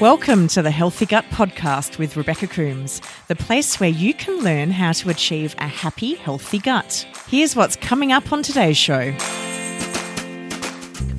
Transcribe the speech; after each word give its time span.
Welcome 0.00 0.48
to 0.48 0.62
the 0.62 0.70
Healthy 0.70 1.04
Gut 1.04 1.26
Podcast 1.26 1.98
with 1.98 2.16
Rebecca 2.16 2.46
Coombs, 2.46 3.02
the 3.28 3.36
place 3.36 3.78
where 3.78 3.90
you 3.90 4.14
can 4.14 4.42
learn 4.42 4.70
how 4.70 4.92
to 4.92 5.10
achieve 5.10 5.54
a 5.58 5.66
happy, 5.66 6.14
healthy 6.14 6.58
gut. 6.58 7.06
Here's 7.28 7.54
what's 7.54 7.76
coming 7.76 8.10
up 8.10 8.32
on 8.32 8.42
today's 8.42 8.78
show. 8.78 9.14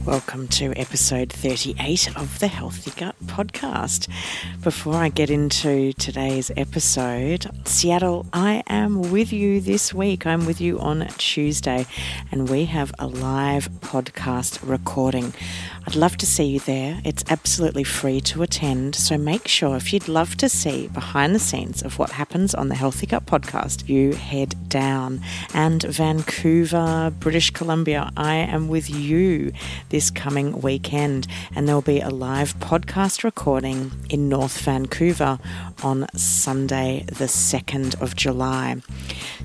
Welcome 0.04 0.48
to 0.48 0.74
episode 0.78 1.32
38 1.32 2.18
of 2.18 2.40
the 2.40 2.48
Healthy 2.48 2.90
Gut 3.00 3.16
Podcast. 3.26 4.08
Before 4.64 4.96
I 4.96 5.10
get 5.10 5.30
into 5.30 5.94
today's 5.94 6.50
episode, 6.58 7.46
Seattle, 7.66 8.26
I 8.34 8.64
am 8.66 9.12
with 9.12 9.32
you 9.32 9.62
this 9.62 9.94
week. 9.94 10.26
I'm 10.26 10.48
with 10.48 10.60
you 10.60 10.80
on 10.80 11.08
Tuesday, 11.20 11.86
and 12.32 12.50
we 12.50 12.66
have 12.66 12.92
a 12.98 13.06
live 13.06 13.70
podcast 13.82 14.68
recording. 14.68 15.36
I'd 15.88 15.96
love 15.96 16.16
to 16.18 16.28
see 16.28 16.44
you 16.44 16.60
there. 16.60 17.02
It's 17.04 17.24
absolutely 17.28 17.84
free 17.84 18.22
to 18.22 18.44
attend, 18.44 18.94
so 18.94 19.18
make 19.18 19.48
sure 19.48 19.76
if 19.76 19.92
you'd 19.92 20.08
love 20.08 20.38
to 20.38 20.48
see 20.48 20.88
behind 20.90 21.34
the 21.34 21.40
scenes 21.40 21.82
of 21.82 21.98
what 21.98 22.12
happens 22.12 22.54
on 22.54 22.70
the 22.70 22.76
Healthy 22.76 23.08
Gut 23.08 23.26
podcast, 23.26 23.90
you 23.90 24.14
head 24.14 24.70
down. 24.70 25.22
And 25.56 25.82
Vancouver, 25.82 27.12
British 27.20 27.50
Columbia, 27.50 28.12
I 28.16 28.36
am 28.36 28.68
with 28.68 28.92
you 28.92 29.54
this 29.90 30.12
coming 30.12 30.62
weekend, 30.62 31.26
and 31.56 31.68
there'll 31.68 31.82
be 31.82 32.00
a 32.00 32.10
live 32.10 32.54
podcast 32.60 33.24
recording 33.24 33.92
in 34.08 34.30
North 34.30 34.62
Vancouver 34.62 35.40
on 35.82 36.06
Sunday, 36.16 37.06
the 37.08 37.26
2nd 37.26 38.00
of 38.00 38.16
July. 38.16 38.76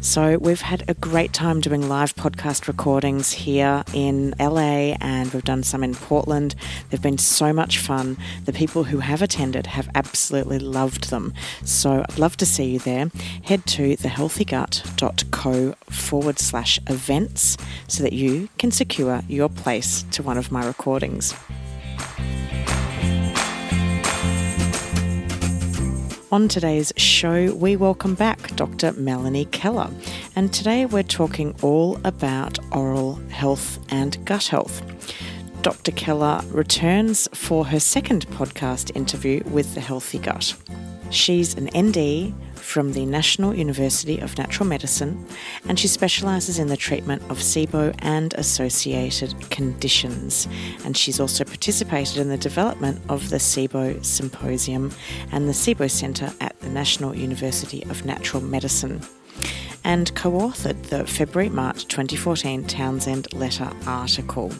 So, 0.03 0.36
we've 0.36 0.60
had 0.60 0.84
a 0.86 0.94
great 0.94 1.32
time 1.32 1.62
doing 1.62 1.88
live 1.88 2.14
podcast 2.14 2.68
recordings 2.68 3.32
here 3.32 3.82
in 3.94 4.34
LA, 4.38 4.97
and 5.00 5.32
we've 5.32 5.42
done 5.42 5.62
some 5.62 5.82
in 5.82 5.94
Portland. 5.94 6.25
They've 6.26 7.00
been 7.00 7.19
so 7.19 7.53
much 7.53 7.78
fun. 7.78 8.16
The 8.44 8.53
people 8.53 8.84
who 8.84 8.98
have 8.98 9.22
attended 9.22 9.66
have 9.66 9.88
absolutely 9.94 10.59
loved 10.59 11.10
them. 11.10 11.32
So, 11.64 12.04
I'd 12.09 12.19
love 12.19 12.37
to 12.38 12.47
see 12.47 12.72
you 12.72 12.78
there. 12.78 13.10
Head 13.44 13.64
to 13.66 13.97
thehealthygut.co 13.97 15.75
forward 15.91 16.38
slash 16.38 16.78
events 16.88 17.56
so 17.88 18.03
that 18.03 18.12
you 18.12 18.48
can 18.59 18.70
secure 18.70 19.22
your 19.28 19.48
place 19.48 20.03
to 20.12 20.22
one 20.22 20.36
of 20.38 20.50
my 20.50 20.66
recordings. 20.66 21.34
On 26.32 26.48
today's 26.48 26.92
show, 26.97 27.54
we 27.54 27.76
welcome 27.76 28.16
back 28.16 28.54
Dr. 28.56 28.92
Melanie 28.94 29.44
Keller, 29.47 29.88
and 30.34 30.53
today 30.53 30.84
we're 30.84 31.04
talking 31.04 31.54
all 31.62 32.00
about 32.04 32.59
oral 32.75 33.15
health 33.31 33.78
and 33.91 34.22
gut 34.26 34.48
health. 34.48 34.82
Dr. 35.66 35.91
Keller 35.91 36.43
returns 36.53 37.28
for 37.34 37.66
her 37.66 37.81
second 37.81 38.25
podcast 38.28 38.94
interview 38.94 39.43
with 39.47 39.75
The 39.75 39.81
Healthy 39.81 40.21
Gut. 40.21 40.54
She's 41.10 41.56
an 41.56 41.69
ND 41.77 42.32
from 42.54 42.93
the 42.93 43.04
National 43.04 43.53
University 43.53 44.21
of 44.21 44.38
Natural 44.38 44.69
Medicine, 44.69 45.27
and 45.69 45.77
she 45.77 45.88
specialises 45.88 46.60
in 46.60 46.69
the 46.69 46.77
treatment 46.77 47.21
of 47.31 47.38
SIBO 47.38 47.93
and 47.99 48.32
associated 48.34 49.34
conditions. 49.50 50.47
And 50.84 50.97
she's 50.97 51.19
also 51.19 51.43
participated 51.43 52.19
in 52.19 52.28
the 52.28 52.38
development 52.38 53.03
of 53.09 53.28
the 53.31 53.38
SIBO 53.38 54.04
Symposium 54.04 54.93
and 55.33 55.48
the 55.48 55.53
SIBO 55.53 55.91
Centre 55.91 56.33
at 56.41 56.60
the 56.60 56.69
National 56.69 57.12
University 57.12 57.83
of 57.91 58.04
Natural 58.04 58.41
Medicine. 58.41 59.00
And 59.83 60.15
co 60.15 60.31
authored 60.31 60.81
the 60.84 61.04
February 61.09 61.50
March 61.50 61.88
2014 61.88 62.69
Townsend 62.69 63.33
Letter 63.33 63.72
article. 63.84 64.53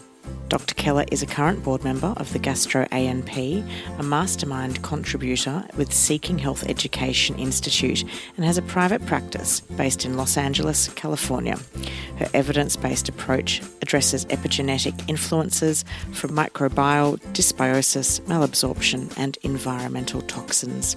Dr. 0.49 0.75
Keller 0.75 1.05
is 1.11 1.23
a 1.23 1.27
current 1.27 1.65
board 1.65 1.83
member 1.83 2.15
of 2.17 2.33
the 2.33 2.39
Gastro 2.39 2.85
ANP, 2.87 3.69
a 3.99 4.03
mastermind 4.03 4.81
contributor 4.83 5.65
with 5.77 5.93
Seeking 5.93 6.39
Health 6.39 6.65
Education 6.69 7.37
Institute, 7.37 8.05
and 8.37 8.45
has 8.45 8.57
a 8.57 8.63
private 8.63 9.05
practice 9.07 9.61
based 9.61 10.05
in 10.05 10.17
Los 10.17 10.37
Angeles, 10.37 10.89
California. 10.91 11.59
Her 12.19 12.29
evidence 12.33 12.77
based 12.77 13.09
approach 13.09 13.61
addresses 13.83 14.25
epigenetic 14.27 15.09
influences 15.09 15.85
from 16.13 16.31
microbial 16.31 17.19
dysbiosis, 17.33 18.21
malabsorption, 18.23 19.13
and 19.19 19.37
environmental 19.43 20.23
toxins. 20.23 20.97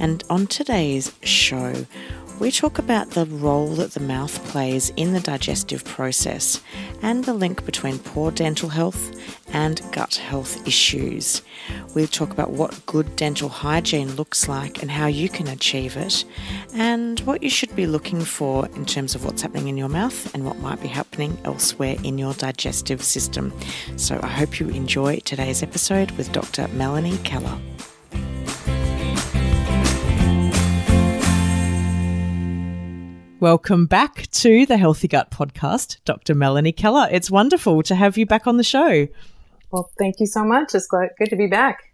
And 0.00 0.24
on 0.28 0.48
today's 0.48 1.12
show, 1.22 1.86
we 2.38 2.50
talk 2.52 2.78
about 2.78 3.10
the 3.10 3.26
role 3.26 3.68
that 3.74 3.92
the 3.92 4.00
mouth 4.00 4.44
plays 4.48 4.90
in 4.96 5.12
the 5.12 5.20
digestive 5.20 5.84
process 5.84 6.62
and 7.02 7.24
the 7.24 7.34
link 7.34 7.64
between 7.64 7.98
poor 7.98 8.30
dental 8.30 8.68
health 8.68 9.12
and 9.52 9.82
gut 9.92 10.14
health 10.16 10.66
issues. 10.66 11.42
We 11.94 12.06
talk 12.06 12.30
about 12.30 12.50
what 12.50 12.86
good 12.86 13.16
dental 13.16 13.48
hygiene 13.48 14.14
looks 14.14 14.48
like 14.48 14.82
and 14.82 14.90
how 14.90 15.06
you 15.06 15.28
can 15.28 15.48
achieve 15.48 15.96
it, 15.96 16.24
and 16.74 17.18
what 17.20 17.42
you 17.42 17.50
should 17.50 17.74
be 17.74 17.86
looking 17.86 18.20
for 18.20 18.66
in 18.76 18.84
terms 18.86 19.14
of 19.14 19.24
what's 19.24 19.42
happening 19.42 19.68
in 19.68 19.76
your 19.76 19.88
mouth 19.88 20.32
and 20.34 20.44
what 20.44 20.58
might 20.58 20.80
be 20.80 20.88
happening 20.88 21.36
elsewhere 21.44 21.96
in 22.04 22.18
your 22.18 22.34
digestive 22.34 23.02
system. 23.02 23.52
So 23.96 24.20
I 24.22 24.28
hope 24.28 24.60
you 24.60 24.68
enjoy 24.68 25.20
today's 25.20 25.62
episode 25.62 26.12
with 26.12 26.30
Dr. 26.32 26.68
Melanie 26.68 27.18
Keller. 27.18 27.58
Welcome 33.40 33.86
back 33.86 34.28
to 34.32 34.66
the 34.66 34.76
Healthy 34.76 35.06
Gut 35.06 35.30
Podcast, 35.30 35.98
Dr. 36.04 36.34
Melanie 36.34 36.72
Keller. 36.72 37.06
It's 37.12 37.30
wonderful 37.30 37.84
to 37.84 37.94
have 37.94 38.18
you 38.18 38.26
back 38.26 38.48
on 38.48 38.56
the 38.56 38.64
show. 38.64 39.06
Well, 39.70 39.92
thank 39.96 40.18
you 40.18 40.26
so 40.26 40.44
much. 40.44 40.74
It's 40.74 40.88
good 40.88 41.30
to 41.30 41.36
be 41.36 41.46
back. 41.46 41.87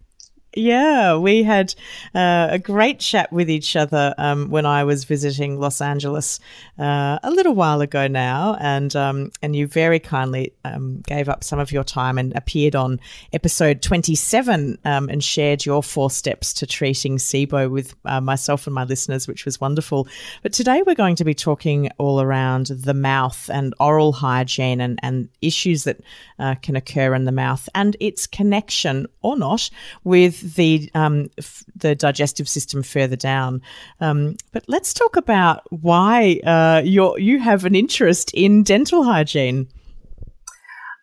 Yeah, 0.56 1.16
we 1.16 1.42
had 1.42 1.74
uh, 2.14 2.46
a 2.50 2.60
great 2.60 3.00
chat 3.00 3.32
with 3.32 3.50
each 3.50 3.74
other 3.74 4.14
um, 4.18 4.50
when 4.50 4.66
I 4.66 4.84
was 4.84 5.04
visiting 5.04 5.58
Los 5.58 5.80
Angeles 5.80 6.38
uh, 6.78 7.18
a 7.24 7.30
little 7.32 7.54
while 7.54 7.80
ago 7.80 8.06
now, 8.06 8.56
and 8.60 8.94
um, 8.94 9.32
and 9.42 9.56
you 9.56 9.66
very 9.66 9.98
kindly 9.98 10.52
um, 10.64 11.02
gave 11.08 11.28
up 11.28 11.42
some 11.42 11.58
of 11.58 11.72
your 11.72 11.82
time 11.82 12.18
and 12.18 12.32
appeared 12.36 12.76
on 12.76 13.00
episode 13.32 13.82
twenty 13.82 14.14
seven 14.14 14.78
um, 14.84 15.08
and 15.08 15.24
shared 15.24 15.66
your 15.66 15.82
four 15.82 16.08
steps 16.08 16.52
to 16.54 16.66
treating 16.66 17.16
SIBO 17.16 17.68
with 17.68 17.96
uh, 18.04 18.20
myself 18.20 18.68
and 18.68 18.74
my 18.74 18.84
listeners, 18.84 19.26
which 19.26 19.44
was 19.44 19.60
wonderful. 19.60 20.06
But 20.42 20.52
today 20.52 20.84
we're 20.86 20.94
going 20.94 21.16
to 21.16 21.24
be 21.24 21.34
talking 21.34 21.90
all 21.98 22.20
around 22.20 22.66
the 22.66 22.94
mouth 22.94 23.50
and 23.52 23.74
oral 23.80 24.12
hygiene 24.12 24.80
and 24.80 25.00
and 25.02 25.28
issues 25.42 25.82
that 25.82 26.00
uh, 26.38 26.54
can 26.56 26.76
occur 26.76 27.14
in 27.14 27.24
the 27.24 27.32
mouth 27.32 27.68
and 27.74 27.96
its 28.00 28.26
connection 28.26 29.06
or 29.22 29.36
not 29.36 29.70
with 30.04 30.54
the 30.54 30.90
um, 30.94 31.30
f- 31.38 31.64
the 31.76 31.94
digestive 31.94 32.48
system 32.48 32.82
further 32.82 33.16
down. 33.16 33.62
Um, 34.00 34.36
but 34.52 34.64
let's 34.68 34.94
talk 34.94 35.16
about 35.16 35.62
why 35.70 36.40
uh, 36.44 36.82
you 36.84 37.16
you 37.18 37.38
have 37.38 37.64
an 37.64 37.74
interest 37.74 38.32
in 38.34 38.62
dental 38.62 39.04
hygiene. 39.04 39.68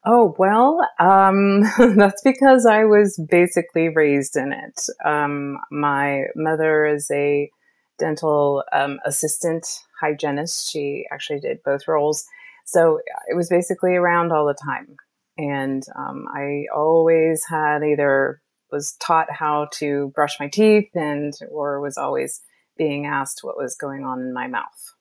Oh, 0.04 0.36
well, 0.40 0.82
um, 1.00 1.62
that's 1.96 2.22
because 2.24 2.66
I 2.66 2.86
was 2.86 3.24
basically 3.30 3.90
raised 3.90 4.36
in 4.36 4.52
it. 4.52 4.88
Um, 5.06 5.60
my 5.70 6.24
mother 6.36 6.86
is 6.86 7.10
a 7.12 7.52
dental 8.00 8.64
um, 8.74 9.00
assistant 9.06 9.68
hygienist. 10.00 10.72
She 10.72 11.06
actually 11.12 11.40
did 11.40 11.62
both 11.64 11.88
roles. 11.88 12.26
So 12.66 13.00
it 13.30 13.36
was 13.36 13.50
basically 13.50 13.96
around 13.96 14.32
all 14.32 14.48
the 14.48 14.56
time. 14.56 14.98
And 15.42 15.84
um, 15.98 16.26
I 16.34 16.66
always 16.76 17.44
had 17.50 17.84
either 17.84 18.42
was 18.72 18.96
taught 19.00 19.28
how 19.32 19.68
to 19.74 20.12
brush 20.16 20.40
my 20.40 20.48
teeth 20.48 20.90
and 20.94 21.34
or 21.50 21.82
was 21.82 21.98
always 21.98 22.42
being 22.78 23.06
asked 23.06 23.40
what 23.42 23.58
was 23.58 23.76
going 23.76 24.04
on 24.06 24.20
in 24.22 24.34
my 24.34 24.48
mouth 24.48 24.94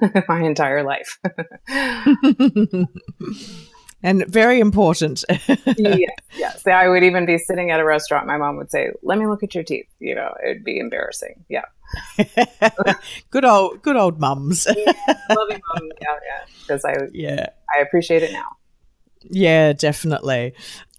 my 0.28 0.42
entire 0.42 0.82
life. 0.82 1.18
and 4.02 4.26
very 4.26 4.60
important. 4.60 5.24
yes, 5.76 6.10
yes. 6.36 6.66
I 6.66 6.88
would 6.88 7.02
even 7.04 7.26
be 7.26 7.38
sitting 7.38 7.70
at 7.70 7.80
a 7.80 7.84
restaurant. 7.84 8.26
My 8.26 8.38
mom 8.38 8.56
would 8.56 8.70
say, 8.70 8.90
"Let 9.02 9.18
me 9.18 9.26
look 9.26 9.42
at 9.42 9.54
your 9.54 9.64
teeth." 9.64 9.88
You 9.98 10.14
know, 10.14 10.32
it'd 10.44 10.64
be 10.64 10.78
embarrassing. 10.78 11.44
Yeah. 11.48 11.64
good 13.30 13.44
old, 13.44 13.82
good 13.82 13.96
old 13.96 14.18
mums. 14.18 14.66
yeah, 14.66 14.92
loving 15.28 15.60
mom. 15.74 15.90
Yeah, 16.00 16.18
yeah. 16.26 16.44
Because 16.60 16.84
I, 16.84 16.96
yeah, 17.12 17.46
I 17.74 17.80
appreciate 17.80 18.22
it 18.22 18.32
now. 18.32 18.56
Yeah, 19.24 19.72
definitely. 19.72 20.54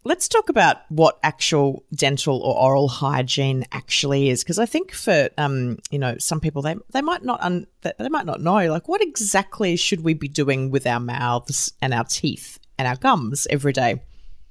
Let's 0.06 0.28
talk 0.28 0.50
about 0.50 0.78
what 0.90 1.18
actual 1.24 1.86
dental 1.96 2.42
or 2.42 2.60
oral 2.60 2.90
hygiene 2.90 3.66
actually 3.72 4.30
is, 4.30 4.44
because 4.44 4.60
I 4.60 4.66
think 4.66 4.92
for 4.92 5.30
um, 5.38 5.80
you 5.92 6.00
know 6.00 6.18
some 6.18 6.42
people 6.42 6.62
they 6.62 6.76
they 6.92 7.02
might 7.02 7.24
not 7.24 7.42
un, 7.42 7.68
they 7.82 8.10
might 8.10 8.26
not 8.26 8.42
know 8.42 8.70
like 8.70 8.90
what 8.90 9.02
exactly 9.02 9.78
should 9.78 10.04
we 10.04 10.14
be 10.14 10.28
doing 10.28 10.72
with 10.72 10.86
our 10.86 11.00
mouths 11.00 11.72
and 11.82 11.94
our 11.94 12.04
teeth 12.04 12.60
and 12.78 12.86
our 12.86 12.98
gums 12.98 13.48
every 13.50 13.72
day. 13.72 14.02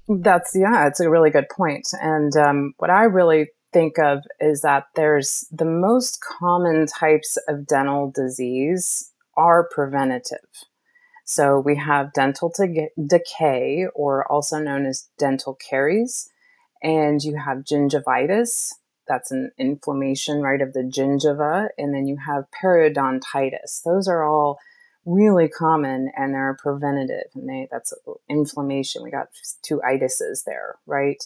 That's 0.08 0.52
yeah, 0.54 0.86
it's 0.86 1.00
a 1.00 1.10
really 1.10 1.30
good 1.30 1.48
point. 1.50 1.88
And 2.00 2.34
um, 2.36 2.74
what 2.78 2.90
I 2.90 3.04
really 3.04 3.50
think 3.72 3.98
of 3.98 4.24
is 4.40 4.62
that 4.62 4.84
there's 4.94 5.46
the 5.50 5.64
most 5.64 6.22
common 6.22 6.86
types 6.86 7.36
of 7.48 7.66
dental 7.66 8.10
disease 8.10 9.10
are 9.36 9.68
preventative. 9.70 10.38
So 11.34 11.58
we 11.58 11.76
have 11.76 12.12
dental 12.12 12.50
to 12.56 12.88
decay, 13.06 13.86
or 13.94 14.30
also 14.30 14.58
known 14.58 14.84
as 14.84 15.08
dental 15.18 15.54
caries, 15.54 16.28
and 16.82 17.22
you 17.22 17.36
have 17.36 17.64
gingivitis. 17.64 18.74
That's 19.08 19.30
an 19.30 19.50
inflammation, 19.58 20.42
right, 20.42 20.60
of 20.60 20.74
the 20.74 20.82
gingiva, 20.82 21.68
and 21.78 21.94
then 21.94 22.06
you 22.06 22.18
have 22.26 22.44
periodontitis. 22.62 23.82
Those 23.82 24.08
are 24.08 24.24
all 24.28 24.58
really 25.06 25.48
common, 25.48 26.12
and 26.18 26.34
they're 26.34 26.58
preventative, 26.62 27.30
and 27.34 27.48
they 27.48 27.66
that's 27.70 27.94
inflammation. 28.28 29.02
We 29.02 29.10
got 29.10 29.28
two 29.62 29.80
itises 29.88 30.44
there, 30.44 30.74
right? 30.86 31.24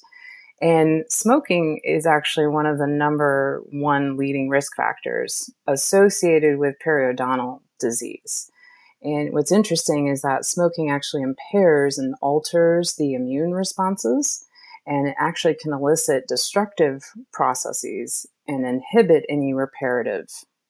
And 0.62 1.04
smoking 1.08 1.80
is 1.82 2.06
actually 2.06 2.46
one 2.46 2.66
of 2.66 2.78
the 2.78 2.86
number 2.86 3.60
one 3.72 4.16
leading 4.16 4.48
risk 4.50 4.76
factors 4.76 5.50
associated 5.66 6.58
with 6.58 6.76
periodontal 6.86 7.62
disease. 7.80 8.52
And 9.02 9.32
what's 9.32 9.52
interesting 9.52 10.08
is 10.08 10.22
that 10.22 10.44
smoking 10.44 10.90
actually 10.90 11.22
impairs 11.22 11.98
and 11.98 12.14
alters 12.20 12.94
the 12.96 13.14
immune 13.14 13.52
responses, 13.52 14.44
and 14.86 15.08
it 15.08 15.14
actually 15.18 15.54
can 15.54 15.72
elicit 15.72 16.26
destructive 16.28 17.02
processes 17.32 18.26
and 18.48 18.66
inhibit 18.66 19.24
any 19.28 19.52
reparative 19.52 20.26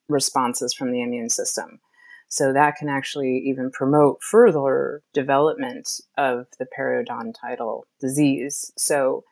responses 0.08 0.74
from 0.74 0.92
the 0.92 1.02
immune 1.02 1.30
system. 1.30 1.80
So 2.28 2.52
that 2.52 2.76
can 2.76 2.88
actually 2.88 3.38
even 3.46 3.70
promote 3.70 4.22
further 4.22 5.02
development 5.14 5.88
of 6.18 6.46
the 6.58 6.66
periodontal 6.66 7.82
disease. 8.00 8.72
So 8.76 9.22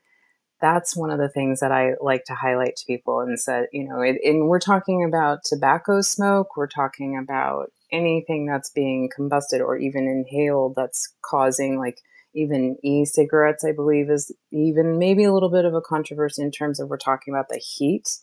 that's 0.60 0.96
one 0.96 1.10
of 1.10 1.18
the 1.18 1.28
things 1.28 1.60
that 1.60 1.72
I 1.72 1.94
like 2.00 2.24
to 2.26 2.34
highlight 2.34 2.76
to 2.76 2.86
people 2.86 3.20
and 3.20 3.38
said, 3.38 3.66
you 3.72 3.86
know, 3.86 4.00
and 4.00 4.48
we're 4.48 4.60
talking 4.60 5.04
about 5.04 5.40
tobacco 5.44 6.00
smoke, 6.00 6.56
we're 6.56 6.68
talking 6.68 7.18
about 7.18 7.70
anything 7.94 8.46
that's 8.46 8.70
being 8.70 9.08
combusted 9.14 9.60
or 9.60 9.76
even 9.76 10.06
inhaled 10.06 10.74
that's 10.76 11.14
causing 11.22 11.78
like 11.78 12.00
even 12.34 12.76
e-cigarettes 12.82 13.64
i 13.64 13.72
believe 13.72 14.10
is 14.10 14.32
even 14.50 14.98
maybe 14.98 15.24
a 15.24 15.32
little 15.32 15.50
bit 15.50 15.64
of 15.64 15.74
a 15.74 15.80
controversy 15.80 16.42
in 16.42 16.50
terms 16.50 16.80
of 16.80 16.88
we're 16.88 16.96
talking 16.96 17.32
about 17.32 17.48
the 17.48 17.58
heat 17.58 18.18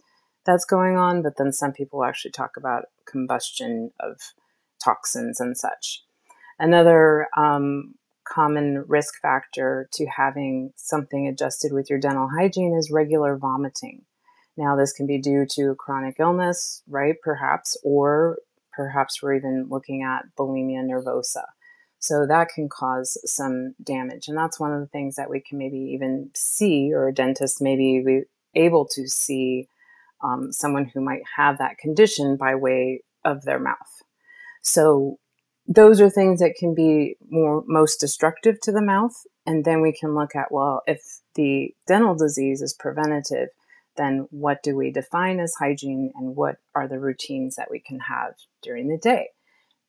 that's 0.45 0.65
going 0.65 0.97
on 0.97 1.21
but 1.21 1.37
then 1.37 1.53
some 1.53 1.71
people 1.71 2.03
actually 2.03 2.31
talk 2.31 2.51
about 2.57 2.85
combustion 3.05 3.91
of 3.99 4.19
toxins 4.83 5.39
and 5.39 5.57
such. 5.57 6.03
Another 6.59 7.27
um, 7.37 7.95
common 8.27 8.83
risk 8.87 9.21
factor 9.21 9.87
to 9.93 10.05
having 10.05 10.73
something 10.75 11.27
adjusted 11.27 11.73
with 11.73 11.89
your 11.89 11.99
dental 11.99 12.29
hygiene 12.29 12.75
is 12.77 12.91
regular 12.91 13.37
vomiting. 13.37 14.03
Now 14.57 14.75
this 14.75 14.93
can 14.93 15.07
be 15.07 15.19
due 15.19 15.45
to 15.51 15.75
chronic 15.75 16.15
illness 16.19 16.83
right 16.87 17.15
perhaps 17.23 17.77
or 17.83 18.37
perhaps 18.73 19.21
we're 19.21 19.35
even 19.35 19.67
looking 19.69 20.03
at 20.03 20.25
bulimia 20.37 20.83
nervosa. 20.83 21.43
So 21.99 22.25
that 22.25 22.49
can 22.49 22.67
cause 22.67 23.19
some 23.25 23.75
damage. 23.83 24.27
And 24.27 24.37
that's 24.37 24.59
one 24.59 24.73
of 24.73 24.79
the 24.79 24.87
things 24.87 25.15
that 25.15 25.29
we 25.29 25.39
can 25.39 25.59
maybe 25.59 25.77
even 25.93 26.31
see, 26.33 26.91
or 26.91 27.07
a 27.07 27.13
dentist 27.13 27.61
may 27.61 27.75
be 27.75 28.23
able 28.55 28.87
to 28.87 29.07
see 29.07 29.67
um, 30.23 30.51
someone 30.51 30.85
who 30.85 31.01
might 31.01 31.21
have 31.37 31.57
that 31.59 31.77
condition 31.77 32.37
by 32.37 32.55
way 32.55 33.03
of 33.23 33.43
their 33.43 33.59
mouth. 33.59 34.01
So 34.63 35.19
those 35.67 36.01
are 36.01 36.09
things 36.09 36.39
that 36.39 36.55
can 36.57 36.73
be 36.73 37.17
more 37.29 37.63
most 37.67 37.99
destructive 37.99 38.59
to 38.61 38.71
the 38.71 38.81
mouth. 38.81 39.13
And 39.45 39.63
then 39.63 39.81
we 39.81 39.91
can 39.91 40.15
look 40.15 40.35
at, 40.35 40.51
well, 40.51 40.81
if 40.87 41.01
the 41.35 41.73
dental 41.87 42.15
disease 42.15 42.61
is 42.61 42.73
preventative, 42.73 43.49
then 43.97 44.27
what 44.31 44.63
do 44.63 44.75
we 44.75 44.91
define 44.91 45.39
as 45.39 45.53
hygiene 45.59 46.11
and 46.15 46.35
what 46.35 46.57
are 46.75 46.87
the 46.87 46.99
routines 46.99 47.55
that 47.55 47.69
we 47.69 47.79
can 47.79 47.99
have 47.99 48.33
during 48.61 48.87
the 48.87 48.97
day? 48.97 49.29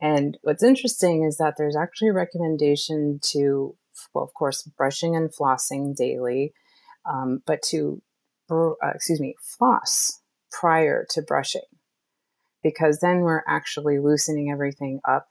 And 0.01 0.37
what's 0.43 0.65
interesting 0.65 1.23
is 1.23 1.37
that 1.37 1.55
there's 1.57 1.77
actually 1.77 2.09
a 2.09 2.15
recommendation 2.15 3.21
to, 3.31 3.77
well, 4.13 4.25
of 4.25 4.35
course, 4.35 4.63
brushing 4.63 5.15
and 5.15 5.31
flossing 5.33 5.95
daily, 5.95 6.53
um, 7.09 7.43
but 7.47 7.63
to, 7.71 8.03
uh, 8.51 8.73
excuse 8.95 9.21
me, 9.21 9.37
floss 9.41 10.21
prior 10.51 11.07
to 11.11 11.23
brushing, 11.23 11.63
because 12.63 12.99
then 12.99 13.21
we're 13.21 13.45
actually 13.47 14.01
loosening 14.01 14.51
everything 14.51 15.01
up 15.07 15.29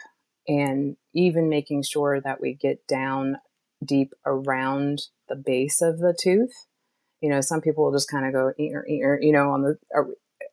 and 0.48 0.96
even 1.14 1.50
making 1.50 1.84
sure 1.84 2.22
that 2.22 2.42
we 2.42 2.54
get 2.54 2.88
down 2.88 3.38
deep 3.84 4.14
around 4.26 5.02
the 5.28 5.36
base 5.36 5.82
of 5.82 6.00
the 6.00 6.18
tooth 6.18 6.68
you 7.22 7.30
know, 7.30 7.42
some 7.42 7.62
people 7.62 7.86
will 7.86 7.92
just 7.92 8.10
kind 8.10 8.26
of 8.26 8.34
go 8.34 8.52
you 8.58 9.32
know, 9.32 9.52
on 9.52 9.62
the 9.62 9.78
uh, 9.96 10.04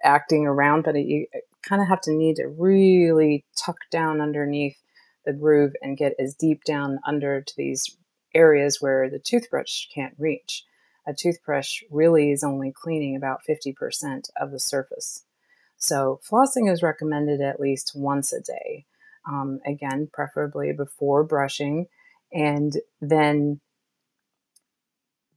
acting 0.02 0.46
around, 0.46 0.84
but 0.84 0.94
you 0.96 1.26
kind 1.62 1.82
of 1.82 1.88
have 1.88 2.00
to 2.02 2.12
need 2.12 2.36
to 2.36 2.46
really 2.46 3.44
tuck 3.56 3.76
down 3.90 4.20
underneath 4.20 4.76
the 5.24 5.32
groove 5.32 5.72
and 5.82 5.96
get 5.96 6.14
as 6.18 6.34
deep 6.34 6.64
down 6.64 6.98
under 7.06 7.40
to 7.40 7.54
these 7.56 7.96
areas 8.34 8.80
where 8.80 9.10
the 9.10 9.18
toothbrush 9.18 9.86
can't 9.94 10.14
reach. 10.18 10.64
A 11.06 11.14
toothbrush 11.14 11.82
really 11.90 12.30
is 12.30 12.44
only 12.44 12.72
cleaning 12.72 13.16
about 13.16 13.40
50% 13.48 14.30
of 14.40 14.50
the 14.50 14.60
surface. 14.60 15.24
So, 15.78 16.20
flossing 16.28 16.70
is 16.70 16.82
recommended 16.82 17.40
at 17.40 17.60
least 17.60 17.92
once 17.94 18.32
a 18.32 18.40
day. 18.40 18.84
Um, 19.26 19.60
again, 19.66 20.08
preferably 20.12 20.72
before 20.72 21.22
brushing, 21.24 21.86
and 22.32 22.72
then 23.00 23.60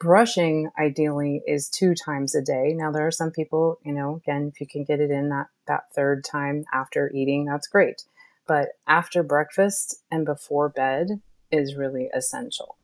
brushing 0.01 0.67
ideally 0.79 1.43
is 1.45 1.69
two 1.69 1.93
times 1.93 2.33
a 2.33 2.41
day. 2.41 2.73
Now 2.75 2.91
there 2.91 3.05
are 3.05 3.11
some 3.11 3.29
people, 3.29 3.77
you 3.85 3.93
know, 3.93 4.15
again, 4.15 4.51
if 4.51 4.59
you 4.59 4.65
can 4.65 4.83
get 4.83 4.99
it 4.99 5.11
in 5.11 5.29
that 5.29 5.47
that 5.67 5.93
third 5.93 6.23
time 6.23 6.65
after 6.73 7.11
eating, 7.13 7.45
that's 7.45 7.67
great. 7.67 8.03
But 8.47 8.69
after 8.87 9.21
breakfast 9.21 10.01
and 10.09 10.25
before 10.25 10.69
bed 10.69 11.21
is 11.51 11.75
really 11.75 12.09
essential. 12.13 12.77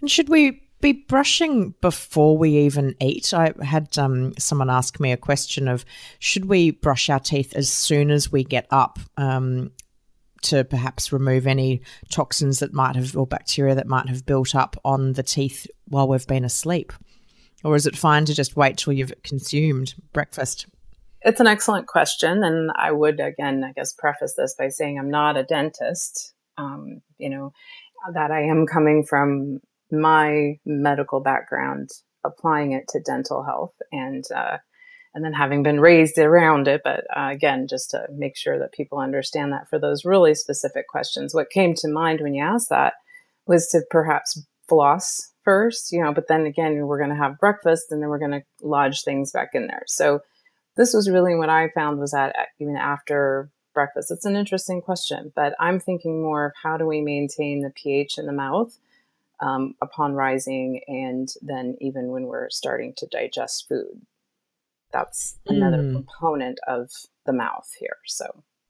And 0.00 0.10
should 0.10 0.30
we 0.30 0.62
be 0.80 0.92
brushing 0.92 1.74
before 1.82 2.38
we 2.38 2.56
even 2.56 2.96
eat? 2.98 3.34
I 3.34 3.52
had 3.62 3.96
um, 3.98 4.32
someone 4.38 4.70
ask 4.70 4.98
me 4.98 5.12
a 5.12 5.18
question 5.18 5.68
of 5.68 5.84
should 6.20 6.46
we 6.46 6.70
brush 6.70 7.10
our 7.10 7.20
teeth 7.20 7.52
as 7.54 7.70
soon 7.70 8.10
as 8.10 8.32
we 8.32 8.44
get 8.44 8.66
up? 8.70 8.98
Um, 9.18 9.72
to 10.42 10.64
perhaps 10.64 11.12
remove 11.12 11.46
any 11.46 11.82
toxins 12.10 12.58
that 12.60 12.72
might 12.72 12.96
have 12.96 13.16
or 13.16 13.26
bacteria 13.26 13.74
that 13.74 13.86
might 13.86 14.08
have 14.08 14.26
built 14.26 14.54
up 14.54 14.76
on 14.84 15.14
the 15.14 15.22
teeth 15.22 15.66
while 15.88 16.08
we've 16.08 16.26
been 16.26 16.44
asleep? 16.44 16.92
Or 17.64 17.76
is 17.76 17.86
it 17.86 17.96
fine 17.96 18.24
to 18.24 18.34
just 18.34 18.56
wait 18.56 18.76
till 18.76 18.92
you've 18.92 19.12
consumed 19.22 19.94
breakfast? 20.12 20.66
It's 21.22 21.40
an 21.40 21.46
excellent 21.46 21.86
question. 21.86 22.42
And 22.42 22.72
I 22.74 22.90
would, 22.90 23.20
again, 23.20 23.62
I 23.64 23.72
guess, 23.72 23.92
preface 23.92 24.34
this 24.36 24.54
by 24.58 24.68
saying 24.68 24.98
I'm 24.98 25.10
not 25.10 25.36
a 25.36 25.44
dentist. 25.44 26.34
Um, 26.58 27.00
you 27.18 27.30
know, 27.30 27.52
that 28.12 28.30
I 28.30 28.42
am 28.42 28.66
coming 28.66 29.04
from 29.08 29.60
my 29.90 30.58
medical 30.66 31.20
background 31.20 31.90
applying 32.24 32.72
it 32.72 32.84
to 32.88 33.00
dental 33.00 33.44
health 33.44 33.74
and 33.90 34.24
uh, 34.34 34.58
and 35.14 35.24
then 35.24 35.32
having 35.32 35.62
been 35.62 35.80
raised 35.80 36.18
around 36.18 36.68
it. 36.68 36.82
But 36.84 37.04
uh, 37.14 37.28
again, 37.30 37.66
just 37.68 37.90
to 37.90 38.06
make 38.10 38.36
sure 38.36 38.58
that 38.58 38.72
people 38.72 38.98
understand 38.98 39.52
that 39.52 39.68
for 39.68 39.78
those 39.78 40.04
really 40.04 40.34
specific 40.34 40.88
questions, 40.88 41.34
what 41.34 41.50
came 41.50 41.74
to 41.74 41.88
mind 41.88 42.20
when 42.20 42.34
you 42.34 42.42
asked 42.42 42.70
that 42.70 42.94
was 43.46 43.68
to 43.68 43.82
perhaps 43.90 44.42
floss 44.68 45.32
first, 45.44 45.92
you 45.92 46.02
know, 46.02 46.12
but 46.12 46.28
then 46.28 46.46
again, 46.46 46.86
we're 46.86 46.98
going 46.98 47.10
to 47.10 47.16
have 47.16 47.38
breakfast 47.38 47.90
and 47.90 48.00
then 48.00 48.08
we're 48.08 48.18
going 48.18 48.30
to 48.30 48.42
lodge 48.62 49.02
things 49.02 49.32
back 49.32 49.50
in 49.54 49.66
there. 49.66 49.82
So 49.86 50.20
this 50.76 50.94
was 50.94 51.10
really 51.10 51.34
what 51.34 51.50
I 51.50 51.68
found 51.68 51.98
was 51.98 52.12
that 52.12 52.34
even 52.58 52.76
after 52.76 53.50
breakfast, 53.74 54.10
it's 54.10 54.24
an 54.24 54.36
interesting 54.36 54.80
question, 54.80 55.32
but 55.34 55.54
I'm 55.58 55.80
thinking 55.80 56.22
more 56.22 56.46
of 56.46 56.52
how 56.62 56.76
do 56.76 56.86
we 56.86 57.00
maintain 57.00 57.62
the 57.62 57.70
pH 57.70 58.18
in 58.18 58.26
the 58.26 58.32
mouth 58.32 58.76
um, 59.40 59.74
upon 59.82 60.14
rising 60.14 60.80
and 60.86 61.28
then 61.42 61.76
even 61.80 62.08
when 62.08 62.24
we're 62.24 62.48
starting 62.50 62.94
to 62.98 63.06
digest 63.06 63.68
food. 63.68 64.00
That's 64.92 65.38
another 65.46 65.78
mm. 65.78 65.92
component 65.94 66.58
of 66.68 66.90
the 67.26 67.32
mouth 67.32 67.68
here. 67.78 67.96
So, 68.06 68.26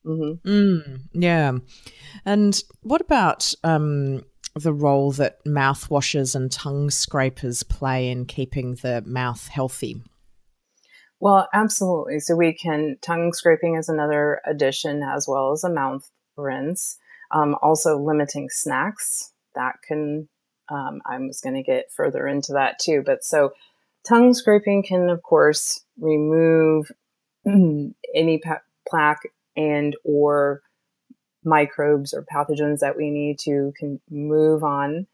mm-hmm. 0.06 0.48
mm, 0.48 1.00
yeah. 1.12 1.58
And 2.24 2.62
what 2.82 3.00
about 3.00 3.52
um, 3.64 4.24
the 4.54 4.72
role 4.72 5.12
that 5.12 5.44
mouthwashes 5.44 6.34
and 6.34 6.50
tongue 6.50 6.90
scrapers 6.90 7.62
play 7.62 8.08
in 8.08 8.26
keeping 8.26 8.74
the 8.76 9.02
mouth 9.06 9.48
healthy? 9.48 10.02
Well, 11.20 11.48
absolutely. 11.52 12.18
So 12.18 12.34
we 12.34 12.52
can 12.52 12.96
tongue 13.00 13.32
scraping 13.32 13.76
is 13.76 13.88
another 13.88 14.40
addition 14.44 15.02
as 15.02 15.26
well 15.28 15.52
as 15.52 15.62
a 15.62 15.70
mouth 15.70 16.10
rinse. 16.36 16.98
Um, 17.30 17.56
also, 17.62 17.98
limiting 17.98 18.48
snacks 18.50 19.32
that 19.54 19.76
can. 19.86 20.28
Um, 20.68 21.00
I 21.04 21.18
was 21.18 21.40
going 21.40 21.56
to 21.56 21.62
get 21.62 21.92
further 21.94 22.26
into 22.26 22.52
that 22.54 22.78
too, 22.78 23.02
but 23.04 23.24
so 23.24 23.52
tongue 24.06 24.34
scraping 24.34 24.82
can, 24.82 25.08
of 25.10 25.22
course, 25.22 25.84
remove 25.98 26.90
any 27.46 28.38
pa- 28.38 28.62
plaque 28.88 29.22
and 29.56 29.96
or 30.04 30.62
microbes 31.44 32.14
or 32.14 32.24
pathogens 32.24 32.78
that 32.80 32.96
we 32.96 33.10
need 33.10 33.38
to 33.40 33.72
can 33.78 34.00
move 34.10 34.62
on. 34.62 35.06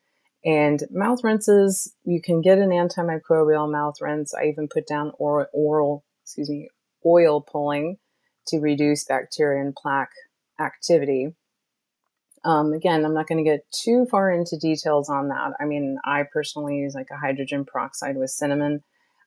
And 0.44 0.82
mouth 0.90 1.24
rinses, 1.24 1.94
you 2.04 2.20
can 2.22 2.40
get 2.40 2.58
an 2.58 2.70
antimicrobial 2.70 3.70
mouth 3.70 3.96
rinse. 4.00 4.34
I 4.34 4.44
even 4.44 4.68
put 4.68 4.86
down 4.86 5.12
oral, 5.18 5.46
oral 5.52 6.04
excuse 6.24 6.48
me, 6.48 6.68
oil 7.04 7.40
pulling 7.40 7.98
to 8.48 8.58
reduce 8.58 9.04
bacteria 9.04 9.60
and 9.60 9.74
plaque 9.74 10.12
activity. 10.60 11.34
Um, 12.44 12.72
again, 12.72 13.04
I'm 13.04 13.14
not 13.14 13.26
going 13.26 13.42
to 13.42 13.50
get 13.50 13.70
too 13.70 14.06
far 14.10 14.30
into 14.30 14.56
details 14.56 15.08
on 15.08 15.28
that. 15.28 15.52
I 15.60 15.64
mean, 15.64 15.98
I 16.04 16.24
personally 16.32 16.76
use 16.76 16.94
like 16.94 17.08
a 17.10 17.18
hydrogen 17.18 17.64
peroxide 17.64 18.16
with 18.16 18.30
cinnamon. 18.30 18.82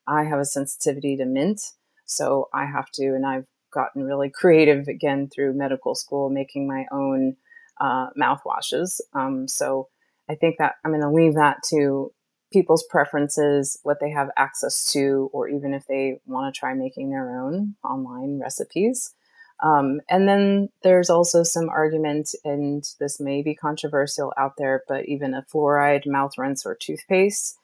I 0.08 0.24
have 0.24 0.40
a 0.40 0.46
sensitivity 0.46 1.18
to 1.18 1.26
mint, 1.26 1.62
so 2.06 2.50
I 2.54 2.66
have 2.66 2.90
to, 2.96 3.08
and 3.08 3.26
I've 3.26 3.48
gotten 3.74 4.04
really 4.04 4.30
creative 4.30 4.88
again 4.88 5.30
through 5.34 5.54
medical 5.54 5.96
school, 5.96 6.30
making 6.30 6.68
my 6.68 6.86
own 6.92 7.36
uh, 7.80 8.08
mouthwashes. 8.20 9.00
Um, 9.14 9.48
so 9.48 9.88
I 10.30 10.36
think 10.36 10.58
that 10.60 10.76
I'm 10.84 10.92
going 10.92 11.02
to 11.02 11.10
leave 11.10 11.36
that 11.36 11.58
to 11.70 12.12
people's 12.52 12.84
preferences, 12.90 13.80
what 13.84 14.00
they 14.02 14.10
have 14.10 14.30
access 14.38 14.92
to, 14.92 15.30
or 15.34 15.48
even 15.48 15.74
if 15.74 15.86
they 15.88 16.20
want 16.26 16.54
to 16.54 16.60
try 16.60 16.74
making 16.74 17.10
their 17.10 17.40
own 17.42 17.76
online 17.84 18.40
recipes. 18.42 19.14
Um, 19.62 20.02
and 20.10 20.28
then 20.28 20.70
there's 20.84 21.10
also 21.10 21.44
some 21.44 21.70
argument, 21.70 22.34
and 22.44 22.84
this 23.00 23.20
may 23.20 23.44
be 23.44 23.54
controversial 23.54 24.34
out 24.38 24.54
there, 24.58 24.84
but 24.88 25.06
even 25.06 25.34
a 25.34 25.44
fluoride 25.44 26.08
mouth 26.08 26.38
rinse 26.38 26.66
or 26.66 26.76
toothpaste 26.76 27.58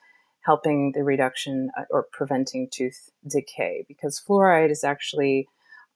helping 0.48 0.94
the 0.94 1.04
reduction 1.04 1.70
uh, 1.78 1.84
or 1.90 2.08
preventing 2.14 2.70
tooth 2.72 3.10
decay 3.30 3.84
because 3.88 4.22
fluoride 4.26 4.72
is 4.72 4.84
actually 4.84 5.46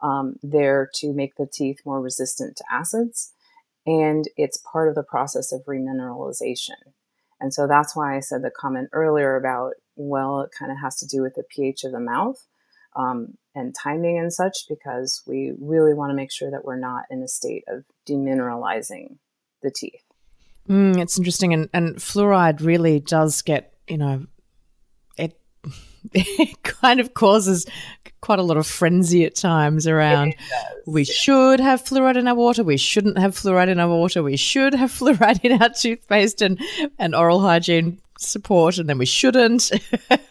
um, 0.01 0.35
there 0.43 0.89
to 0.93 1.13
make 1.13 1.35
the 1.35 1.47
teeth 1.47 1.79
more 1.85 2.01
resistant 2.01 2.57
to 2.57 2.63
acids, 2.69 3.31
and 3.85 4.25
it's 4.35 4.57
part 4.57 4.89
of 4.89 4.95
the 4.95 5.03
process 5.03 5.51
of 5.51 5.63
remineralization. 5.65 6.81
And 7.39 7.53
so 7.53 7.65
that's 7.65 7.95
why 7.95 8.15
I 8.15 8.19
said 8.19 8.41
the 8.41 8.51
comment 8.51 8.89
earlier 8.91 9.35
about, 9.35 9.73
well, 9.95 10.41
it 10.41 10.51
kind 10.57 10.71
of 10.71 10.79
has 10.79 10.97
to 10.97 11.07
do 11.07 11.21
with 11.21 11.35
the 11.35 11.43
pH 11.43 11.83
of 11.83 11.91
the 11.91 11.99
mouth 11.99 12.45
um, 12.95 13.37
and 13.55 13.75
timing 13.75 14.17
and 14.17 14.31
such, 14.31 14.65
because 14.69 15.21
we 15.27 15.53
really 15.59 15.93
want 15.93 16.09
to 16.09 16.15
make 16.15 16.31
sure 16.31 16.51
that 16.51 16.65
we're 16.65 16.79
not 16.79 17.03
in 17.09 17.21
a 17.21 17.27
state 17.27 17.63
of 17.67 17.85
demineralizing 18.07 19.17
the 19.61 19.71
teeth. 19.71 20.03
Mm, 20.69 20.99
it's 20.99 21.17
interesting. 21.17 21.53
And, 21.53 21.69
and 21.73 21.95
fluoride 21.97 22.61
really 22.61 22.99
does 22.99 23.41
get, 23.41 23.73
you 23.87 23.97
know, 23.97 24.25
it, 25.17 25.39
it 26.13 26.61
kind 26.63 26.99
of 26.99 27.13
causes 27.13 27.65
quite 28.21 28.39
a 28.39 28.43
lot 28.43 28.57
of 28.57 28.67
frenzy 28.67 29.25
at 29.25 29.35
times 29.35 29.87
around 29.87 30.35
we 30.85 31.03
should 31.03 31.59
have 31.59 31.83
fluoride 31.83 32.17
in 32.17 32.27
our 32.27 32.35
water, 32.35 32.63
we 32.63 32.77
shouldn't 32.77 33.17
have 33.17 33.35
fluoride 33.35 33.67
in 33.67 33.79
our 33.79 33.89
water, 33.89 34.21
we 34.23 34.37
should 34.37 34.73
have 34.73 34.91
fluoride 34.99 35.43
in 35.43 35.61
our 35.61 35.69
toothpaste 35.69 36.41
and, 36.41 36.59
and 36.99 37.15
oral 37.15 37.41
hygiene 37.41 37.99
support, 38.17 38.77
and 38.77 38.87
then 38.87 38.97
we 38.97 39.05
shouldn't. 39.05 39.71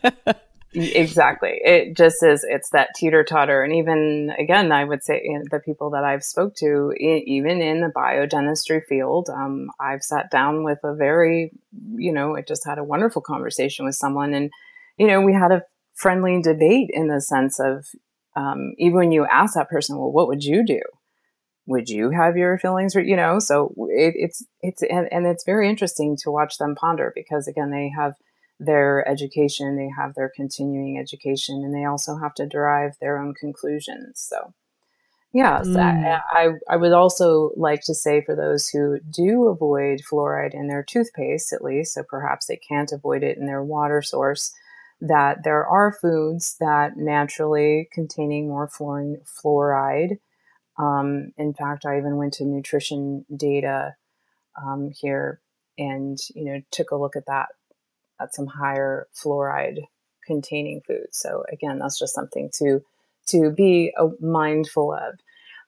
exactly. 0.73 1.61
It 1.63 1.97
just 1.97 2.23
is, 2.23 2.45
it's 2.49 2.71
that 2.71 2.91
teeter 2.97 3.25
totter. 3.25 3.63
And 3.63 3.75
even, 3.75 4.33
again, 4.39 4.73
I 4.73 4.85
would 4.85 5.03
say 5.03 5.21
you 5.25 5.39
know, 5.39 5.45
the 5.51 5.61
people 5.61 5.91
that 5.91 6.05
I've 6.05 6.25
spoke 6.25 6.55
to, 6.57 6.93
even 6.99 7.61
in 7.61 7.81
the 7.81 7.93
biodentistry 7.95 8.85
field, 8.85 9.29
um, 9.31 9.71
I've 9.81 10.03
sat 10.03 10.31
down 10.31 10.65
with 10.65 10.79
a 10.85 10.95
very, 10.95 11.53
you 11.95 12.13
know, 12.13 12.37
I 12.37 12.43
just 12.43 12.67
had 12.67 12.79
a 12.79 12.85
wonderful 12.85 13.23
conversation 13.23 13.85
with 13.85 13.95
someone 13.95 14.35
and, 14.35 14.51
you 14.97 15.07
know, 15.07 15.21
we 15.21 15.35
had 15.35 15.53
a 15.53 15.63
friendly 15.95 16.41
debate 16.41 16.91
in 16.93 17.09
the 17.09 17.21
sense 17.21 17.61
of 17.61 17.87
um, 18.37 18.75
even 18.79 18.97
when 18.97 19.13
you 19.13 19.27
ask 19.27 19.55
that 19.55 19.69
person, 19.69 19.99
well, 19.99 20.13
what 20.13 20.29
would 20.29 20.45
you 20.45 20.65
do? 20.65 20.81
Would 21.67 21.89
you 21.89 22.11
have 22.11 22.37
your 22.37 22.59
feelings, 22.59 22.95
you 22.95 23.17
know? 23.17 23.39
So 23.39 23.75
it, 23.91 24.15
it's 24.17 24.45
it's 24.61 24.83
and, 24.83 25.09
and 25.13 25.27
it's 25.27 25.45
very 25.45 25.69
interesting 25.69 26.17
to 26.23 26.31
watch 26.31 26.59
them 26.59 26.75
ponder 26.75 27.13
because 27.15 27.47
again, 27.47 27.71
they 27.71 27.93
have 27.97 28.15
their 28.61 29.07
education, 29.09 29.77
they 29.77 29.91
have 29.97 30.15
their 30.15 30.31
continuing 30.35 30.99
education, 30.99 31.63
and 31.65 31.75
they 31.75 31.85
also 31.85 32.17
have 32.19 32.35
to 32.35 32.47
derive 32.47 32.93
their 33.01 33.19
own 33.19 33.35
conclusions. 33.35 34.21
So, 34.21 34.53
yeah, 35.33 35.63
mm. 35.63 35.77
I, 35.77 36.21
I, 36.31 36.49
I 36.69 36.77
would 36.77 36.93
also 36.93 37.53
like 37.57 37.81
to 37.85 37.95
say 37.95 38.21
for 38.21 38.37
those 38.37 38.69
who 38.69 38.99
do 39.11 39.49
avoid 39.49 40.01
fluoride 40.01 40.55
in 40.55 40.69
their 40.69 40.85
toothpaste, 40.85 41.53
at 41.53 41.65
least, 41.65 41.95
so 41.95 42.03
perhaps 42.03 42.47
they 42.47 42.57
can't 42.57 42.93
avoid 42.93 43.23
it 43.23 43.39
in 43.39 43.47
their 43.47 43.65
water 43.65 44.03
source, 44.03 44.53
that 45.01 45.43
there 45.43 45.67
are 45.67 45.97
foods 46.01 46.57
that 46.61 46.97
naturally 46.97 47.89
containing 47.93 48.49
more 48.49 48.69
fluorine, 48.69 49.23
fluoride. 49.25 50.19
Um, 50.79 51.33
in 51.39 51.55
fact, 51.55 51.87
I 51.87 51.97
even 51.97 52.17
went 52.17 52.35
to 52.35 52.45
nutrition 52.45 53.25
data 53.35 53.95
um, 54.63 54.91
here 55.01 55.41
and 55.79 56.19
you 56.35 56.45
know 56.45 56.61
took 56.71 56.91
a 56.91 56.97
look 56.97 57.17
at 57.17 57.27
that 57.27 57.49
at 58.21 58.35
some 58.35 58.47
higher 58.47 59.07
fluoride 59.15 59.85
containing 60.27 60.81
foods. 60.87 61.19
So 61.19 61.45
again, 61.51 61.79
that's 61.79 61.99
just 61.99 62.15
something 62.15 62.51
to 62.55 62.83
to 63.27 63.51
be 63.51 63.93
uh, 63.99 64.09
mindful 64.21 64.93
of. 64.93 65.19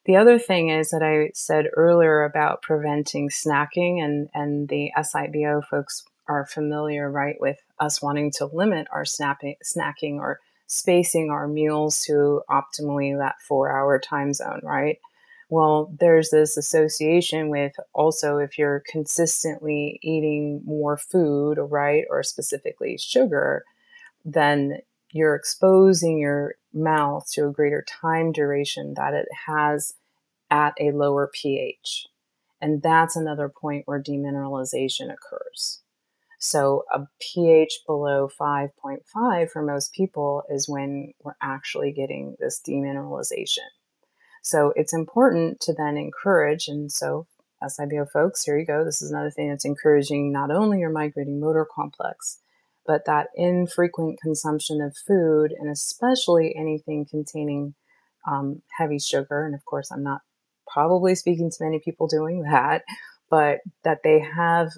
The 0.04 0.16
other 0.16 0.38
thing 0.38 0.70
is 0.70 0.90
that 0.90 1.02
I 1.02 1.30
said 1.34 1.66
earlier 1.76 2.22
about 2.22 2.62
preventing 2.62 3.28
snacking, 3.28 4.02
and 4.02 4.28
and 4.34 4.68
the 4.68 4.90
SIBO 4.96 5.64
folks 5.66 6.04
are 6.28 6.46
familiar, 6.46 7.10
right, 7.10 7.36
with 7.40 7.58
us 7.78 8.02
wanting 8.02 8.30
to 8.32 8.46
limit 8.46 8.86
our 8.92 9.04
snapping, 9.04 9.56
snacking 9.64 10.16
or 10.16 10.40
spacing 10.66 11.30
our 11.30 11.46
meals 11.46 12.00
to 12.00 12.42
optimally 12.48 13.16
that 13.18 13.40
four 13.46 13.70
hour 13.70 13.98
time 13.98 14.32
zone, 14.32 14.60
right? 14.62 14.98
Well, 15.52 15.92
there's 16.00 16.30
this 16.30 16.56
association 16.56 17.50
with 17.50 17.74
also 17.92 18.38
if 18.38 18.56
you're 18.56 18.82
consistently 18.90 20.00
eating 20.02 20.62
more 20.64 20.96
food, 20.96 21.58
right, 21.58 22.06
or 22.08 22.22
specifically 22.22 22.96
sugar, 22.96 23.62
then 24.24 24.78
you're 25.12 25.34
exposing 25.34 26.18
your 26.18 26.54
mouth 26.72 27.30
to 27.32 27.48
a 27.48 27.52
greater 27.52 27.84
time 27.86 28.32
duration 28.32 28.94
that 28.94 29.14
it 29.14 29.28
has 29.46 29.94
at 30.50 30.74
a 30.80 30.92
lower 30.92 31.30
pH. 31.34 32.06
And 32.60 32.82
that's 32.82 33.16
another 33.16 33.50
point 33.50 33.86
where 33.86 34.02
demineralization 34.02 35.12
occurs. 35.12 35.82
So 36.38 36.84
a 36.92 37.06
pH 37.20 37.80
below 37.86 38.30
5.5 38.40 39.50
for 39.50 39.62
most 39.62 39.92
people 39.94 40.44
is 40.50 40.68
when 40.68 41.14
we're 41.24 41.36
actually 41.42 41.92
getting 41.92 42.36
this 42.40 42.60
demineralization. 42.66 43.68
So 44.42 44.72
it's 44.76 44.92
important 44.92 45.60
to 45.60 45.72
then 45.72 45.96
encourage, 45.96 46.68
and 46.68 46.90
so 46.90 47.26
SIBO 47.62 48.10
folks, 48.10 48.44
here 48.44 48.58
you 48.58 48.66
go. 48.66 48.84
This 48.84 49.00
is 49.00 49.10
another 49.10 49.30
thing 49.30 49.48
that's 49.48 49.64
encouraging 49.64 50.32
not 50.32 50.50
only 50.50 50.80
your 50.80 50.90
migrating 50.90 51.40
motor 51.40 51.64
complex, 51.64 52.40
but 52.86 53.04
that 53.06 53.28
infrequent 53.36 54.18
consumption 54.20 54.80
of 54.80 54.96
food, 54.96 55.52
and 55.58 55.70
especially 55.70 56.54
anything 56.56 57.06
containing 57.08 57.74
um, 58.26 58.62
heavy 58.76 58.98
sugar. 58.98 59.46
And 59.46 59.54
of 59.54 59.64
course, 59.64 59.90
I'm 59.92 60.02
not 60.02 60.22
probably 60.66 61.14
speaking 61.14 61.50
to 61.50 61.64
many 61.64 61.78
people 61.78 62.06
doing 62.06 62.42
that, 62.50 62.82
but 63.30 63.60
that 63.84 64.02
they 64.02 64.20
have 64.20 64.70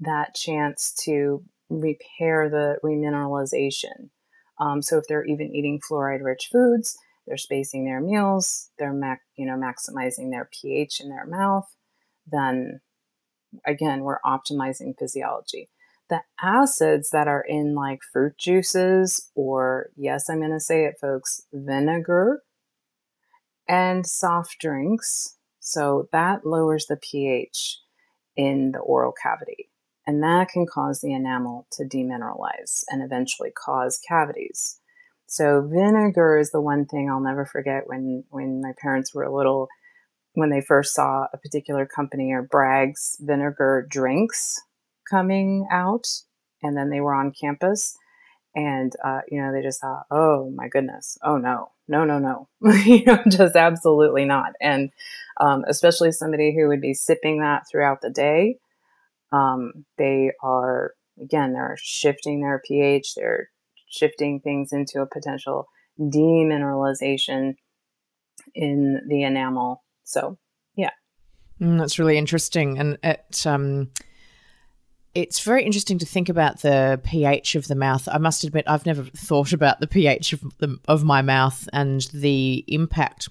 that 0.00 0.34
chance 0.34 0.94
to 1.04 1.42
repair 1.68 2.48
the 2.48 2.78
remineralization. 2.82 4.08
Um, 4.58 4.82
so 4.82 4.98
if 4.98 5.04
they're 5.08 5.24
even 5.24 5.54
eating 5.54 5.80
fluoride-rich 5.80 6.48
foods, 6.50 6.96
they're 7.26 7.36
spacing 7.36 7.84
their 7.84 8.00
meals, 8.00 8.70
they're 8.78 8.92
mac- 8.92 9.22
you 9.36 9.46
know 9.46 9.56
maximizing 9.56 10.30
their 10.30 10.48
pH 10.52 11.00
in 11.00 11.08
their 11.08 11.26
mouth, 11.26 11.74
then 12.26 12.80
again 13.66 14.02
we're 14.02 14.20
optimizing 14.20 14.98
physiology. 14.98 15.68
The 16.08 16.22
acids 16.42 17.10
that 17.10 17.28
are 17.28 17.42
in 17.42 17.74
like 17.74 18.00
fruit 18.12 18.36
juices, 18.36 19.30
or 19.36 19.90
yes, 19.96 20.28
I'm 20.28 20.40
going 20.40 20.50
to 20.50 20.58
say 20.58 20.84
it, 20.84 20.98
folks, 21.00 21.42
vinegar 21.52 22.42
and 23.68 24.04
soft 24.04 24.58
drinks. 24.58 25.36
So 25.60 26.08
that 26.10 26.44
lowers 26.44 26.86
the 26.86 26.96
pH 26.96 27.78
in 28.36 28.72
the 28.72 28.80
oral 28.80 29.12
cavity. 29.12 29.70
And 30.06 30.22
that 30.24 30.48
can 30.48 30.66
cause 30.66 31.00
the 31.00 31.12
enamel 31.12 31.68
to 31.72 31.84
demineralize 31.84 32.82
and 32.88 33.02
eventually 33.02 33.52
cause 33.52 34.00
cavities. 34.08 34.80
So 35.30 35.62
vinegar 35.62 36.36
is 36.38 36.50
the 36.50 36.60
one 36.60 36.86
thing 36.86 37.08
I'll 37.08 37.20
never 37.20 37.46
forget 37.46 37.86
when 37.86 38.24
when 38.30 38.60
my 38.60 38.72
parents 38.82 39.14
were 39.14 39.22
a 39.22 39.32
little 39.34 39.68
when 40.34 40.50
they 40.50 40.60
first 40.60 40.92
saw 40.92 41.26
a 41.32 41.38
particular 41.38 41.86
company 41.86 42.32
or 42.32 42.42
Bragg's 42.42 43.16
vinegar 43.20 43.86
drinks 43.88 44.60
coming 45.08 45.68
out 45.70 46.08
and 46.64 46.76
then 46.76 46.90
they 46.90 47.00
were 47.00 47.14
on 47.14 47.32
campus 47.32 47.96
and 48.56 48.92
uh, 49.04 49.20
you 49.30 49.40
know 49.40 49.52
they 49.52 49.62
just 49.62 49.80
thought 49.80 50.06
oh 50.10 50.50
my 50.50 50.68
goodness. 50.68 51.16
Oh 51.22 51.36
no. 51.38 51.70
No 51.88 52.04
no 52.04 52.18
no. 52.18 52.48
You 52.84 53.04
know 53.04 53.22
just 53.30 53.54
absolutely 53.54 54.24
not. 54.24 54.54
And 54.60 54.90
um, 55.40 55.64
especially 55.68 56.10
somebody 56.10 56.52
who 56.56 56.66
would 56.68 56.80
be 56.80 56.94
sipping 56.94 57.40
that 57.40 57.68
throughout 57.70 58.00
the 58.00 58.10
day 58.10 58.58
um, 59.32 59.84
they 59.98 60.32
are 60.42 60.94
again 61.22 61.52
they're 61.52 61.76
shifting 61.80 62.40
their 62.40 62.60
ph 62.66 63.14
they're 63.14 63.50
shifting 63.90 64.40
things 64.40 64.72
into 64.72 65.00
a 65.00 65.06
potential 65.06 65.66
demineralization 65.98 67.54
in 68.54 69.00
the 69.08 69.22
enamel 69.22 69.82
so 70.04 70.38
yeah 70.76 70.90
mm, 71.60 71.78
that's 71.78 71.98
really 71.98 72.16
interesting 72.16 72.78
and 72.78 72.98
it 73.02 73.46
um 73.46 73.90
it's 75.14 75.40
very 75.40 75.64
interesting 75.64 75.98
to 75.98 76.06
think 76.06 76.28
about 76.28 76.60
the 76.60 77.00
pH 77.02 77.56
of 77.56 77.66
the 77.66 77.74
mouth. 77.74 78.08
I 78.10 78.18
must 78.18 78.44
admit, 78.44 78.64
I've 78.68 78.86
never 78.86 79.02
thought 79.02 79.52
about 79.52 79.80
the 79.80 79.88
pH 79.88 80.34
of, 80.34 80.58
the, 80.58 80.78
of 80.86 81.02
my 81.02 81.20
mouth 81.20 81.68
and 81.72 82.02
the 82.14 82.64
impact 82.68 83.28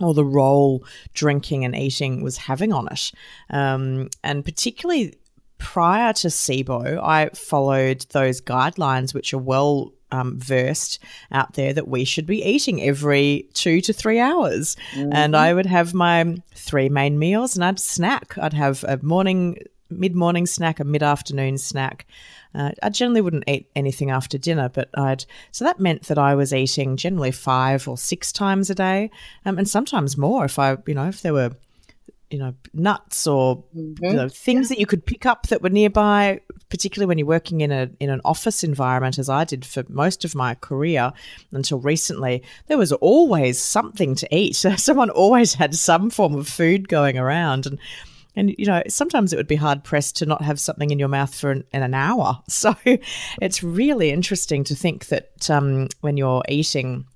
or 0.00 0.12
the 0.12 0.24
role 0.24 0.84
drinking 1.12 1.64
and 1.64 1.76
eating 1.76 2.22
was 2.22 2.36
having 2.36 2.72
on 2.72 2.88
it. 2.88 3.12
Um, 3.50 4.08
and 4.24 4.44
particularly 4.44 5.14
prior 5.58 6.12
to 6.14 6.28
SIBO, 6.28 7.02
I 7.02 7.30
followed 7.30 8.06
those 8.10 8.40
guidelines, 8.40 9.14
which 9.14 9.32
are 9.32 9.38
well 9.38 9.92
um, 10.10 10.38
versed 10.38 11.00
out 11.32 11.54
there 11.54 11.72
that 11.72 11.88
we 11.88 12.04
should 12.04 12.26
be 12.26 12.42
eating 12.44 12.82
every 12.82 13.48
two 13.54 13.80
to 13.82 13.92
three 13.92 14.20
hours. 14.20 14.76
Mm-hmm. 14.94 15.12
And 15.12 15.36
I 15.36 15.52
would 15.52 15.66
have 15.66 15.92
my 15.92 16.36
three 16.54 16.88
main 16.88 17.18
meals 17.18 17.56
and 17.56 17.64
I'd 17.64 17.80
snack. 17.80 18.38
I'd 18.38 18.52
have 18.52 18.84
a 18.84 18.98
morning 19.02 19.58
mid 19.90 20.14
morning 20.14 20.46
snack, 20.46 20.80
a 20.80 20.84
mid 20.84 21.02
afternoon 21.02 21.58
snack. 21.58 22.06
Uh, 22.54 22.70
I 22.82 22.88
generally 22.90 23.20
wouldn't 23.20 23.48
eat 23.48 23.68
anything 23.74 24.10
after 24.10 24.38
dinner, 24.38 24.68
but 24.68 24.88
I'd 24.94 25.24
so 25.50 25.64
that 25.64 25.80
meant 25.80 26.04
that 26.04 26.18
I 26.18 26.34
was 26.34 26.54
eating 26.54 26.96
generally 26.96 27.32
five 27.32 27.88
or 27.88 27.98
six 27.98 28.32
times 28.32 28.70
a 28.70 28.74
day, 28.74 29.10
um, 29.44 29.58
and 29.58 29.68
sometimes 29.68 30.16
more 30.16 30.44
if 30.44 30.58
I, 30.58 30.76
you 30.86 30.94
know, 30.94 31.08
if 31.08 31.22
there 31.22 31.32
were, 31.32 31.52
you 32.34 32.40
know, 32.40 32.52
nuts 32.72 33.28
or 33.28 33.62
mm-hmm. 33.76 34.04
you 34.04 34.12
know, 34.12 34.28
things 34.28 34.68
that 34.68 34.80
you 34.80 34.86
could 34.86 35.06
pick 35.06 35.24
up 35.24 35.46
that 35.46 35.62
were 35.62 35.70
nearby. 35.70 36.40
Particularly 36.68 37.06
when 37.06 37.16
you're 37.16 37.28
working 37.28 37.60
in 37.60 37.70
a 37.70 37.88
in 38.00 38.10
an 38.10 38.20
office 38.24 38.64
environment, 38.64 39.20
as 39.20 39.28
I 39.28 39.44
did 39.44 39.64
for 39.64 39.84
most 39.88 40.24
of 40.24 40.34
my 40.34 40.56
career 40.56 41.12
until 41.52 41.78
recently, 41.78 42.42
there 42.66 42.76
was 42.76 42.90
always 42.90 43.60
something 43.60 44.16
to 44.16 44.34
eat. 44.34 44.56
Someone 44.76 45.10
always 45.10 45.54
had 45.54 45.76
some 45.76 46.10
form 46.10 46.34
of 46.34 46.48
food 46.48 46.88
going 46.88 47.16
around, 47.16 47.66
and 47.66 47.78
and 48.34 48.52
you 48.58 48.66
know, 48.66 48.82
sometimes 48.88 49.32
it 49.32 49.36
would 49.36 49.46
be 49.46 49.54
hard 49.54 49.84
pressed 49.84 50.16
to 50.16 50.26
not 50.26 50.42
have 50.42 50.58
something 50.58 50.90
in 50.90 50.98
your 50.98 51.06
mouth 51.06 51.32
for 51.32 51.52
an, 51.52 51.62
an 51.72 51.94
hour. 51.94 52.42
So 52.48 52.74
it's 53.40 53.62
really 53.62 54.10
interesting 54.10 54.64
to 54.64 54.74
think 54.74 55.06
that 55.06 55.48
um, 55.48 55.88
when 56.00 56.16
you're 56.16 56.42
eating 56.48 57.06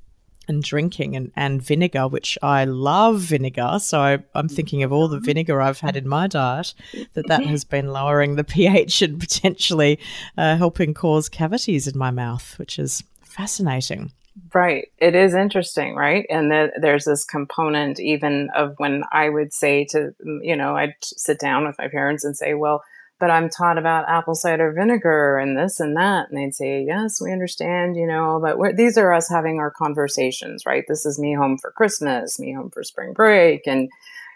and 0.48 0.62
drinking 0.62 1.14
and, 1.14 1.30
and 1.36 1.62
vinegar, 1.62 2.08
which 2.08 2.38
I 2.42 2.64
love 2.64 3.20
vinegar. 3.20 3.78
So 3.80 4.00
I, 4.00 4.12
am 4.34 4.48
mm. 4.48 4.50
thinking 4.50 4.82
of 4.82 4.92
all 4.92 5.08
the 5.08 5.16
mm-hmm. 5.16 5.26
vinegar 5.26 5.60
I've 5.60 5.80
had 5.80 5.96
in 5.96 6.08
my 6.08 6.26
diet, 6.26 6.74
that 7.14 7.28
that 7.28 7.40
mm-hmm. 7.42 7.50
has 7.50 7.64
been 7.64 7.88
lowering 7.88 8.36
the 8.36 8.44
pH 8.58 9.02
and 9.02 9.20
potentially 9.20 9.98
uh, 10.36 10.56
helping 10.56 10.94
cause 10.94 11.28
cavities 11.28 11.86
in 11.86 11.98
my 11.98 12.10
mouth, 12.10 12.58
which 12.58 12.78
is 12.78 13.02
fascinating. 13.22 14.12
Right. 14.54 14.88
It 14.98 15.14
is 15.14 15.34
interesting, 15.34 15.94
right? 15.94 16.24
And 16.30 16.50
that 16.50 16.72
there's 16.80 17.04
this 17.04 17.24
component 17.24 17.98
even 18.00 18.50
of 18.54 18.74
when 18.78 19.02
I 19.12 19.28
would 19.28 19.52
say 19.52 19.84
to, 19.86 20.14
you 20.42 20.56
know, 20.56 20.76
I'd 20.76 20.94
sit 21.02 21.38
down 21.40 21.66
with 21.66 21.76
my 21.78 21.88
parents 21.88 22.24
and 22.24 22.36
say, 22.36 22.54
well, 22.54 22.82
but 23.20 23.30
I'm 23.30 23.48
taught 23.48 23.78
about 23.78 24.08
apple 24.08 24.34
cider 24.34 24.72
vinegar 24.72 25.38
and 25.38 25.56
this 25.56 25.80
and 25.80 25.96
that. 25.96 26.28
And 26.28 26.38
they'd 26.38 26.54
say, 26.54 26.84
yes, 26.84 27.20
we 27.20 27.32
understand, 27.32 27.96
you 27.96 28.06
know, 28.06 28.40
but 28.40 28.76
these 28.76 28.96
are 28.96 29.12
us 29.12 29.28
having 29.28 29.58
our 29.58 29.70
conversations, 29.70 30.64
right? 30.66 30.84
This 30.88 31.04
is 31.04 31.18
me 31.18 31.34
home 31.34 31.58
for 31.58 31.72
Christmas, 31.72 32.38
me 32.38 32.52
home 32.52 32.70
for 32.70 32.82
spring 32.82 33.12
break. 33.12 33.66
And, 33.66 33.88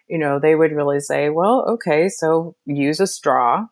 you 0.09 0.19
know, 0.19 0.39
they 0.39 0.55
would 0.55 0.73
really 0.73 1.01
say, 1.01 1.31
well, 1.31 1.65
okay, 1.69 2.09
so 2.09 2.57
use 2.67 3.01
a 3.01 3.07
straw 3.07 3.67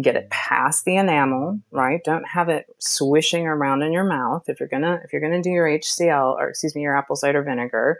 get 0.00 0.16
it 0.16 0.30
past 0.30 0.84
the 0.84 0.96
enamel, 0.96 1.60
right? 1.70 2.00
Don't 2.04 2.26
have 2.26 2.48
it 2.48 2.66
swishing 2.78 3.46
around 3.46 3.82
in 3.82 3.92
your 3.92 4.04
mouth. 4.04 4.44
If 4.46 4.60
you're 4.60 4.68
gonna 4.68 5.00
if 5.04 5.12
you're 5.12 5.22
gonna 5.22 5.42
do 5.42 5.50
your 5.50 5.66
HCl 5.66 6.34
or 6.34 6.48
excuse 6.48 6.74
me 6.74 6.82
your 6.82 6.96
apple 6.96 7.16
cider 7.16 7.42
vinegar, 7.42 7.98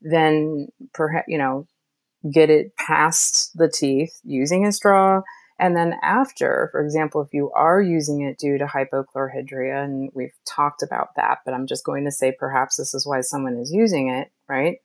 then 0.00 0.68
perhaps 0.92 1.26
you 1.28 1.38
know 1.38 1.66
get 2.32 2.50
it 2.50 2.76
past 2.76 3.56
the 3.56 3.68
teeth 3.68 4.20
using 4.24 4.66
a 4.66 4.72
straw. 4.72 5.22
And 5.58 5.76
then 5.76 5.94
after, 6.02 6.68
for 6.70 6.80
example, 6.84 7.20
if 7.20 7.32
you 7.32 7.50
are 7.52 7.82
using 7.82 8.22
it 8.22 8.38
due 8.38 8.58
to 8.58 8.66
hypochlorhydria, 8.66 9.84
and 9.84 10.10
we've 10.14 10.34
talked 10.46 10.82
about 10.82 11.16
that, 11.16 11.38
but 11.44 11.54
I'm 11.54 11.66
just 11.66 11.84
going 11.84 12.04
to 12.04 12.12
say 12.12 12.32
perhaps 12.38 12.76
this 12.76 12.94
is 12.94 13.06
why 13.06 13.20
someone 13.22 13.56
is 13.58 13.72
using 13.72 14.08
it, 14.08 14.30
right? 14.48 14.78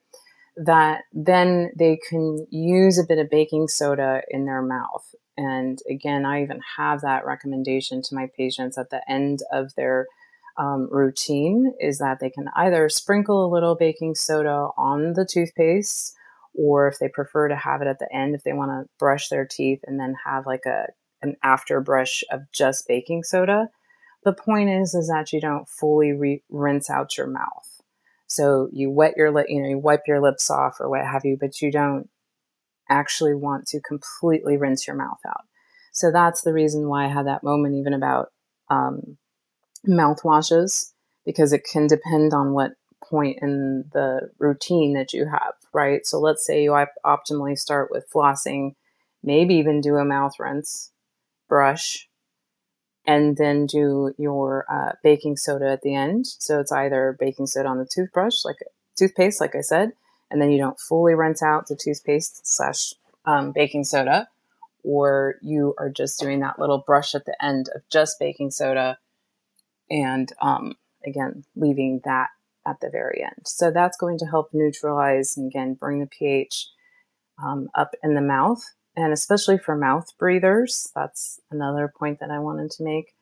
That 0.58 1.04
then 1.14 1.72
they 1.78 2.00
can 2.10 2.48
use 2.50 2.98
a 2.98 3.06
bit 3.08 3.20
of 3.20 3.30
baking 3.30 3.68
soda 3.68 4.22
in 4.30 4.46
their 4.46 4.62
mouth 4.62 5.14
and 5.38 5.80
again, 5.90 6.26
I 6.26 6.44
even 6.44 6.62
have 6.78 7.02
that 7.02 7.26
recommendation 7.26 8.02
to 8.04 8.16
my 8.16 8.30
patients 8.38 8.78
at 8.78 8.90
the 8.90 9.02
end 9.10 9.40
of 9.52 9.74
their 9.76 10.08
um, 10.58 10.88
routine 10.92 11.74
is 11.80 11.98
that 11.98 12.20
they 12.20 12.30
can 12.30 12.50
either 12.56 12.88
sprinkle 12.90 13.46
a 13.46 13.52
little 13.52 13.76
baking 13.76 14.14
soda 14.16 14.70
on 14.78 15.14
the 15.14 15.26
toothpaste, 15.26 16.16
or 16.56 16.88
if 16.88 17.00
they 17.00 17.10
prefer 17.10 17.48
to 17.48 17.56
have 17.56 17.82
it 17.82 17.88
at 17.88 18.00
the 18.00 18.13
end, 18.13 18.36
if 18.36 18.44
they 18.44 18.54
want 18.54 18.72
to 18.72 18.89
brush 19.00 19.30
their 19.30 19.46
teeth 19.46 19.80
and 19.86 20.00
then 20.00 20.16
have 20.26 20.46
like 20.46 20.66
a 20.66 20.88
an 21.22 21.36
after 21.42 21.80
brush 21.80 22.24
of 22.32 22.42
just 22.54 22.88
baking 22.88 23.24
soda. 23.24 23.70
The 24.26 24.34
point 24.34 24.70
is, 24.70 24.94
is 24.94 25.08
that 25.08 25.34
you 25.34 25.42
don't 25.42 25.68
fully 25.68 26.12
re- 26.12 26.44
rinse 26.50 26.89
out 26.89 27.18
your 27.18 27.28
mouth. 27.28 27.82
So 28.28 28.70
you 28.72 28.89
wet 28.89 29.13
your 29.16 29.32
lip, 29.32 29.48
you 29.50 29.62
know, 29.62 29.70
you 29.70 29.78
wipe 29.78 30.02
your 30.08 30.22
lips 30.22 30.50
off 30.50 30.78
or 30.80 30.89
what 30.89 31.06
have 31.06 31.24
you, 31.24 31.38
but 31.39 31.62
you 31.62 31.72
don't 31.72 32.10
actually 32.89 33.34
want 33.34 33.68
to 33.68 33.82
completely 33.82 34.58
rinse 34.58 34.88
your 34.88 34.96
mouth 34.96 35.20
out. 35.28 35.42
So 35.94 36.12
that's 36.12 36.42
the 36.42 36.54
reason 36.54 36.88
why 36.88 37.06
I 37.06 37.10
had 37.10 37.28
that 37.28 37.44
moment 37.44 37.76
even 37.76 37.94
about 37.94 38.30
um, 38.70 39.18
mouthwashes, 39.88 40.92
because 41.26 41.54
it 41.54 41.63
can 41.72 41.88
depend 41.88 42.34
on 42.34 42.54
what 42.54 42.72
point 43.13 43.38
in 43.43 43.86
the 43.93 44.32
routine 44.39 44.93
that 44.93 45.13
you 45.13 45.28
have, 45.28 45.54
right? 45.71 46.04
So 46.04 46.19
let's 46.19 46.43
say 46.43 46.63
you 46.63 46.71
optimally 47.06 47.56
start 47.56 47.91
with 47.91 48.10
flossing, 48.12 48.73
maybe 49.21 49.54
even 49.56 49.82
do 49.82 49.97
a 49.97 50.04
mouth 50.04 50.39
rinse, 50.39 50.91
brush, 51.47 52.10
and 53.06 53.38
then 53.38 53.67
do 53.67 54.15
your 54.17 54.65
uh, 54.67 54.93
baking 55.04 55.38
soda 55.38 55.69
at 55.69 55.84
the 55.84 55.93
end. 55.93 56.26
So 56.26 56.60
it's 56.60 56.71
either 56.71 57.15
baking 57.19 57.45
soda 57.45 57.69
on 57.69 57.78
the 57.78 57.86
toothbrush, 57.86 58.43
like 58.43 58.58
toothpaste, 58.97 59.39
like 59.39 59.56
I 59.56 59.62
said, 59.62 59.91
and 60.32 60.41
then 60.41 60.52
you 60.52 60.58
don't 60.58 60.80
fully 60.80 61.13
rinse 61.13 61.43
out 61.43 61.67
the 61.67 61.76
toothpaste 61.76 62.47
slash 62.47 62.95
um, 63.26 63.52
baking 63.52 63.84
soda, 63.84 64.28
or 64.84 65.36
you 65.43 65.76
are 65.78 65.91
just 65.91 66.19
doing 66.19 66.39
that 66.39 66.58
little 66.58 66.80
brush 66.80 67.13
at 67.13 67.26
the 67.26 67.45
end 67.45 67.69
of 67.76 67.84
just 67.91 68.17
baking 68.19 68.49
soda, 68.49 68.97
and 69.91 70.34
um, 70.41 70.73
again 71.06 71.43
leaving 71.56 72.02
that 72.06 72.30
at 72.65 72.80
the 72.82 72.89
very 72.89 73.21
end. 73.23 73.45
So 73.45 73.71
that's 73.71 73.97
going 73.97 74.17
to 74.19 74.26
help 74.26 74.49
neutralize 74.54 75.38
and 75.38 75.47
again 75.47 75.73
bring 75.73 75.99
the 75.99 76.08
pH 76.08 76.67
um, 77.43 77.69
up 77.76 77.95
in 78.04 78.13
the 78.13 78.21
mouth, 78.21 78.63
and 78.95 79.12
especially 79.12 79.58
for 79.58 79.76
mouth 79.76 80.08
breathers. 80.17 80.89
That's 80.95 81.39
another 81.52 81.91
point 81.95 82.19
that 82.19 82.32
I 82.32 82.39
wanted 82.39 82.71
to 82.71 82.84
make 82.84 83.15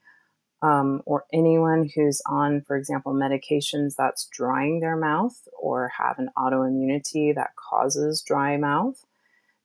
um, 0.61 1.01
or 1.05 1.25
anyone 1.33 1.89
who's 1.95 2.21
on, 2.25 2.61
for 2.61 2.77
example, 2.77 3.13
medications 3.13 3.95
that's 3.97 4.27
drying 4.31 4.79
their 4.79 4.95
mouth 4.95 5.35
or 5.59 5.91
have 5.97 6.19
an 6.19 6.29
autoimmunity 6.37 7.33
that 7.33 7.55
causes 7.55 8.21
dry 8.21 8.57
mouth, 8.57 9.03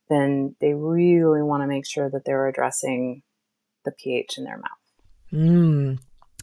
then 0.08 0.56
they 0.60 0.72
really 0.72 1.42
want 1.42 1.62
to 1.62 1.66
make 1.66 1.86
sure 1.86 2.08
that 2.08 2.24
they're 2.24 2.48
addressing 2.48 3.22
the 3.84 3.90
pH 3.90 4.38
in 4.38 4.44
their 4.44 4.58
mouth. 4.58 5.32
Mm. 5.32 5.98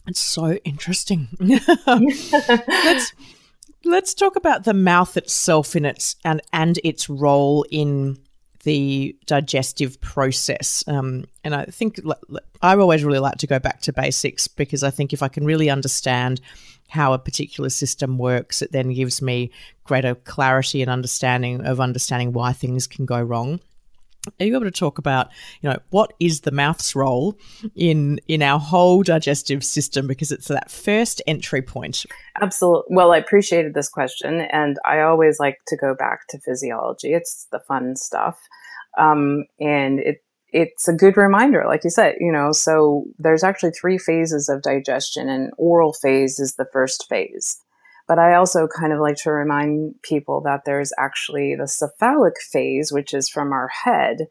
It's 0.06 0.20
so 0.20 0.54
interesting. 0.64 1.28
let's 1.86 3.12
let's 3.84 4.14
talk 4.14 4.36
about 4.36 4.64
the 4.64 4.74
mouth 4.74 5.16
itself 5.16 5.74
in 5.76 5.84
its 5.84 6.16
and 6.24 6.42
and 6.52 6.78
its 6.84 7.08
role 7.08 7.64
in 7.70 8.18
the 8.64 9.16
digestive 9.26 10.00
process. 10.00 10.84
Um, 10.86 11.26
and 11.44 11.54
I 11.54 11.66
think 11.66 12.00
I 12.62 12.76
always 12.76 13.04
really 13.04 13.18
like 13.18 13.38
to 13.38 13.46
go 13.46 13.58
back 13.58 13.80
to 13.82 13.92
basics 13.92 14.48
because 14.48 14.82
I 14.82 14.90
think 14.90 15.12
if 15.12 15.22
I 15.22 15.28
can 15.28 15.44
really 15.44 15.70
understand 15.70 16.40
how 16.88 17.12
a 17.12 17.18
particular 17.18 17.70
system 17.70 18.18
works, 18.18 18.62
it 18.62 18.72
then 18.72 18.92
gives 18.92 19.22
me 19.22 19.50
greater 19.84 20.14
clarity 20.14 20.82
and 20.82 20.90
understanding 20.90 21.64
of 21.64 21.80
understanding 21.80 22.32
why 22.32 22.52
things 22.52 22.86
can 22.86 23.06
go 23.06 23.20
wrong. 23.20 23.60
Are 24.40 24.46
you 24.46 24.54
able 24.54 24.64
to 24.64 24.70
talk 24.70 24.98
about, 24.98 25.28
you 25.60 25.68
know, 25.68 25.78
what 25.90 26.12
is 26.20 26.42
the 26.42 26.50
mouth's 26.50 26.94
role 26.94 27.38
in 27.74 28.20
in 28.28 28.42
our 28.42 28.58
whole 28.58 29.02
digestive 29.02 29.64
system 29.64 30.06
because 30.06 30.32
it's 30.32 30.48
that 30.48 30.70
first 30.70 31.20
entry 31.26 31.62
point? 31.62 32.04
Absolutely. 32.40 32.94
Well, 32.96 33.12
I 33.12 33.18
appreciated 33.18 33.74
this 33.74 33.88
question, 33.88 34.40
and 34.40 34.78
I 34.84 35.00
always 35.00 35.38
like 35.38 35.58
to 35.68 35.76
go 35.76 35.94
back 35.94 36.26
to 36.30 36.40
physiology. 36.40 37.12
It's 37.12 37.46
the 37.52 37.60
fun 37.60 37.96
stuff, 37.96 38.38
um, 38.98 39.44
and 39.60 40.00
it 40.00 40.18
it's 40.54 40.86
a 40.86 40.92
good 40.92 41.16
reminder, 41.16 41.64
like 41.66 41.82
you 41.82 41.90
said, 41.90 42.14
you 42.20 42.30
know. 42.30 42.52
So 42.52 43.04
there's 43.18 43.42
actually 43.42 43.72
three 43.72 43.98
phases 43.98 44.48
of 44.48 44.62
digestion, 44.62 45.28
and 45.28 45.52
oral 45.58 45.92
phase 45.92 46.38
is 46.38 46.54
the 46.54 46.66
first 46.72 47.06
phase. 47.08 47.58
But 48.06 48.18
I 48.18 48.34
also 48.34 48.68
kind 48.68 48.92
of 48.92 49.00
like 49.00 49.16
to 49.18 49.32
remind 49.32 50.02
people 50.02 50.42
that 50.42 50.64
there's 50.64 50.92
actually 50.98 51.54
the 51.54 51.68
cephalic 51.68 52.34
phase, 52.40 52.92
which 52.92 53.14
is 53.14 53.28
from 53.28 53.52
our 53.52 53.68
head, 53.84 54.26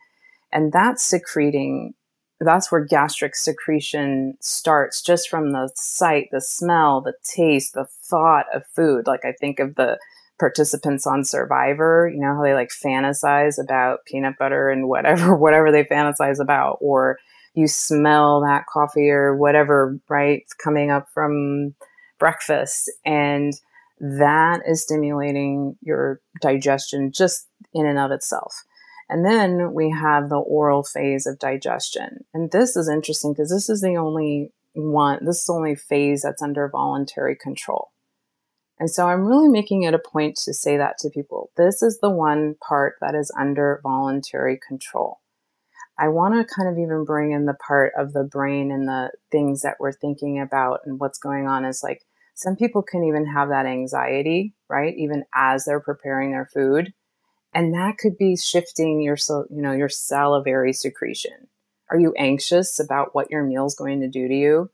and 0.52 0.72
that's 0.72 1.04
secreting. 1.04 1.94
That's 2.40 2.72
where 2.72 2.84
gastric 2.84 3.36
secretion 3.36 4.38
starts, 4.42 5.02
just 5.02 5.30
from 5.30 5.54
the 5.54 5.72
sight, 5.76 6.28
the 6.32 6.42
smell, 6.42 7.02
the 7.02 7.14
taste, 7.24 7.74
the 7.74 7.86
thought 7.86 8.46
of 8.54 8.64
food. 8.76 9.08
Like 9.08 9.26
I 9.26 9.32
think 9.40 9.60
of 9.60 9.76
the 9.76 9.98
participants 10.40 11.08
on 11.08 11.24
Survivor, 11.24 12.12
you 12.14 12.20
know 12.20 12.36
how 12.36 12.44
they 12.44 12.54
like 12.54 12.70
fantasize 12.70 13.64
about 13.64 14.06
peanut 14.06 14.38
butter 14.38 14.70
and 14.70 14.88
whatever, 14.88 15.36
whatever 15.38 15.72
they 15.72 15.84
fantasize 15.84 16.40
about, 16.40 16.78
or 16.82 17.18
you 17.56 17.68
smell 17.68 18.42
that 18.42 18.66
coffee 18.68 19.10
or 19.10 19.36
whatever, 19.36 20.00
right, 20.10 20.42
It's 20.42 20.54
coming 20.54 20.92
up 20.92 21.08
from 21.14 21.76
breakfast. 22.20 22.92
And 23.06 23.54
that 24.00 24.62
is 24.68 24.84
stimulating 24.84 25.78
your 25.82 26.20
digestion 26.42 27.12
just 27.12 27.48
in 27.74 27.86
and 27.86 28.00
of 28.00 28.12
itself. 28.12 28.64
And 29.10 29.26
then 29.26 29.74
we 29.74 29.90
have 29.92 30.30
the 30.30 30.38
oral 30.38 30.84
phase 30.84 31.26
of 31.26 31.40
digestion. 31.40 32.26
And 32.34 32.52
this 32.52 32.76
is 32.76 32.90
interesting 32.90 33.34
because 33.34 33.50
this 33.50 33.70
is 33.70 33.82
the 33.82 33.96
only 33.96 34.52
one, 34.74 35.20
this 35.26 35.40
is 35.40 35.46
the 35.46 35.54
only 35.54 35.76
phase 35.76 36.24
that's 36.24 36.42
under 36.42 36.68
voluntary 36.68 37.36
control. 37.36 37.92
And 38.80 38.90
so 38.90 39.08
I'm 39.08 39.26
really 39.26 39.50
making 39.50 39.84
it 39.84 39.94
a 39.94 40.00
point 40.00 40.36
to 40.44 40.54
say 40.54 40.78
that 40.78 40.98
to 41.00 41.10
people. 41.10 41.52
This 41.58 41.82
is 41.82 42.00
the 42.00 42.10
one 42.10 42.56
part 42.56 42.96
that 43.02 43.16
is 43.16 43.32
under 43.40 43.80
voluntary 43.84 44.60
control. 44.68 45.20
I 45.98 46.08
want 46.08 46.34
to 46.36 46.56
kind 46.56 46.68
of 46.68 46.78
even 46.78 47.06
bring 47.06 47.32
in 47.32 47.46
the 47.46 47.54
part 47.54 47.94
of 47.98 48.14
the 48.14 48.24
brain 48.24 48.72
and 48.72 48.88
the 48.88 49.12
things 49.32 49.62
that 49.62 49.78
we're 49.80 49.92
thinking 49.92 50.40
about 50.40 50.82
and 50.86 51.00
what's 51.00 51.20
going 51.20 51.48
on 51.48 51.66
is 51.66 51.84
like 51.84 52.02
some 52.36 52.56
people 52.56 52.82
can 52.82 53.04
even 53.04 53.26
have 53.28 53.50
that 53.50 53.66
anxiety, 53.66 54.56
right? 54.70 54.96
Even 54.98 55.24
as 55.36 55.66
they're 55.66 55.80
preparing 55.80 56.32
their 56.32 56.50
food. 56.52 56.94
And 57.54 57.74
that 57.76 57.98
could 58.00 58.18
be 58.18 58.36
shifting 58.36 59.02
your, 59.02 59.18
you 59.50 59.62
know, 59.62 59.74
your 59.74 59.90
salivary 59.90 60.74
secretion. 60.74 61.48
Are 61.92 62.00
you 62.00 62.14
anxious 62.18 62.80
about 62.80 63.14
what 63.14 63.30
your 63.30 63.44
meal's 63.44 63.76
going 63.76 64.02
to 64.02 64.08
do 64.08 64.28
to 64.28 64.34
you? 64.34 64.72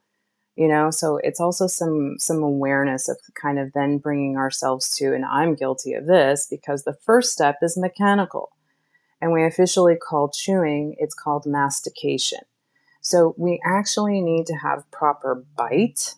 You 0.56 0.68
know, 0.68 0.90
so 0.90 1.18
it's 1.18 1.40
also 1.40 1.66
some 1.66 2.16
some 2.18 2.42
awareness 2.42 3.08
of 3.08 3.18
kind 3.40 3.58
of 3.58 3.72
then 3.72 3.98
bringing 3.98 4.36
ourselves 4.36 4.90
to, 4.96 5.14
and 5.14 5.24
I'm 5.24 5.54
guilty 5.54 5.92
of 5.94 6.06
this 6.06 6.46
because 6.50 6.84
the 6.84 6.96
first 7.04 7.32
step 7.32 7.56
is 7.62 7.78
mechanical, 7.78 8.50
and 9.20 9.32
we 9.32 9.44
officially 9.44 9.96
call 9.96 10.30
chewing 10.30 10.94
it's 10.98 11.14
called 11.14 11.44
mastication. 11.46 12.40
So 13.02 13.34
we 13.38 13.60
actually 13.64 14.20
need 14.20 14.46
to 14.46 14.54
have 14.56 14.90
proper 14.90 15.44
bite 15.56 16.14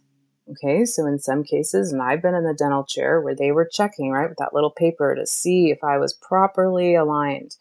Okay, 0.50 0.84
so 0.84 1.06
in 1.06 1.20
some 1.20 1.44
cases, 1.44 1.92
and 1.92 2.02
I've 2.02 2.20
been 2.20 2.34
in 2.34 2.44
the 2.44 2.54
dental 2.54 2.84
chair 2.84 3.20
where 3.20 3.34
they 3.34 3.52
were 3.52 3.68
checking, 3.70 4.10
right, 4.10 4.28
with 4.28 4.38
that 4.38 4.52
little 4.52 4.72
paper 4.72 5.14
to 5.14 5.24
see 5.26 5.70
if 5.70 5.84
I 5.84 5.98
was 5.98 6.12
properly 6.12 6.94
aligned 6.96 7.56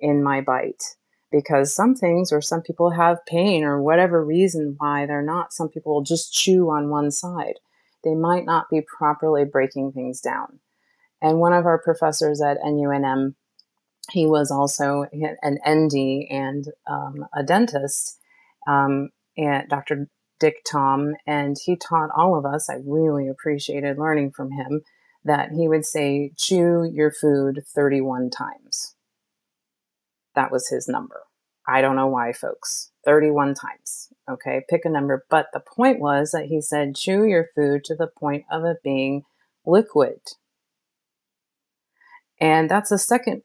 in 0.00 0.22
my 0.22 0.40
bite. 0.40 0.96
Because 1.30 1.74
some 1.74 1.94
things, 1.94 2.32
or 2.32 2.40
some 2.40 2.62
people 2.62 2.90
have 2.90 3.26
pain, 3.26 3.62
or 3.62 3.82
whatever 3.82 4.24
reason 4.24 4.76
why 4.78 5.04
they're 5.04 5.22
not, 5.22 5.52
some 5.52 5.68
people 5.68 5.94
will 5.94 6.02
just 6.02 6.32
chew 6.32 6.70
on 6.70 6.88
one 6.88 7.10
side. 7.10 7.58
They 8.04 8.14
might 8.14 8.46
not 8.46 8.70
be 8.70 8.80
properly 8.80 9.44
breaking 9.44 9.92
things 9.92 10.20
down. 10.20 10.60
And 11.20 11.40
one 11.40 11.52
of 11.52 11.66
our 11.66 11.78
professors 11.78 12.40
at 12.40 12.60
NUNM, 12.62 13.34
he 14.10 14.26
was 14.26 14.50
also 14.50 15.06
an 15.12 15.58
ND 15.68 16.26
and 16.30 16.66
um, 16.86 17.26
a 17.34 17.42
dentist, 17.42 18.18
um, 18.66 19.10
and 19.36 19.68
Dr. 19.68 20.08
Dick 20.38 20.56
Thom, 20.70 21.14
and 21.26 21.56
he 21.64 21.76
taught 21.76 22.10
all 22.14 22.36
of 22.36 22.44
us. 22.44 22.68
I 22.68 22.76
really 22.84 23.28
appreciated 23.28 23.98
learning 23.98 24.32
from 24.32 24.52
him 24.52 24.82
that 25.24 25.52
he 25.52 25.68
would 25.68 25.86
say, 25.86 26.32
chew 26.36 26.84
your 26.84 27.10
food 27.10 27.62
31 27.66 28.30
times. 28.30 28.94
That 30.34 30.52
was 30.52 30.68
his 30.68 30.86
number. 30.86 31.22
I 31.66 31.80
don't 31.80 31.96
know 31.96 32.08
why, 32.08 32.32
folks. 32.32 32.90
31 33.06 33.54
times. 33.54 34.08
Okay, 34.28 34.62
pick 34.68 34.84
a 34.84 34.90
number. 34.90 35.24
But 35.30 35.46
the 35.52 35.60
point 35.60 35.98
was 35.98 36.32
that 36.32 36.46
he 36.46 36.60
said, 36.60 36.96
chew 36.96 37.24
your 37.24 37.46
food 37.54 37.84
to 37.84 37.94
the 37.94 38.06
point 38.06 38.44
of 38.50 38.64
it 38.64 38.82
being 38.82 39.24
liquid. 39.64 40.20
And 42.40 42.68
that's 42.68 42.90
the 42.90 42.98
second 42.98 43.42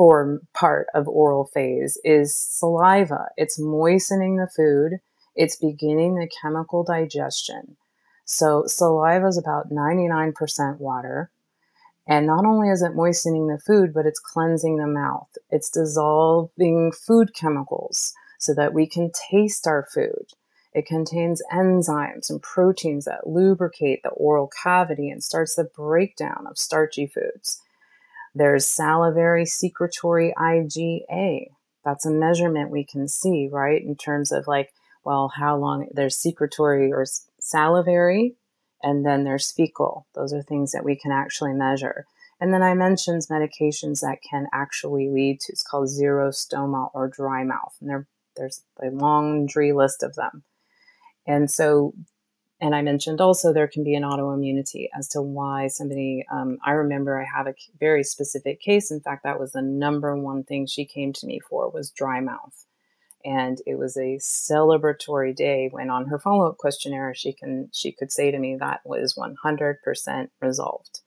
form 0.00 0.48
part 0.54 0.86
of 0.94 1.06
oral 1.06 1.44
phase 1.44 1.98
is 2.04 2.34
saliva. 2.34 3.28
It's 3.36 3.58
moistening 3.58 4.36
the 4.36 4.48
food 4.48 5.00
it's 5.36 5.56
beginning 5.56 6.14
the 6.14 6.26
chemical 6.40 6.84
digestion. 6.84 7.76
So, 8.24 8.64
saliva 8.66 9.26
is 9.26 9.36
about 9.36 9.70
99% 9.70 10.78
water. 10.78 11.30
And 12.06 12.26
not 12.26 12.46
only 12.46 12.70
is 12.70 12.82
it 12.82 12.94
moistening 12.94 13.46
the 13.46 13.58
food, 13.58 13.92
but 13.92 14.06
it's 14.06 14.18
cleansing 14.18 14.76
the 14.78 14.86
mouth. 14.86 15.28
It's 15.50 15.70
dissolving 15.70 16.92
food 16.92 17.34
chemicals 17.34 18.14
so 18.38 18.54
that 18.54 18.72
we 18.72 18.86
can 18.86 19.10
taste 19.12 19.66
our 19.66 19.86
food. 19.92 20.32
It 20.72 20.86
contains 20.86 21.42
enzymes 21.52 22.30
and 22.30 22.42
proteins 22.42 23.04
that 23.04 23.26
lubricate 23.26 24.02
the 24.02 24.10
oral 24.10 24.48
cavity 24.62 25.10
and 25.10 25.22
starts 25.22 25.56
the 25.56 25.64
breakdown 25.64 26.46
of 26.48 26.58
starchy 26.58 27.06
foods. 27.06 27.60
There's 28.34 28.66
salivary 28.66 29.46
secretory 29.46 30.32
IgA. 30.38 31.46
That's 31.84 32.06
a 32.06 32.10
measurement 32.10 32.70
we 32.70 32.84
can 32.84 33.08
see, 33.08 33.48
right? 33.50 33.82
In 33.82 33.96
terms 33.96 34.32
of 34.32 34.46
like 34.46 34.72
well, 35.04 35.32
how 35.34 35.56
long 35.56 35.88
there's 35.92 36.16
secretory 36.16 36.92
or 36.92 37.06
salivary, 37.40 38.34
and 38.82 39.04
then 39.04 39.24
there's 39.24 39.50
fecal. 39.50 40.06
Those 40.14 40.32
are 40.32 40.42
things 40.42 40.72
that 40.72 40.84
we 40.84 40.96
can 40.96 41.12
actually 41.12 41.52
measure. 41.52 42.06
And 42.40 42.54
then 42.54 42.62
I 42.62 42.74
mentioned 42.74 43.22
medications 43.30 44.00
that 44.00 44.18
can 44.28 44.46
actually 44.52 45.10
lead 45.10 45.40
to 45.40 45.52
it's 45.52 45.62
called 45.62 45.88
xerostomia 45.88 46.90
or 46.94 47.08
dry 47.08 47.44
mouth. 47.44 47.74
And 47.80 47.90
there, 47.90 48.06
there's 48.36 48.62
a 48.82 48.90
laundry 48.90 49.72
list 49.72 50.02
of 50.02 50.14
them. 50.14 50.42
And 51.26 51.50
so, 51.50 51.92
and 52.60 52.74
I 52.74 52.82
mentioned 52.82 53.20
also 53.20 53.52
there 53.52 53.68
can 53.68 53.84
be 53.84 53.94
an 53.94 54.02
autoimmunity 54.02 54.88
as 54.96 55.08
to 55.08 55.22
why 55.22 55.68
somebody, 55.68 56.24
um, 56.30 56.58
I 56.64 56.72
remember 56.72 57.20
I 57.20 57.24
have 57.24 57.46
a 57.46 57.54
very 57.78 58.04
specific 58.04 58.60
case. 58.60 58.90
In 58.90 59.00
fact, 59.00 59.24
that 59.24 59.40
was 59.40 59.52
the 59.52 59.62
number 59.62 60.16
one 60.16 60.44
thing 60.44 60.66
she 60.66 60.84
came 60.84 61.12
to 61.14 61.26
me 61.26 61.40
for 61.40 61.70
was 61.70 61.90
dry 61.90 62.20
mouth 62.20 62.66
and 63.24 63.60
it 63.66 63.78
was 63.78 63.96
a 63.96 64.18
celebratory 64.20 65.34
day 65.34 65.68
when 65.70 65.90
on 65.90 66.06
her 66.06 66.18
follow-up 66.18 66.56
questionnaire 66.58 67.14
she 67.14 67.32
can 67.32 67.68
she 67.72 67.92
could 67.92 68.10
say 68.10 68.30
to 68.30 68.38
me 68.38 68.56
that 68.58 68.80
was 68.84 69.14
100% 69.14 70.28
resolved 70.40 71.00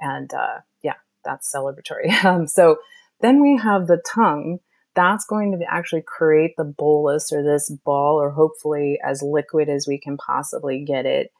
and 0.00 0.32
uh, 0.32 0.58
yeah 0.82 0.94
that's 1.24 1.52
celebratory 1.52 2.12
um, 2.24 2.46
so 2.46 2.78
then 3.20 3.40
we 3.40 3.56
have 3.56 3.86
the 3.86 4.02
tongue 4.06 4.58
that's 4.96 5.26
going 5.26 5.52
to 5.52 5.64
actually 5.70 6.02
create 6.02 6.54
the 6.56 6.64
bolus 6.64 7.30
or 7.32 7.42
this 7.42 7.70
ball 7.84 8.20
or 8.20 8.30
hopefully 8.30 8.98
as 9.04 9.22
liquid 9.22 9.68
as 9.68 9.86
we 9.86 9.98
can 9.98 10.16
possibly 10.16 10.82
get 10.84 11.06
it. 11.06 11.30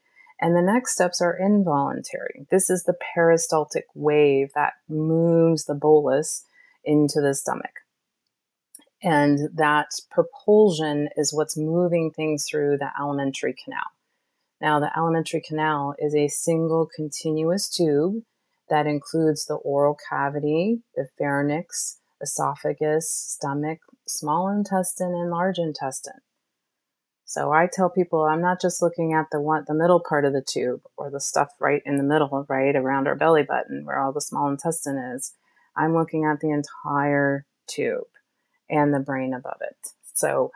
And 0.41 0.55
the 0.55 0.63
next 0.63 0.93
steps 0.93 1.23
are 1.23 1.37
involuntary. 1.37 2.47
This 2.51 2.69
is 2.69 2.85
the 2.85 2.95
peristaltic 3.15 3.87
wave 3.95 4.51
that 4.55 4.75
moves 4.89 5.65
the 5.65 5.75
bolus 5.75 6.45
into 6.85 7.23
the 7.23 7.35
stomach. 7.35 7.81
And 9.03 9.49
that 9.57 9.89
propulsion 10.11 11.09
is 11.17 11.33
what's 11.33 11.57
moving 11.57 12.11
things 12.11 12.47
through 12.49 12.77
the 12.79 12.91
alimentary 13.01 13.55
canal. 13.65 13.87
Now, 14.61 14.79
the 14.81 14.91
alimentary 14.97 15.43
canal 15.47 15.95
is 15.99 16.15
a 16.15 16.29
single 16.29 16.89
continuous 16.95 17.69
tube 17.69 18.23
that 18.69 18.87
includes 18.87 19.47
the 19.47 19.55
oral 19.55 19.97
cavity, 20.09 20.83
the 20.95 21.09
pharynx, 21.19 21.99
esophagus, 22.21 23.11
stomach, 23.11 23.79
small 24.07 24.49
intestine, 24.49 25.15
and 25.15 25.31
large 25.31 25.59
intestine. 25.59 26.21
So 27.25 27.51
I 27.51 27.69
tell 27.71 27.91
people 27.91 28.23
I'm 28.23 28.41
not 28.41 28.61
just 28.61 28.81
looking 28.81 29.13
at 29.13 29.27
the 29.33 29.41
one, 29.41 29.65
the 29.67 29.75
middle 29.75 30.01
part 30.01 30.25
of 30.25 30.33
the 30.33 30.45
tube 30.47 30.83
or 30.97 31.11
the 31.11 31.21
stuff 31.21 31.49
right 31.61 31.83
in 31.85 31.97
the 31.97 32.05
middle, 32.05 32.47
right 32.49 32.75
around 32.77 33.09
our 33.09 33.17
belly 33.17 33.43
button 33.43 33.85
where 33.85 33.99
all 33.99 34.13
the 34.13 34.21
small 34.21 34.49
intestine 34.49 34.97
is. 34.97 35.35
I'm 35.77 35.93
looking 35.93 36.25
at 36.25 36.39
the 36.39 36.51
entire 36.51 37.45
tube 37.67 38.07
and 38.71 38.95
the 38.95 39.01
brain 39.01 39.35
above 39.35 39.59
it. 39.61 39.77
So 40.15 40.53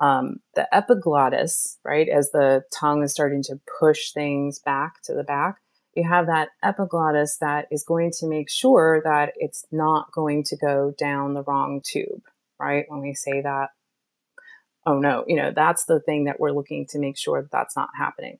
um, 0.00 0.40
the 0.54 0.72
epiglottis, 0.74 1.78
right, 1.82 2.08
as 2.08 2.30
the 2.30 2.64
tongue 2.70 3.02
is 3.02 3.12
starting 3.12 3.42
to 3.44 3.58
push 3.80 4.12
things 4.12 4.58
back 4.58 5.00
to 5.04 5.14
the 5.14 5.24
back, 5.24 5.61
you 5.94 6.08
have 6.08 6.26
that 6.26 6.48
epiglottis 6.62 7.38
that 7.40 7.66
is 7.70 7.84
going 7.84 8.10
to 8.18 8.26
make 8.26 8.50
sure 8.50 9.02
that 9.04 9.32
it's 9.36 9.66
not 9.70 10.10
going 10.12 10.42
to 10.44 10.56
go 10.56 10.94
down 10.98 11.34
the 11.34 11.42
wrong 11.42 11.82
tube, 11.84 12.22
right? 12.58 12.84
When 12.88 13.00
we 13.00 13.14
say 13.14 13.42
that 13.42 13.70
oh 14.86 14.98
no, 14.98 15.24
you 15.26 15.36
know, 15.36 15.52
that's 15.54 15.84
the 15.84 16.00
thing 16.00 16.24
that 16.24 16.40
we're 16.40 16.52
looking 16.52 16.86
to 16.86 16.98
make 16.98 17.16
sure 17.16 17.42
that 17.42 17.50
that's 17.50 17.76
not 17.76 17.90
happening. 17.96 18.38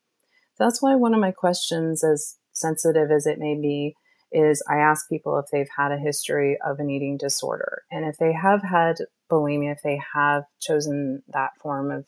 So 0.55 0.65
that's 0.65 0.83
why 0.83 0.95
one 0.97 1.15
of 1.15 1.21
my 1.21 1.31
questions, 1.31 2.05
as 2.05 2.37
sensitive 2.53 3.11
as 3.11 3.27
it 3.27 3.39
may 3.39 3.55
be, 3.55 3.95
is 4.33 4.63
I 4.69 4.79
ask 4.79 5.09
people 5.09 5.39
if 5.39 5.47
they've 5.53 5.69
had 5.77 5.93
a 5.93 5.99
history 5.99 6.59
of 6.65 6.79
an 6.79 6.91
eating 6.91 7.17
disorder. 7.17 7.83
And 7.91 8.05
if 8.07 8.17
they 8.17 8.33
have 8.33 8.63
had 8.63 8.97
bulimia, 9.31 9.73
if 9.73 9.83
they 9.83 10.01
have 10.15 10.45
chosen 10.61 11.23
that 11.29 11.51
form 11.61 11.91
of, 11.91 12.07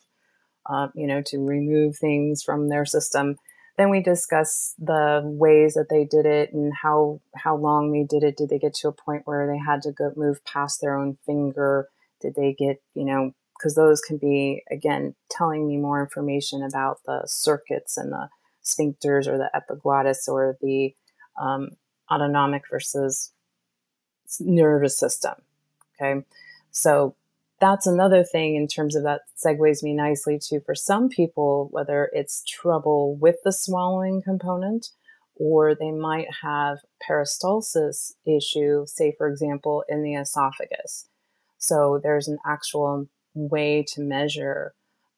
uh, 0.67 0.87
you 0.95 1.07
know, 1.07 1.21
to 1.27 1.45
remove 1.45 1.97
things 1.97 2.43
from 2.43 2.69
their 2.69 2.85
system, 2.85 3.35
then 3.77 3.89
we 3.89 4.01
discuss 4.01 4.73
the 4.79 5.21
ways 5.23 5.73
that 5.73 5.89
they 5.89 6.05
did 6.05 6.25
it 6.25 6.53
and 6.53 6.73
how 6.73 7.21
how 7.35 7.55
long 7.55 7.91
they 7.91 8.03
did 8.03 8.23
it. 8.23 8.37
Did 8.37 8.49
they 8.49 8.59
get 8.59 8.73
to 8.75 8.87
a 8.87 8.93
point 8.93 9.23
where 9.25 9.47
they 9.47 9.57
had 9.57 9.81
to 9.83 9.91
go 9.91 10.13
move 10.15 10.43
past 10.45 10.81
their 10.81 10.95
own 10.95 11.17
finger? 11.25 11.89
Did 12.21 12.35
they 12.35 12.53
get, 12.53 12.81
you 12.93 13.03
know, 13.03 13.33
because 13.57 13.75
those 13.75 14.01
can 14.01 14.17
be, 14.17 14.63
again, 14.71 15.15
telling 15.29 15.67
me 15.67 15.77
more 15.77 16.01
information 16.01 16.63
about 16.63 16.99
the 17.05 17.23
circuits 17.25 17.97
and 17.97 18.11
the 18.11 18.29
sphincters 18.63 19.27
or 19.27 19.37
the 19.37 19.49
epiglottis 19.53 20.27
or 20.27 20.57
the 20.61 20.93
um, 21.39 21.71
autonomic 22.11 22.63
versus 22.69 23.31
nervous 24.39 24.97
system. 24.97 25.35
Okay. 25.95 26.25
So 26.71 27.15
that's 27.65 27.87
another 27.87 28.23
thing 28.23 28.55
in 28.55 28.67
terms 28.67 28.95
of 28.95 29.03
that 29.03 29.21
segues 29.35 29.81
me 29.81 29.93
nicely 29.93 30.37
to 30.39 30.61
for 30.61 30.75
some 30.75 31.09
people, 31.09 31.67
whether 31.71 32.11
it's 32.13 32.43
trouble 32.43 33.15
with 33.15 33.37
the 33.43 33.51
swallowing 33.51 34.21
component 34.21 34.89
or 35.35 35.73
they 35.73 35.91
might 35.91 36.27
have 36.43 36.77
peristalsis 37.09 38.13
issue, 38.25 38.85
say, 38.85 39.15
for 39.17 39.27
example, 39.27 39.83
in 39.89 40.03
the 40.03 40.13
esophagus. 40.13 41.09
So 41.57 41.99
there's 42.01 42.27
an 42.27 42.37
actual 42.45 43.07
way 43.33 43.83
to 43.93 44.01
measure 44.01 44.75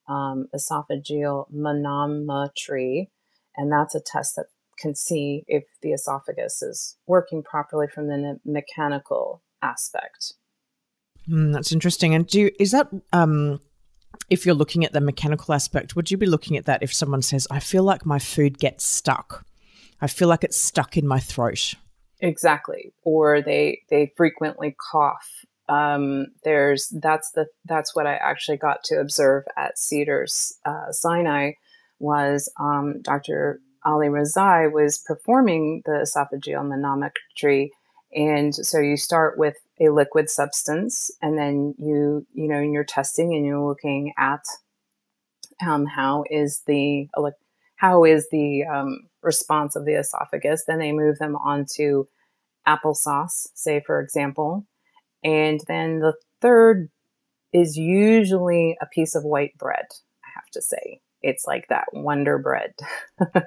um, 0.08 0.48
esophageal 0.54 1.52
manometry, 1.52 3.10
and 3.58 3.70
that's 3.70 3.94
a 3.94 4.00
test 4.00 4.36
that 4.36 4.46
can 4.78 4.94
see 4.94 5.44
if 5.46 5.64
the 5.82 5.92
esophagus 5.92 6.62
is 6.62 6.96
working 7.06 7.42
properly 7.42 7.88
from 7.88 8.08
the 8.08 8.40
mechanical 8.46 9.42
aspect. 9.62 10.32
Mm, 11.28 11.52
that's 11.52 11.72
interesting. 11.72 12.14
And 12.14 12.26
do 12.26 12.50
is 12.58 12.70
that 12.72 12.88
um, 13.12 13.60
if 14.30 14.46
you're 14.46 14.54
looking 14.54 14.84
at 14.84 14.92
the 14.92 15.00
mechanical 15.00 15.54
aspect? 15.54 15.96
Would 15.96 16.10
you 16.10 16.16
be 16.16 16.26
looking 16.26 16.56
at 16.56 16.66
that 16.66 16.82
if 16.82 16.92
someone 16.92 17.22
says, 17.22 17.46
"I 17.50 17.60
feel 17.60 17.82
like 17.82 18.06
my 18.06 18.18
food 18.18 18.58
gets 18.58 18.84
stuck. 18.84 19.44
I 20.00 20.06
feel 20.06 20.28
like 20.28 20.44
it's 20.44 20.56
stuck 20.56 20.96
in 20.96 21.06
my 21.06 21.20
throat." 21.20 21.74
Exactly. 22.20 22.92
Or 23.04 23.42
they 23.42 23.82
they 23.90 24.12
frequently 24.16 24.74
cough 24.90 25.46
um, 25.68 26.28
there's 26.44 26.88
that's 27.00 27.30
the 27.32 27.46
that's 27.66 27.94
what 27.94 28.06
I 28.06 28.14
actually 28.14 28.56
got 28.56 28.82
to 28.84 28.96
observe 28.96 29.44
at 29.56 29.78
Cedars 29.78 30.58
uh, 30.64 30.90
Sinai 30.90 31.52
was 31.98 32.50
um, 32.58 33.02
Dr. 33.02 33.60
Ali 33.84 34.08
Rezaie 34.08 34.72
was 34.72 34.98
performing 34.98 35.82
the 35.84 36.06
esophageal 36.06 36.64
manometry, 36.64 37.68
and 38.14 38.54
so 38.54 38.78
you 38.78 38.96
start 38.96 39.38
with 39.38 39.56
a 39.80 39.90
liquid 39.90 40.30
substance, 40.30 41.10
and 41.22 41.38
then 41.38 41.74
you 41.78 42.26
you 42.32 42.48
know 42.48 42.60
you're 42.60 42.84
testing 42.84 43.34
and 43.34 43.44
you're 43.44 43.66
looking 43.66 44.12
at 44.18 44.40
um, 45.66 45.86
how 45.86 46.24
is 46.30 46.62
the 46.66 47.08
how 47.76 48.04
is 48.04 48.28
the 48.30 48.64
um, 48.64 49.00
response 49.22 49.76
of 49.76 49.84
the 49.84 49.98
esophagus. 49.98 50.64
Then 50.66 50.78
they 50.78 50.92
move 50.92 51.18
them 51.18 51.36
onto 51.36 52.04
applesauce, 52.66 53.48
say 53.54 53.82
for 53.84 54.00
example, 54.00 54.66
and 55.22 55.60
then 55.68 56.00
the 56.00 56.14
third 56.40 56.90
is 57.52 57.76
usually 57.76 58.76
a 58.80 58.86
piece 58.86 59.14
of 59.14 59.24
white 59.24 59.56
bread, 59.58 59.86
I 60.24 60.28
have 60.34 60.50
to 60.52 60.62
say. 60.62 61.00
It's 61.20 61.46
like 61.46 61.66
that 61.68 61.86
wonder 61.92 62.38
bread. 62.38 62.74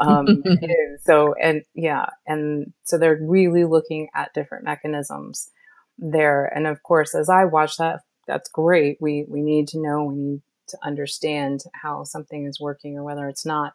um, 0.00 0.42
so, 1.04 1.34
and 1.40 1.62
yeah, 1.74 2.06
and 2.26 2.72
so 2.84 2.98
they're 2.98 3.18
really 3.22 3.64
looking 3.64 4.08
at 4.14 4.34
different 4.34 4.64
mechanisms 4.64 5.50
there. 5.98 6.44
And 6.46 6.66
of 6.66 6.82
course, 6.82 7.14
as 7.14 7.28
I 7.28 7.44
watch 7.44 7.76
that, 7.78 8.00
that's 8.26 8.48
great. 8.48 8.98
We, 9.00 9.24
we 9.28 9.40
need 9.42 9.68
to 9.68 9.80
know, 9.80 10.04
we 10.04 10.14
need 10.14 10.42
to 10.68 10.78
understand 10.82 11.62
how 11.72 12.04
something 12.04 12.46
is 12.46 12.60
working 12.60 12.98
or 12.98 13.04
whether 13.04 13.28
it's 13.28 13.46
not. 13.46 13.74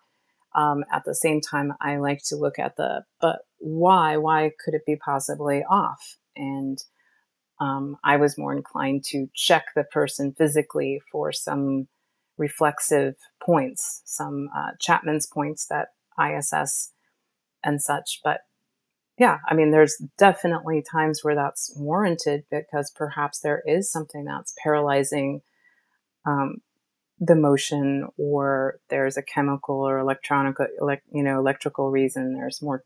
Um, 0.53 0.83
at 0.91 1.05
the 1.05 1.15
same 1.15 1.39
time, 1.39 1.73
I 1.79 1.97
like 1.97 2.21
to 2.25 2.35
look 2.35 2.59
at 2.59 2.75
the, 2.75 3.05
but 3.21 3.39
why? 3.59 4.17
Why 4.17 4.51
could 4.63 4.73
it 4.73 4.85
be 4.85 4.97
possibly 4.97 5.63
off? 5.63 6.17
And 6.35 6.77
um, 7.61 7.97
I 8.03 8.17
was 8.17 8.37
more 8.37 8.53
inclined 8.53 9.05
to 9.05 9.29
check 9.33 9.67
the 9.75 9.83
person 9.83 10.33
physically 10.33 11.01
for 11.11 11.31
some 11.31 11.87
reflexive 12.37 13.15
points, 13.41 14.01
some 14.03 14.49
uh, 14.55 14.71
Chapman's 14.79 15.27
points 15.27 15.67
that 15.67 15.89
ISS 16.19 16.91
and 17.63 17.81
such. 17.81 18.19
But 18.23 18.41
yeah, 19.17 19.37
I 19.47 19.53
mean, 19.53 19.71
there's 19.71 20.01
definitely 20.17 20.83
times 20.89 21.23
where 21.23 21.35
that's 21.35 21.73
warranted 21.75 22.43
because 22.49 22.91
perhaps 22.95 23.39
there 23.39 23.61
is 23.65 23.91
something 23.91 24.25
that's 24.25 24.53
paralyzing 24.63 25.41
um, 26.25 26.57
the 27.19 27.35
motion, 27.35 28.07
or 28.17 28.79
there's 28.89 29.17
a 29.17 29.21
chemical 29.21 29.75
or 29.75 29.99
electronic, 29.99 30.55
elect, 30.79 31.03
you 31.11 31.23
know, 31.23 31.39
electrical 31.39 31.91
reason. 31.91 32.33
There's 32.33 32.61
more 32.61 32.83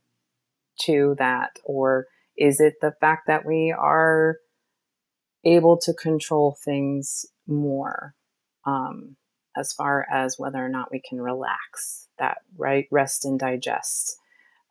to 0.82 1.16
that, 1.20 1.52
or 1.64 2.08
is 2.38 2.60
it 2.60 2.76
the 2.82 2.94
fact 3.00 3.28
that 3.28 3.46
we 3.46 3.74
are 3.78 4.38
able 5.46 5.78
to 5.78 5.94
control 5.94 6.58
things 6.66 7.26
more 7.48 8.16
um, 8.66 9.16
as 9.56 9.72
far 9.72 10.06
as 10.12 10.36
whether 10.38 10.64
or 10.64 10.70
not 10.70 10.92
we 10.92 11.02
can 11.08 11.22
relax 11.22 12.10
that 12.18 12.40
right 12.58 12.88
rest 12.92 13.26
and 13.26 13.40
digest 13.40 14.18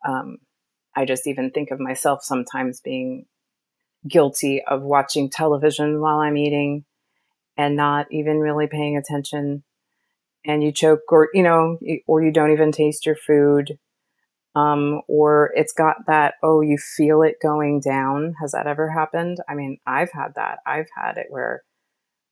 um, 0.07 0.37
i 0.95 1.05
just 1.05 1.27
even 1.27 1.51
think 1.51 1.71
of 1.71 1.79
myself 1.79 2.23
sometimes 2.23 2.79
being 2.81 3.25
guilty 4.07 4.61
of 4.63 4.81
watching 4.81 5.29
television 5.29 5.99
while 5.99 6.19
i'm 6.19 6.37
eating 6.37 6.85
and 7.57 7.75
not 7.75 8.05
even 8.11 8.39
really 8.39 8.67
paying 8.67 8.97
attention 8.97 9.63
and 10.45 10.63
you 10.63 10.71
choke 10.71 11.11
or 11.11 11.29
you 11.33 11.43
know 11.43 11.77
or 12.07 12.23
you 12.23 12.31
don't 12.31 12.51
even 12.51 12.71
taste 12.71 13.05
your 13.05 13.15
food 13.15 13.77
um, 14.55 15.01
or 15.09 15.51
it's 15.53 15.73
got 15.73 16.05
that, 16.07 16.35
oh, 16.41 16.61
you 16.61 16.77
feel 16.77 17.21
it 17.21 17.41
going 17.41 17.81
down. 17.81 18.35
Has 18.39 18.53
that 18.53 18.67
ever 18.67 18.89
happened? 18.89 19.39
I 19.49 19.53
mean, 19.53 19.79
I've 19.85 20.11
had 20.13 20.35
that. 20.35 20.59
I've 20.65 20.87
had 20.95 21.17
it 21.17 21.27
where 21.29 21.63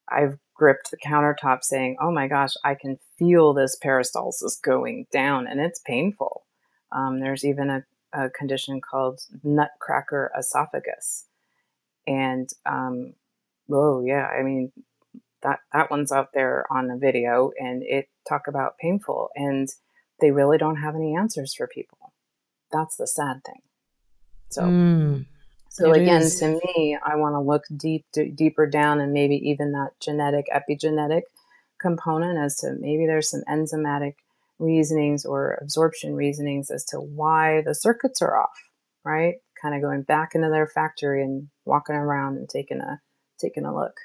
I've 0.10 0.38
gripped 0.54 0.92
the 0.92 0.98
countertop 0.98 1.64
saying, 1.64 1.98
oh 2.02 2.12
my 2.12 2.28
gosh, 2.30 2.54
I 2.64 2.76
can 2.76 2.98
feel 3.18 3.54
this 3.54 3.78
peristalsis 3.84 4.62
going 4.62 5.08
down 5.12 5.48
and 5.48 5.60
it's 5.60 5.80
painful. 5.80 6.46
Um, 6.94 7.20
there's 7.20 7.44
even 7.44 7.70
a, 7.70 7.84
a, 8.14 8.30
condition 8.30 8.82
called 8.82 9.22
nutcracker 9.44 10.32
esophagus. 10.38 11.28
And, 12.08 12.50
um, 12.66 13.14
oh 13.72 14.04
yeah, 14.06 14.28
I 14.28 14.44
mean, 14.44 14.72
that, 15.42 15.60
that 15.74 15.92
one's 15.92 16.12
out 16.12 16.30
there 16.34 16.66
on 16.72 16.88
the 16.88 16.98
video 16.98 17.52
and 17.60 17.84
it 17.84 18.08
talk 18.28 18.48
about 18.48 18.78
painful 18.78 19.30
and 19.36 19.70
they 20.22 20.32
really 20.32 20.58
don't 20.58 20.78
have 20.78 20.96
any 20.96 21.16
answers 21.16 21.54
for 21.54 21.68
people 21.68 22.14
that's 22.74 22.98
the 22.98 23.08
sad 23.08 23.44
thing. 23.46 23.62
So, 24.50 24.64
mm, 24.64 25.26
so 25.70 25.94
again, 25.94 26.24
is. 26.24 26.40
to 26.40 26.60
me, 26.66 26.98
I 27.06 27.16
want 27.16 27.36
to 27.36 27.40
look 27.40 27.64
deep, 27.78 28.06
d- 28.12 28.30
deeper 28.30 28.68
down, 28.68 29.00
and 29.00 29.14
maybe 29.14 29.36
even 29.50 29.72
that 29.72 29.92
genetic, 30.02 30.48
epigenetic 30.54 31.22
component 31.80 32.38
as 32.38 32.58
to 32.58 32.74
maybe 32.80 33.06
there's 33.06 33.30
some 33.30 33.44
enzymatic 33.48 34.16
reasonings 34.64 35.26
or 35.26 35.60
absorption 35.62 36.16
reasonings 36.16 36.72
as 36.72 36.86
to 36.86 36.98
why 36.98 37.62
the 37.66 37.76
circuits 37.76 38.22
are 38.22 38.40
off. 38.40 38.58
Right, 39.06 39.36
kind 39.62 39.76
of 39.76 39.82
going 39.82 40.04
back 40.04 40.30
into 40.34 40.50
their 40.50 40.68
factory 40.68 41.22
and 41.22 41.50
walking 41.66 41.96
around 41.96 42.38
and 42.38 42.48
taking 42.48 42.80
a 42.80 43.02
taking 43.40 43.66
a 43.66 43.76
look. 43.76 43.98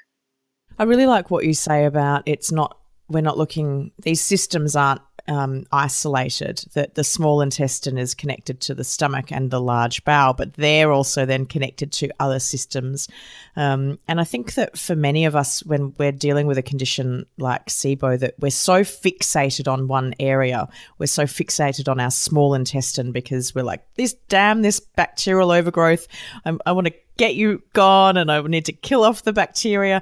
I 0.77 0.83
really 0.83 1.05
like 1.05 1.31
what 1.31 1.45
you 1.45 1.53
say 1.53 1.85
about 1.85 2.23
it's 2.25 2.51
not 2.51 2.77
we're 3.07 3.21
not 3.21 3.37
looking 3.37 3.91
these 4.03 4.21
systems 4.21 4.75
aren't 4.75 5.01
um, 5.29 5.65
isolated, 5.71 6.65
that 6.73 6.95
the 6.95 7.03
small 7.03 7.41
intestine 7.41 7.97
is 7.97 8.15
connected 8.15 8.59
to 8.61 8.73
the 8.73 8.83
stomach 8.83 9.31
and 9.31 9.51
the 9.51 9.61
large 9.61 10.03
bowel, 10.03 10.33
but 10.33 10.55
they're 10.55 10.91
also 10.91 11.25
then 11.25 11.45
connected 11.45 11.91
to 11.93 12.09
other 12.19 12.39
systems. 12.39 13.07
Um, 13.55 13.99
and 14.07 14.19
I 14.19 14.23
think 14.23 14.55
that 14.55 14.77
for 14.77 14.95
many 14.95 15.25
of 15.25 15.35
us, 15.35 15.63
when 15.63 15.93
we're 15.99 16.11
dealing 16.11 16.47
with 16.47 16.57
a 16.57 16.63
condition 16.63 17.27
like 17.37 17.67
SIBO, 17.67 18.19
that 18.19 18.33
we're 18.39 18.49
so 18.49 18.81
fixated 18.81 19.71
on 19.71 19.87
one 19.87 20.15
area, 20.19 20.67
we're 20.97 21.05
so 21.05 21.23
fixated 21.23 21.87
on 21.87 21.99
our 21.99 22.11
small 22.11 22.55
intestine 22.55 23.11
because 23.11 23.53
we're 23.53 23.63
like, 23.63 23.85
this 23.95 24.15
damn, 24.29 24.63
this 24.63 24.79
bacterial 24.79 25.51
overgrowth, 25.51 26.07
I'm, 26.43 26.59
I 26.65 26.71
want 26.71 26.87
to 26.87 26.93
get 27.17 27.35
you 27.35 27.61
gone 27.73 28.17
and 28.17 28.31
I 28.31 28.41
need 28.41 28.65
to 28.65 28.73
kill 28.73 29.03
off 29.03 29.23
the 29.23 29.33
bacteria 29.33 30.01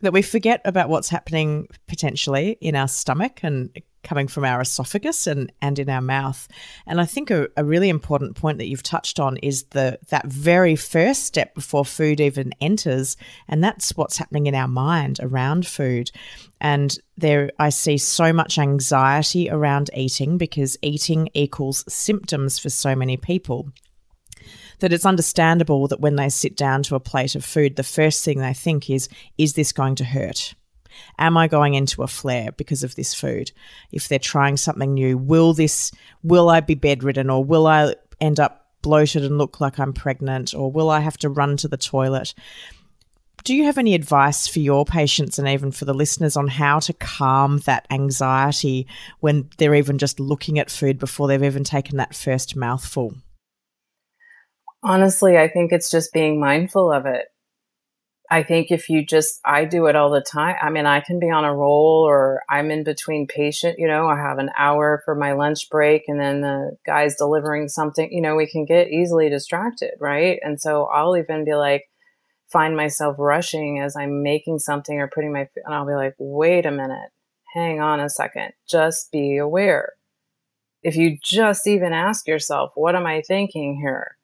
that 0.00 0.12
we 0.12 0.22
forget 0.22 0.60
about 0.64 0.88
what's 0.88 1.08
happening 1.08 1.66
potentially 1.88 2.56
in 2.60 2.76
our 2.76 2.86
stomach 2.86 3.40
and 3.42 3.70
coming 4.08 4.26
from 4.26 4.42
our 4.42 4.62
esophagus 4.62 5.26
and, 5.26 5.52
and 5.60 5.78
in 5.78 5.90
our 5.90 6.00
mouth. 6.00 6.48
And 6.86 6.98
I 6.98 7.04
think 7.04 7.30
a, 7.30 7.46
a, 7.58 7.64
really 7.64 7.90
important 7.90 8.36
point 8.36 8.56
that 8.56 8.66
you've 8.66 8.82
touched 8.82 9.20
on 9.20 9.36
is 9.36 9.64
the 9.64 9.98
that 10.08 10.26
very 10.26 10.76
first 10.76 11.24
step 11.24 11.54
before 11.54 11.84
food 11.84 12.18
even 12.18 12.54
enters, 12.58 13.18
and 13.48 13.62
that's 13.62 13.94
what's 13.98 14.16
happening 14.16 14.46
in 14.46 14.54
our 14.54 14.66
mind 14.66 15.20
around 15.20 15.66
food. 15.66 16.10
And 16.58 16.98
there 17.18 17.50
I 17.58 17.68
see 17.68 17.98
so 17.98 18.32
much 18.32 18.58
anxiety 18.58 19.50
around 19.50 19.90
eating 19.94 20.38
because 20.38 20.78
eating 20.80 21.28
equals 21.34 21.84
symptoms 21.86 22.58
for 22.58 22.70
so 22.70 22.96
many 22.96 23.18
people 23.18 23.68
that 24.78 24.92
it's 24.92 25.04
understandable 25.04 25.86
that 25.88 26.00
when 26.00 26.16
they 26.16 26.30
sit 26.30 26.56
down 26.56 26.82
to 26.84 26.94
a 26.94 27.00
plate 27.00 27.34
of 27.34 27.44
food, 27.44 27.76
the 27.76 27.82
first 27.82 28.24
thing 28.24 28.38
they 28.38 28.54
think 28.54 28.88
is, 28.88 29.08
is 29.36 29.52
this 29.52 29.72
going 29.72 29.96
to 29.96 30.04
hurt? 30.04 30.54
Am 31.18 31.36
I 31.36 31.48
going 31.48 31.74
into 31.74 32.02
a 32.02 32.08
flare 32.08 32.52
because 32.52 32.82
of 32.82 32.94
this 32.94 33.14
food? 33.14 33.52
If 33.92 34.08
they're 34.08 34.18
trying 34.18 34.56
something 34.56 34.94
new, 34.94 35.18
will 35.18 35.54
this, 35.54 35.92
will 36.22 36.48
I 36.48 36.60
be 36.60 36.74
bedridden 36.74 37.30
or 37.30 37.44
will 37.44 37.66
I 37.66 37.94
end 38.20 38.40
up 38.40 38.66
bloated 38.82 39.24
and 39.24 39.38
look 39.38 39.60
like 39.60 39.78
I'm 39.78 39.92
pregnant 39.92 40.54
or 40.54 40.70
will 40.70 40.90
I 40.90 41.00
have 41.00 41.18
to 41.18 41.28
run 41.28 41.56
to 41.58 41.68
the 41.68 41.76
toilet? 41.76 42.34
Do 43.44 43.54
you 43.54 43.64
have 43.64 43.78
any 43.78 43.94
advice 43.94 44.46
for 44.46 44.58
your 44.58 44.84
patients 44.84 45.38
and 45.38 45.48
even 45.48 45.70
for 45.70 45.84
the 45.84 45.94
listeners 45.94 46.36
on 46.36 46.48
how 46.48 46.80
to 46.80 46.92
calm 46.92 47.58
that 47.60 47.86
anxiety 47.90 48.86
when 49.20 49.48
they're 49.58 49.74
even 49.74 49.98
just 49.98 50.20
looking 50.20 50.58
at 50.58 50.70
food 50.70 50.98
before 50.98 51.28
they've 51.28 51.42
even 51.42 51.64
taken 51.64 51.96
that 51.96 52.14
first 52.14 52.56
mouthful? 52.56 53.14
Honestly, 54.82 55.38
I 55.38 55.48
think 55.48 55.72
it's 55.72 55.90
just 55.90 56.12
being 56.12 56.40
mindful 56.40 56.92
of 56.92 57.06
it. 57.06 57.26
I 58.30 58.42
think 58.42 58.70
if 58.70 58.90
you 58.90 59.04
just, 59.04 59.40
I 59.44 59.64
do 59.64 59.86
it 59.86 59.96
all 59.96 60.10
the 60.10 60.20
time. 60.20 60.56
I 60.60 60.68
mean, 60.68 60.84
I 60.84 61.00
can 61.00 61.18
be 61.18 61.30
on 61.30 61.44
a 61.44 61.54
roll 61.54 62.04
or 62.06 62.42
I'm 62.48 62.70
in 62.70 62.84
between 62.84 63.26
patient, 63.26 63.78
you 63.78 63.88
know, 63.88 64.06
I 64.06 64.16
have 64.16 64.38
an 64.38 64.50
hour 64.56 65.02
for 65.04 65.14
my 65.14 65.32
lunch 65.32 65.70
break 65.70 66.04
and 66.08 66.20
then 66.20 66.42
the 66.42 66.76
guy's 66.84 67.16
delivering 67.16 67.68
something, 67.68 68.12
you 68.12 68.20
know, 68.20 68.36
we 68.36 68.46
can 68.46 68.66
get 68.66 68.88
easily 68.88 69.30
distracted, 69.30 69.92
right? 69.98 70.38
And 70.42 70.60
so 70.60 70.84
I'll 70.84 71.16
even 71.16 71.44
be 71.44 71.54
like, 71.54 71.88
find 72.52 72.76
myself 72.76 73.16
rushing 73.18 73.80
as 73.80 73.96
I'm 73.96 74.22
making 74.22 74.58
something 74.58 74.98
or 74.98 75.08
putting 75.08 75.32
my, 75.32 75.48
and 75.64 75.74
I'll 75.74 75.86
be 75.86 75.94
like, 75.94 76.14
wait 76.18 76.66
a 76.66 76.70
minute, 76.70 77.10
hang 77.54 77.80
on 77.80 77.98
a 78.00 78.10
second, 78.10 78.52
just 78.68 79.10
be 79.10 79.38
aware. 79.38 79.94
If 80.82 80.96
you 80.96 81.18
just 81.22 81.66
even 81.66 81.92
ask 81.92 82.28
yourself, 82.28 82.72
what 82.74 82.94
am 82.94 83.06
I 83.06 83.22
thinking 83.22 83.80
here? 83.80 84.18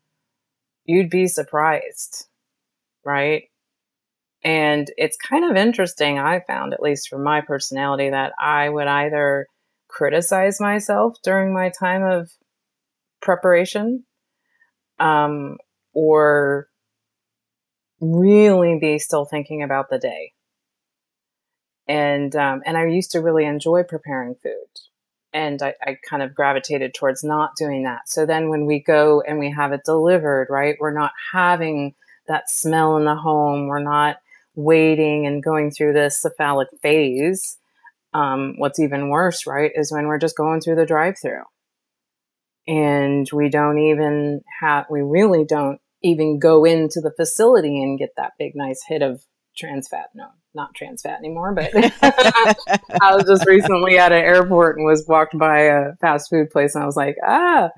you'd 0.85 1.11
be 1.11 1.27
surprised, 1.27 2.27
right? 3.05 3.45
And 4.45 4.91
it's 4.99 5.17
kind 5.17 5.51
of 5.51 5.57
interesting, 5.57 6.19
I 6.19 6.41
found, 6.47 6.75
at 6.75 6.83
least 6.83 7.09
for 7.09 7.19
my 7.19 7.41
personality, 7.41 8.11
that 8.11 8.33
I 8.39 8.69
would 8.69 8.87
either 8.87 9.47
criticize 9.89 10.61
myself 10.61 11.17
during 11.23 11.55
my 11.55 11.71
time 11.71 12.03
of 12.03 12.31
preparation 13.23 14.05
um, 15.01 15.57
or 15.95 16.69
really 18.01 18.79
be 18.79 18.99
still 18.99 19.25
thinking 19.25 19.63
about 19.63 19.89
the 19.89 19.99
day. 19.99 20.33
And 21.87 22.35
um, 22.37 22.63
and 22.65 22.77
I 22.77 22.87
used 22.87 23.11
to 23.13 23.21
really 23.21 23.45
enjoy 23.45 23.83
preparing 23.83 24.35
food 24.35 24.53
and 25.35 25.61
I, 25.63 25.75
I, 25.83 25.99
kind 26.09 26.23
of 26.23 26.35
gravitated 26.35 26.95
towards 26.95 27.25
not 27.25 27.57
doing 27.57 27.83
that. 27.83 28.09
So 28.09 28.25
then 28.25 28.49
when 28.49 28.65
we 28.65 28.81
go 28.81 29.21
and 29.21 29.39
we 29.39 29.51
have 29.51 29.73
it 29.73 29.83
delivered, 29.85 30.47
right, 30.49 30.77
we're 30.79 30.95
not 30.95 31.13
having 31.33 31.95
that 32.29 32.49
smell 32.49 32.97
in 32.97 33.05
the 33.05 33.17
home. 33.17 33.67
We're 33.67 33.83
not 33.83 34.17
waiting 34.55 35.27
and 35.27 35.43
going 35.43 35.71
through 35.71 35.93
this 35.93 36.21
cephalic 36.21 36.69
phase. 36.83 37.59
Um, 38.13 38.55
what's 38.59 38.79
even 38.79 39.09
worse, 39.09 39.47
right, 39.47 39.73
is 39.75 39.93
when 39.93 40.07
we're 40.07 40.19
just 40.19 40.37
going 40.37 40.61
through 40.61 40.77
the 40.77 40.87
drive 40.87 41.17
through 41.21 41.43
and 42.67 43.29
we 43.33 43.49
don't 43.49 43.79
even 43.79 44.43
have, 44.61 44.87
we 44.89 45.03
really 45.03 45.45
don't 45.45 45.81
even 46.03 46.39
go 46.39 46.65
into 46.65 47.01
the 47.01 47.13
facility 47.17 47.83
and 47.83 47.99
get 47.99 48.11
that 48.17 48.33
big, 48.39 48.53
nice 48.55 48.83
hit 48.87 49.03
of 49.03 49.23
trans 49.57 49.89
fat. 49.89 50.11
No, 50.15 50.29
not 50.55 50.75
trans 50.75 51.03
fat 51.03 51.19
anymore, 51.19 51.55
but 51.55 51.71
I 51.75 53.15
was 53.15 53.25
just 53.25 53.47
recently 53.47 53.99
at 53.99 54.13
an 54.13 54.19
airport 54.25 54.77
and 54.77 54.87
was 54.87 55.05
walked 55.09 55.37
by 55.37 55.61
a 55.61 55.97
fast 56.01 56.31
food 56.31 56.51
place 56.51 56.75
and 56.75 56.85
I 56.85 56.87
was 56.87 56.97
like, 56.97 57.17
ah. 57.27 57.71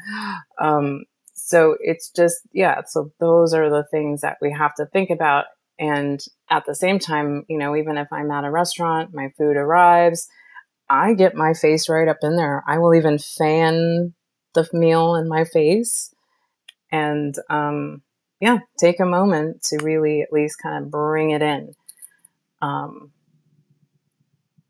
Um, 0.61 1.05
so 1.35 1.77
it's 1.81 2.11
just, 2.11 2.41
yeah. 2.53 2.83
So 2.87 3.13
those 3.21 3.55
are 3.55 3.71
the 3.71 3.85
things 3.91 4.23
that 4.23 4.39
we 4.41 4.53
have 4.53 4.75
to 4.77 4.87
think 4.87 5.11
about. 5.11 5.45
And 5.79 6.21
at 6.51 6.65
the 6.67 6.75
same 6.75 6.99
time, 6.99 7.45
you 7.49 7.59
know, 7.59 7.77
even 7.77 7.99
if 7.99 8.09
I'm 8.13 8.31
at 8.31 8.45
a 8.45 8.51
restaurant, 8.51 9.15
my 9.15 9.31
food 9.37 9.57
arrives, 9.57 10.29
I 10.89 11.15
get 11.15 11.35
my 11.35 11.53
face 11.53 11.89
right 11.89 12.09
up 12.09 12.19
in 12.23 12.37
there. 12.37 12.63
I 12.67 12.79
will 12.79 12.95
even 12.95 13.19
fan 13.19 14.15
the 14.55 14.69
meal 14.73 15.17
in 15.17 15.29
my 15.29 15.45
face 15.45 16.15
and, 16.91 17.35
um, 17.51 18.03
yeah, 18.41 18.59
take 18.79 19.01
a 19.01 19.07
moment 19.07 19.63
to 19.65 19.79
really 19.83 20.23
at 20.23 20.33
least 20.33 20.59
kind 20.63 20.85
of 20.85 20.91
bring 20.91 21.31
it 21.31 21.43
in 21.43 21.75
um, 22.63 23.13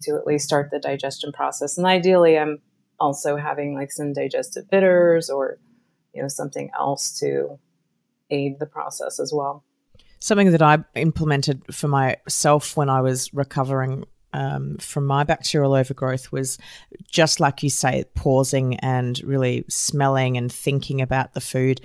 to 0.03 0.17
at 0.17 0.27
least 0.27 0.47
start 0.47 0.71
the 0.71 0.79
digestion 0.79 1.33
process. 1.33 1.77
And 1.77 1.87
ideally, 1.87 2.39
I'm 2.39 2.59
also 2.99 3.37
having 3.37 3.75
like 3.75 3.93
some 3.93 4.13
digestive 4.13 4.71
bitters 4.71 5.29
or 5.31 5.59
you 6.15 6.23
know 6.23 6.29
something 6.29 6.71
else 6.79 7.19
to 7.21 7.59
aid 8.31 8.59
the 8.59 8.67
process 8.67 9.21
as 9.21 9.33
well. 9.33 9.65
Something 10.27 10.51
that 10.51 10.61
I 10.61 10.79
implemented 10.97 11.63
for 11.73 11.87
myself 11.87 12.77
when 12.77 12.89
I 12.91 13.01
was 13.01 13.33
recovering 13.33 14.07
um, 14.33 14.77
from 14.79 15.07
my 15.07 15.23
bacterial 15.23 15.73
overgrowth 15.73 16.33
was 16.33 16.59
just 17.09 17.39
like 17.39 17.63
you 17.63 17.71
say, 17.71 18.03
pausing 18.17 18.75
and 18.81 19.23
really 19.23 19.65
smelling 19.69 20.37
and 20.37 20.51
thinking 20.51 21.01
about 21.01 21.35
the 21.35 21.41
food. 21.41 21.81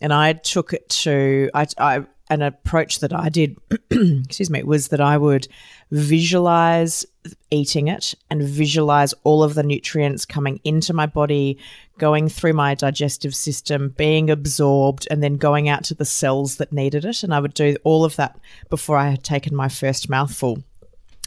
And 0.00 0.10
I 0.10 0.32
took 0.32 0.72
it 0.72 0.88
to 0.88 1.50
I, 1.52 1.66
I 1.76 2.06
an 2.30 2.40
approach 2.40 3.00
that 3.00 3.12
I 3.12 3.28
did, 3.28 3.58
excuse 3.90 4.48
me, 4.48 4.62
was 4.62 4.88
that 4.88 5.02
I 5.02 5.18
would 5.18 5.48
visualize 5.90 7.04
eating 7.50 7.88
it 7.88 8.14
and 8.30 8.42
visualize 8.42 9.12
all 9.22 9.42
of 9.42 9.52
the 9.52 9.62
nutrients 9.62 10.24
coming 10.24 10.58
into 10.64 10.94
my 10.94 11.04
body, 11.04 11.58
going 11.98 12.28
through 12.28 12.52
my 12.54 12.74
digestive 12.74 13.34
system, 13.34 13.94
being 13.96 14.30
absorbed, 14.30 15.06
and 15.10 15.22
then 15.22 15.36
going 15.36 15.68
out 15.68 15.84
to 15.84 15.94
the 15.94 16.04
cells 16.04 16.56
that 16.56 16.72
needed 16.72 17.04
it. 17.04 17.22
And 17.22 17.34
I 17.34 17.40
would 17.40 17.54
do 17.54 17.76
all 17.84 18.04
of 18.04 18.16
that 18.16 18.38
before 18.70 18.96
I 18.96 19.10
had 19.10 19.22
taken 19.22 19.54
my 19.54 19.68
first 19.68 20.08
mouthful. 20.08 20.62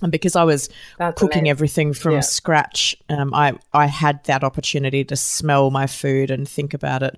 And 0.01 0.11
because 0.11 0.35
I 0.35 0.43
was 0.43 0.69
That's 0.97 1.19
cooking 1.19 1.43
amazing. 1.43 1.49
everything 1.49 1.93
from 1.93 2.13
yeah. 2.13 2.19
scratch, 2.19 2.97
um, 3.07 3.33
I 3.33 3.57
I 3.73 3.85
had 3.85 4.23
that 4.25 4.43
opportunity 4.43 5.05
to 5.05 5.15
smell 5.15 5.71
my 5.71 5.87
food 5.87 6.31
and 6.31 6.47
think 6.47 6.73
about 6.73 7.01
it. 7.01 7.17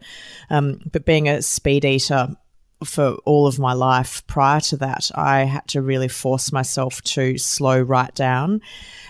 Um, 0.52 0.82
but 0.92 1.04
being 1.04 1.28
a 1.28 1.42
speed 1.42 1.86
eater, 1.86 2.36
for 2.84 3.16
all 3.26 3.48
of 3.48 3.60
my 3.60 3.74
life 3.74 4.26
prior 4.28 4.60
to 4.62 4.78
that, 4.78 5.10
I 5.16 5.46
had 5.46 5.68
to 5.70 5.82
really 5.82 6.08
force 6.08 6.52
myself 6.52 7.02
to 7.04 7.38
slow 7.38 7.82
right 7.82 8.14
down. 8.14 8.62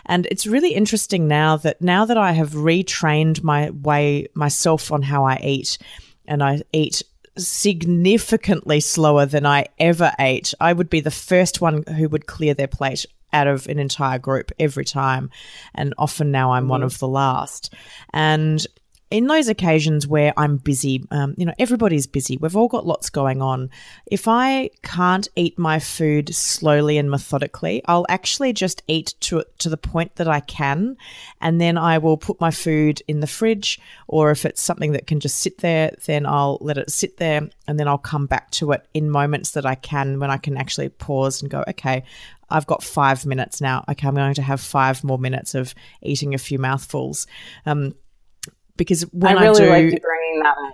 And 0.05 0.25
it's 0.27 0.47
really 0.47 0.73
interesting 0.73 1.27
now 1.27 1.57
that 1.57 1.81
now 1.81 2.05
that 2.05 2.17
I 2.17 2.31
have 2.31 2.51
retrained 2.51 3.43
my 3.43 3.71
way 3.71 4.27
myself 4.33 4.91
on 4.91 5.01
how 5.01 5.25
I 5.25 5.39
eat 5.43 5.77
and 6.25 6.41
I 6.41 6.61
eat 6.71 7.03
significantly 7.37 8.79
slower 8.79 9.25
than 9.25 9.45
I 9.45 9.67
ever 9.79 10.11
ate, 10.17 10.53
I 10.59 10.73
would 10.73 10.89
be 10.89 11.01
the 11.01 11.11
first 11.11 11.61
one 11.61 11.83
who 11.83 12.09
would 12.09 12.25
clear 12.25 12.53
their 12.53 12.67
plate 12.67 13.05
out 13.33 13.47
of 13.47 13.67
an 13.67 13.79
entire 13.79 14.19
group 14.19 14.51
every 14.59 14.85
time. 14.85 15.29
And 15.75 15.93
often 15.97 16.31
now 16.31 16.53
I'm 16.53 16.63
mm-hmm. 16.63 16.71
one 16.71 16.83
of 16.83 16.99
the 16.99 17.07
last. 17.07 17.73
And 18.13 18.65
in 19.09 19.27
those 19.27 19.47
occasions 19.47 20.05
where 20.05 20.33
I'm 20.35 20.57
busy, 20.57 21.05
um, 21.11 21.33
you 21.37 21.45
know, 21.45 21.53
everybody's 21.57 22.07
busy. 22.07 22.37
We've 22.37 22.57
all 22.57 22.67
got 22.67 22.85
lots 22.85 23.09
going 23.09 23.41
on. 23.41 23.69
If 24.05 24.27
I 24.27 24.69
can't 24.83 25.27
eat 25.35 25.57
my 25.57 25.79
food 25.79 26.35
slowly 26.35 26.97
and 26.97 27.09
methodically, 27.09 27.81
I'll 27.85 28.05
actually 28.09 28.51
just 28.51 28.83
eat 28.87 29.13
to 29.21 29.45
to 29.59 29.69
the 29.69 29.77
point 29.77 30.15
that 30.15 30.27
I 30.27 30.41
can, 30.41 30.97
and 31.39 31.61
then 31.61 31.77
I 31.77 31.97
will 31.99 32.17
put 32.17 32.41
my 32.41 32.51
food 32.51 33.01
in 33.07 33.21
the 33.21 33.27
fridge. 33.27 33.79
Or 34.07 34.31
if 34.31 34.45
it's 34.45 34.61
something 34.61 34.91
that 34.91 35.07
can 35.07 35.19
just 35.19 35.37
sit 35.37 35.59
there, 35.59 35.95
then 36.05 36.25
I'll 36.25 36.57
let 36.59 36.77
it 36.77 36.91
sit 36.91 37.17
there, 37.17 37.47
and 37.67 37.79
then 37.79 37.87
I'll 37.87 37.97
come 37.97 38.25
back 38.25 38.51
to 38.51 38.71
it 38.73 38.85
in 38.93 39.09
moments 39.09 39.51
that 39.51 39.65
I 39.65 39.75
can 39.75 40.19
when 40.19 40.31
I 40.31 40.37
can 40.37 40.57
actually 40.57 40.89
pause 40.89 41.41
and 41.41 41.49
go, 41.49 41.63
okay, 41.69 42.03
I've 42.49 42.67
got 42.67 42.83
five 42.83 43.25
minutes 43.25 43.61
now. 43.61 43.85
Okay, 43.89 44.07
I'm 44.07 44.15
going 44.15 44.33
to 44.33 44.41
have 44.41 44.59
five 44.61 45.03
more 45.03 45.19
minutes 45.19 45.55
of 45.55 45.73
eating 46.01 46.33
a 46.33 46.37
few 46.37 46.59
mouthfuls. 46.59 47.27
Um, 47.65 47.93
because 48.77 49.01
when 49.11 49.37
I 49.37 49.41
really 49.41 49.63
I 49.63 49.65
do, 49.65 49.69
like 49.69 49.93
you 49.93 49.99
bringing 49.99 50.39
that 50.43 50.55
up. 50.57 50.73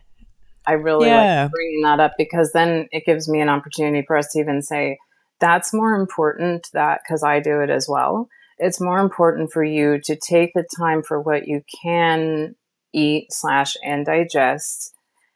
I 0.65 0.73
really 0.73 1.07
yeah. 1.07 1.43
like 1.43 1.51
bringing 1.51 1.81
that 1.83 1.99
up 1.99 2.13
because 2.17 2.51
then 2.53 2.87
it 2.91 3.05
gives 3.05 3.27
me 3.27 3.41
an 3.41 3.49
opportunity 3.49 4.05
for 4.05 4.17
us 4.17 4.31
to 4.31 4.39
even 4.39 4.61
say 4.61 4.97
that's 5.39 5.73
more 5.73 5.93
important 5.95 6.69
that 6.73 7.01
because 7.03 7.23
I 7.23 7.39
do 7.39 7.59
it 7.61 7.69
as 7.69 7.87
well. 7.89 8.29
It's 8.59 8.79
more 8.79 8.99
important 8.99 9.51
for 9.51 9.63
you 9.63 9.99
to 10.05 10.15
take 10.15 10.53
the 10.53 10.65
time 10.77 11.03
for 11.03 11.19
what 11.19 11.47
you 11.47 11.63
can 11.83 12.55
eat 12.93 13.33
slash 13.33 13.75
and 13.83 14.05
digest 14.05 14.93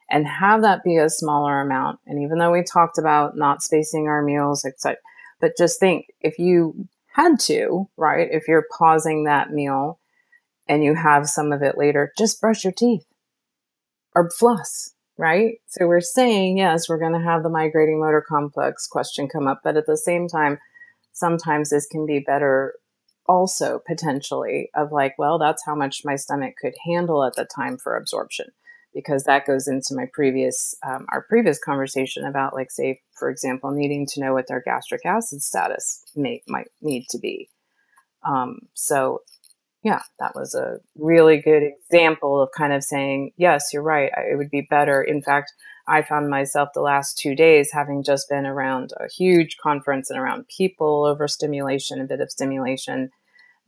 and 0.09 0.25
have 0.27 0.61
that 0.61 0.83
be 0.83 0.97
a 0.97 1.09
smaller 1.09 1.59
amount. 1.59 1.99
And 2.05 2.21
even 2.21 2.37
though 2.37 2.51
we 2.51 2.63
talked 2.63 2.97
about 2.97 3.35
not 3.35 3.61
spacing 3.61 4.07
our 4.07 4.21
meals, 4.21 4.63
etc., 4.63 4.97
but 5.41 5.57
just 5.57 5.79
think 5.79 6.05
if 6.21 6.39
you 6.39 6.87
had 7.13 7.39
to, 7.41 7.89
right? 7.97 8.29
If 8.31 8.47
you're 8.47 8.65
pausing 8.77 9.25
that 9.25 9.51
meal 9.51 9.99
and 10.67 10.83
you 10.83 10.95
have 10.95 11.27
some 11.27 11.51
of 11.51 11.61
it 11.61 11.77
later, 11.77 12.11
just 12.17 12.41
brush 12.41 12.63
your 12.63 12.73
teeth 12.73 13.05
or 14.15 14.29
floss, 14.29 14.91
right? 15.17 15.55
So 15.67 15.87
we're 15.87 16.01
saying, 16.01 16.57
yes, 16.57 16.89
we're 16.89 16.99
going 16.99 17.13
to 17.13 17.25
have 17.27 17.43
the 17.43 17.49
migrating 17.49 17.99
motor 17.99 18.23
complex 18.27 18.87
question 18.87 19.27
come 19.27 19.47
up, 19.47 19.61
but 19.63 19.77
at 19.77 19.85
the 19.85 19.97
same 19.97 20.27
time, 20.27 20.59
sometimes 21.13 21.69
this 21.69 21.87
can 21.87 22.05
be 22.05 22.19
better 22.19 22.75
also 23.27 23.81
potentially 23.85 24.69
of 24.75 24.91
like, 24.91 25.15
well, 25.17 25.37
that's 25.37 25.63
how 25.65 25.75
much 25.75 26.05
my 26.05 26.15
stomach 26.15 26.55
could 26.61 26.75
handle 26.85 27.23
at 27.23 27.35
the 27.35 27.45
time 27.45 27.77
for 27.77 27.95
absorption 27.97 28.47
because 28.97 29.25
that 29.25 29.45
goes 29.45 29.67
into 29.67 29.93
my 29.93 30.07
previous 30.11 30.75
um, 30.83 31.05
our 31.09 31.21
previous 31.29 31.59
conversation 31.59 32.25
about 32.25 32.55
like 32.55 32.71
say 32.71 32.99
for 33.13 33.29
example 33.29 33.69
needing 33.69 34.07
to 34.07 34.19
know 34.19 34.33
what 34.33 34.47
their 34.47 34.61
gastric 34.65 35.05
acid 35.05 35.41
status 35.41 36.03
may 36.15 36.41
might 36.47 36.67
need 36.81 37.05
to 37.09 37.19
be 37.19 37.47
um, 38.23 38.57
so 38.73 39.21
yeah 39.87 40.01
that 40.19 40.35
was 40.35 40.53
a 40.53 40.79
really 40.97 41.37
good 41.37 41.63
example 41.63 42.41
of 42.41 42.49
kind 42.51 42.73
of 42.73 42.83
saying 42.83 43.31
yes 43.37 43.71
you're 43.71 43.81
right 43.81 44.11
it 44.17 44.37
would 44.37 44.51
be 44.51 44.67
better 44.69 45.01
in 45.01 45.21
fact 45.21 45.53
i 45.87 46.01
found 46.01 46.29
myself 46.29 46.69
the 46.73 46.81
last 46.81 47.17
two 47.17 47.33
days 47.35 47.71
having 47.71 48.03
just 48.03 48.27
been 48.29 48.45
around 48.45 48.91
a 48.99 49.07
huge 49.07 49.57
conference 49.57 50.09
and 50.09 50.19
around 50.19 50.47
people 50.47 51.05
overstimulation 51.05 52.01
a 52.01 52.05
bit 52.05 52.19
of 52.21 52.31
stimulation 52.31 53.09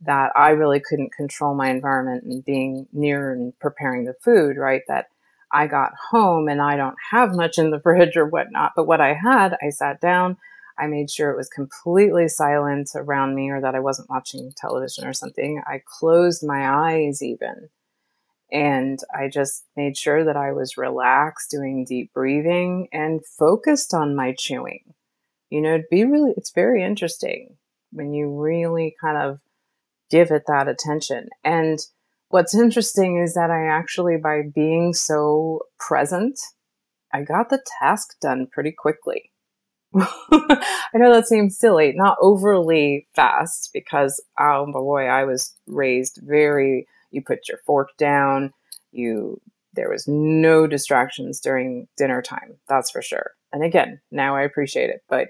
that 0.02 0.32
I 0.34 0.50
really 0.50 0.80
couldn't 0.80 1.12
control 1.12 1.54
my 1.54 1.70
environment 1.70 2.24
and 2.24 2.44
being 2.44 2.86
near 2.92 3.32
and 3.32 3.58
preparing 3.58 4.04
the 4.04 4.14
food, 4.14 4.56
right? 4.56 4.82
That 4.88 5.06
I 5.52 5.66
got 5.66 5.92
home 6.10 6.48
and 6.48 6.62
I 6.62 6.76
don't 6.76 6.96
have 7.10 7.34
much 7.34 7.58
in 7.58 7.70
the 7.70 7.80
fridge 7.82 8.16
or 8.16 8.26
whatnot. 8.26 8.72
But 8.74 8.86
what 8.86 9.00
I 9.00 9.14
had, 9.14 9.56
I 9.62 9.70
sat 9.70 10.00
down, 10.00 10.38
I 10.80 10.86
made 10.86 11.10
sure 11.10 11.30
it 11.30 11.36
was 11.36 11.48
completely 11.48 12.26
silent 12.28 12.90
around 12.94 13.34
me 13.34 13.50
or 13.50 13.60
that 13.60 13.74
I 13.74 13.80
wasn't 13.80 14.08
watching 14.08 14.52
television 14.56 15.06
or 15.06 15.12
something. 15.12 15.62
I 15.66 15.82
closed 15.84 16.42
my 16.42 16.68
eyes 16.68 17.22
even. 17.22 17.68
And 18.50 18.98
I 19.14 19.28
just 19.28 19.66
made 19.76 19.96
sure 19.96 20.24
that 20.24 20.36
I 20.36 20.52
was 20.52 20.76
relaxed, 20.76 21.50
doing 21.50 21.84
deep 21.84 22.12
breathing, 22.12 22.88
and 22.92 23.24
focused 23.24 23.94
on 23.94 24.16
my 24.16 24.34
chewing. 24.36 24.94
You 25.50 25.60
know, 25.60 25.74
it'd 25.74 25.90
be 25.90 26.04
really, 26.04 26.32
it's 26.36 26.50
very 26.50 26.82
interesting 26.82 27.56
when 27.92 28.12
you 28.12 28.28
really 28.30 28.94
kind 29.00 29.18
of 29.18 29.40
give 30.10 30.30
it 30.30 30.44
that 30.46 30.66
attention. 30.66 31.28
And 31.44 31.78
what's 32.28 32.54
interesting 32.58 33.18
is 33.18 33.34
that 33.34 33.50
I 33.50 33.66
actually, 33.66 34.16
by 34.16 34.42
being 34.52 34.94
so 34.94 35.60
present, 35.78 36.40
I 37.12 37.22
got 37.22 37.50
the 37.50 37.62
task 37.80 38.18
done 38.20 38.48
pretty 38.50 38.72
quickly. 38.72 39.29
I 39.98 40.92
know 40.94 41.12
that 41.12 41.26
seems 41.26 41.58
silly, 41.58 41.92
not 41.94 42.16
overly 42.20 43.08
fast 43.14 43.70
because, 43.72 44.22
oh 44.38 44.70
boy, 44.72 45.06
I 45.06 45.24
was 45.24 45.54
raised 45.66 46.20
very, 46.22 46.86
you 47.10 47.22
put 47.22 47.48
your 47.48 47.58
fork 47.66 47.88
down, 47.98 48.52
you, 48.92 49.40
there 49.74 49.90
was 49.90 50.06
no 50.06 50.66
distractions 50.66 51.40
during 51.40 51.88
dinner 51.96 52.22
time. 52.22 52.56
That's 52.68 52.90
for 52.90 53.02
sure. 53.02 53.32
And 53.52 53.64
again, 53.64 54.00
now 54.10 54.36
I 54.36 54.42
appreciate 54.42 54.90
it. 54.90 55.02
But, 55.08 55.28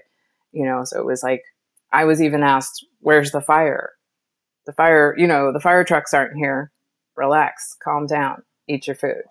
you 0.51 0.65
know, 0.65 0.83
so 0.83 0.99
it 0.99 1.05
was 1.05 1.23
like, 1.23 1.43
I 1.91 2.05
was 2.05 2.21
even 2.21 2.43
asked, 2.43 2.85
where's 2.99 3.31
the 3.31 3.41
fire? 3.41 3.93
the 4.65 4.73
fire, 4.73 5.15
you 5.17 5.27
know, 5.27 5.51
the 5.51 5.59
fire 5.59 5.83
trucks 5.83 6.13
aren't 6.13 6.37
here. 6.37 6.71
Relax, 7.15 7.75
calm 7.83 8.05
down, 8.05 8.43
eat 8.67 8.87
your 8.87 8.95
food. 8.95 9.23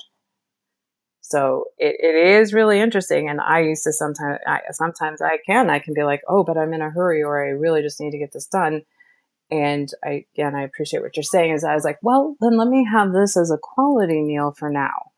So 1.30 1.66
it, 1.78 1.96
it 2.00 2.16
is 2.16 2.52
really 2.52 2.80
interesting. 2.80 3.28
And 3.28 3.40
I 3.40 3.60
used 3.60 3.84
to 3.84 3.92
sometimes, 3.92 4.40
I, 4.46 4.60
sometimes 4.72 5.22
I 5.22 5.38
can, 5.46 5.70
I 5.70 5.78
can 5.78 5.94
be 5.94 6.02
like, 6.02 6.22
oh, 6.28 6.42
but 6.42 6.58
I'm 6.58 6.74
in 6.74 6.82
a 6.82 6.90
hurry 6.90 7.22
or 7.22 7.44
I 7.44 7.50
really 7.50 7.82
just 7.82 8.00
need 8.00 8.10
to 8.10 8.18
get 8.18 8.32
this 8.32 8.46
done. 8.46 8.82
And 9.48 9.88
I, 10.04 10.26
again, 10.34 10.56
I 10.56 10.62
appreciate 10.62 11.02
what 11.02 11.16
you're 11.16 11.22
saying 11.22 11.52
is 11.52 11.62
I 11.62 11.74
was 11.74 11.84
like, 11.84 11.98
well, 12.02 12.36
then 12.40 12.56
let 12.56 12.66
me 12.66 12.84
have 12.90 13.12
this 13.12 13.36
as 13.36 13.52
a 13.52 13.58
quality 13.58 14.22
meal 14.22 14.52
for 14.56 14.70
now. 14.70 15.10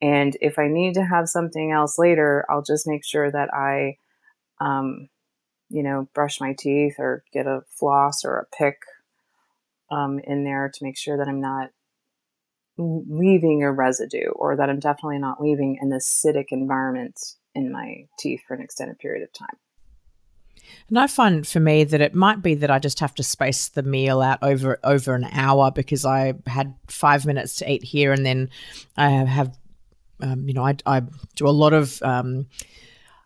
And 0.00 0.36
if 0.40 0.58
I 0.58 0.66
need 0.66 0.94
to 0.94 1.04
have 1.04 1.28
something 1.28 1.70
else 1.70 1.98
later, 1.98 2.44
I'll 2.50 2.62
just 2.62 2.88
make 2.88 3.04
sure 3.04 3.30
that 3.30 3.54
I, 3.54 3.98
um, 4.60 5.08
you 5.70 5.84
know, 5.84 6.08
brush 6.14 6.40
my 6.40 6.54
teeth 6.58 6.96
or 6.98 7.22
get 7.32 7.46
a 7.46 7.62
floss 7.68 8.24
or 8.24 8.38
a 8.38 8.56
pick 8.56 8.78
um, 9.88 10.18
in 10.18 10.42
there 10.42 10.68
to 10.74 10.84
make 10.84 10.98
sure 10.98 11.16
that 11.16 11.28
I'm 11.28 11.40
not 11.40 11.70
leaving 12.78 13.62
a 13.62 13.72
residue 13.72 14.30
or 14.30 14.56
that 14.56 14.70
I'm 14.70 14.80
definitely 14.80 15.18
not 15.18 15.40
leaving 15.40 15.78
an 15.80 15.90
acidic 15.90 16.46
environment 16.50 17.18
in 17.54 17.70
my 17.70 18.06
teeth 18.18 18.40
for 18.46 18.54
an 18.54 18.62
extended 18.62 18.98
period 18.98 19.22
of 19.22 19.32
time. 19.32 19.56
And 20.88 20.98
I 20.98 21.06
find 21.06 21.46
for 21.46 21.60
me 21.60 21.84
that 21.84 22.00
it 22.00 22.14
might 22.14 22.42
be 22.42 22.54
that 22.54 22.70
I 22.70 22.78
just 22.78 23.00
have 23.00 23.14
to 23.16 23.22
space 23.22 23.68
the 23.68 23.82
meal 23.82 24.20
out 24.20 24.38
over 24.42 24.78
over 24.84 25.14
an 25.14 25.24
hour 25.32 25.70
because 25.70 26.04
I 26.04 26.34
had 26.46 26.74
five 26.88 27.26
minutes 27.26 27.56
to 27.56 27.70
eat 27.70 27.82
here, 27.82 28.12
and 28.12 28.24
then 28.24 28.50
I 28.96 29.10
have, 29.10 29.56
um, 30.20 30.48
you 30.48 30.54
know, 30.54 30.64
I, 30.64 30.76
I 30.86 31.02
do 31.36 31.46
a 31.46 31.50
lot 31.50 31.72
of 31.72 32.00
um, 32.02 32.46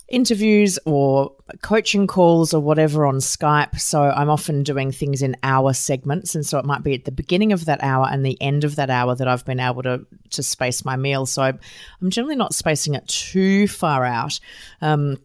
interviews 0.08 0.78
or 0.84 1.32
coaching 1.62 2.06
calls 2.06 2.54
or 2.54 2.60
whatever 2.60 3.06
on 3.06 3.16
Skype. 3.16 3.78
So 3.80 4.02
I'm 4.02 4.30
often 4.30 4.62
doing 4.62 4.92
things 4.92 5.20
in 5.20 5.36
hour 5.42 5.72
segments. 5.72 6.34
And 6.34 6.46
so 6.46 6.58
it 6.58 6.64
might 6.64 6.82
be 6.82 6.94
at 6.94 7.04
the 7.04 7.12
beginning 7.12 7.52
of 7.52 7.64
that 7.64 7.82
hour 7.82 8.06
and 8.10 8.24
the 8.24 8.40
end 8.40 8.62
of 8.62 8.76
that 8.76 8.90
hour 8.90 9.14
that 9.16 9.26
I've 9.26 9.44
been 9.44 9.60
able 9.60 9.82
to, 9.82 10.06
to 10.30 10.42
space 10.42 10.84
my 10.84 10.96
meal. 10.96 11.26
So 11.26 11.42
I'm 11.42 12.10
generally 12.10 12.36
not 12.36 12.54
spacing 12.54 12.94
it 12.94 13.06
too 13.08 13.66
far 13.66 14.04
out. 14.04 14.38
Um, 14.80 15.18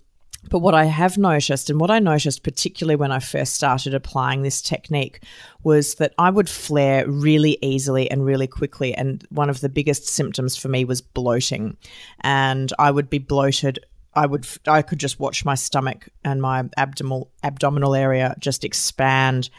but 0.49 0.59
what 0.59 0.73
I 0.73 0.85
have 0.85 1.19
noticed, 1.19 1.69
and 1.69 1.79
what 1.79 1.91
I 1.91 1.99
noticed 1.99 2.43
particularly 2.43 2.95
when 2.95 3.11
I 3.11 3.19
first 3.19 3.53
started 3.53 3.93
applying 3.93 4.41
this 4.41 4.61
technique, 4.61 5.23
was 5.63 5.95
that 5.95 6.15
I 6.17 6.31
would 6.31 6.49
flare 6.49 7.07
really 7.07 7.59
easily 7.61 8.09
and 8.09 8.25
really 8.25 8.47
quickly. 8.47 8.95
And 8.95 9.23
one 9.29 9.51
of 9.51 9.61
the 9.61 9.69
biggest 9.69 10.07
symptoms 10.07 10.57
for 10.57 10.67
me 10.67 10.83
was 10.83 11.01
bloating. 11.01 11.77
And 12.21 12.73
I 12.79 12.89
would 12.89 13.07
be 13.07 13.19
bloated 13.19 13.85
I 14.13 14.25
would 14.25 14.45
I 14.67 14.81
could 14.81 14.99
just 14.99 15.19
watch 15.19 15.45
my 15.45 15.55
stomach 15.55 16.09
and 16.23 16.41
my 16.41 16.65
abdominal 16.77 17.31
abdominal 17.43 17.95
area 17.95 18.35
just 18.39 18.63
expand 18.63 19.49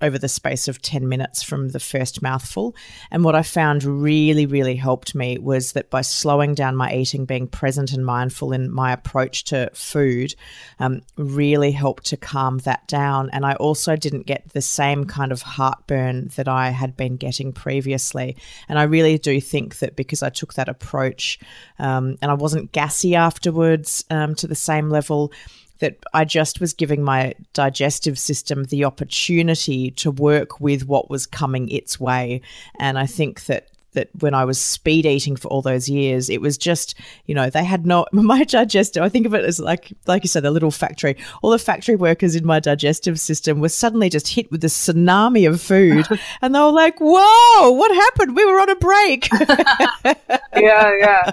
over 0.00 0.18
the 0.18 0.28
space 0.28 0.68
of 0.68 0.80
10 0.80 1.08
minutes 1.08 1.42
from 1.42 1.70
the 1.70 1.80
first 1.80 2.22
mouthful. 2.22 2.74
And 3.10 3.24
what 3.24 3.34
I 3.34 3.42
found 3.42 3.82
really, 3.84 4.46
really 4.46 4.76
helped 4.76 5.14
me 5.14 5.38
was 5.38 5.72
that 5.72 5.90
by 5.90 6.02
slowing 6.02 6.54
down 6.54 6.76
my 6.76 6.92
eating, 6.94 7.24
being 7.24 7.48
present 7.48 7.92
and 7.92 8.06
mindful 8.06 8.52
in 8.52 8.70
my 8.70 8.92
approach 8.92 9.44
to 9.44 9.70
food, 9.74 10.34
um, 10.78 11.02
really 11.16 11.72
helped 11.72 12.06
to 12.06 12.16
calm 12.16 12.58
that 12.58 12.86
down. 12.86 13.28
And 13.32 13.44
I 13.44 13.54
also 13.54 13.96
didn't 13.96 14.26
get 14.26 14.48
the 14.50 14.62
same 14.62 15.04
kind 15.04 15.32
of 15.32 15.42
heartburn 15.42 16.30
that 16.36 16.48
I 16.48 16.70
had 16.70 16.96
been 16.96 17.16
getting 17.16 17.52
previously. 17.52 18.36
And 18.68 18.78
I 18.78 18.84
really 18.84 19.18
do 19.18 19.40
think 19.40 19.78
that 19.78 19.96
because 19.96 20.22
I 20.22 20.30
took 20.30 20.54
that 20.54 20.68
approach 20.68 21.40
um, 21.78 22.16
and 22.22 22.30
I 22.30 22.34
wasn't 22.34 22.72
gassy 22.72 23.16
afterwards 23.16 24.04
um, 24.10 24.34
to 24.36 24.46
the 24.46 24.54
same 24.54 24.90
level, 24.90 25.32
that 25.80 25.98
I 26.12 26.24
just 26.24 26.60
was 26.60 26.72
giving 26.72 27.02
my 27.02 27.34
digestive 27.52 28.18
system 28.18 28.64
the 28.64 28.84
opportunity 28.84 29.90
to 29.92 30.10
work 30.10 30.60
with 30.60 30.86
what 30.86 31.10
was 31.10 31.26
coming 31.26 31.68
its 31.68 32.00
way. 32.00 32.40
And 32.78 32.98
I 32.98 33.06
think 33.06 33.46
that 33.46 33.68
that 33.92 34.10
when 34.20 34.34
I 34.34 34.44
was 34.44 34.60
speed 34.60 35.06
eating 35.06 35.34
for 35.34 35.48
all 35.48 35.62
those 35.62 35.88
years, 35.88 36.28
it 36.28 36.40
was 36.40 36.58
just, 36.58 36.94
you 37.24 37.34
know, 37.34 37.48
they 37.50 37.64
had 37.64 37.86
no 37.86 38.06
my 38.12 38.44
digestive. 38.44 39.02
I 39.02 39.08
think 39.08 39.26
of 39.26 39.34
it 39.34 39.44
as 39.44 39.58
like, 39.58 39.92
like 40.06 40.22
you 40.22 40.28
said, 40.28 40.44
a 40.44 40.50
little 40.50 40.70
factory. 40.70 41.16
All 41.42 41.50
the 41.50 41.58
factory 41.58 41.96
workers 41.96 42.36
in 42.36 42.46
my 42.46 42.60
digestive 42.60 43.18
system 43.18 43.60
were 43.60 43.68
suddenly 43.68 44.08
just 44.08 44.28
hit 44.28 44.50
with 44.50 44.62
a 44.64 44.68
tsunami 44.68 45.48
of 45.48 45.60
food, 45.60 46.06
and 46.42 46.54
they 46.54 46.60
were 46.60 46.70
like, 46.70 46.98
"Whoa, 47.00 47.70
what 47.70 47.94
happened? 47.94 48.36
We 48.36 48.44
were 48.44 48.60
on 48.60 48.70
a 48.70 48.76
break." 48.76 49.28
yeah, 50.54 50.92
yeah. 51.00 51.30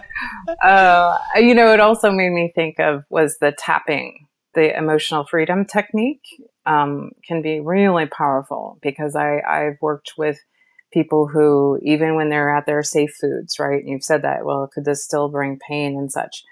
Uh, 0.64 1.18
you 1.36 1.54
know, 1.54 1.74
it 1.74 1.80
also 1.80 2.12
made 2.12 2.32
me 2.32 2.52
think 2.56 2.80
of 2.80 3.04
was 3.10 3.38
the 3.40 3.52
tapping 3.52 4.28
the 4.56 4.76
emotional 4.76 5.26
freedom 5.26 5.66
technique 5.66 6.26
um, 6.66 7.12
can 7.28 7.42
be 7.42 7.60
really 7.60 8.08
powerful 8.08 8.80
because 8.82 9.16
I, 9.16 9.40
I've 9.48 9.78
worked 9.82 10.14
with 10.18 10.40
people 10.94 11.28
who, 11.28 11.80
even 11.84 12.16
when 12.16 12.30
they're 12.30 12.56
at 12.56 12.66
their 12.66 12.84
safe 12.84 13.14
foods, 13.20 13.60
right? 13.60 13.84
You've 13.86 14.04
said 14.04 14.22
that, 14.24 14.46
well, 14.46 14.70
could 14.74 14.86
this 14.86 15.04
still 15.04 15.30
bring 15.30 15.60
pain 15.68 15.98
and 15.98 16.12
such? 16.12 16.44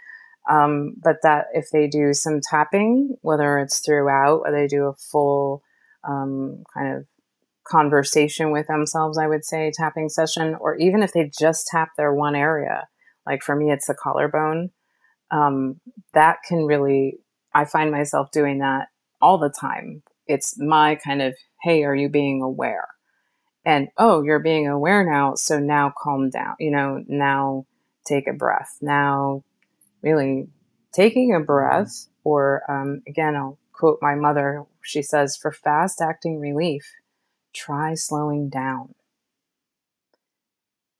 Um, 0.49 0.95
but 1.01 1.17
that 1.23 1.45
if 1.53 1.69
they 1.71 1.87
do 1.87 2.13
some 2.13 2.41
tapping, 2.41 3.15
whether 3.21 3.57
it's 3.59 3.79
throughout 3.79 4.41
or 4.45 4.51
they 4.51 4.67
do 4.67 4.85
a 4.87 4.93
full 4.93 5.63
um, 6.07 6.63
kind 6.73 6.97
of 6.97 7.05
conversation 7.65 8.51
with 8.51 8.67
themselves, 8.67 9.17
I 9.17 9.27
would 9.27 9.45
say, 9.45 9.71
tapping 9.73 10.09
session, 10.09 10.55
or 10.59 10.75
even 10.75 11.01
if 11.01 11.13
they 11.13 11.31
just 11.39 11.67
tap 11.67 11.91
their 11.95 12.13
one 12.13 12.35
area, 12.35 12.87
like 13.25 13.41
for 13.41 13.55
me, 13.55 13.71
it's 13.71 13.87
the 13.87 13.93
collarbone, 13.93 14.71
um, 15.31 15.79
that 16.13 16.37
can 16.45 16.65
really, 16.65 17.19
I 17.53 17.65
find 17.65 17.91
myself 17.91 18.31
doing 18.31 18.59
that 18.59 18.87
all 19.21 19.37
the 19.37 19.49
time. 19.49 20.03
It's 20.27 20.59
my 20.59 20.95
kind 20.95 21.21
of, 21.21 21.35
hey, 21.61 21.83
are 21.83 21.95
you 21.95 22.09
being 22.09 22.41
aware? 22.41 22.87
And 23.65 23.89
oh, 23.97 24.23
you're 24.23 24.39
being 24.39 24.67
aware 24.67 25.09
now. 25.09 25.35
So 25.35 25.59
now 25.59 25.93
calm 25.97 26.29
down, 26.29 26.55
you 26.59 26.71
know, 26.71 27.03
now 27.07 27.65
take 28.05 28.27
a 28.27 28.33
breath. 28.33 28.77
Now, 28.81 29.43
really 30.01 30.47
taking 30.91 31.33
a 31.33 31.39
breath, 31.39 32.07
or 32.23 32.63
um, 32.69 33.01
again, 33.07 33.35
I'll 33.35 33.57
quote 33.71 33.99
my 34.01 34.15
mother. 34.15 34.65
She 34.81 35.01
says, 35.01 35.37
for 35.37 35.51
fast 35.51 36.01
acting 36.01 36.39
relief, 36.39 36.91
try 37.53 37.93
slowing 37.93 38.49
down. 38.49 38.95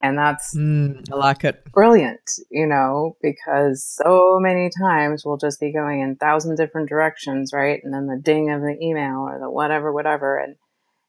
And 0.03 0.17
that's 0.17 0.53
mm, 0.53 1.01
I 1.11 1.15
like 1.15 1.45
it. 1.45 1.63
Brilliant, 1.71 2.29
you 2.51 2.67
know, 2.67 3.15
because 3.21 3.85
so 3.85 4.37
many 4.37 4.69
times 4.77 5.23
we'll 5.25 5.37
just 5.37 5.61
be 5.61 5.71
going 5.71 6.01
in 6.01 6.17
thousand 6.17 6.57
different 6.57 6.89
directions, 6.89 7.51
right? 7.53 7.79
And 7.81 7.93
then 7.93 8.07
the 8.07 8.21
ding 8.21 8.51
of 8.51 8.59
the 8.59 8.77
email 8.81 9.19
or 9.19 9.39
the 9.39 9.49
whatever, 9.49 9.93
whatever, 9.93 10.37
and 10.37 10.57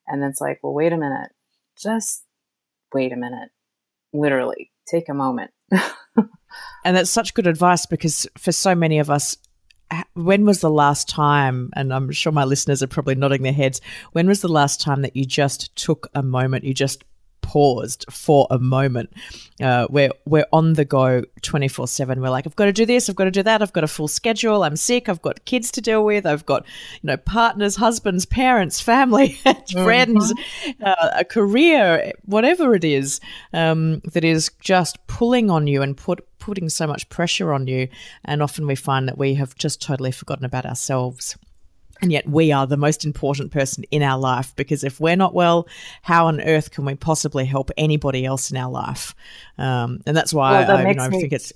and 0.06 0.22
it's 0.22 0.40
like, 0.40 0.60
well, 0.62 0.72
wait 0.72 0.92
a 0.92 0.96
minute, 0.96 1.30
just 1.76 2.24
wait 2.94 3.12
a 3.12 3.16
minute, 3.16 3.50
literally, 4.12 4.70
take 4.88 5.08
a 5.08 5.14
moment. 5.14 5.50
and 5.72 6.96
that's 6.96 7.10
such 7.10 7.34
good 7.34 7.48
advice 7.48 7.86
because 7.86 8.28
for 8.38 8.52
so 8.52 8.76
many 8.76 9.00
of 9.00 9.10
us, 9.10 9.36
when 10.14 10.44
was 10.44 10.60
the 10.60 10.70
last 10.70 11.08
time, 11.08 11.70
and 11.74 11.92
I'm 11.92 12.12
sure 12.12 12.30
my 12.30 12.44
listeners 12.44 12.80
are 12.80 12.86
probably 12.86 13.16
nodding 13.16 13.42
their 13.42 13.52
heads, 13.52 13.80
when 14.12 14.28
was 14.28 14.40
the 14.40 14.46
last 14.46 14.80
time 14.80 15.02
that 15.02 15.16
you 15.16 15.24
just 15.24 15.74
took 15.74 16.08
a 16.14 16.22
moment, 16.22 16.62
you 16.62 16.74
just 16.74 17.02
paused 17.44 18.06
for 18.10 18.46
a 18.50 18.58
moment. 18.58 19.12
Uh, 19.62 19.86
we're 19.90 20.10
we're 20.24 20.46
on 20.52 20.72
the 20.72 20.84
go 20.84 21.22
twenty 21.42 21.68
four 21.68 21.86
seven. 21.86 22.20
We're 22.20 22.30
like, 22.30 22.46
I've 22.46 22.56
got 22.56 22.64
to 22.64 22.72
do 22.72 22.86
this, 22.86 23.08
I've 23.08 23.16
got 23.16 23.24
to 23.24 23.30
do 23.30 23.42
that, 23.42 23.60
I've 23.60 23.72
got 23.72 23.84
a 23.84 23.88
full 23.88 24.08
schedule. 24.08 24.64
I'm 24.64 24.76
sick, 24.76 25.08
I've 25.08 25.22
got 25.22 25.44
kids 25.44 25.70
to 25.72 25.80
deal 25.82 26.04
with, 26.04 26.24
I've 26.24 26.46
got 26.46 26.64
you 27.02 27.08
know 27.08 27.18
partners, 27.18 27.76
husbands, 27.76 28.24
parents, 28.24 28.80
family, 28.80 29.32
friends, 29.72 30.32
mm-hmm. 30.32 30.82
uh, 30.82 31.10
a 31.12 31.24
career, 31.24 32.12
whatever 32.24 32.74
it 32.74 32.84
is 32.84 33.20
um, 33.52 34.00
that 34.14 34.24
is 34.24 34.50
just 34.60 35.06
pulling 35.06 35.50
on 35.50 35.66
you 35.66 35.82
and 35.82 35.96
put 35.96 36.26
putting 36.38 36.68
so 36.68 36.86
much 36.86 37.08
pressure 37.08 37.52
on 37.52 37.66
you. 37.66 37.88
And 38.24 38.42
often 38.42 38.66
we 38.66 38.74
find 38.74 39.06
that 39.08 39.18
we 39.18 39.34
have 39.34 39.54
just 39.54 39.80
totally 39.80 40.12
forgotten 40.12 40.44
about 40.44 40.66
ourselves. 40.66 41.36
And 42.04 42.12
yet, 42.12 42.28
we 42.28 42.52
are 42.52 42.66
the 42.66 42.76
most 42.76 43.06
important 43.06 43.50
person 43.50 43.82
in 43.90 44.02
our 44.02 44.18
life 44.18 44.54
because 44.56 44.84
if 44.84 45.00
we're 45.00 45.16
not 45.16 45.32
well, 45.32 45.66
how 46.02 46.26
on 46.26 46.38
earth 46.42 46.70
can 46.70 46.84
we 46.84 46.96
possibly 46.96 47.46
help 47.46 47.70
anybody 47.78 48.26
else 48.26 48.50
in 48.50 48.58
our 48.58 48.70
life? 48.70 49.14
Um, 49.56 50.02
and 50.04 50.14
that's 50.14 50.34
why 50.34 50.52
well, 50.52 50.66
that 50.66 50.86
I, 50.86 50.88
you 50.90 50.94
know, 50.96 51.08
me- 51.08 51.16
I 51.16 51.20
think 51.20 51.32
it's 51.32 51.54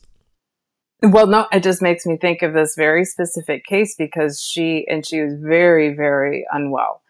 well, 1.03 1.27
no, 1.27 1.47
it 1.53 1.63
just 1.63 1.83
makes 1.83 2.07
me 2.07 2.17
think 2.17 2.41
of 2.41 2.55
this 2.55 2.75
very 2.77 3.05
specific 3.05 3.67
case 3.67 3.95
because 3.95 4.41
she 4.41 4.87
and 4.89 5.07
she 5.07 5.21
was 5.21 5.35
very, 5.35 5.95
very 5.95 6.47
unwell, 6.51 7.03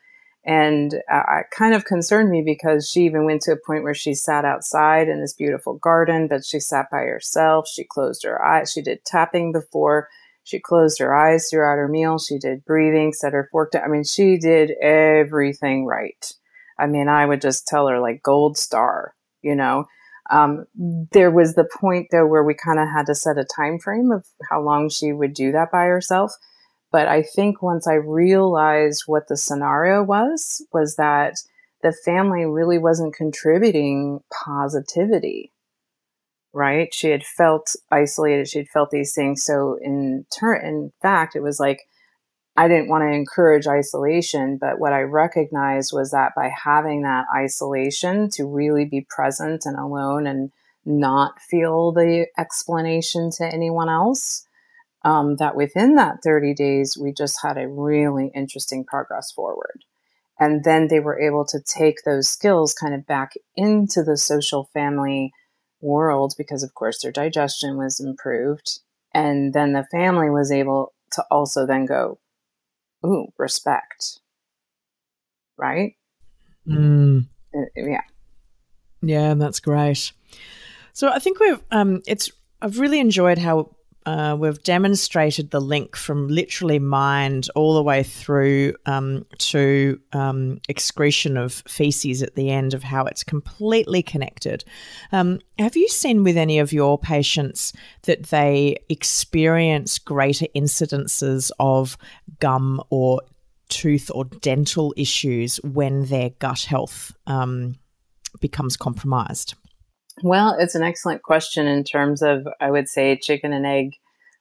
and 0.45 0.93
uh, 1.09 1.23
it 1.39 1.47
kind 1.57 1.75
of 1.75 1.85
concerned 1.85 2.31
me 2.31 2.43
because 2.45 2.91
she 2.91 3.03
even 3.03 3.25
went 3.25 3.43
to 3.43 3.53
a 3.53 3.57
point 3.57 3.85
where 3.85 3.95
she 3.95 4.15
sat 4.15 4.45
outside 4.45 5.09
in 5.09 5.21
this 5.21 5.33
beautiful 5.33 5.75
garden, 5.75 6.27
but 6.27 6.45
she 6.45 6.59
sat 6.59 6.91
by 6.91 7.03
herself. 7.03 7.69
She 7.69 7.85
closed 7.85 8.25
her 8.25 8.45
eyes. 8.45 8.73
She 8.73 8.83
did 8.83 9.05
tapping 9.05 9.53
before 9.53 10.09
she 10.49 10.59
closed 10.59 10.99
her 10.99 11.15
eyes 11.15 11.51
throughout 11.51 11.77
her 11.77 11.89
meal. 11.89 12.19
She 12.19 12.39
did 12.39 12.65
breathing, 12.65 13.13
set 13.13 13.35
her 13.35 13.51
fork 13.53 13.73
down. 13.73 13.85
I 13.85 13.89
mean, 13.89 14.03
she 14.03 14.39
did 14.39 14.71
everything 14.81 15.85
right. 15.85 16.33
I 16.79 16.87
mean, 16.87 17.07
I 17.07 17.27
would 17.27 17.43
just 17.43 17.67
tell 17.67 17.87
her 17.89 18.01
like 18.01 18.23
gold 18.23 18.57
star, 18.57 19.13
you 19.43 19.55
know. 19.55 19.85
Um, 20.31 20.65
there 21.13 21.31
was 21.31 21.55
the 21.55 21.69
point 21.79 22.09
though 22.11 22.27
where 22.27 22.43
we 22.43 22.55
kind 22.55 22.79
of 22.79 22.89
had 22.89 23.05
to 23.07 23.15
set 23.15 23.37
a 23.37 23.45
time 23.45 23.79
frame 23.79 24.11
of 24.11 24.25
how 24.49 24.63
long 24.63 24.89
she 24.89 25.13
would 25.13 25.35
do 25.35 25.53
that 25.53 25.71
by 25.71 25.85
herself. 25.85 26.33
But 26.91 27.09
I 27.09 27.23
think 27.23 27.61
once 27.61 27.87
I 27.87 27.95
realized 27.95 29.03
what 29.05 29.29
the 29.29 29.37
scenario 29.37 30.03
was, 30.03 30.65
was 30.73 30.97
that 30.97 31.35
the 31.83 31.93
family 31.93 32.47
really 32.47 32.79
wasn't 32.79 33.15
contributing 33.15 34.21
positivity 34.33 35.53
right? 36.53 36.93
She 36.93 37.11
had 37.11 37.25
felt 37.25 37.75
isolated. 37.91 38.49
She 38.49 38.59
had 38.59 38.69
felt 38.69 38.91
these 38.91 39.15
things. 39.15 39.45
So 39.45 39.79
in 39.81 40.27
turn, 40.37 40.65
in 40.65 40.93
fact, 41.01 41.37
it 41.37 41.43
was 41.43 41.61
like 41.61 41.89
I 42.59 42.67
didn't 42.67 42.89
want 42.89 43.03
to 43.03 43.15
encourage 43.15 43.69
isolation, 43.69 44.59
but 44.61 44.81
what 44.81 44.93
I 44.93 45.03
recognized 45.03 45.93
was 45.93 46.11
that 46.11 46.33
by 46.35 46.51
having 46.65 47.03
that 47.03 47.27
isolation 47.33 48.31
to 48.31 48.47
really 48.47 48.85
be 48.85 49.07
present 49.09 49.65
and 49.65 49.79
alone 49.79 50.27
and 50.27 50.51
not 50.85 51.41
feel 51.41 51.93
the 51.93 52.27
explanation 52.37 53.31
to 53.37 53.45
anyone 53.47 53.89
else, 53.89 54.45
um, 55.05 55.37
that 55.37 55.55
within 55.55 55.95
that 55.95 56.17
30 56.25 56.53
days, 56.55 56.99
we 57.01 57.13
just 57.13 57.41
had 57.41 57.59
a 57.59 57.69
really 57.69 58.33
interesting 58.35 58.85
progress 58.85 59.31
forward. 59.31 59.85
And 60.41 60.65
then 60.65 60.89
they 60.89 60.99
were 60.99 61.21
able 61.21 61.45
to 61.47 61.61
take 61.61 62.03
those 62.05 62.29
skills 62.29 62.75
kind 62.75 62.93
of 62.93 63.07
back 63.07 63.35
into 63.55 64.03
the 64.03 64.17
social 64.17 64.69
family 64.75 65.33
world 65.81 66.35
because, 66.37 66.63
of 66.63 66.75
course, 66.75 67.03
their 67.03 67.13
digestion 67.13 67.77
was 67.77 68.01
improved. 68.01 68.81
And 69.15 69.53
then 69.53 69.73
the 69.73 69.87
family 69.91 70.31
was 70.31 70.53
able 70.53 70.93
to 71.13 71.25
also 71.31 71.67
then 71.67 71.87
go, 71.87 72.19
ooh, 73.05 73.29
respect. 73.39 74.21
Right? 75.57 75.95
Mm. 76.67 77.27
Uh, 77.55 77.61
yeah. 77.77 78.03
Yeah, 79.01 79.35
that's 79.35 79.61
great. 79.61 80.13
So 80.93 81.09
I 81.09 81.19
think 81.19 81.41
we've 81.41 81.63
um 81.71 82.03
it's 82.07 82.31
I've 82.61 82.79
really 82.79 83.01
enjoyed 83.01 83.39
how 83.39 83.71
uh, 84.09 84.35
we've 84.35 84.63
demonstrated 84.63 85.51
the 85.51 85.61
link 85.61 85.95
from 85.95 86.29
literally 86.29 86.79
mind 86.79 87.47
all 87.55 87.75
the 87.75 87.83
way 87.83 88.03
through 88.03 88.73
um, 88.87 89.27
to 89.37 90.01
um, 90.15 90.59
excretion 90.67 91.37
of 91.37 91.63
feces 91.69 92.23
at 92.23 92.35
the 92.35 92.49
end 92.49 92.73
of 92.73 92.83
how 92.83 93.05
it's 93.05 93.23
completely 93.23 94.03
connected. 94.03 94.65
Um, 95.13 95.41
have 95.59 95.77
you 95.77 95.89
seen 95.89 96.25
with 96.25 96.39
any 96.39 96.59
of 96.59 96.73
your 96.73 96.99
patients 96.99 97.75
that 98.05 98.29
they 98.29 98.79
experience 98.89 99.99
greater 99.99 100.47
incidences 100.57 101.51
of 101.61 101.99
gum 102.41 102.81
or 102.89 103.21
tooth 103.69 104.11
or 104.15 104.25
dental 104.25 104.95
issues 104.97 105.59
when 105.59 106.07
their 106.07 106.31
gut 106.31 106.63
health 106.63 107.15
um, 107.27 107.75
becomes 108.41 108.75
compromised? 108.75 109.55
Well, 110.23 110.57
it's 110.59 110.75
an 110.75 110.83
excellent 110.83 111.23
question 111.23 111.67
in 111.67 111.85
terms 111.85 112.23
of, 112.23 112.47
I 112.61 112.71
would 112.71 112.89
say, 112.89 113.17
chicken 113.17 113.53
and 113.53 113.67
egg 113.67 113.95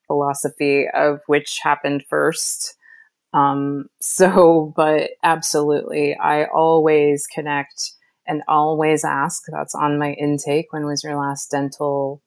philosophy 0.08 0.88
of 0.94 1.22
which 1.28 1.60
happened 1.60 2.04
first. 2.10 2.76
Um, 3.34 3.88
so, 4.02 4.74
but 4.76 5.12
absolutely, 5.24 6.16
I 6.16 6.46
always 6.46 7.28
connect 7.28 7.94
and 8.28 8.44
always 8.48 9.06
ask. 9.06 9.44
That's 9.50 9.76
on 9.76 10.00
my 10.00 10.14
intake. 10.14 10.68
When 10.72 10.86
was 10.86 11.04
your 11.04 11.18
last 11.18 11.52
dental, 11.52 12.22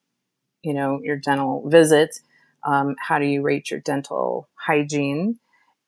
you 0.62 0.74
know, 0.74 1.00
your 1.02 1.16
dental 1.16 1.68
visit? 1.68 2.20
Um, 2.64 2.96
how 3.00 3.18
do 3.18 3.26
you 3.26 3.42
rate 3.42 3.70
your 3.70 3.80
dental 3.80 4.48
hygiene? 4.54 5.38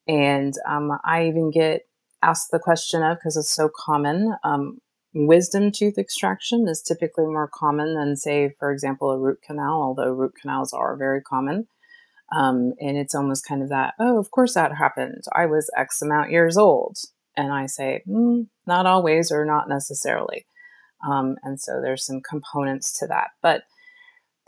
And 0.08 0.54
um, 0.68 0.92
I 1.04 1.28
even 1.28 1.50
get 1.50 1.82
asked 2.22 2.50
the 2.52 2.60
question 2.60 3.02
of 3.02 3.18
because 3.18 3.36
it's 3.36 3.50
so 3.50 3.70
common. 3.74 4.34
Wisdom 5.14 5.70
tooth 5.70 5.98
extraction 5.98 6.66
is 6.68 6.80
typically 6.80 7.26
more 7.26 7.50
common 7.52 7.94
than, 7.94 8.16
say, 8.16 8.54
for 8.58 8.72
example, 8.72 9.10
a 9.10 9.18
root 9.18 9.40
canal, 9.42 9.82
although 9.82 10.12
root 10.12 10.34
canals 10.40 10.72
are 10.72 10.96
very 10.96 11.20
common. 11.20 11.68
Um, 12.34 12.72
and 12.80 12.96
it's 12.96 13.14
almost 13.14 13.46
kind 13.46 13.62
of 13.62 13.68
that, 13.68 13.94
oh, 14.00 14.18
of 14.18 14.30
course 14.30 14.54
that 14.54 14.76
happened. 14.76 15.22
I 15.34 15.44
was 15.46 15.70
X 15.76 16.00
amount 16.00 16.30
years 16.30 16.56
old. 16.56 16.96
And 17.36 17.52
I 17.52 17.66
say, 17.66 18.02
mm, 18.08 18.46
not 18.66 18.86
always 18.86 19.30
or 19.30 19.44
not 19.44 19.68
necessarily. 19.68 20.46
Um, 21.06 21.36
and 21.42 21.60
so 21.60 21.80
there's 21.82 22.06
some 22.06 22.20
components 22.20 22.98
to 22.98 23.06
that. 23.08 23.28
But 23.42 23.62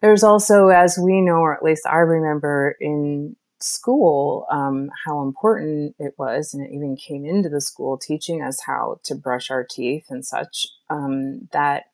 there's 0.00 0.22
also, 0.22 0.68
as 0.68 0.98
we 0.98 1.20
know, 1.20 1.38
or 1.38 1.54
at 1.54 1.62
least 1.62 1.86
I 1.86 1.96
remember 1.96 2.76
in 2.80 3.36
school, 3.64 4.46
um, 4.50 4.90
how 5.06 5.22
important 5.22 5.94
it 5.98 6.14
was, 6.18 6.52
and 6.52 6.64
it 6.64 6.72
even 6.74 6.96
came 6.96 7.24
into 7.24 7.48
the 7.48 7.60
school 7.60 7.96
teaching 7.96 8.42
us 8.42 8.60
how 8.66 9.00
to 9.04 9.14
brush 9.14 9.50
our 9.50 9.64
teeth 9.64 10.06
and 10.10 10.24
such, 10.24 10.68
um, 10.90 11.48
that 11.52 11.84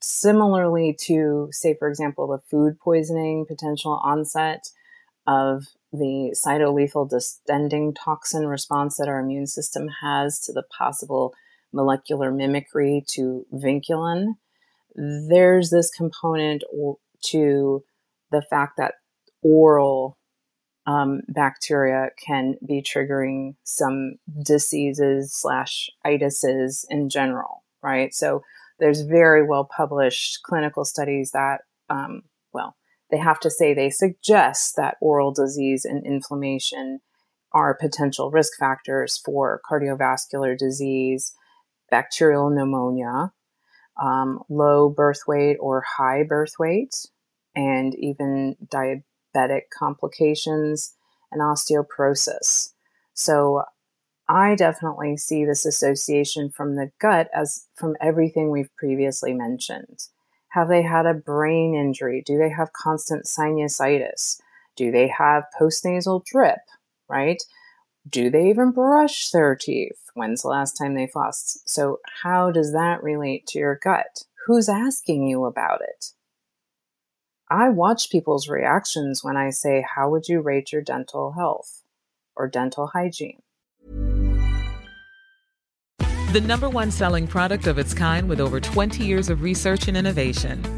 similarly 0.00 0.96
to, 1.06 1.48
say, 1.50 1.74
for 1.74 1.88
example, 1.88 2.28
the 2.28 2.38
food 2.50 2.78
poisoning 2.78 3.44
potential 3.46 4.00
onset 4.04 4.68
of 5.26 5.66
the 5.92 6.34
cytolethal 6.46 7.08
distending 7.08 7.94
toxin 7.94 8.46
response 8.46 8.96
that 8.96 9.08
our 9.08 9.20
immune 9.20 9.46
system 9.46 9.88
has 10.00 10.38
to 10.40 10.52
the 10.52 10.62
possible 10.62 11.34
molecular 11.72 12.30
mimicry 12.30 13.04
to 13.08 13.44
vinculin, 13.52 14.34
there's 14.94 15.70
this 15.70 15.90
component 15.90 16.62
to 17.22 17.84
the 18.30 18.42
fact 18.42 18.76
that 18.76 18.94
oral 19.42 20.16
um, 20.88 21.20
bacteria 21.28 22.08
can 22.16 22.54
be 22.66 22.80
triggering 22.80 23.54
some 23.62 24.14
diseases 24.42 25.34
slash 25.34 25.90
itises 26.06 26.86
in 26.88 27.10
general, 27.10 27.62
right? 27.82 28.14
So 28.14 28.42
there's 28.80 29.02
very 29.02 29.46
well 29.46 29.64
published 29.64 30.42
clinical 30.44 30.86
studies 30.86 31.32
that, 31.32 31.60
um, 31.90 32.22
well, 32.54 32.74
they 33.10 33.18
have 33.18 33.38
to 33.40 33.50
say 33.50 33.74
they 33.74 33.90
suggest 33.90 34.76
that 34.76 34.96
oral 35.02 35.30
disease 35.30 35.84
and 35.84 36.06
inflammation 36.06 37.00
are 37.52 37.74
potential 37.74 38.30
risk 38.30 38.52
factors 38.58 39.20
for 39.22 39.60
cardiovascular 39.70 40.56
disease, 40.56 41.34
bacterial 41.90 42.48
pneumonia, 42.48 43.32
um, 44.02 44.40
low 44.48 44.88
birth 44.88 45.20
weight 45.28 45.58
or 45.60 45.84
high 45.98 46.22
birth 46.22 46.54
weight, 46.58 46.94
and 47.54 47.94
even 47.96 48.56
diabetic 49.34 49.62
complications 49.76 50.94
and 51.30 51.40
osteoporosis. 51.40 52.72
So 53.14 53.64
I 54.28 54.54
definitely 54.54 55.16
see 55.16 55.44
this 55.44 55.64
association 55.64 56.50
from 56.50 56.76
the 56.76 56.90
gut 57.00 57.28
as 57.34 57.66
from 57.74 57.96
everything 58.00 58.50
we've 58.50 58.74
previously 58.76 59.32
mentioned. 59.32 60.04
Have 60.50 60.68
they 60.68 60.82
had 60.82 61.06
a 61.06 61.14
brain 61.14 61.74
injury? 61.74 62.22
Do 62.24 62.38
they 62.38 62.50
have 62.50 62.72
constant 62.72 63.24
sinusitis? 63.24 64.40
Do 64.76 64.90
they 64.90 65.08
have 65.08 65.44
postnasal 65.58 66.24
drip? 66.24 66.60
Right? 67.08 67.42
Do 68.08 68.30
they 68.30 68.48
even 68.48 68.70
brush 68.70 69.30
their 69.30 69.54
teeth? 69.56 70.10
When's 70.14 70.42
the 70.42 70.48
last 70.48 70.72
time 70.72 70.94
they 70.94 71.06
flossed? 71.06 71.58
So, 71.66 72.00
how 72.22 72.50
does 72.50 72.72
that 72.72 73.02
relate 73.02 73.46
to 73.48 73.58
your 73.58 73.78
gut? 73.82 74.24
Who's 74.46 74.68
asking 74.68 75.26
you 75.26 75.44
about 75.44 75.80
it? 75.82 76.12
I 77.50 77.70
watch 77.70 78.10
people's 78.10 78.46
reactions 78.46 79.24
when 79.24 79.38
I 79.38 79.50
say, 79.50 79.82
How 79.94 80.10
would 80.10 80.28
you 80.28 80.42
rate 80.42 80.70
your 80.70 80.82
dental 80.82 81.32
health 81.32 81.82
or 82.36 82.46
dental 82.46 82.88
hygiene? 82.88 83.40
The 86.32 86.42
number 86.42 86.68
one 86.68 86.90
selling 86.90 87.26
product 87.26 87.66
of 87.66 87.78
its 87.78 87.94
kind 87.94 88.28
with 88.28 88.38
over 88.38 88.60
20 88.60 89.02
years 89.02 89.30
of 89.30 89.40
research 89.40 89.88
and 89.88 89.96
innovation. 89.96 90.77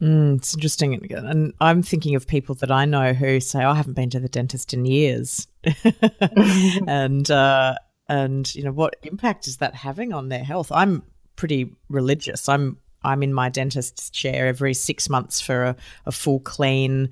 Mm, 0.00 0.38
it's 0.38 0.54
interesting. 0.54 1.12
And 1.12 1.52
I'm 1.60 1.82
thinking 1.82 2.14
of 2.14 2.26
people 2.26 2.54
that 2.56 2.70
I 2.70 2.84
know 2.84 3.12
who 3.12 3.40
say, 3.40 3.62
I 3.62 3.74
haven't 3.74 3.94
been 3.94 4.10
to 4.10 4.20
the 4.20 4.28
dentist 4.28 4.72
in 4.72 4.86
years. 4.86 5.46
and, 6.86 7.30
uh, 7.30 7.74
and, 8.08 8.54
you 8.54 8.62
know, 8.62 8.72
what 8.72 8.96
impact 9.02 9.46
is 9.46 9.58
that 9.58 9.74
having 9.74 10.12
on 10.12 10.28
their 10.28 10.42
health? 10.42 10.72
I'm 10.72 11.02
pretty 11.36 11.74
religious. 11.88 12.48
I'm 12.48 12.76
I'm 13.02 13.22
in 13.22 13.32
my 13.32 13.48
dentist's 13.48 14.10
chair 14.10 14.46
every 14.46 14.74
six 14.74 15.08
months 15.08 15.40
for 15.40 15.64
a, 15.64 15.76
a 16.06 16.12
full 16.12 16.40
clean, 16.40 17.10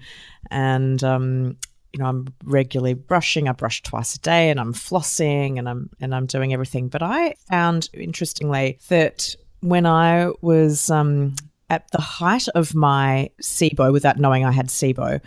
and 0.51 1.03
um, 1.03 1.57
you 1.93 2.01
know 2.01 2.07
I'm 2.07 2.29
regularly 2.45 2.95
brushing. 2.95 3.49
I 3.49 3.53
brush 3.53 3.83
twice 3.83 4.15
a 4.15 4.21
day, 4.21 4.51
and 4.51 4.61
I'm 4.61 4.75
flossing, 4.75 5.59
and 5.59 5.69
I'm 5.69 5.91
and 6.01 6.15
I'm 6.15 6.27
doing 6.27 6.53
everything. 6.53 6.89
But 6.89 7.03
I 7.03 7.35
found 7.49 7.89
interestingly 7.95 8.79
that 8.89 9.35
when 9.61 9.87
I 9.87 10.31
was 10.43 10.91
um, 10.91 11.35
at 11.71 11.91
the 11.91 12.01
height 12.01 12.49
of 12.55 12.75
my 12.75 13.31
SIBO, 13.43 13.93
without 13.93 14.19
knowing 14.19 14.45
I 14.45 14.53
had 14.53 14.69
SIBO, 14.69 15.21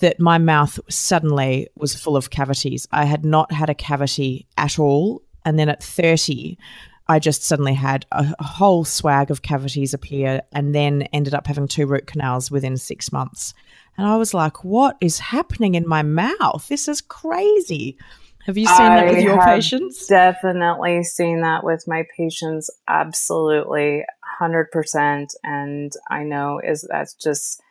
that 0.00 0.18
my 0.18 0.38
mouth 0.38 0.80
suddenly 0.88 1.68
was 1.76 1.94
full 1.94 2.16
of 2.16 2.30
cavities. 2.30 2.88
I 2.90 3.04
had 3.04 3.24
not 3.24 3.52
had 3.52 3.68
a 3.68 3.74
cavity 3.74 4.46
at 4.56 4.78
all, 4.78 5.22
and 5.44 5.58
then 5.58 5.68
at 5.68 5.82
thirty. 5.82 6.58
I 7.06 7.18
just 7.18 7.44
suddenly 7.44 7.74
had 7.74 8.06
a, 8.12 8.34
a 8.38 8.44
whole 8.44 8.82
swag 8.84 9.30
of 9.30 9.42
cavities 9.42 9.92
appear 9.92 10.40
and 10.52 10.74
then 10.74 11.02
ended 11.12 11.34
up 11.34 11.46
having 11.46 11.68
two 11.68 11.86
root 11.86 12.06
canals 12.06 12.50
within 12.50 12.78
six 12.78 13.12
months. 13.12 13.52
And 13.98 14.06
I 14.06 14.16
was 14.16 14.32
like, 14.32 14.64
what 14.64 14.96
is 15.02 15.18
happening 15.18 15.74
in 15.74 15.86
my 15.86 16.02
mouth? 16.02 16.66
This 16.66 16.88
is 16.88 17.02
crazy. 17.02 17.98
Have 18.46 18.56
you 18.56 18.66
seen 18.66 18.86
I 18.86 18.96
that 18.96 19.14
with 19.14 19.22
your 19.22 19.42
patients? 19.42 20.06
Definitely 20.06 21.02
seen 21.04 21.42
that 21.42 21.62
with 21.62 21.84
my 21.86 22.06
patients. 22.16 22.70
Absolutely, 22.88 24.04
hundred 24.38 24.70
percent. 24.70 25.34
And 25.42 25.92
I 26.10 26.22
know 26.24 26.60
is 26.62 26.86
that's 26.88 27.14
just 27.14 27.62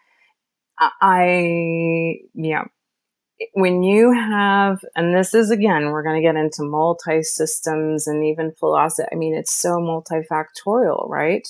I 1.02 2.18
yeah 2.34 2.66
when 3.54 3.84
you 3.84 4.12
have, 4.14 4.84
and 4.96 5.14
this 5.14 5.34
is 5.34 5.52
again, 5.52 5.88
we're 5.88 6.04
going 6.04 6.22
to 6.22 6.26
get 6.28 6.36
into 6.36 6.64
multi 6.64 7.24
systems 7.24 8.08
and 8.08 8.24
even 8.24 8.54
philosophy. 8.54 9.08
I 9.12 9.16
mean, 9.16 9.36
it's 9.36 9.52
so 9.52 9.78
multifactorial, 9.78 11.10
right? 11.10 11.48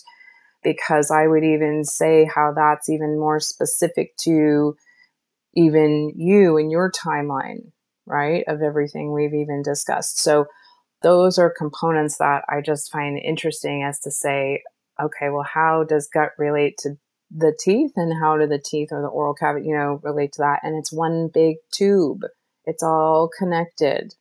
Because 0.64 1.12
I 1.12 1.28
would 1.28 1.44
even 1.44 1.84
say 1.84 2.26
how 2.34 2.54
that's 2.56 2.90
even 2.90 3.20
more 3.20 3.40
specific 3.40 4.16
to 4.22 4.76
even 5.56 6.14
you 6.16 6.58
and 6.58 6.72
your 6.72 6.92
timeline, 6.92 7.72
right? 8.06 8.44
Of 8.48 8.62
everything 8.62 9.12
we've 9.12 9.34
even 9.34 9.62
discussed. 9.62 10.20
So, 10.20 10.46
those 11.02 11.38
are 11.38 11.54
components 11.56 12.18
that 12.20 12.46
I 12.48 12.62
just 12.62 12.90
find 12.90 13.20
interesting 13.20 13.84
as 13.84 14.00
to 14.00 14.12
say, 14.12 14.64
okay, 15.02 15.30
well, 15.30 15.44
how 15.44 15.84
does 15.84 16.08
gut 16.08 16.32
relate 16.38 16.78
to 16.80 16.98
the 17.36 17.56
teeth 17.60 17.94
and 17.96 18.14
how 18.22 18.38
do 18.38 18.46
the 18.48 18.62
teeth 18.64 18.90
or 18.92 19.02
the 19.02 19.08
oral 19.08 19.34
cavity, 19.34 19.68
you 19.68 19.76
know, 19.76 20.00
relate 20.04 20.34
to 20.34 20.42
that. 20.42 20.60
And 20.64 20.78
it's 20.78 20.94
one 20.94 21.30
big 21.34 21.58
tube. 21.72 22.22
It's 22.66 22.84
all 22.84 23.30
connected. 23.38 24.14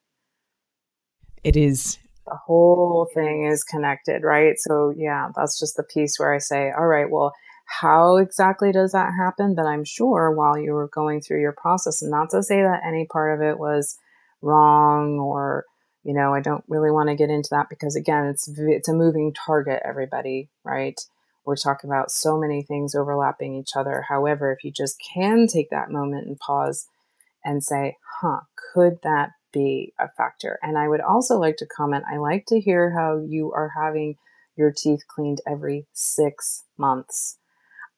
It 1.45 1.57
is. 1.57 1.99
The 2.27 2.37
whole 2.37 3.09
thing 3.13 3.45
is 3.45 3.65
connected, 3.65 4.23
right? 4.23 4.55
So, 4.57 4.95
yeah, 4.97 5.29
that's 5.37 5.59
just 5.59 5.77
the 5.77 5.83
piece 5.83 6.19
where 6.19 6.33
I 6.33 6.39
say, 6.39 6.71
all 6.71 6.87
right, 6.87 7.11
well, 7.11 7.35
how 7.67 8.17
exactly 8.17 8.73
does 8.73 8.93
that 8.93 9.13
happen? 9.17 9.55
But 9.55 9.67
I'm 9.67 9.85
sure 9.85 10.31
while 10.31 10.59
you 10.59 10.73
were 10.73 10.89
going 10.89 11.21
through 11.21 11.41
your 11.41 11.53
process, 11.53 12.01
and 12.01 12.11
not 12.11 12.31
to 12.31 12.43
say 12.43 12.63
that 12.63 12.83
any 12.87 13.07
part 13.07 13.35
of 13.35 13.47
it 13.47 13.59
was 13.59 13.99
wrong 14.41 15.19
or, 15.19 15.65
you 16.05 16.15
know, 16.15 16.35
I 16.35 16.41
don't 16.41 16.65
really 16.69 16.91
want 16.91 17.09
to 17.09 17.15
get 17.15 17.31
into 17.31 17.49
that 17.53 17.69
because 17.69 17.97
again, 17.97 18.27
it's 18.27 18.49
it's 18.57 18.89
a 18.89 18.95
moving 18.95 19.33
target, 19.33 19.83
everybody, 19.85 20.49
right? 20.65 21.01
We're 21.45 21.57
talking 21.57 21.91
about 21.91 22.11
so 22.11 22.39
many 22.39 22.63
things 22.63 22.95
overlapping 22.95 23.55
each 23.55 23.77
other. 23.77 24.05
However, 24.09 24.53
if 24.53 24.65
you 24.65 24.71
just 24.71 25.01
can 25.15 25.47
take 25.47 25.71
that 25.71 25.91
moment 25.91 26.27
and 26.27 26.39
pause 26.39 26.87
and 27.45 27.65
say, 27.65 27.97
huh, 28.21 28.41
could 28.73 28.99
that 29.03 29.31
be 29.53 29.93
a 29.99 30.09
factor? 30.17 30.59
And 30.63 30.79
I 30.79 30.89
would 30.89 31.01
also 31.01 31.39
like 31.39 31.57
to 31.59 31.67
comment 31.67 32.05
I 32.11 32.19
like 32.19 32.47
to 32.47 32.61
hear 32.61 32.93
how 32.97 33.19
you 33.19 33.53
are 33.53 33.73
having 33.77 34.17
your 34.57 34.73
teeth 34.73 35.03
cleaned 35.09 35.41
every 35.47 35.87
six 35.93 36.65
months. 36.77 37.39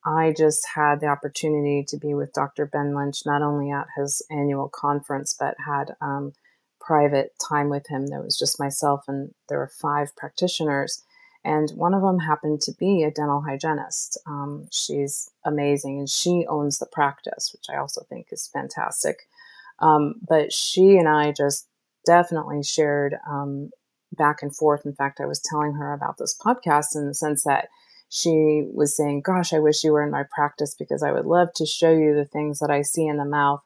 I 0.07 0.35
just 0.37 0.67
had 0.75 1.01
the 1.01 1.07
opportunity 1.07 1.85
to 1.89 1.97
be 1.97 2.13
with 2.15 2.35
Dr. 2.35 2.67
Ben 2.67 2.95
Lynch, 2.95 3.23
not 3.25 3.43
only 3.43 3.71
at 3.71 3.87
his 3.97 4.23
annual 4.31 4.69
conference, 4.69 5.35
but 5.39 5.57
had 5.67 5.97
um, 6.01 6.33
private 6.85 7.33
time 7.47 7.69
with 7.69 7.87
him. 7.89 8.07
There 8.07 8.23
was 8.23 8.37
just 8.37 8.61
myself, 8.61 9.05
and 9.09 9.33
there 9.49 9.59
were 9.59 9.71
five 9.81 10.15
practitioners. 10.17 11.03
And 11.45 11.71
one 11.73 11.93
of 11.93 12.01
them 12.01 12.19
happened 12.21 12.63
to 12.63 12.73
be 12.73 13.03
a 13.03 13.11
dental 13.11 13.43
hygienist. 13.43 14.19
Um, 14.27 14.67
she's 14.73 15.31
amazing 15.45 15.99
and 15.99 16.09
she 16.09 16.47
owns 16.49 16.79
the 16.79 16.87
practice, 16.87 17.51
which 17.53 17.67
I 17.71 17.79
also 17.79 18.03
think 18.09 18.29
is 18.31 18.49
fantastic. 18.51 19.29
Um, 19.79 20.15
but 20.27 20.55
she 20.55 20.97
and 20.97 21.07
I 21.07 21.33
just 21.33 21.69
definitely 22.07 22.63
shared 22.63 23.17
um, 23.29 23.71
back 24.13 24.43
and 24.43 24.57
forth. 24.57 24.87
In 24.87 24.95
fact, 24.95 25.21
I 25.21 25.27
was 25.27 25.41
telling 25.41 25.75
her 25.75 25.93
about 25.93 26.17
this 26.17 26.35
podcast 26.35 26.97
in 26.97 27.07
the 27.07 27.15
sense 27.15 27.45
that 27.45 27.69
she 28.09 28.67
was 28.73 28.97
saying, 28.97 29.23
Gosh, 29.23 29.53
I 29.53 29.59
wish 29.59 29.85
you 29.85 29.93
were 29.93 30.05
in 30.05 30.11
my 30.11 30.25
practice 30.35 30.75
because 30.79 31.03
I 31.03 31.13
would 31.13 31.27
love 31.27 31.49
to 31.57 31.67
show 31.67 31.91
you 31.91 32.15
the 32.15 32.25
things 32.25 32.61
that 32.61 32.71
I 32.71 32.83
see 32.83 33.07
in 33.07 33.19
the 33.19 33.25
mouth. 33.25 33.61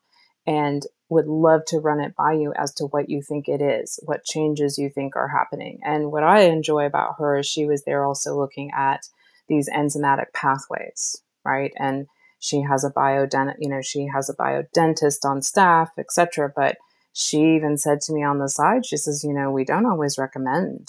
And 0.47 0.85
would 1.09 1.27
love 1.27 1.63
to 1.67 1.79
run 1.79 2.01
it 2.01 2.15
by 2.17 2.33
you 2.33 2.53
as 2.57 2.73
to 2.75 2.85
what 2.85 3.09
you 3.09 3.23
think 3.23 3.49
it 3.49 3.63
is, 3.63 3.99
what 4.05 4.25
changes 4.25 4.79
you 4.79 4.91
think 4.91 5.17
are 5.17 5.29
happening. 5.29 5.79
And 5.83 6.13
what 6.13 6.23
I 6.23 6.41
enjoy 6.41 6.85
about 6.85 7.17
her 7.19 7.39
is 7.39 7.47
she 7.47 7.65
was 7.65 7.85
there 7.85 8.05
also 8.05 8.39
looking 8.39 8.71
at 8.77 9.09
these 9.49 9.69
enzymatic 9.71 10.33
pathways, 10.35 11.23
right? 11.45 11.73
And 11.77 12.07
she 12.39 12.61
has 12.63 12.85
a 12.85 12.91
bio 12.91 13.27
biodent, 13.27 13.55
you 13.59 13.69
know, 13.69 13.81
she 13.83 14.07
has 14.15 14.29
a 14.29 14.35
biodentist 14.35 15.25
on 15.25 15.43
staff, 15.43 15.91
etc. 15.99 16.53
But 16.55 16.77
she 17.13 17.57
even 17.57 17.79
said 17.79 18.01
to 18.03 18.13
me 18.13 18.23
on 18.23 18.39
the 18.39 18.49
side, 18.49 18.87
she 18.87 18.97
says, 18.97 19.25
you 19.25 19.33
know, 19.33 19.51
we 19.51 19.65
don't 19.65 19.87
always 19.87 20.19
recommend 20.19 20.89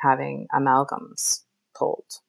having 0.00 0.46
amalgams 0.52 1.42
pulled 1.74 2.20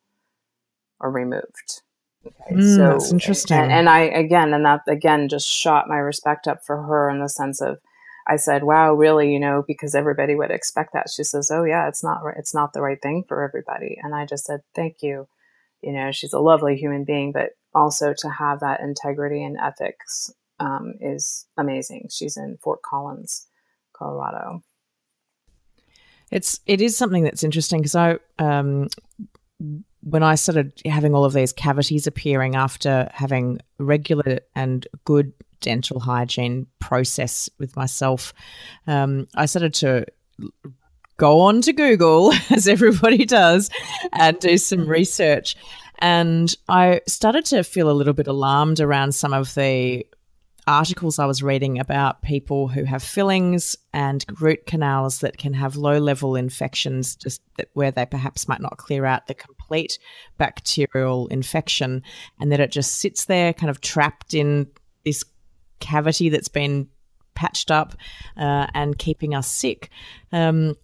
or 0.99 1.11
removed. 1.11 1.81
Okay, 2.25 2.55
mm, 2.55 2.75
so 2.75 2.91
that's 2.91 3.11
interesting. 3.11 3.57
And, 3.57 3.71
and, 3.71 3.89
I 3.89 4.01
again, 4.01 4.53
and 4.53 4.65
that 4.65 4.81
again 4.87 5.27
just 5.27 5.47
shot 5.47 5.87
my 5.87 5.97
respect 5.97 6.47
up 6.47 6.63
for 6.63 6.81
her 6.83 7.09
in 7.09 7.19
the 7.19 7.29
sense 7.29 7.61
of, 7.61 7.79
I 8.27 8.35
said, 8.35 8.63
"Wow, 8.63 8.93
really?" 8.93 9.33
You 9.33 9.39
know, 9.39 9.63
because 9.67 9.95
everybody 9.95 10.35
would 10.35 10.51
expect 10.51 10.93
that. 10.93 11.09
She 11.09 11.23
says, 11.23 11.49
"Oh 11.51 11.63
yeah, 11.63 11.87
it's 11.87 12.03
not 12.03 12.21
it's 12.37 12.53
not 12.53 12.73
the 12.73 12.81
right 12.81 13.01
thing 13.01 13.23
for 13.27 13.43
everybody." 13.43 13.97
And 14.01 14.13
I 14.13 14.25
just 14.25 14.45
said, 14.45 14.61
"Thank 14.75 15.01
you." 15.01 15.27
You 15.81 15.93
know, 15.93 16.11
she's 16.11 16.33
a 16.33 16.39
lovely 16.39 16.77
human 16.77 17.05
being, 17.05 17.31
but 17.31 17.51
also 17.73 18.13
to 18.17 18.29
have 18.29 18.59
that 18.59 18.81
integrity 18.81 19.43
and 19.43 19.57
ethics 19.57 20.31
um, 20.59 20.93
is 21.01 21.47
amazing. 21.57 22.09
She's 22.11 22.37
in 22.37 22.57
Fort 22.61 22.81
Collins, 22.83 23.47
Colorado. 23.93 24.63
It's 26.29 26.61
it 26.65 26.81
is 26.81 26.95
something 26.95 27.23
that's 27.23 27.43
interesting 27.43 27.79
because 27.79 27.95
I 27.95 28.19
um, 28.39 28.87
when 30.01 30.23
I 30.23 30.35
started 30.35 30.73
having 30.85 31.13
all 31.13 31.25
of 31.25 31.33
these 31.33 31.53
cavities 31.53 32.07
appearing 32.07 32.55
after 32.55 33.09
having 33.13 33.59
regular 33.77 34.39
and 34.55 34.87
good 35.05 35.33
dental 35.61 35.99
hygiene 35.99 36.67
process 36.79 37.49
with 37.59 37.75
myself, 37.75 38.33
um, 38.87 39.27
I 39.35 39.45
started 39.45 39.73
to 39.75 40.05
go 41.17 41.41
on 41.41 41.61
to 41.61 41.73
Google, 41.73 42.33
as 42.49 42.67
everybody 42.67 43.25
does, 43.25 43.69
and 44.13 44.39
do 44.39 44.57
some 44.57 44.87
research. 44.87 45.55
And 45.99 46.53
I 46.67 47.01
started 47.07 47.45
to 47.45 47.63
feel 47.63 47.91
a 47.91 47.93
little 47.93 48.13
bit 48.13 48.27
alarmed 48.27 48.79
around 48.79 49.13
some 49.13 49.33
of 49.33 49.53
the 49.53 50.05
articles 50.67 51.19
I 51.19 51.25
was 51.25 51.41
reading 51.41 51.79
about 51.79 52.21
people 52.21 52.67
who 52.67 52.83
have 52.83 53.03
fillings 53.03 53.75
and 53.93 54.23
root 54.39 54.65
canals 54.65 55.19
that 55.19 55.37
can 55.37 55.53
have 55.53 55.75
low 55.75 55.97
level 55.97 56.35
infections, 56.35 57.15
just 57.15 57.41
that 57.57 57.69
where 57.73 57.91
they 57.91 58.05
perhaps 58.05 58.47
might 58.47 58.61
not 58.61 58.77
clear 58.77 59.05
out 59.05 59.27
the 59.27 59.33
complete 59.33 59.97
bacterial 60.37 61.27
infection, 61.27 62.03
and 62.39 62.51
that 62.51 62.59
it 62.59 62.71
just 62.71 62.97
sits 62.97 63.25
there, 63.25 63.53
kind 63.53 63.69
of 63.69 63.81
trapped 63.81 64.33
in 64.33 64.67
this 65.03 65.23
cavity 65.79 66.29
that's 66.29 66.47
been 66.47 66.87
patched 67.33 67.71
up 67.71 67.95
uh, 68.37 68.67
and 68.73 68.97
keeping 68.97 69.33
us 69.33 69.47
sick. 69.47 69.89
Um, 70.31 70.75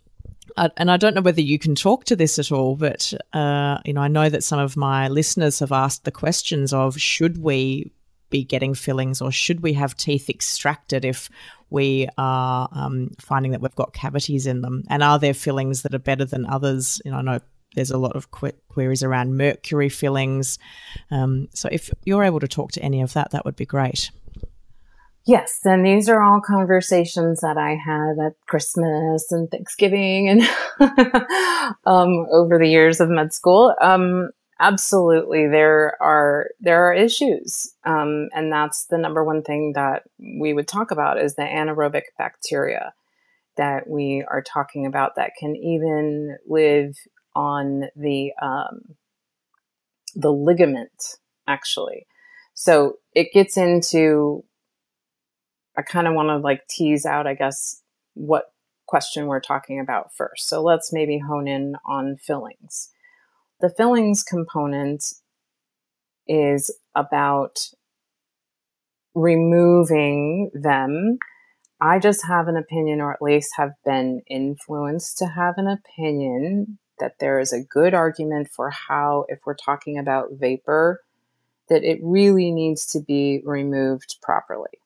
and 0.76 0.90
I 0.90 0.98
don't 0.98 1.14
know 1.14 1.22
whether 1.22 1.42
you 1.42 1.60
can 1.60 1.76
talk 1.76 2.06
to 2.06 2.16
this 2.16 2.40
at 2.40 2.52
all, 2.52 2.76
but 2.76 3.14
uh, 3.34 3.78
you 3.86 3.94
know, 3.94 4.02
I 4.02 4.08
know 4.08 4.28
that 4.30 4.44
some 4.44 4.60
of 4.60 4.76
my 4.76 5.08
listeners 5.08 5.60
have 5.60 5.72
asked 5.72 6.04
the 6.04 6.12
questions 6.12 6.74
of 6.74 7.00
should 7.00 7.38
we 7.38 7.92
be 8.30 8.44
getting 8.44 8.74
fillings 8.74 9.22
or 9.22 9.32
should 9.32 9.62
we 9.62 9.74
have 9.74 9.96
teeth 9.96 10.30
extracted 10.30 11.06
if 11.06 11.30
we 11.70 12.08
are 12.18 12.70
um, 12.72 13.12
finding 13.20 13.52
that 13.52 13.62
we've 13.62 13.76
got 13.76 13.94
cavities 13.94 14.48
in 14.48 14.62
them? 14.62 14.84
And 14.90 15.04
are 15.04 15.20
there 15.20 15.34
fillings 15.34 15.82
that 15.84 15.94
are 15.94 16.00
better 16.00 16.26
than 16.26 16.46
others? 16.46 17.02
You 17.04 17.12
know, 17.12 17.18
I 17.18 17.22
know 17.22 17.40
there's 17.76 17.92
a 17.92 17.98
lot 17.98 18.16
of 18.16 18.32
qu- 18.32 18.52
queries 18.70 19.04
around 19.04 19.38
mercury 19.38 19.90
fillings. 19.90 20.58
Um, 21.12 21.48
so 21.54 21.70
if 21.72 21.90
you're 22.06 22.24
able 22.24 22.40
to 22.40 22.48
talk 22.48 22.72
to 22.74 22.82
any 22.82 23.02
of 23.02 23.14
that, 23.14 23.32
that 23.32 23.46
would 23.46 23.56
be 23.56 23.66
great. 23.66 24.12
Yes, 25.26 25.60
and 25.66 25.86
these 25.86 26.08
are 26.08 26.24
all 26.24 26.40
conversations 26.40 27.42
that 27.42 27.58
I 27.58 27.76
had 27.76 28.16
at 28.26 28.34
Christmas 28.48 29.30
and 29.30 29.52
Thanksgiving 29.52 30.30
and 30.30 30.42
um, 31.86 32.26
over 32.32 32.58
the 32.58 32.70
years 32.70 33.02
of 33.02 33.10
med 33.10 33.34
school. 33.34 33.76
Um, 33.82 34.30
absolutely 34.60 35.48
there 35.48 35.96
are 36.02 36.50
there 36.60 36.84
are 36.88 36.94
issues 36.94 37.74
um, 37.86 38.30
and 38.34 38.52
that's 38.52 38.86
the 38.86 38.98
number 38.98 39.24
one 39.24 39.44
thing 39.44 39.74
that 39.74 40.04
we 40.20 40.54
would 40.54 40.68
talk 40.68 40.92
about 40.92 41.20
is 41.20 41.36
the 41.36 41.44
anaerobic 41.44 42.04
bacteria 42.18 42.94
that 43.58 43.88
we 43.88 44.24
are 44.30 44.42
talking 44.42 44.86
about 44.86 45.16
that 45.16 45.32
can 45.40 45.56
even 45.56 46.38
live 46.48 46.96
on 47.36 47.86
the 47.96 48.32
um, 48.42 48.96
the 50.16 50.32
ligament 50.32 51.18
actually. 51.48 52.08
So 52.54 52.98
it 53.14 53.32
gets 53.34 53.58
into 53.58 54.44
i 55.78 55.82
kind 55.84 56.08
of 56.08 56.16
want 56.16 56.30
to 56.30 56.38
like 56.38 56.68
tease 56.68 57.06
out 57.06 57.28
i 57.28 57.36
guess 57.36 57.84
what 58.16 58.52
question 58.88 59.28
we're 59.28 59.40
talking 59.40 59.80
about 59.80 60.16
first. 60.16 60.48
So 60.48 60.64
let's 60.64 60.92
maybe 60.92 61.20
hone 61.20 61.48
in 61.48 61.76
on 61.86 62.18
fillings 62.18 62.90
the 63.60 63.70
fillings 63.70 64.24
component 64.24 65.04
is 66.28 66.76
about 66.96 67.70
removing 69.16 70.52
them. 70.54 71.18
I 71.80 72.00
just 72.00 72.26
have 72.28 72.48
an 72.48 72.58
opinion, 72.58 73.02
or 73.02 73.14
at 73.14 73.22
least 73.22 73.52
have 73.58 73.72
been 73.86 74.22
influenced 74.30 75.18
to 75.20 75.28
have 75.28 75.56
an 75.58 75.68
opinion 75.68 76.80
that 77.00 77.20
there 77.20 77.40
is 77.40 77.54
a 77.54 77.64
good 77.64 77.94
argument 77.94 78.50
for 78.56 78.72
how, 78.72 79.26
if 79.28 79.40
we're 79.46 79.56
talking 79.56 79.98
about 79.98 80.30
vapor, 80.32 81.04
that 81.70 81.84
it 81.84 82.00
really 82.02 82.52
needs 82.52 82.86
to 82.88 83.00
be 83.00 83.42
removed 83.46 84.18
properly. 84.22 84.80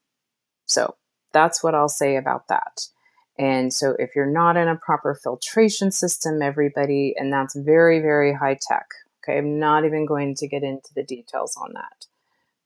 So 0.65 0.95
that's 1.31 1.63
what 1.63 1.75
I'll 1.75 1.89
say 1.89 2.17
about 2.17 2.47
that. 2.49 2.81
And 3.41 3.73
so 3.73 3.95
if 3.97 4.15
you're 4.15 4.27
not 4.27 4.55
in 4.55 4.67
a 4.67 4.75
proper 4.75 5.15
filtration 5.15 5.91
system, 5.91 6.43
everybody, 6.43 7.15
and 7.17 7.33
that's 7.33 7.55
very, 7.55 7.99
very 7.99 8.31
high 8.31 8.59
tech. 8.61 8.85
Okay. 9.23 9.39
I'm 9.39 9.57
not 9.57 9.83
even 9.83 10.05
going 10.05 10.35
to 10.35 10.47
get 10.47 10.61
into 10.61 10.93
the 10.93 11.01
details 11.01 11.57
on 11.59 11.71
that. 11.73 12.05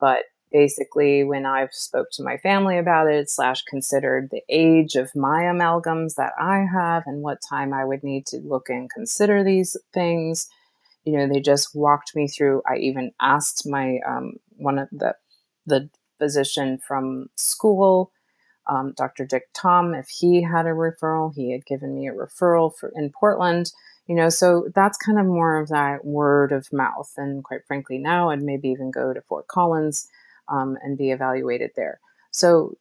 But 0.01 0.25
basically 0.51 1.23
when 1.23 1.45
I've 1.45 1.73
spoke 1.73 2.07
to 2.13 2.23
my 2.23 2.35
family 2.35 2.77
about 2.77 3.07
it, 3.07 3.29
slash 3.29 3.61
considered 3.63 4.31
the 4.31 4.41
age 4.49 4.95
of 4.95 5.15
my 5.15 5.43
amalgams 5.43 6.15
that 6.15 6.33
I 6.37 6.65
have 6.69 7.03
and 7.05 7.21
what 7.21 7.37
time 7.49 7.73
I 7.73 7.85
would 7.85 8.03
need 8.03 8.25
to 8.27 8.39
look 8.39 8.67
and 8.67 8.89
consider 8.89 9.45
these 9.45 9.77
things. 9.93 10.49
You 11.05 11.13
know, 11.13 11.27
they 11.33 11.39
just 11.39 11.73
walked 11.73 12.17
me 12.17 12.27
through. 12.27 12.63
I 12.69 12.79
even 12.79 13.13
asked 13.21 13.65
my 13.65 13.99
um, 14.05 14.33
one 14.57 14.77
of 14.77 14.89
the 14.91 15.15
the 15.65 15.89
physician 16.19 16.79
from 16.85 17.29
school 17.35 18.11
um, 18.67 18.93
Dr. 18.95 19.25
Dick 19.25 19.49
Thom, 19.53 19.93
if 19.93 20.07
he 20.09 20.41
had 20.41 20.65
a 20.65 20.69
referral, 20.69 21.33
he 21.33 21.51
had 21.51 21.65
given 21.65 21.95
me 21.95 22.07
a 22.07 22.13
referral 22.13 22.75
for 22.75 22.91
in 22.95 23.11
Portland. 23.11 23.71
You 24.07 24.15
know, 24.15 24.29
so 24.29 24.69
that's 24.75 24.97
kind 24.97 25.19
of 25.19 25.25
more 25.25 25.59
of 25.59 25.69
that 25.69 26.05
word 26.05 26.51
of 26.51 26.71
mouth. 26.71 27.11
And 27.17 27.43
quite 27.43 27.65
frankly, 27.65 27.97
now 27.97 28.29
I'd 28.29 28.41
maybe 28.41 28.69
even 28.69 28.91
go 28.91 29.13
to 29.13 29.21
Fort 29.21 29.47
Collins 29.47 30.07
um, 30.47 30.77
and 30.83 30.97
be 30.97 31.11
evaluated 31.11 31.71
there. 31.75 31.99
So 32.31 32.77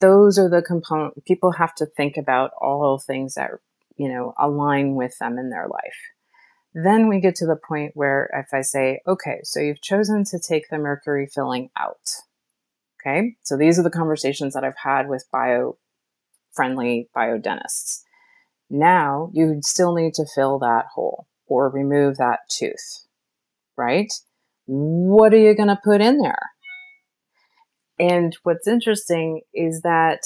those 0.00 0.38
are 0.38 0.50
the 0.50 0.62
component 0.62 1.24
people 1.24 1.52
have 1.52 1.74
to 1.76 1.86
think 1.86 2.16
about 2.16 2.50
all 2.60 2.98
things 2.98 3.34
that 3.34 3.52
you 3.96 4.08
know 4.08 4.34
align 4.38 4.94
with 4.94 5.16
them 5.18 5.38
in 5.38 5.48
their 5.50 5.68
life. 5.68 5.96
Then 6.74 7.08
we 7.08 7.20
get 7.20 7.36
to 7.36 7.46
the 7.46 7.56
point 7.56 7.92
where 7.94 8.30
if 8.34 8.52
I 8.52 8.62
say, 8.62 9.00
okay, 9.06 9.40
so 9.44 9.60
you've 9.60 9.82
chosen 9.82 10.24
to 10.24 10.38
take 10.38 10.68
the 10.68 10.78
mercury 10.78 11.26
filling 11.26 11.70
out 11.76 12.10
Okay. 13.04 13.34
So 13.42 13.56
these 13.56 13.78
are 13.78 13.82
the 13.82 13.90
conversations 13.90 14.54
that 14.54 14.64
I've 14.64 14.76
had 14.82 15.08
with 15.08 15.26
bio 15.32 15.76
friendly 16.52 17.08
biodentists. 17.16 18.02
Now 18.70 19.30
you 19.32 19.60
still 19.62 19.94
need 19.94 20.14
to 20.14 20.26
fill 20.34 20.58
that 20.60 20.86
hole 20.94 21.26
or 21.46 21.68
remove 21.68 22.16
that 22.16 22.40
tooth, 22.48 23.06
right? 23.76 24.12
What 24.66 25.34
are 25.34 25.38
you 25.38 25.54
going 25.54 25.68
to 25.68 25.80
put 25.82 26.00
in 26.00 26.18
there? 26.18 26.50
And 27.98 28.36
what's 28.42 28.66
interesting 28.66 29.42
is 29.52 29.82
that 29.82 30.20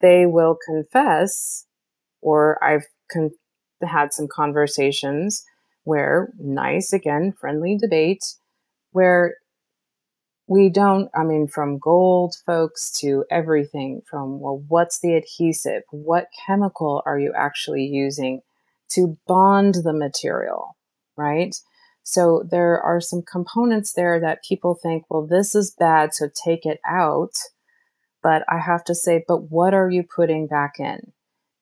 they 0.00 0.26
will 0.26 0.56
confess, 0.66 1.66
or 2.20 2.62
I've 2.64 2.86
con- 3.12 3.30
had 3.82 4.12
some 4.12 4.28
conversations 4.28 5.44
where, 5.84 6.32
nice, 6.38 6.92
again, 6.92 7.32
friendly 7.38 7.76
debate, 7.80 8.24
where 8.92 9.36
we 10.50 10.68
don't, 10.68 11.08
I 11.14 11.22
mean, 11.22 11.46
from 11.46 11.78
gold 11.78 12.34
folks 12.44 12.90
to 12.98 13.24
everything 13.30 14.02
from, 14.10 14.40
well, 14.40 14.64
what's 14.66 14.98
the 14.98 15.14
adhesive? 15.14 15.84
What 15.92 16.26
chemical 16.44 17.04
are 17.06 17.20
you 17.20 17.32
actually 17.36 17.84
using 17.84 18.42
to 18.94 19.16
bond 19.28 19.76
the 19.84 19.92
material, 19.92 20.76
right? 21.16 21.54
So 22.02 22.42
there 22.50 22.80
are 22.80 23.00
some 23.00 23.22
components 23.22 23.92
there 23.92 24.18
that 24.18 24.42
people 24.42 24.74
think, 24.74 25.04
well, 25.08 25.24
this 25.24 25.54
is 25.54 25.70
bad, 25.78 26.14
so 26.14 26.26
take 26.28 26.66
it 26.66 26.80
out. 26.84 27.38
But 28.20 28.42
I 28.48 28.58
have 28.58 28.82
to 28.86 28.94
say, 28.94 29.24
but 29.28 29.52
what 29.52 29.72
are 29.72 29.88
you 29.88 30.02
putting 30.02 30.48
back 30.48 30.80
in? 30.80 31.12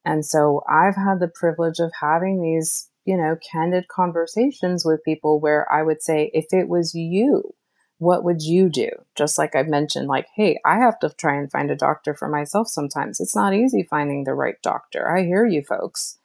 And 0.07 0.25
so 0.25 0.63
I've 0.67 0.97
had 0.97 1.21
the 1.21 1.29
privilege 1.29 1.79
of 1.79 1.93
having 2.01 2.41
these, 2.41 2.89
you 3.05 3.19
know, 3.19 3.37
candid 3.53 3.87
conversations 3.89 4.83
with 4.83 5.05
people 5.05 5.41
where 5.41 5.71
I 5.71 5.83
would 5.83 6.03
say, 6.03 6.31
if 6.33 6.47
it 6.53 6.71
was 6.71 6.95
you, 6.95 7.55
what 7.99 8.23
would 8.23 8.43
you 8.43 8.69
do? 8.69 8.89
Just 9.17 9.39
like 9.39 9.55
I've 9.55 9.69
mentioned, 9.69 10.07
like, 10.07 10.29
hey, 10.35 10.61
I 10.65 10.77
have 10.79 10.99
to 11.01 11.11
try 11.11 11.37
and 11.37 11.51
find 11.51 11.71
a 11.71 11.77
doctor 11.77 12.15
for 12.15 12.29
myself 12.29 12.69
sometimes. 12.69 13.21
It's 13.21 13.35
not 13.35 13.55
easy 13.55 13.83
finding 13.83 14.25
the 14.25 14.35
right 14.35 14.61
doctor. 14.63 15.11
I 15.11 15.25
hear 15.25 15.45
you 15.45 15.63
folks. 15.63 16.19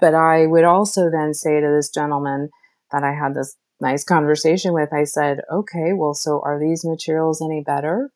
But 0.00 0.14
I 0.14 0.46
would 0.46 0.64
also 0.64 1.10
then 1.10 1.34
say 1.34 1.60
to 1.60 1.66
this 1.66 1.90
gentleman 1.90 2.50
that 2.92 3.02
I 3.02 3.12
had 3.12 3.34
this 3.34 3.56
nice 3.80 4.04
conversation 4.04 4.72
with, 4.72 4.92
I 4.92 5.04
said, 5.04 5.40
okay, 5.52 5.92
well, 5.92 6.14
so 6.14 6.40
are 6.44 6.60
these 6.60 6.84
materials 6.84 7.42
any 7.42 7.60
better? 7.60 8.12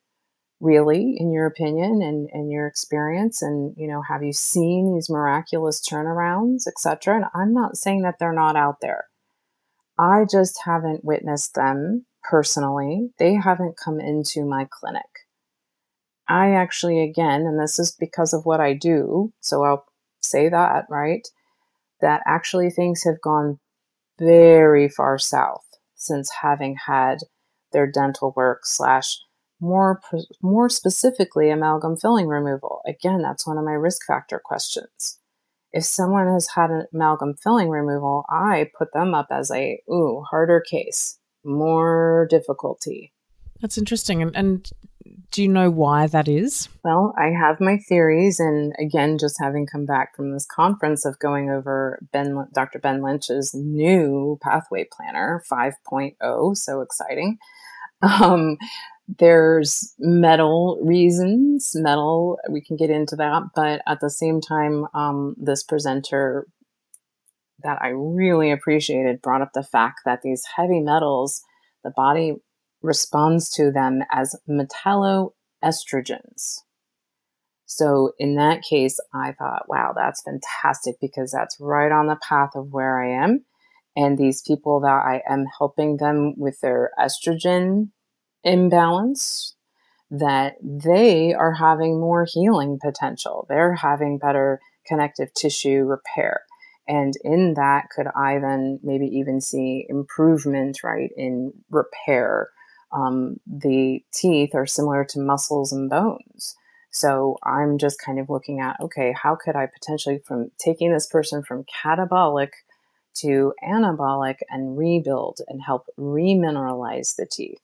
Really, 0.61 1.17
in 1.19 1.33
your 1.33 1.47
opinion 1.47 2.01
and, 2.03 2.29
and 2.33 2.53
your 2.53 2.69
experience, 2.69 3.43
and 3.43 3.75
you 3.77 3.89
know, 3.89 4.03
have 4.03 4.23
you 4.23 4.33
seen 4.33 4.95
these 4.95 5.11
miraculous 5.11 5.81
turnarounds, 5.81 6.69
etc.? 6.69 7.17
And 7.17 7.25
I'm 7.35 7.53
not 7.53 7.77
saying 7.77 8.03
that 8.03 8.21
they're 8.21 8.33
not 8.33 8.55
out 8.55 8.81
there. 8.81 9.07
I 9.99 10.25
just 10.31 10.61
haven't 10.65 11.05
witnessed 11.05 11.57
them 11.57 12.07
personally. 12.23 13.11
They 13.19 13.35
haven't 13.35 13.77
come 13.83 14.01
into 14.01 14.45
my 14.45 14.67
clinic. 14.71 15.03
I 16.29 16.53
actually, 16.53 17.01
again, 17.01 17.43
and 17.43 17.59
this 17.59 17.79
is 17.79 17.93
because 17.99 18.33
of 18.33 18.47
what 18.47 18.61
I 18.61 18.75
do, 18.75 19.33
so 19.41 19.65
I'll 19.65 19.85
say 20.23 20.49
that, 20.49 20.87
right? 20.89 21.27
That 22.01 22.23
actually 22.27 22.71
things 22.71 23.03
have 23.05 23.21
gone 23.21 23.59
very 24.19 24.89
far 24.89 25.19
south 25.19 25.65
since 25.95 26.31
having 26.43 26.77
had 26.87 27.19
their 27.73 27.91
dental 27.91 28.33
work 28.37 28.65
slash 28.65 29.19
more 29.61 30.01
more 30.43 30.69
specifically 30.69 31.49
amalgam 31.49 31.97
filling 31.97 32.27
removal 32.27 32.81
again 32.87 33.23
that's 33.23 33.47
one 33.47 33.57
of 33.57 33.65
my 33.65 33.73
risk 33.73 34.05
factor 34.07 34.41
questions 34.45 35.21
if 35.73 35.85
someone 35.85 36.27
has 36.27 36.49
had 36.57 36.71
an 36.71 36.85
amalgam 36.93 37.35
filling 37.35 37.71
removal 37.71 38.25
i 38.29 38.69
put 38.77 38.93
them 38.93 39.15
up 39.15 39.29
as 39.31 39.51
a 39.53 39.81
ooh 39.89 40.25
harder 40.31 40.61
case 40.61 41.19
more 41.45 42.27
difficulty 42.31 43.13
that's 43.61 43.79
interesting 43.79 44.23
and, 44.23 44.35
and 44.35 44.73
do 45.31 45.43
you 45.43 45.49
know 45.49 45.71
why 45.71 46.07
that 46.07 46.29
is? 46.29 46.69
Well, 46.85 47.15
I 47.19 47.31
have 47.31 47.61
my 47.61 47.79
theories, 47.79 48.39
and 48.39 48.75
again, 48.79 49.19
just 49.19 49.37
having 49.41 49.67
come 49.67 49.87
back 49.87 50.15
from 50.15 50.33
this 50.33 50.47
conference 50.47 51.05
of 51.05 51.19
going 51.19 51.51
over 51.51 51.99
Ben, 52.13 52.47
Dr. 52.55 52.79
Ben 52.79 53.03
Lynch's 53.03 53.53
new 53.55 54.39
pathway 54.43 54.87
planner 54.93 55.43
5.0, 55.51 56.57
so 56.57 56.81
exciting. 56.81 57.39
Um, 58.03 58.59
there's 59.19 59.95
metal 59.99 60.81
reasons, 60.83 61.73
metal, 61.75 62.39
we 62.51 62.61
can 62.61 62.77
get 62.77 62.91
into 62.91 63.17
that, 63.17 63.43
but 63.55 63.81
at 63.87 64.01
the 64.01 64.11
same 64.11 64.41
time, 64.41 64.87
um, 64.95 65.35
this 65.39 65.63
presenter 65.63 66.47
that 67.65 67.83
I 67.83 67.89
really 67.89 68.51
appreciated 68.51 69.23
brought 69.23 69.43
up 69.43 69.53
the 69.53 69.63
fact 69.63 70.01
that 70.05 70.23
these 70.23 70.45
heavy 70.57 70.81
metals, 70.81 71.43
the 71.85 71.91
body 71.91 72.37
responds 72.83 73.51
to 73.51 73.71
them 73.71 74.03
as 74.11 74.37
metalloestrogens. 74.49 76.61
So 77.67 78.13
in 78.19 78.37
that 78.37 78.63
case, 78.63 78.99
I 79.15 79.33
thought, 79.33 79.69
wow, 79.69 79.93
that's 79.97 80.23
fantastic 80.23 80.97
because 81.01 81.33
that's 81.33 81.57
right 81.59 81.91
on 81.91 82.07
the 82.07 82.17
path 82.17 82.51
of 82.55 82.73
where 82.73 83.03
I 83.03 83.25
am. 83.25 83.45
And 83.97 84.19
these 84.19 84.43
people 84.43 84.81
that 84.81 84.89
I 84.89 85.23
am 85.29 85.47
helping 85.59 85.97
them 85.97 86.35
with 86.37 86.61
their 86.61 86.91
estrogen 86.99 87.91
imbalance, 88.45 89.57
that 90.11 90.57
they 90.63 91.33
are 91.33 91.55
having 91.55 91.99
more 91.99 92.27
healing 92.29 92.79
potential. 92.83 93.47
They're 93.49 93.75
having 93.75 94.19
better 94.19 94.61
connective 94.87 95.33
tissue 95.33 95.85
repair. 95.85 96.43
And 96.89 97.15
in 97.23 97.55
that, 97.55 97.91
could 97.95 98.09
I 98.09 98.39
then 98.39 98.81
maybe 98.83 99.07
even 99.07 99.41
see 99.41 99.87
improvement, 99.89 100.83
right, 100.83 101.11
in 101.17 101.53
repair 101.71 102.51
um, 102.93 103.41
the 103.47 104.05
teeth 104.13 104.55
are 104.55 104.67
similar 104.67 105.05
to 105.07 105.21
muscles 105.21 105.73
and 105.73 105.89
bones. 105.89 106.57
So 106.91 107.39
I'm 107.43 107.79
just 107.79 108.01
kind 108.01 108.19
of 108.19 108.29
looking 108.29 108.61
at 108.61 108.79
okay, 108.81 109.15
how 109.21 109.35
could 109.35 109.57
I 109.57 109.67
potentially 109.67 110.21
from 110.27 110.51
taking 110.59 110.93
this 110.93 111.07
person 111.07 111.43
from 111.43 111.65
catabolic 111.65 112.51
to 113.15 113.55
anabolic 113.65 114.37
and 114.51 114.77
rebuild 114.77 115.39
and 115.49 115.63
help 115.63 115.87
remineralize 115.99 117.17
the 117.17 117.27
teeth? 117.27 117.61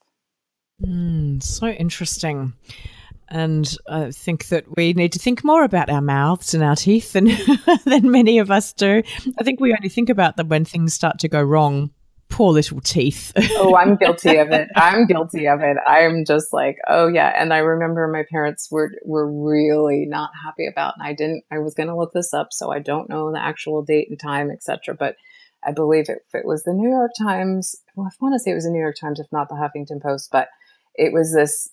Mm, 0.82 1.42
so 1.42 1.66
interesting. 1.66 2.54
And 3.30 3.76
I 3.88 4.10
think 4.10 4.48
that 4.48 4.64
we 4.76 4.92
need 4.94 5.12
to 5.12 5.18
think 5.18 5.44
more 5.44 5.62
about 5.62 5.90
our 5.90 6.00
mouths 6.00 6.54
and 6.54 6.62
our 6.62 6.76
teeth 6.76 7.12
than, 7.12 7.26
than 7.84 8.10
many 8.10 8.38
of 8.38 8.50
us 8.50 8.72
do. 8.72 9.02
I 9.38 9.44
think 9.44 9.60
we 9.60 9.74
only 9.74 9.88
think 9.88 10.08
about 10.08 10.36
them 10.36 10.48
when 10.48 10.64
things 10.64 10.94
start 10.94 11.18
to 11.20 11.28
go 11.28 11.42
wrong 11.42 11.90
poor 12.28 12.52
little 12.52 12.80
teeth. 12.80 13.32
oh, 13.52 13.74
I'm 13.74 13.96
guilty 14.00 14.36
of 14.36 14.50
it. 14.50 14.68
I'm 14.76 15.06
guilty 15.06 15.48
of 15.48 15.60
it. 15.60 15.76
I'm 15.86 16.24
just 16.24 16.52
like, 16.52 16.76
oh 16.86 17.08
yeah. 17.08 17.32
And 17.36 17.52
I 17.52 17.58
remember 17.58 18.06
my 18.08 18.24
parents 18.30 18.68
were 18.70 18.92
were 19.04 19.30
really 19.30 20.06
not 20.06 20.30
happy 20.44 20.66
about, 20.66 20.94
and 20.98 21.06
I 21.06 21.14
didn't. 21.14 21.44
I 21.50 21.58
was 21.58 21.74
going 21.74 21.88
to 21.88 21.96
look 21.96 22.12
this 22.12 22.32
up, 22.34 22.48
so 22.52 22.70
I 22.70 22.78
don't 22.78 23.08
know 23.08 23.32
the 23.32 23.42
actual 23.42 23.82
date 23.82 24.08
and 24.08 24.18
time, 24.18 24.50
etc. 24.50 24.94
But 24.94 25.16
I 25.64 25.72
believe 25.72 26.08
it, 26.08 26.18
it 26.32 26.46
was 26.46 26.62
the 26.62 26.74
New 26.74 26.88
York 26.88 27.10
Times. 27.18 27.74
Well, 27.96 28.06
I 28.06 28.14
want 28.20 28.34
to 28.34 28.38
say 28.38 28.52
it 28.52 28.54
was 28.54 28.64
the 28.64 28.70
New 28.70 28.80
York 28.80 28.96
Times, 29.00 29.20
if 29.20 29.26
not 29.32 29.48
the 29.48 29.56
Huffington 29.56 30.02
Post. 30.02 30.28
But 30.30 30.48
it 30.94 31.12
was 31.12 31.32
this 31.32 31.68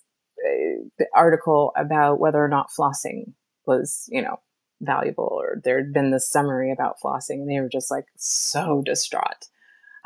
uh, 1.00 1.04
article 1.14 1.72
about 1.76 2.20
whether 2.20 2.42
or 2.42 2.48
not 2.48 2.70
flossing 2.70 3.32
was, 3.66 4.08
you 4.10 4.22
know, 4.22 4.40
valuable, 4.80 5.28
or 5.30 5.60
there 5.64 5.78
had 5.78 5.92
been 5.92 6.10
this 6.10 6.28
summary 6.28 6.72
about 6.72 6.96
flossing, 7.02 7.40
and 7.40 7.50
they 7.50 7.60
were 7.60 7.68
just 7.68 7.90
like 7.90 8.06
so 8.16 8.82
distraught 8.84 9.48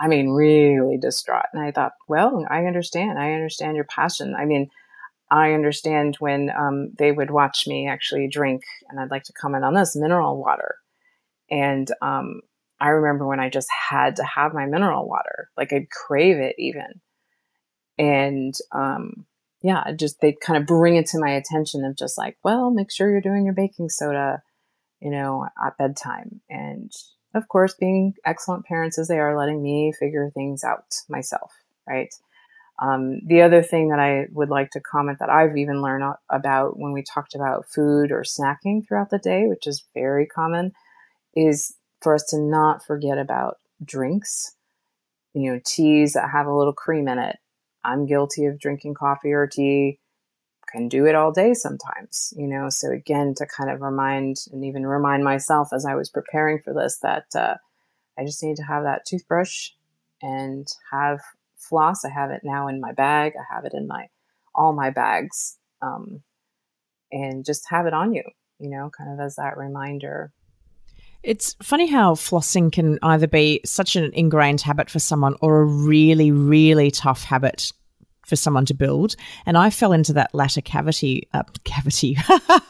I 0.01 0.09
mean, 0.09 0.31
really 0.31 0.97
distraught. 0.97 1.45
And 1.53 1.63
I 1.63 1.71
thought, 1.71 1.93
well, 2.09 2.45
I 2.49 2.65
understand. 2.65 3.19
I 3.19 3.33
understand 3.33 3.77
your 3.77 3.85
passion. 3.85 4.35
I 4.35 4.47
mean, 4.47 4.71
I 5.31 5.53
understand 5.53 6.17
when 6.19 6.51
um, 6.51 6.93
they 6.99 7.13
would 7.13 7.31
watch 7.31 7.67
me 7.67 7.87
actually 7.87 8.27
drink, 8.27 8.63
and 8.89 8.99
I'd 8.99 9.11
like 9.11 9.25
to 9.25 9.35
comment 9.35 9.65
on 9.65 9.75
this 9.75 9.95
mineral 9.95 10.39
water. 10.43 10.77
And 11.51 11.89
um, 12.01 12.41
I 12.81 12.89
remember 12.89 13.27
when 13.27 13.41
I 13.41 13.51
just 13.51 13.69
had 13.91 14.17
to 14.17 14.25
have 14.25 14.55
my 14.55 14.65
mineral 14.65 15.07
water, 15.07 15.51
like 15.57 15.73
I'd 15.73 15.91
crave 15.91 16.39
it 16.39 16.57
even. 16.59 17.01
And 17.99 18.55
um, 18.73 19.27
yeah, 19.63 19.93
just 19.93 20.21
they 20.21 20.33
kind 20.33 20.57
of 20.61 20.67
bring 20.67 20.97
it 20.97 21.07
to 21.07 21.19
my 21.19 21.31
attention 21.31 21.85
of 21.85 21.97
just 21.97 22.17
like, 22.17 22.37
well, 22.43 22.71
make 22.71 22.91
sure 22.91 23.11
you're 23.11 23.21
doing 23.21 23.45
your 23.45 23.55
baking 23.55 23.91
soda, 23.91 24.43
you 25.01 25.11
know, 25.11 25.47
at 25.65 25.77
bedtime. 25.77 26.41
And 26.49 26.93
of 27.35 27.49
course, 27.49 27.75
being 27.75 28.15
excellent 28.25 28.65
parents 28.65 28.99
as 28.99 29.09
they 29.09 29.19
are, 29.19 29.37
letting 29.37 29.63
me 29.63 29.93
figure 29.99 30.31
things 30.31 30.65
out 30.65 30.95
myself, 31.09 31.53
right? 31.87 32.13
Um, 32.81 33.21
the 33.27 33.43
other 33.43 33.63
thing 33.63 33.91
that 33.91 33.99
I 33.99 34.27
would 34.33 34.49
like 34.49 34.71
to 34.71 34.81
comment 34.81 35.19
that 35.19 35.29
I've 35.29 35.57
even 35.57 35.83
learned 35.83 36.15
about 36.31 36.79
when 36.79 36.93
we 36.93 37.03
talked 37.03 37.35
about 37.35 37.67
food 37.69 38.11
or 38.11 38.23
snacking 38.23 38.87
throughout 38.87 39.11
the 39.11 39.19
day, 39.19 39.47
which 39.47 39.67
is 39.67 39.85
very 39.93 40.27
common, 40.27 40.73
is 41.37 41.75
for 42.01 42.15
us 42.15 42.25
to 42.31 42.39
not 42.39 42.85
forget 42.85 43.19
about 43.19 43.59
drinks, 43.85 44.57
you 45.35 45.53
know, 45.53 45.61
teas 45.65 46.15
that 46.15 46.31
have 46.31 46.47
a 46.47 46.57
little 46.57 46.73
cream 46.73 47.07
in 47.07 47.19
it. 47.19 47.37
I'm 47.85 48.07
guilty 48.07 48.47
of 48.47 48.59
drinking 48.59 48.95
coffee 48.95 49.33
or 49.33 49.47
tea 49.47 49.99
can 50.71 50.89
do 50.89 51.07
it 51.07 51.15
all 51.15 51.33
day 51.33 51.55
sometimes, 51.55 52.33
you 52.37 52.47
know. 52.47 52.69
So 52.69 52.91
again, 52.91 53.35
to 53.37 53.47
kind 53.47 53.71
of 53.71 53.81
remind 53.81 54.37
and 54.53 54.65
even 54.65 54.87
remind 54.87 55.25
myself 55.25 55.69
as 55.73 55.85
I 55.85 55.95
was 55.95 56.09
preparing 56.09 56.61
for 56.61 56.73
this 56.73 56.99
that 57.03 57.27
uh, 57.35 57.57
I 58.19 58.25
just 58.25 58.43
need 58.43 58.57
to 58.57 58.63
have 58.63 58.85
that 58.85 59.05
toothbrush 59.07 59.71
and 60.23 60.67
have 60.93 61.21
floss. 61.57 62.05
I 62.05 62.11
have 62.11 62.31
it 62.31 62.43
now 62.45 62.69
in 62.69 62.81
my 62.81 62.93
bag. 62.93 63.33
I 63.39 63.55
have 63.55 63.65
it 63.65 63.75
in 63.75 63.87
my 63.87 64.09
all 64.55 64.73
my 64.73 64.91
bags, 64.91 65.59
um, 65.81 66.23
and 67.13 67.45
just 67.45 67.71
have 67.71 67.87
it 67.87 67.95
on 67.95 68.13
you, 68.13 68.25
you 68.59 68.69
know, 68.69 68.91
kind 68.97 69.13
of 69.13 69.25
as 69.25 69.37
that 69.37 69.57
reminder. 69.57 70.33
It's 71.23 71.55
funny 71.63 71.87
how 71.87 72.15
flossing 72.15 72.73
can 72.73 72.99
either 73.03 73.27
be 73.27 73.61
such 73.65 73.97
an 73.97 74.11
ingrained 74.15 74.63
habit 74.63 74.89
for 74.89 74.99
someone 74.99 75.35
or 75.41 75.61
a 75.61 75.65
really, 75.65 76.31
really 76.31 76.91
tough 76.91 77.25
habit 77.25 77.73
for 78.25 78.37
someone 78.37 78.65
to 78.67 78.75
build. 78.75 79.17
And 79.45 79.59
I 79.59 79.71
fell 79.71 79.93
into 79.93 80.13
that 80.15 80.35
latter 80.35 80.61
cavity, 80.63 81.29
uh, 81.35 81.43
cavity. 81.65 82.17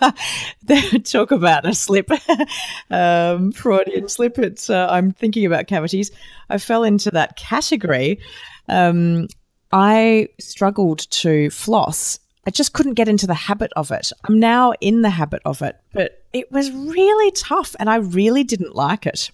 Talk 1.05 1.31
about 1.31 1.67
a 1.67 1.75
slip, 1.75 2.11
um, 2.91 3.53
Freudian 3.53 4.09
slip. 4.09 4.39
It's, 4.39 4.71
uh, 4.71 4.89
I'm 4.91 5.13
thinking 5.13 5.47
about 5.47 5.67
cavities. 5.67 6.11
I 6.49 6.59
fell 6.59 6.83
into 6.83 7.11
that 7.13 7.37
category. 7.37 8.21
Um, 8.69 9.29
I 9.71 10.29
struggled 10.41 11.11
to 11.11 11.51
floss. 11.51 12.19
I 12.47 12.51
just 12.51 12.73
couldn't 12.73 12.95
get 12.95 13.09
into 13.09 13.27
the 13.27 13.35
habit 13.35 13.73
of 13.77 13.91
it. 13.91 14.13
I'm 14.25 14.39
now 14.39 14.73
in 14.81 15.03
the 15.03 15.11
habit 15.11 15.43
of 15.45 15.63
it, 15.63 15.77
but 15.93 16.25
it 16.33 16.51
was 16.51 16.71
really 16.73 17.31
tough 17.33 17.77
and 17.79 17.91
I 17.91 17.97
really 17.97 18.45
didn't 18.45 18.75
like 18.75 19.07
it. 19.07 19.31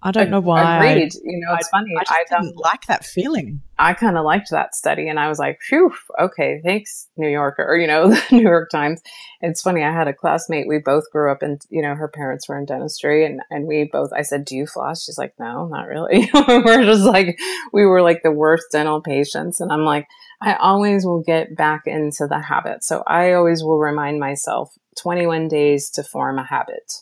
I 0.00 0.12
don't 0.12 0.30
know 0.30 0.40
why. 0.40 0.86
Agreed. 0.86 1.12
You 1.14 1.40
know, 1.40 1.54
it's 1.54 1.68
I, 1.74 1.78
funny. 1.78 1.90
I, 1.96 2.02
I 2.08 2.24
didn't 2.30 2.56
like 2.56 2.86
that 2.86 3.04
feeling. 3.04 3.62
I 3.80 3.94
kind 3.94 4.16
of 4.16 4.24
liked 4.24 4.50
that 4.50 4.76
study, 4.76 5.08
and 5.08 5.18
I 5.18 5.28
was 5.28 5.40
like, 5.40 5.58
"Phew, 5.60 5.92
okay, 6.20 6.60
thanks, 6.64 7.08
New 7.16 7.28
Yorker." 7.28 7.64
Or, 7.64 7.76
you 7.76 7.88
know, 7.88 8.10
the 8.10 8.22
New 8.30 8.42
York 8.42 8.70
Times. 8.70 9.02
It's 9.40 9.60
funny. 9.60 9.82
I 9.82 9.92
had 9.92 10.06
a 10.06 10.12
classmate. 10.12 10.68
We 10.68 10.78
both 10.78 11.10
grew 11.10 11.32
up 11.32 11.42
in, 11.42 11.58
you 11.68 11.82
know, 11.82 11.96
her 11.96 12.06
parents 12.06 12.48
were 12.48 12.56
in 12.56 12.64
dentistry, 12.64 13.26
and 13.26 13.40
and 13.50 13.66
we 13.66 13.88
both. 13.92 14.10
I 14.12 14.22
said, 14.22 14.44
"Do 14.44 14.56
you 14.56 14.68
floss?" 14.68 15.02
She's 15.02 15.18
like, 15.18 15.34
"No, 15.40 15.66
not 15.66 15.88
really." 15.88 16.30
we're 16.48 16.84
just 16.84 17.04
like, 17.04 17.36
we 17.72 17.84
were 17.84 18.02
like 18.02 18.22
the 18.22 18.30
worst 18.30 18.66
dental 18.70 19.00
patients, 19.00 19.60
and 19.60 19.72
I'm 19.72 19.84
like, 19.84 20.06
I 20.40 20.54
always 20.54 21.04
will 21.04 21.22
get 21.22 21.56
back 21.56 21.82
into 21.86 22.26
the 22.28 22.40
habit. 22.40 22.84
So 22.84 23.02
I 23.06 23.32
always 23.32 23.62
will 23.62 23.78
remind 23.78 24.20
myself 24.20 24.72
21 24.98 25.48
days 25.48 25.90
to 25.90 26.04
form 26.04 26.38
a 26.38 26.44
habit 26.44 26.92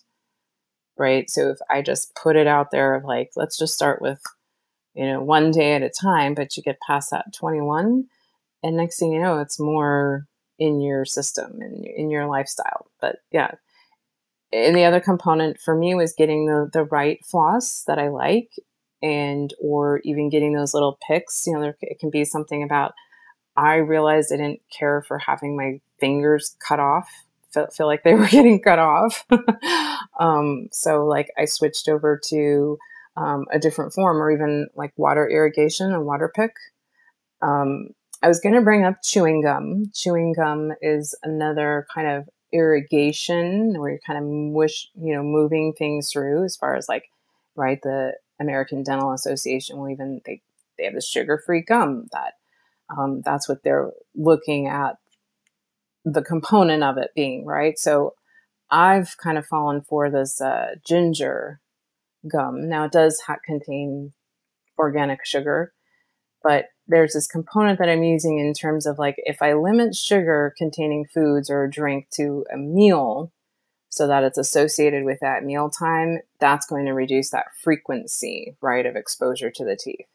right? 0.97 1.29
So 1.31 1.51
if 1.51 1.59
I 1.71 1.83
just 1.83 2.15
put 2.15 2.37
it 2.37 2.47
out 2.47 2.71
there 2.71 2.95
of 2.95 3.05
like, 3.05 3.31
let's 3.37 3.59
just 3.59 3.75
start 3.75 4.01
with, 4.01 4.21
you 4.95 5.07
know, 5.07 5.23
one 5.23 5.51
day 5.51 5.75
at 5.75 5.83
a 5.83 5.91
time, 5.91 6.35
but 6.35 6.57
you 6.57 6.63
get 6.63 6.79
past 6.87 7.11
that 7.11 7.33
21, 7.35 8.07
and 8.63 8.77
next 8.77 8.99
thing 8.99 9.13
you 9.13 9.21
know, 9.21 9.39
it's 9.39 9.61
more 9.61 10.27
in 10.59 10.81
your 10.81 11.05
system 11.05 11.59
and 11.61 11.85
in 11.85 12.11
your 12.11 12.27
lifestyle. 12.27 12.87
But 13.01 13.17
yeah. 13.31 13.53
And 14.53 14.75
the 14.75 14.85
other 14.85 15.01
component 15.01 15.59
for 15.61 15.77
me 15.77 15.95
was 15.95 16.15
getting 16.17 16.47
the, 16.47 16.71
the 16.73 16.85
right 16.85 17.19
floss 17.27 17.83
that 17.87 17.99
I 17.99 18.09
like 18.09 18.49
and 19.03 19.53
or 19.61 20.01
even 20.05 20.31
getting 20.31 20.55
those 20.55 20.73
little 20.73 20.99
picks. 21.07 21.47
You 21.47 21.55
know, 21.55 21.61
there, 21.61 21.77
it 21.83 21.99
can 21.99 22.11
be 22.11 22.25
something 22.25 22.63
about 22.63 22.95
I 23.57 23.77
realized 23.77 24.33
I 24.33 24.37
didn't 24.37 24.61
care 24.71 25.03
for 25.03 25.19
having 25.19 25.57
my 25.57 25.81
fingers 25.99 26.57
cut 26.67 26.81
off 26.81 27.09
feel, 27.57 27.67
feel 27.69 27.87
like 27.87 28.05
they 28.05 28.15
were 28.15 28.27
getting 28.31 28.61
cut 28.61 28.79
off. 28.79 29.25
um, 30.21 30.69
so 30.73 31.05
like 31.05 31.31
I 31.39 31.47
switched 31.47 31.89
over 31.89 32.21
to 32.29 32.79
um, 33.17 33.47
a 33.51 33.59
different 33.59 33.93
form 33.95 34.19
or 34.19 34.31
even 34.31 34.69
like 34.77 34.93
water 34.97 35.29
irrigation 35.29 35.93
and 35.93 36.05
water 36.05 36.31
pick. 36.35 36.53
Um, 37.43 37.89
I 38.23 38.29
was 38.29 38.41
going 38.41 38.55
to 38.55 38.61
bring 38.61 38.85
up 38.85 39.03
chewing 39.03 39.43
gum. 39.43 39.91
Chewing 39.95 40.35
gum 40.35 40.73
is 40.81 41.15
another 41.23 41.87
kind 41.95 42.09
of 42.09 42.29
irrigation 42.53 43.79
where 43.79 43.91
you're 43.91 44.01
kind 44.07 44.19
of 44.19 44.25
mush, 44.25 44.89
you 44.95 45.15
know, 45.15 45.23
moving 45.23 45.73
things 45.73 46.11
through 46.11 46.45
as 46.45 46.57
far 46.57 46.77
as 46.77 46.89
like, 46.89 47.11
right, 47.57 47.81
the 47.83 48.13
American 48.41 48.83
Dental 48.83 49.13
Association 49.13 49.79
will 49.79 49.91
even, 49.91 50.21
they, 50.25 50.41
they 50.79 50.85
have 50.85 50.95
the 50.95 51.01
sugar-free 51.01 51.63
gum 51.63 52.07
that 52.13 52.35
um, 52.97 53.23
that's 53.25 53.49
what 53.49 53.63
they're 53.63 53.91
looking 54.15 54.69
at 54.69 54.97
the 56.05 56.23
component 56.23 56.83
of 56.83 56.99
it 56.99 57.11
being, 57.15 57.45
right? 57.45 57.79
So 57.79 58.15
I've 58.71 59.17
kind 59.17 59.39
of 59.39 59.47
fallen 59.47 59.83
for 59.83 60.11
this 60.11 60.41
uh, 60.41 60.77
ginger 60.87 61.61
gum. 62.31 62.69
Now 62.69 62.85
it 62.85 62.93
does 62.93 63.21
ha- 63.27 63.37
contain 63.45 64.13
organic 64.79 65.25
sugar, 65.25 65.73
but 66.43 66.67
there's 66.87 67.15
this 67.15 67.27
component 67.27 67.79
that 67.79 67.89
I'm 67.89 68.05
using 68.05 68.39
in 68.39 68.53
terms 68.55 68.87
of 68.87 68.99
like 68.99 69.17
if 69.19 69.43
I 69.43 69.55
limit 69.55 69.95
sugar 69.95 70.55
containing 70.57 71.07
foods 71.13 71.51
or 71.51 71.67
drink 71.67 72.09
to 72.15 72.45
a 72.53 72.57
meal 72.57 73.33
so 73.89 74.07
that 74.07 74.25
it's 74.25 74.39
associated 74.39 75.05
with 75.05 75.19
that 75.21 75.43
meal 75.43 75.71
time, 75.71 76.19
that's 76.39 76.67
going 76.67 76.87
to 76.87 76.93
reduce 76.93 77.31
that 77.31 77.47
frequency, 77.63 78.57
right, 78.61 78.85
of 78.85 78.95
exposure 78.95 79.51
to 79.51 79.65
the 79.65 79.77
teeth. 79.77 80.07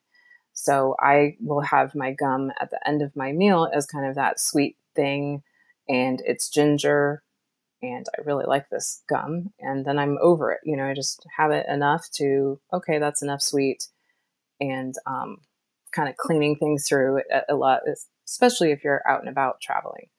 So 0.54 0.96
I 1.00 1.38
will 1.40 1.62
have 1.62 1.96
my 1.96 2.12
gum 2.12 2.52
at 2.60 2.70
the 2.70 2.88
end 2.88 3.02
of 3.02 3.16
my 3.16 3.32
meal 3.32 3.70
as 3.74 3.86
kind 3.86 4.06
of 4.06 4.16
that 4.16 4.40
sweet 4.40 4.78
thing 4.96 5.44
and 5.88 6.22
it's 6.26 6.50
ginger 6.50 7.24
and 7.82 8.06
I 8.16 8.22
really 8.22 8.46
like 8.46 8.70
this 8.70 9.04
gum. 9.10 9.52
And 9.60 9.86
then 9.86 9.98
I'm 9.98 10.18
over 10.22 10.52
it. 10.52 10.60
You 10.64 10.78
know, 10.78 10.86
I 10.86 10.94
just 10.94 11.26
have 11.38 11.52
it 11.52 11.66
enough 11.68 12.08
to, 12.16 12.60
okay, 12.72 13.00
that's 13.00 13.24
enough 13.24 13.42
sweet. 13.42 13.88
And 14.60 14.94
um, 15.08 15.38
kind 15.92 16.08
of 16.08 16.18
cleaning 16.18 16.56
things 16.56 16.86
through 16.88 17.22
a, 17.32 17.54
a, 17.54 17.56
lot, 17.56 17.82
especially 18.28 18.72
if 18.72 18.84
you're 18.84 19.02
out 19.08 19.22
and 19.22 19.30
about 19.30 19.62
traveling. 19.62 20.10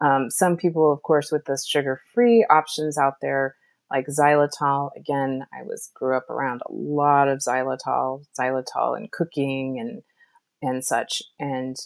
Um, 0.00 0.30
some 0.30 0.56
people, 0.56 0.92
of 0.92 1.02
course, 1.02 1.30
with 1.30 1.44
this 1.44 1.64
sugar 1.64 2.00
free 2.12 2.44
options 2.50 2.98
out 2.98 3.14
there, 3.22 3.54
like 3.90 4.06
xylitol. 4.06 4.90
Again, 4.96 5.46
I 5.52 5.62
was 5.62 5.90
grew 5.94 6.16
up 6.16 6.28
around 6.30 6.62
a 6.66 6.72
lot 6.72 7.28
of 7.28 7.38
xylitol, 7.38 8.24
xylitol 8.38 8.96
and 8.96 9.10
cooking 9.10 9.78
and 9.78 10.02
and 10.62 10.84
such. 10.84 11.22
And 11.38 11.76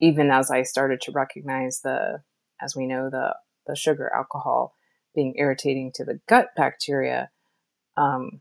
even 0.00 0.30
as 0.30 0.50
I 0.50 0.62
started 0.62 1.00
to 1.02 1.12
recognize 1.12 1.80
the 1.80 2.22
as 2.60 2.76
we 2.76 2.86
know, 2.86 3.10
the, 3.10 3.34
the 3.66 3.74
sugar 3.74 4.10
alcohol 4.14 4.74
being 5.14 5.34
irritating 5.36 5.90
to 5.94 6.04
the 6.04 6.20
gut 6.28 6.48
bacteria, 6.56 7.30
um, 7.96 8.40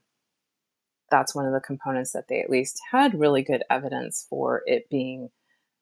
that's 1.10 1.34
one 1.34 1.46
of 1.46 1.54
the 1.54 1.60
components 1.60 2.12
that 2.12 2.28
they 2.28 2.42
at 2.42 2.50
least 2.50 2.80
had 2.92 3.20
really 3.20 3.42
good 3.42 3.64
evidence 3.70 4.26
for 4.30 4.62
it 4.66 4.90
being 4.90 5.30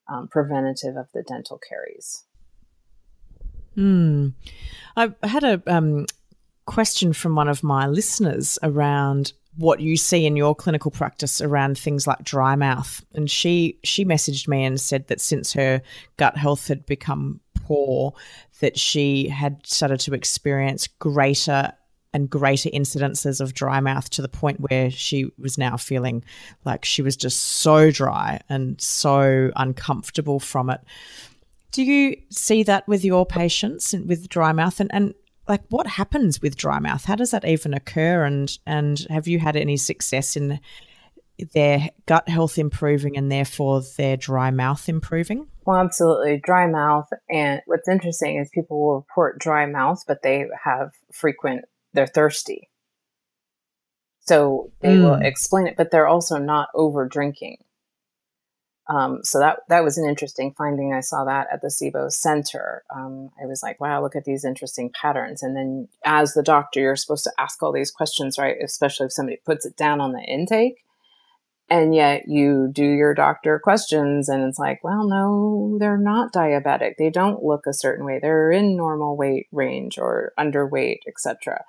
um, 0.07 0.28
preventative 0.28 0.95
of 0.95 1.07
the 1.13 1.23
dental 1.23 1.59
caries. 1.67 2.23
Hmm. 3.75 4.30
I 4.95 5.13
had 5.23 5.43
a 5.43 5.61
um, 5.67 6.05
question 6.68 7.13
from 7.13 7.34
one 7.34 7.47
of 7.47 7.63
my 7.63 7.88
listeners 7.88 8.59
around 8.61 9.34
what 9.55 9.80
you 9.80 9.97
see 9.97 10.28
in 10.28 10.36
your 10.36 10.53
clinical 10.53 10.91
practice 10.91 11.41
around 11.41 11.80
things 11.80 12.05
like 12.05 12.24
dry 12.24 12.55
mouth, 12.55 13.03
and 13.15 13.32
she 13.32 13.80
she 13.84 14.05
messaged 14.05 14.47
me 14.47 14.63
and 14.63 14.80
said 14.80 15.07
that 15.07 15.20
since 15.20 15.53
her 15.53 15.82
gut 16.18 16.38
health 16.38 16.68
had 16.68 16.86
become 16.86 17.39
poor 17.55 18.13
that 18.59 18.78
she 18.78 19.28
had 19.28 19.65
started 19.65 19.99
to 20.01 20.13
experience 20.13 20.88
greater 20.99 21.74
and 22.13 22.30
greater 22.30 22.70
incidences 22.70 23.41
of 23.41 23.53
dry 23.53 23.80
mouth 23.80 24.09
to 24.09 24.22
the 24.22 24.30
point 24.30 24.59
where 24.59 24.89
she 24.89 25.30
was 25.38 25.57
now 25.57 25.76
feeling 25.76 26.24
like 26.65 26.86
she 26.86 27.01
was 27.01 27.18
just 27.18 27.39
so 27.39 27.91
dry 27.91 28.39
and 28.49 28.80
so 28.80 29.51
uncomfortable 29.55 30.39
from 30.39 30.70
it. 30.70 30.82
Do 31.72 31.84
you 31.84 32.15
see 32.30 32.63
that 32.63 32.88
with 32.88 33.03
your 33.03 33.26
patients 33.26 33.93
and 33.93 34.07
with 34.07 34.30
dry 34.30 34.51
mouth 34.51 34.80
and, 34.80 34.89
and 34.93 35.13
like 35.48 35.64
what 35.70 35.88
happens 35.88 36.41
with 36.41 36.58
dry 36.58 36.80
mouth? 36.80 37.06
How 37.06 37.16
does 37.16 37.32
that 37.32 37.45
even 37.45 37.74
occur 37.74 38.24
and 38.24 38.58
and 38.66 39.06
have 39.10 39.28
you 39.28 39.39
had 39.39 39.56
any 39.56 39.78
success 39.78 40.36
in 40.36 40.60
their 41.54 41.89
gut 42.06 42.28
health 42.28 42.58
improving 42.58 43.16
and 43.18 43.32
therefore 43.32 43.82
their 43.98 44.18
dry 44.18 44.52
mouth 44.52 44.89
improving? 44.89 45.48
Well, 45.66 45.80
absolutely. 45.80 46.41
Dry 46.43 46.68
mouth. 46.68 47.08
And 47.30 47.62
what's 47.66 47.88
interesting 47.88 48.38
is 48.38 48.50
people 48.54 48.80
will 48.80 48.95
report 48.95 49.39
dry 49.39 49.66
mouth, 49.66 50.04
but 50.08 50.22
they 50.24 50.45
have 50.64 50.91
frequent, 51.12 51.66
they're 51.93 52.08
thirsty. 52.08 52.70
So 54.22 54.72
they 54.82 54.95
mm. 54.95 55.04
will 55.04 55.22
explain 55.22 55.68
it, 55.68 55.76
but 55.78 55.91
they're 55.91 56.08
also 56.08 56.38
not 56.38 56.70
over 56.74 57.08
drinking. 57.08 57.58
Um, 58.90 59.20
so 59.24 59.40
that 59.40 59.60
that 59.68 59.84
was 59.84 59.98
an 59.98 60.08
interesting 60.08 60.54
finding. 60.58 60.94
I 60.94 61.02
saw 61.02 61.26
that 61.26 61.48
at 61.52 61.62
the 61.62 61.68
SIBO 61.68 62.12
Center. 62.12 62.84
Um, 62.96 63.32
I 63.42 63.46
was 63.46 63.62
like, 63.62 63.82
wow, 63.82 64.02
look 64.02 64.16
at 64.16 64.24
these 64.24 64.46
interesting 64.46 64.92
patterns. 65.00 65.44
And 65.44 65.56
then, 65.56 65.90
as 66.06 66.34
the 66.34 66.44
doctor, 66.44 66.80
you're 66.80 66.96
supposed 66.96 67.26
to 67.26 67.34
ask 67.38 67.62
all 67.62 67.74
these 67.74 67.92
questions, 67.92 68.38
right? 68.38 68.56
Especially 68.64 69.08
if 69.08 69.12
somebody 69.12 69.38
puts 69.46 69.66
it 69.66 69.76
down 69.76 70.00
on 70.00 70.14
the 70.14 70.22
intake 70.22 70.86
and 71.70 71.94
yet 71.94 72.28
you 72.28 72.70
do 72.72 72.86
your 72.86 73.14
doctor 73.14 73.60
questions 73.60 74.30
and 74.30 74.44
it's 74.44 74.60
like 74.60 74.84
well 74.84 75.08
no 75.08 75.78
they're 75.80 75.98
not 75.98 76.34
diabetic 76.34 76.94
they 76.98 77.10
don't 77.10 77.44
look 77.44 77.66
a 77.68 77.74
certain 77.74 78.06
way 78.06 78.20
they're 78.22 78.52
in 78.52 78.78
normal 78.78 79.18
weight 79.18 79.48
range 79.52 79.98
or 79.98 80.34
underweight 80.40 81.00
etc 81.08 81.64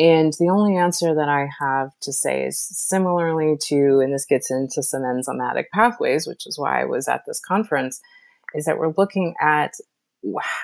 and 0.00 0.32
the 0.38 0.48
only 0.48 0.76
answer 0.76 1.14
that 1.14 1.28
i 1.28 1.48
have 1.60 1.90
to 2.00 2.12
say 2.12 2.44
is 2.44 2.58
similarly 2.58 3.56
to 3.60 4.00
and 4.00 4.12
this 4.12 4.24
gets 4.24 4.50
into 4.50 4.82
some 4.82 5.02
enzymatic 5.02 5.64
pathways 5.72 6.26
which 6.26 6.46
is 6.46 6.58
why 6.58 6.80
i 6.80 6.84
was 6.84 7.08
at 7.08 7.22
this 7.26 7.40
conference 7.40 8.00
is 8.54 8.64
that 8.64 8.78
we're 8.78 8.94
looking 8.96 9.34
at 9.40 9.74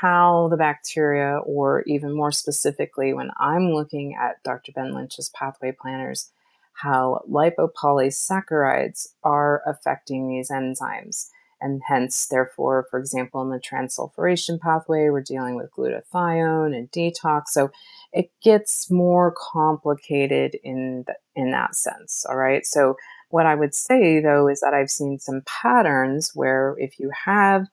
how 0.00 0.48
the 0.48 0.56
bacteria 0.56 1.38
or 1.44 1.82
even 1.86 2.14
more 2.14 2.32
specifically 2.32 3.12
when 3.12 3.30
i'm 3.38 3.72
looking 3.72 4.16
at 4.20 4.42
dr 4.42 4.70
ben 4.72 4.92
lynch's 4.92 5.30
pathway 5.30 5.72
planners 5.72 6.30
how 6.76 7.22
lipopolysaccharides 7.30 9.08
are 9.24 9.62
affecting 9.66 10.28
these 10.28 10.50
enzymes. 10.50 11.28
And 11.58 11.80
hence, 11.88 12.26
therefore, 12.26 12.86
for 12.90 12.98
example, 12.98 13.40
in 13.40 13.48
the 13.48 13.58
transsulfuration 13.58 14.60
pathway, 14.60 15.08
we're 15.08 15.22
dealing 15.22 15.56
with 15.56 15.72
glutathione 15.72 16.76
and 16.76 16.90
detox. 16.90 17.44
So 17.48 17.70
it 18.16 18.30
gets 18.42 18.90
more 18.90 19.34
complicated 19.36 20.56
in, 20.64 21.04
the, 21.06 21.14
in 21.34 21.50
that 21.50 21.76
sense. 21.76 22.24
All 22.26 22.36
right. 22.36 22.64
So, 22.64 22.96
what 23.28 23.44
I 23.44 23.54
would 23.54 23.74
say 23.74 24.20
though 24.20 24.48
is 24.48 24.60
that 24.60 24.72
I've 24.72 24.90
seen 24.90 25.18
some 25.18 25.42
patterns 25.44 26.30
where 26.34 26.76
if 26.78 26.98
you 26.98 27.10
have 27.24 27.66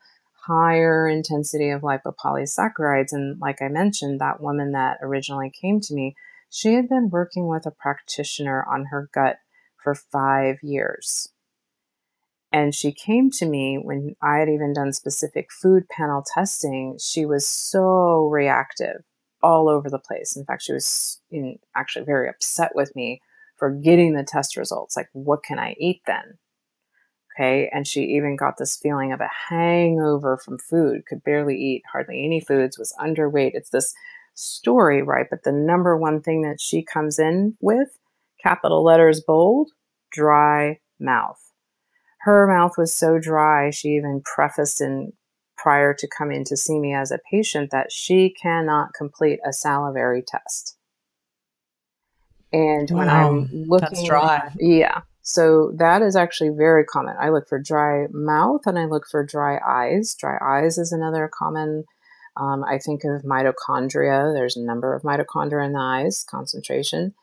higher 0.48 1.08
intensity 1.08 1.70
of 1.70 1.82
lipopolysaccharides, 1.82 3.14
and 3.14 3.40
like 3.40 3.62
I 3.62 3.70
mentioned, 3.70 4.20
that 4.20 4.42
woman 4.42 4.74
that 4.74 4.98
originally 5.02 5.50
came 5.50 5.80
to 5.82 5.94
me, 5.94 6.16
she 6.50 6.74
had 6.74 6.90
been 6.90 7.10
working 7.10 7.48
with 7.48 7.66
a 7.66 7.72
practitioner 7.72 8.66
on 8.70 8.86
her 8.86 9.10
gut 9.14 9.38
for 9.82 9.96
five 9.96 10.58
years. 10.62 11.30
And 12.52 12.76
she 12.76 12.92
came 12.92 13.32
to 13.32 13.46
me 13.46 13.80
when 13.82 14.16
I 14.22 14.40
had 14.40 14.50
even 14.50 14.74
done 14.74 14.92
specific 14.92 15.52
food 15.52 15.88
panel 15.88 16.24
testing. 16.34 16.98
She 17.00 17.26
was 17.26 17.48
so 17.48 18.26
reactive 18.26 19.04
all 19.44 19.70
over 19.70 19.90
the 19.90 20.00
place. 20.00 20.36
In 20.36 20.46
fact, 20.46 20.64
she 20.64 20.74
was 20.74 21.22
actually 21.76 22.06
very 22.06 22.30
upset 22.30 22.72
with 22.74 22.96
me 22.96 23.22
for 23.58 23.70
getting 23.70 24.14
the 24.14 24.24
test 24.24 24.58
results. 24.58 24.98
Like, 24.98 25.10
what 25.14 25.44
can 25.44 25.60
I 25.60 25.76
eat 25.78 26.02
then? 26.08 26.40
Okay. 27.36 27.70
And 27.74 27.88
she 27.88 28.02
even 28.02 28.36
got 28.36 28.58
this 28.58 28.78
feeling 28.78 29.12
of 29.12 29.20
a 29.20 29.30
hangover 29.50 30.38
from 30.38 30.58
food, 30.58 31.06
could 31.08 31.24
barely 31.24 31.56
eat 31.56 31.84
hardly 31.92 32.24
any 32.24 32.40
foods, 32.40 32.78
was 32.78 32.96
underweight. 33.00 33.52
It's 33.54 33.70
this 33.72 33.94
story, 34.34 35.04
right? 35.04 35.28
But 35.30 35.44
the 35.44 35.52
number 35.52 35.98
one 35.98 36.22
thing 36.22 36.42
that 36.44 36.62
she 36.62 36.84
comes 36.84 37.20
in 37.20 37.58
with, 37.60 37.98
capital 38.42 38.84
letters 38.84 39.22
bold, 39.22 39.72
dry 40.12 40.80
mouth. 41.00 41.40
Her 42.22 42.48
mouth 42.48 42.74
was 42.78 42.96
so 42.96 43.20
dry, 43.20 43.70
she 43.70 43.90
even 43.90 44.22
prefaced 44.24 44.80
in 44.80 45.14
prior 45.64 45.94
to 45.94 46.08
coming 46.08 46.44
to 46.44 46.58
see 46.58 46.78
me 46.78 46.94
as 46.94 47.10
a 47.10 47.20
patient 47.32 47.72
that 47.72 47.90
she 47.90 48.30
cannot 48.30 48.94
complete 48.94 49.40
a 49.48 49.54
salivary 49.54 50.22
test. 50.22 50.78
And 52.52 52.92
when 52.92 53.08
wow, 53.08 53.30
I'm 53.30 53.50
looking, 53.68 53.88
that's 53.90 54.04
dry. 54.04 54.52
Yeah. 54.60 55.02
So 55.22 55.72
that 55.78 56.02
is 56.02 56.18
actually 56.18 56.50
very 56.50 56.84
common. 56.84 57.16
I 57.18 57.30
look 57.30 57.48
for 57.48 57.58
dry 57.58 58.08
mouth 58.12 58.62
and 58.66 58.78
I 58.78 58.86
look 58.86 59.06
for 59.10 59.26
dry 59.26 59.58
eyes. 59.66 60.16
Dry 60.20 60.38
eyes 60.42 60.78
is 60.78 60.92
another 60.92 61.32
common. 61.34 61.86
Um, 62.36 62.66
I 62.66 62.78
think 62.78 63.06
of 63.06 63.24
mitochondria. 63.24 64.34
There's 64.34 64.58
a 64.58 64.62
number 64.62 64.94
of 64.94 65.04
mitochondria 65.04 65.66
in 65.66 65.72
the 65.72 65.80
eyes, 65.80 66.26
concentration. 66.30 67.14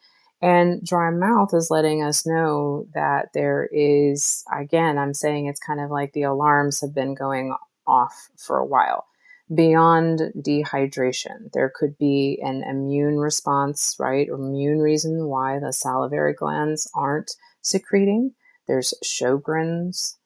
And 0.40 0.82
dry 0.82 1.10
mouth 1.10 1.52
is 1.52 1.70
letting 1.70 2.02
us 2.02 2.26
know 2.26 2.86
that 2.94 3.28
there 3.34 3.68
is, 3.70 4.42
again, 4.50 4.96
I'm 4.96 5.12
saying 5.12 5.46
it's 5.46 5.60
kind 5.60 5.80
of 5.80 5.90
like 5.90 6.14
the 6.14 6.22
alarms 6.22 6.80
have 6.80 6.94
been 6.94 7.14
going 7.14 7.54
off 7.90 8.30
for 8.36 8.58
a 8.58 8.66
while 8.66 9.06
beyond 9.52 10.20
dehydration. 10.38 11.52
There 11.52 11.72
could 11.74 11.98
be 11.98 12.38
an 12.42 12.62
immune 12.62 13.18
response, 13.18 13.96
right? 13.98 14.28
Or 14.30 14.36
immune 14.36 14.78
reason 14.78 15.26
why 15.26 15.58
the 15.58 15.72
salivary 15.72 16.34
glands 16.34 16.88
aren't 16.94 17.34
secreting. 17.62 18.34
There's 18.68 18.94
Sjogren's. 19.04 20.18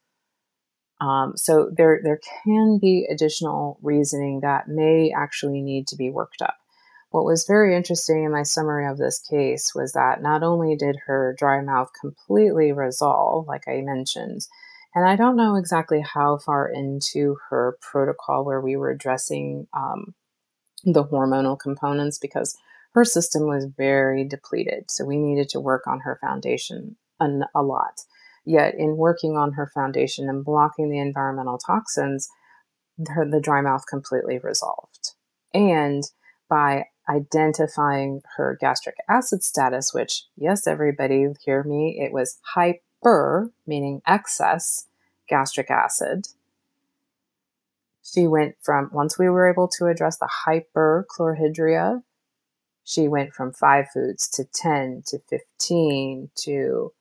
Um, 1.00 1.32
so 1.36 1.70
there, 1.76 2.00
there 2.02 2.20
can 2.44 2.78
be 2.78 3.06
additional 3.10 3.78
reasoning 3.82 4.40
that 4.40 4.68
may 4.68 5.12
actually 5.16 5.62
need 5.62 5.86
to 5.88 5.96
be 5.96 6.10
worked 6.10 6.42
up. 6.42 6.56
What 7.10 7.24
was 7.24 7.46
very 7.46 7.76
interesting 7.76 8.24
in 8.24 8.32
my 8.32 8.42
summary 8.42 8.86
of 8.86 8.98
this 8.98 9.20
case 9.20 9.74
was 9.74 9.92
that 9.92 10.20
not 10.20 10.42
only 10.42 10.76
did 10.76 10.96
her 11.06 11.34
dry 11.38 11.60
mouth 11.60 11.90
completely 11.98 12.72
resolve, 12.72 13.46
like 13.46 13.68
I 13.68 13.80
mentioned, 13.82 14.46
and 14.94 15.06
I 15.06 15.16
don't 15.16 15.36
know 15.36 15.56
exactly 15.56 16.00
how 16.00 16.38
far 16.38 16.68
into 16.68 17.36
her 17.50 17.76
protocol 17.80 18.44
where 18.44 18.60
we 18.60 18.76
were 18.76 18.90
addressing 18.90 19.66
um, 19.72 20.14
the 20.84 21.04
hormonal 21.04 21.58
components 21.58 22.18
because 22.18 22.56
her 22.92 23.04
system 23.04 23.46
was 23.46 23.66
very 23.76 24.24
depleted. 24.24 24.90
So 24.90 25.04
we 25.04 25.18
needed 25.18 25.48
to 25.50 25.60
work 25.60 25.86
on 25.86 26.00
her 26.00 26.18
foundation 26.20 26.96
a, 27.20 27.28
a 27.54 27.62
lot. 27.62 28.02
Yet, 28.44 28.74
in 28.76 28.96
working 28.96 29.36
on 29.36 29.54
her 29.54 29.66
foundation 29.66 30.28
and 30.28 30.44
blocking 30.44 30.90
the 30.90 30.98
environmental 30.98 31.58
toxins, 31.58 32.28
her, 33.08 33.28
the 33.28 33.40
dry 33.40 33.62
mouth 33.62 33.84
completely 33.88 34.38
resolved. 34.38 35.14
And 35.54 36.04
by 36.48 36.84
identifying 37.08 38.20
her 38.36 38.56
gastric 38.60 38.96
acid 39.08 39.42
status, 39.42 39.94
which, 39.94 40.24
yes, 40.36 40.66
everybody 40.66 41.26
hear 41.44 41.62
me, 41.64 41.98
it 42.00 42.12
was 42.12 42.38
hyper 42.54 42.80
meaning 43.66 44.02
excess, 44.06 44.86
gastric 45.28 45.70
acid. 45.70 46.28
She 48.02 48.26
went 48.26 48.56
from, 48.62 48.90
once 48.92 49.18
we 49.18 49.28
were 49.28 49.50
able 49.50 49.68
to 49.68 49.86
address 49.86 50.18
the 50.18 50.28
hyperchlorhydria, 50.46 52.02
she 52.84 53.08
went 53.08 53.32
from 53.32 53.52
five 53.52 53.86
foods 53.92 54.28
to 54.28 54.44
10 54.44 55.04
to 55.06 55.18
15 55.18 56.30
to, 56.44 56.92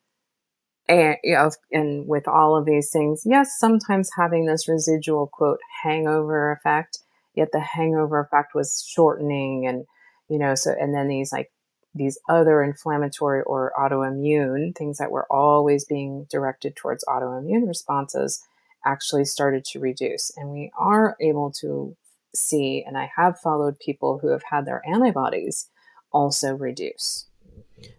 and, 0.87 1.17
you 1.23 1.33
know, 1.33 1.51
and 1.71 2.07
with 2.07 2.27
all 2.27 2.55
of 2.55 2.65
these 2.65 2.89
things, 2.89 3.23
yes, 3.25 3.59
sometimes 3.59 4.09
having 4.17 4.45
this 4.45 4.67
residual 4.67 5.27
quote 5.27 5.59
hangover 5.83 6.51
effect, 6.51 6.99
yet 7.35 7.51
the 7.51 7.59
hangover 7.59 8.19
effect 8.19 8.55
was 8.55 8.85
shortening 8.87 9.67
and, 9.67 9.85
you 10.29 10.39
know, 10.39 10.55
so, 10.55 10.73
and 10.79 10.93
then 10.93 11.07
these 11.07 11.31
like 11.31 11.51
these 11.95 12.17
other 12.27 12.63
inflammatory 12.63 13.41
or 13.43 13.71
autoimmune 13.77 14.75
things 14.75 14.97
that 14.97 15.11
were 15.11 15.27
always 15.29 15.85
being 15.85 16.25
directed 16.29 16.75
towards 16.75 17.05
autoimmune 17.05 17.67
responses 17.67 18.43
actually 18.85 19.25
started 19.25 19.63
to 19.65 19.79
reduce. 19.79 20.31
And 20.35 20.49
we 20.49 20.71
are 20.77 21.15
able 21.21 21.51
to 21.61 21.95
see, 22.35 22.83
and 22.85 22.97
I 22.97 23.11
have 23.15 23.39
followed 23.39 23.79
people 23.79 24.17
who 24.19 24.29
have 24.29 24.43
had 24.43 24.65
their 24.65 24.81
antibodies 24.87 25.69
also 26.11 26.53
reduce. 26.53 27.27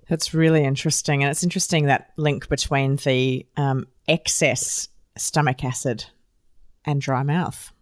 That's 0.09 0.35
really 0.35 0.65
interesting. 0.65 1.23
And 1.23 1.31
it's 1.31 1.43
interesting 1.43 1.87
that 1.87 2.11
link 2.17 2.49
between 2.49 2.97
the 2.97 3.47
um, 3.57 3.87
excess 4.09 4.89
stomach 5.17 5.65
acid 5.65 6.05
and 6.85 7.01
dry 7.01 7.23
mouth. 7.23 7.73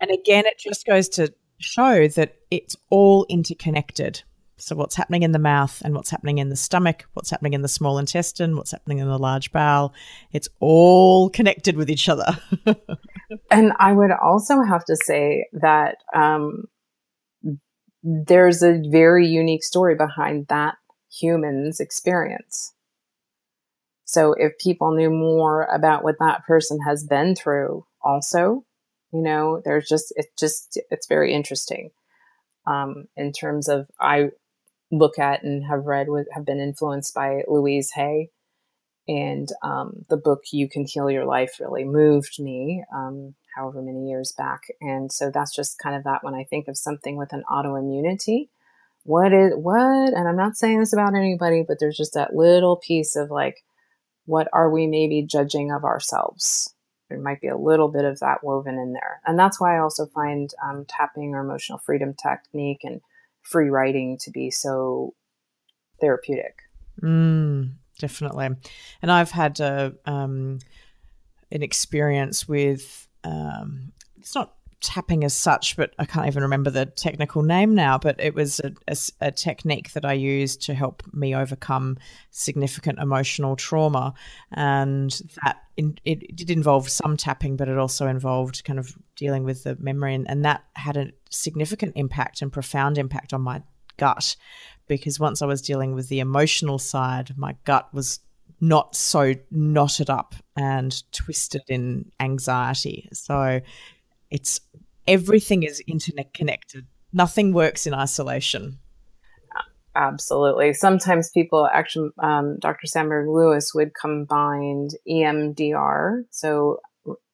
And 0.00 0.10
again, 0.10 0.44
it 0.46 0.58
just 0.58 0.86
goes 0.86 1.08
to 1.10 1.32
show 1.58 2.08
that 2.08 2.36
it's 2.50 2.76
all 2.90 3.24
interconnected. 3.28 4.22
So, 4.62 4.76
what's 4.76 4.94
happening 4.94 5.24
in 5.24 5.32
the 5.32 5.40
mouth 5.40 5.82
and 5.84 5.92
what's 5.92 6.10
happening 6.10 6.38
in 6.38 6.48
the 6.48 6.54
stomach, 6.54 7.06
what's 7.14 7.30
happening 7.30 7.52
in 7.52 7.62
the 7.62 7.68
small 7.68 7.98
intestine, 7.98 8.56
what's 8.56 8.70
happening 8.70 8.98
in 8.98 9.08
the 9.08 9.18
large 9.18 9.50
bowel, 9.50 9.92
it's 10.30 10.48
all 10.60 11.30
connected 11.30 11.76
with 11.76 11.90
each 11.90 12.08
other. 12.08 12.38
and 13.50 13.72
I 13.80 13.92
would 13.92 14.12
also 14.12 14.62
have 14.62 14.84
to 14.84 14.94
say 14.94 15.48
that 15.54 15.96
um, 16.14 16.66
there's 18.04 18.62
a 18.62 18.80
very 18.88 19.26
unique 19.26 19.64
story 19.64 19.96
behind 19.96 20.46
that 20.46 20.76
human's 21.10 21.80
experience. 21.80 22.72
So, 24.04 24.32
if 24.38 24.56
people 24.58 24.94
knew 24.94 25.10
more 25.10 25.64
about 25.74 26.04
what 26.04 26.20
that 26.20 26.44
person 26.46 26.78
has 26.86 27.02
been 27.02 27.34
through, 27.34 27.84
also, 28.00 28.64
you 29.12 29.22
know, 29.22 29.60
there's 29.64 29.88
just, 29.88 30.14
it's 30.14 30.30
just, 30.38 30.80
it's 30.88 31.08
very 31.08 31.34
interesting. 31.34 31.90
Um, 32.64 33.06
in 33.16 33.32
terms 33.32 33.68
of 33.68 33.88
I 33.98 34.28
look 34.92 35.18
at 35.18 35.42
and 35.42 35.64
have 35.64 35.86
read 35.86 36.08
with, 36.08 36.28
have 36.32 36.44
been 36.44 36.60
influenced 36.60 37.14
by 37.14 37.42
Louise 37.48 37.90
Hay. 37.94 38.28
And 39.08 39.48
um, 39.64 40.04
the 40.08 40.16
book 40.16 40.42
You 40.52 40.68
Can 40.68 40.84
Heal 40.86 41.10
Your 41.10 41.24
Life 41.24 41.56
really 41.58 41.82
moved 41.82 42.38
me, 42.38 42.84
um, 42.94 43.34
however 43.56 43.82
many 43.82 44.08
years 44.08 44.32
back. 44.36 44.60
And 44.80 45.10
so 45.10 45.30
that's 45.32 45.56
just 45.56 45.80
kind 45.82 45.96
of 45.96 46.04
that 46.04 46.22
when 46.22 46.34
I 46.34 46.44
think 46.44 46.68
of 46.68 46.78
something 46.78 47.16
with 47.16 47.32
an 47.32 47.42
autoimmunity. 47.50 48.48
What 49.04 49.32
is 49.32 49.54
what? 49.56 50.14
And 50.14 50.28
I'm 50.28 50.36
not 50.36 50.56
saying 50.56 50.78
this 50.78 50.92
about 50.92 51.16
anybody, 51.16 51.64
but 51.66 51.78
there's 51.80 51.96
just 51.96 52.14
that 52.14 52.36
little 52.36 52.76
piece 52.76 53.16
of 53.16 53.30
like, 53.30 53.64
what 54.26 54.46
are 54.52 54.70
we 54.70 54.86
maybe 54.86 55.22
judging 55.22 55.72
of 55.72 55.82
ourselves? 55.82 56.72
There 57.08 57.18
might 57.18 57.40
be 57.40 57.48
a 57.48 57.56
little 57.56 57.88
bit 57.88 58.04
of 58.04 58.20
that 58.20 58.44
woven 58.44 58.78
in 58.78 58.92
there. 58.92 59.20
And 59.26 59.36
that's 59.36 59.60
why 59.60 59.76
I 59.76 59.80
also 59.80 60.06
find 60.06 60.50
um, 60.64 60.84
tapping 60.88 61.34
or 61.34 61.40
emotional 61.40 61.78
freedom 61.78 62.14
technique 62.14 62.80
and 62.84 63.00
free 63.42 63.68
writing 63.68 64.18
to 64.22 64.30
be 64.30 64.50
so 64.50 65.14
therapeutic. 66.00 66.62
Mm, 67.02 67.72
definitely. 67.98 68.50
And 69.00 69.10
I've 69.10 69.30
had 69.30 69.60
a, 69.60 69.94
um, 70.06 70.58
an 71.50 71.62
experience 71.62 72.48
with, 72.48 73.08
um, 73.24 73.92
it's 74.18 74.34
not 74.34 74.54
tapping 74.82 75.24
as 75.24 75.32
such, 75.32 75.76
but 75.76 75.94
I 75.98 76.04
can't 76.04 76.26
even 76.26 76.42
remember 76.42 76.68
the 76.68 76.86
technical 76.86 77.42
name 77.42 77.74
now. 77.74 77.96
But 77.96 78.20
it 78.20 78.34
was 78.34 78.60
a, 78.60 78.72
a, 78.88 78.96
a, 79.20 79.30
technique 79.30 79.92
that 79.92 80.04
I 80.04 80.12
used 80.12 80.62
to 80.62 80.74
help 80.74 81.02
me 81.14 81.34
overcome 81.34 81.96
significant 82.30 82.98
emotional 82.98 83.56
trauma, 83.56 84.12
and 84.52 85.10
that 85.44 85.62
in, 85.76 85.96
it, 86.04 86.36
did 86.36 86.50
involve 86.50 86.88
some 86.90 87.16
tapping, 87.16 87.56
but 87.56 87.68
it 87.68 87.78
also 87.78 88.06
involved 88.06 88.64
kind 88.64 88.78
of 88.78 88.94
dealing 89.16 89.44
with 89.44 89.64
the 89.64 89.76
memory, 89.76 90.14
and, 90.14 90.28
and 90.28 90.44
that 90.44 90.64
had 90.74 90.96
a 90.96 91.12
significant 91.30 91.92
impact 91.96 92.42
and 92.42 92.52
profound 92.52 92.98
impact 92.98 93.32
on 93.32 93.40
my 93.40 93.62
gut, 93.96 94.36
because 94.88 95.20
once 95.20 95.40
I 95.40 95.46
was 95.46 95.62
dealing 95.62 95.94
with 95.94 96.08
the 96.08 96.20
emotional 96.20 96.78
side, 96.78 97.36
my 97.38 97.56
gut 97.64 97.88
was 97.94 98.20
not 98.60 98.94
so 98.94 99.34
knotted 99.50 100.08
up 100.08 100.34
and 100.56 101.02
twisted 101.12 101.62
in 101.68 102.10
anxiety. 102.20 103.08
So 103.12 103.60
it's 104.30 104.60
everything 105.06 105.62
is 105.62 105.82
internet 105.86 106.34
connected. 106.34 106.86
Nothing 107.12 107.52
works 107.52 107.86
in 107.86 107.94
isolation. 107.94 108.78
Absolutely. 109.94 110.72
Sometimes 110.72 111.30
people 111.30 111.68
actually, 111.70 112.10
um, 112.22 112.56
Dr. 112.58 112.86
Sandberg 112.86 113.28
Lewis 113.28 113.74
would 113.74 113.92
combine 113.94 114.88
EMDR, 115.06 116.24
so 116.30 116.80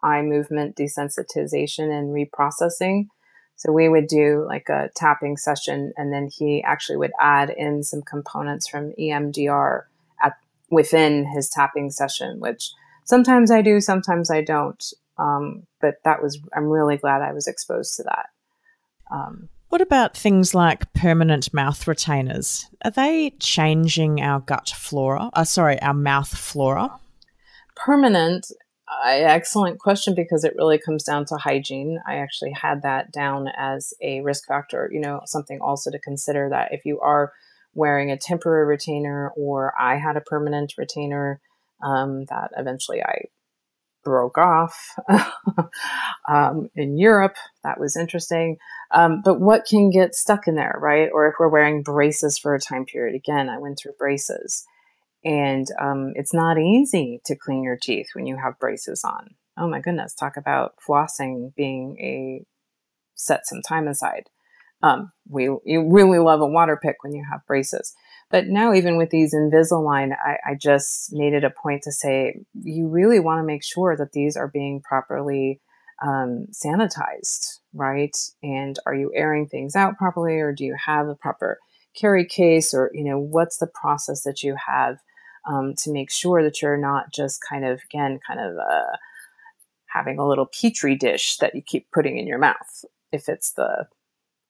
eye 0.02 0.22
movement 0.22 0.76
desensitization 0.76 1.90
and 1.90 2.08
reprocessing. 2.14 3.06
So 3.56 3.72
we 3.72 3.88
would 3.88 4.06
do 4.08 4.44
like 4.46 4.68
a 4.68 4.88
tapping 4.96 5.36
session, 5.36 5.92
and 5.96 6.12
then 6.12 6.28
he 6.32 6.62
actually 6.62 6.96
would 6.96 7.12
add 7.20 7.50
in 7.50 7.82
some 7.84 8.02
components 8.02 8.68
from 8.68 8.92
EMDR 8.98 9.82
at 10.22 10.34
within 10.70 11.26
his 11.26 11.48
tapping 11.48 11.90
session, 11.90 12.40
which 12.40 12.70
sometimes 13.04 13.50
I 13.50 13.62
do, 13.62 13.80
sometimes 13.80 14.30
I 14.30 14.42
don't. 14.42 14.84
Um, 15.18 15.66
but 15.80 15.96
that 16.04 16.22
was, 16.22 16.38
I'm 16.54 16.66
really 16.66 16.96
glad 16.96 17.22
I 17.22 17.32
was 17.32 17.46
exposed 17.46 17.96
to 17.96 18.04
that. 18.04 18.26
Um, 19.10 19.48
What 19.68 19.80
about 19.80 20.16
things 20.16 20.54
like 20.54 20.92
permanent 20.92 21.52
mouth 21.52 21.86
retainers? 21.86 22.66
Are 22.84 22.90
they 22.90 23.30
changing 23.38 24.20
our 24.20 24.40
gut 24.40 24.68
flora? 24.68 25.30
Uh, 25.32 25.44
sorry, 25.44 25.80
our 25.82 25.94
mouth 25.94 26.28
flora? 26.28 26.90
Permanent, 27.74 28.46
uh, 28.88 29.08
excellent 29.08 29.78
question 29.78 30.14
because 30.14 30.44
it 30.44 30.54
really 30.56 30.78
comes 30.78 31.04
down 31.04 31.24
to 31.26 31.36
hygiene. 31.36 32.00
I 32.06 32.16
actually 32.16 32.52
had 32.52 32.82
that 32.82 33.12
down 33.12 33.48
as 33.56 33.92
a 34.00 34.20
risk 34.20 34.46
factor, 34.46 34.88
you 34.92 35.00
know, 35.00 35.20
something 35.26 35.60
also 35.60 35.90
to 35.90 35.98
consider 35.98 36.48
that 36.50 36.72
if 36.72 36.84
you 36.84 37.00
are 37.00 37.32
wearing 37.74 38.10
a 38.10 38.16
temporary 38.16 38.66
retainer 38.66 39.32
or 39.36 39.74
I 39.78 39.96
had 39.96 40.16
a 40.16 40.22
permanent 40.22 40.74
retainer 40.78 41.40
um, 41.82 42.24
that 42.26 42.50
eventually 42.56 43.02
I 43.02 43.26
broke 44.08 44.38
off 44.38 44.96
um, 46.28 46.70
in 46.74 46.96
Europe. 46.96 47.36
That 47.62 47.78
was 47.78 47.94
interesting. 47.94 48.56
Um, 48.90 49.20
but 49.22 49.38
what 49.38 49.66
can 49.66 49.90
get 49.90 50.14
stuck 50.14 50.48
in 50.48 50.54
there, 50.54 50.78
right? 50.80 51.10
Or 51.12 51.28
if 51.28 51.34
we're 51.38 51.50
wearing 51.50 51.82
braces 51.82 52.38
for 52.38 52.54
a 52.54 52.60
time 52.60 52.86
period, 52.86 53.14
again, 53.14 53.50
I 53.50 53.58
went 53.58 53.78
through 53.78 53.92
braces. 53.98 54.64
And 55.26 55.66
um, 55.78 56.12
it's 56.14 56.32
not 56.32 56.58
easy 56.58 57.20
to 57.26 57.36
clean 57.36 57.62
your 57.62 57.76
teeth 57.76 58.08
when 58.14 58.24
you 58.24 58.38
have 58.42 58.58
braces 58.58 59.04
on. 59.04 59.34
Oh 59.58 59.68
my 59.68 59.80
goodness, 59.80 60.14
talk 60.14 60.38
about 60.38 60.72
flossing 60.88 61.54
being 61.54 61.98
a 62.00 62.46
set 63.14 63.46
some 63.46 63.60
time 63.60 63.88
aside. 63.88 64.24
Um, 64.82 65.12
we 65.28 65.50
you 65.66 65.90
really 65.90 66.18
love 66.18 66.40
a 66.40 66.46
water 66.46 66.78
pick 66.82 66.96
when 67.02 67.12
you 67.12 67.26
have 67.30 67.46
braces. 67.46 67.92
But 68.30 68.46
now, 68.48 68.74
even 68.74 68.98
with 68.98 69.10
these 69.10 69.34
Invisalign, 69.34 70.14
I, 70.18 70.36
I 70.50 70.54
just 70.54 71.12
made 71.12 71.32
it 71.32 71.44
a 71.44 71.50
point 71.50 71.82
to 71.84 71.92
say 71.92 72.40
you 72.62 72.88
really 72.88 73.20
want 73.20 73.40
to 73.40 73.46
make 73.46 73.64
sure 73.64 73.96
that 73.96 74.12
these 74.12 74.36
are 74.36 74.48
being 74.48 74.82
properly 74.82 75.60
um, 76.02 76.46
sanitized, 76.52 77.58
right? 77.72 78.16
And 78.42 78.78
are 78.86 78.94
you 78.94 79.10
airing 79.14 79.48
things 79.48 79.74
out 79.74 79.96
properly, 79.96 80.40
or 80.40 80.52
do 80.52 80.64
you 80.64 80.76
have 80.84 81.08
a 81.08 81.14
proper 81.14 81.58
carry 81.94 82.26
case, 82.26 82.74
or 82.74 82.90
you 82.92 83.04
know, 83.04 83.18
what's 83.18 83.58
the 83.58 83.66
process 83.66 84.22
that 84.24 84.42
you 84.42 84.56
have 84.66 84.98
um, 85.46 85.74
to 85.78 85.90
make 85.90 86.10
sure 86.10 86.42
that 86.42 86.60
you're 86.60 86.76
not 86.76 87.12
just 87.12 87.40
kind 87.48 87.64
of 87.64 87.80
again, 87.90 88.20
kind 88.26 88.40
of 88.40 88.58
uh, 88.58 88.96
having 89.86 90.18
a 90.18 90.28
little 90.28 90.46
petri 90.46 90.94
dish 90.96 91.38
that 91.38 91.54
you 91.54 91.62
keep 91.62 91.90
putting 91.92 92.18
in 92.18 92.26
your 92.26 92.38
mouth 92.38 92.84
if 93.10 93.28
it's 93.28 93.52
the 93.52 93.86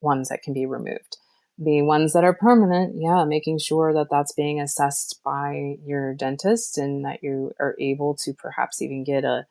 ones 0.01 0.29
that 0.29 0.43
can 0.43 0.53
be 0.53 0.65
removed 0.65 1.18
the 1.61 1.81
ones 1.81 2.13
that 2.13 2.23
are 2.23 2.33
permanent, 2.33 2.95
yeah, 2.97 3.25
making 3.25 3.59
sure 3.59 3.93
that 3.93 4.07
that's 4.09 4.31
being 4.31 4.61
assessed 4.61 5.19
by 5.25 5.75
your 5.85 6.13
dentist 6.13 6.77
and 6.77 7.03
that 7.03 7.19
you 7.21 7.51
are 7.59 7.75
able 7.79 8.15
to 8.23 8.33
perhaps 8.33 8.81
even 8.81 9.03
get 9.03 9.25
a 9.25 9.45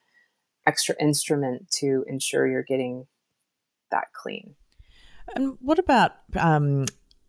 extra 0.67 0.95
instrument 1.01 1.71
to 1.71 2.05
ensure 2.07 2.47
you're 2.47 2.63
getting 2.63 3.07
that 3.91 4.07
clean. 4.15 4.55
And 5.35 5.59
what 5.61 5.79
about 5.79 6.13
um, 6.37 6.87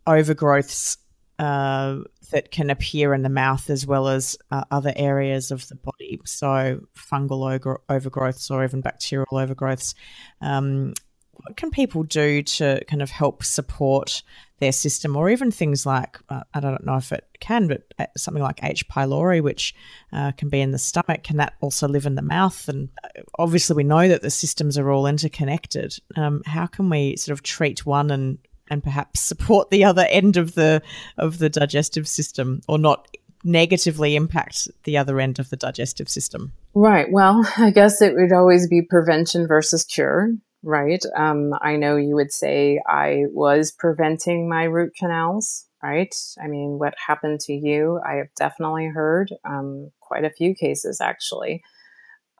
overgrowths 0.08 0.98
uh, 1.40 2.00
that 2.32 2.52
can 2.52 2.70
appear 2.70 3.14
in 3.14 3.22
the 3.22 3.30
mouth 3.30 3.70
as 3.70 3.86
well 3.86 4.08
as 4.08 4.38
uh, 4.50 4.64
other 4.72 4.94
areas 4.96 5.52
of 5.52 5.68
the 5.68 5.76
body? 5.76 6.22
So 6.26 6.82
fungal 6.96 7.54
over- 7.54 7.82
overgrowths 7.90 8.50
or 8.50 8.64
even 8.64 8.80
bacterial 8.80 9.28
overgrowths. 9.32 9.94
Um, 10.40 10.94
what 11.34 11.58
can 11.58 11.72
people 11.72 12.04
do 12.04 12.44
to 12.44 12.84
kind 12.86 13.02
of 13.02 13.10
help 13.10 13.44
support 13.44 14.24
their 14.60 14.72
system, 14.72 15.16
or 15.16 15.30
even 15.30 15.52
things 15.52 15.86
like 15.86 16.18
uh, 16.30 16.44
I 16.54 16.60
don't 16.60 16.86
know 16.86 16.98
if 16.98 17.12
it 17.12 17.26
can, 17.40 17.68
but 17.68 17.84
uh, 17.98 18.06
something 18.18 18.44
like 18.44 18.64
H. 18.64 18.88
pylori, 18.88 19.42
which 19.42 19.74
uh, 20.14 20.32
can 20.34 20.50
be 20.50 20.62
in 20.62 20.72
the 20.72 20.78
stomach, 20.78 21.24
can 21.24 21.38
that 21.38 21.54
also 21.62 21.88
live 21.88 22.06
in 22.06 22.16
the 22.16 22.22
mouth? 22.22 22.68
And 22.68 22.90
uh, 23.04 23.22
obviously, 23.38 23.76
we 23.76 23.84
know 23.84 24.08
that 24.08 24.22
the 24.22 24.30
systems 24.30 24.78
are 24.78 24.92
all 24.92 25.08
interconnected. 25.08 25.98
Um, 26.16 26.42
how 26.46 26.68
can 26.68 26.90
we 26.90 27.16
sort 27.16 27.34
of 27.34 27.44
treat 27.44 27.86
one 27.86 28.12
and 28.12 28.38
and 28.72 28.84
perhaps 28.84 29.20
support 29.20 29.72
the 29.72 29.84
other 29.84 30.06
end 30.10 30.38
of 30.38 30.56
the 30.56 30.82
of 31.18 31.40
the 31.40 31.50
digestive 31.50 32.08
system, 32.08 32.62
or 32.68 32.78
not 32.78 33.08
negatively 33.44 34.16
impact 34.16 34.68
the 34.84 34.98
other 34.98 35.20
end 35.20 35.40
of 35.40 35.50
the 35.50 35.58
digestive 35.58 36.10
system? 36.10 36.52
Right. 36.74 37.08
Well, 37.12 37.48
I 37.58 37.72
guess 37.72 38.02
it 38.02 38.14
would 38.16 38.34
always 38.34 38.68
be 38.68 38.82
prevention 38.82 39.48
versus 39.48 39.84
cure 39.84 40.34
right? 40.64 41.04
Um, 41.16 41.54
I 41.62 41.76
know 41.76 41.96
you 41.96 42.16
would 42.16 42.32
say 42.32 42.82
I 42.88 43.26
was 43.32 43.72
preventing 43.72 44.50
my 44.50 44.64
root 44.64 44.94
canals, 44.98 45.66
right? 45.82 46.14
I 46.42 46.48
mean, 46.48 46.80
what 46.80 46.96
happened 47.06 47.40
to 47.42 47.54
you? 47.54 48.00
I 48.06 48.16
have 48.16 48.34
definitely 48.36 48.88
heard 48.88 49.32
um, 49.46 49.92
quite 50.00 50.26
a 50.26 50.30
few 50.30 50.54
cases 50.56 51.00
actually. 51.02 51.64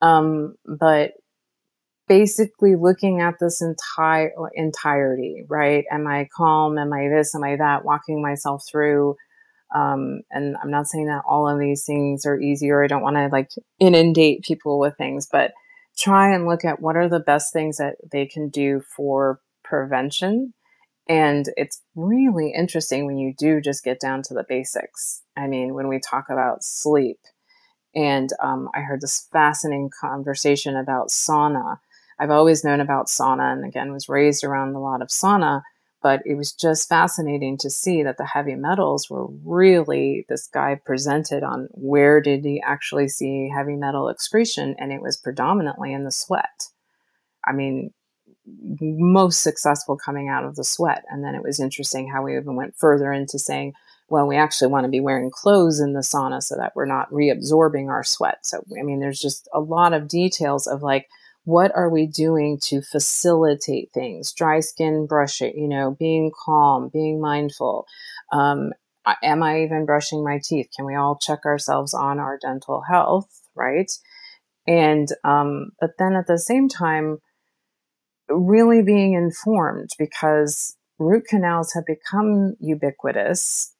Um, 0.02 0.54
but 0.66 1.12
basically 2.08 2.74
looking 2.74 3.20
at 3.20 3.34
this 3.38 3.62
entire 3.62 4.32
entirety, 4.54 5.44
right? 5.48 5.84
Am 5.92 6.06
I 6.06 6.28
calm? 6.36 6.76
Am 6.76 6.92
I 6.92 7.08
this? 7.08 7.34
Am 7.34 7.44
I 7.44 7.56
that? 7.56 7.84
Walking 7.84 8.20
myself 8.20 8.64
through. 8.68 9.16
Um, 9.72 10.22
and 10.32 10.56
I'm 10.60 10.70
not 10.72 10.88
saying 10.88 11.06
that 11.06 11.22
all 11.24 11.48
of 11.48 11.60
these 11.60 11.84
things 11.84 12.26
are 12.26 12.40
easy 12.40 12.68
or 12.70 12.82
I 12.82 12.88
don't 12.88 13.02
want 13.02 13.14
to 13.14 13.28
like 13.28 13.50
inundate 13.78 14.42
people 14.42 14.80
with 14.80 14.96
things, 14.96 15.28
but 15.30 15.52
try 16.00 16.34
and 16.34 16.46
look 16.46 16.64
at 16.64 16.80
what 16.80 16.96
are 16.96 17.08
the 17.08 17.20
best 17.20 17.52
things 17.52 17.76
that 17.76 17.96
they 18.10 18.26
can 18.26 18.48
do 18.48 18.80
for 18.96 19.40
prevention. 19.62 20.54
And 21.08 21.46
it's 21.56 21.82
really 21.94 22.52
interesting 22.56 23.06
when 23.06 23.18
you 23.18 23.34
do 23.36 23.60
just 23.60 23.84
get 23.84 24.00
down 24.00 24.22
to 24.22 24.34
the 24.34 24.44
basics. 24.48 25.22
I 25.36 25.46
mean, 25.46 25.74
when 25.74 25.88
we 25.88 25.98
talk 25.98 26.26
about 26.30 26.62
sleep, 26.62 27.18
and 27.94 28.30
um, 28.40 28.68
I 28.74 28.80
heard 28.80 29.00
this 29.00 29.26
fascinating 29.32 29.90
conversation 30.00 30.76
about 30.76 31.08
sauna. 31.08 31.78
I've 32.18 32.30
always 32.30 32.64
known 32.64 32.80
about 32.80 33.06
sauna 33.06 33.52
and 33.52 33.64
again 33.64 33.92
was 33.92 34.08
raised 34.08 34.44
around 34.44 34.74
a 34.74 34.80
lot 34.80 35.02
of 35.02 35.08
sauna, 35.08 35.62
but 36.02 36.22
it 36.24 36.34
was 36.34 36.52
just 36.52 36.88
fascinating 36.88 37.58
to 37.58 37.70
see 37.70 38.02
that 38.02 38.16
the 38.16 38.26
heavy 38.26 38.54
metals 38.54 39.10
were 39.10 39.26
really 39.44 40.24
this 40.28 40.46
guy 40.46 40.80
presented 40.84 41.42
on 41.42 41.68
where 41.72 42.20
did 42.20 42.44
he 42.44 42.62
actually 42.64 43.08
see 43.08 43.50
heavy 43.54 43.76
metal 43.76 44.08
excretion 44.08 44.74
and 44.78 44.92
it 44.92 45.02
was 45.02 45.16
predominantly 45.16 45.92
in 45.92 46.04
the 46.04 46.10
sweat. 46.10 46.68
I 47.44 47.52
mean 47.52 47.92
most 48.46 49.42
successful 49.42 49.96
coming 49.96 50.28
out 50.28 50.44
of 50.44 50.56
the 50.56 50.64
sweat 50.64 51.04
and 51.08 51.22
then 51.22 51.34
it 51.34 51.42
was 51.42 51.60
interesting 51.60 52.08
how 52.08 52.22
we 52.22 52.36
even 52.36 52.56
went 52.56 52.74
further 52.76 53.12
into 53.12 53.38
saying 53.38 53.72
well 54.08 54.26
we 54.26 54.36
actually 54.36 54.66
want 54.66 54.84
to 54.84 54.90
be 54.90 54.98
wearing 54.98 55.30
clothes 55.30 55.78
in 55.78 55.92
the 55.92 56.00
sauna 56.00 56.42
so 56.42 56.56
that 56.56 56.72
we're 56.74 56.86
not 56.86 57.10
reabsorbing 57.12 57.88
our 57.88 58.02
sweat. 58.02 58.38
So 58.44 58.62
i 58.78 58.82
mean 58.82 59.00
there's 59.00 59.20
just 59.20 59.48
a 59.52 59.60
lot 59.60 59.92
of 59.92 60.08
details 60.08 60.66
of 60.66 60.82
like 60.82 61.08
what 61.50 61.74
are 61.74 61.90
we 61.90 62.06
doing 62.06 62.58
to 62.62 62.80
facilitate 62.80 63.90
things? 63.92 64.32
Dry 64.32 64.60
skin 64.60 65.06
brush 65.06 65.40
it 65.42 65.54
you 65.56 65.68
know 65.68 65.96
being 65.98 66.30
calm 66.44 66.90
being 66.92 67.20
mindful. 67.20 67.86
Um, 68.32 68.72
am 69.22 69.42
i 69.42 69.62
even 69.62 69.86
brushing 69.86 70.22
my 70.24 70.40
teeth? 70.42 70.68
Can 70.76 70.86
we 70.86 70.94
all 70.94 71.18
check 71.18 71.44
ourselves 71.44 71.92
on 71.94 72.18
our 72.18 72.38
dental 72.40 72.82
health 72.88 73.28
right? 73.56 73.90
And 74.66 75.08
um, 75.24 75.70
but 75.80 75.90
then 75.98 76.14
at 76.14 76.26
the 76.26 76.38
same 76.38 76.68
time 76.68 77.18
really 78.28 78.82
being 78.82 79.14
informed 79.14 79.90
because 79.98 80.76
root 80.98 81.24
canals 81.28 81.72
have 81.74 81.84
become 81.86 82.54
ubiquitous 82.60 83.74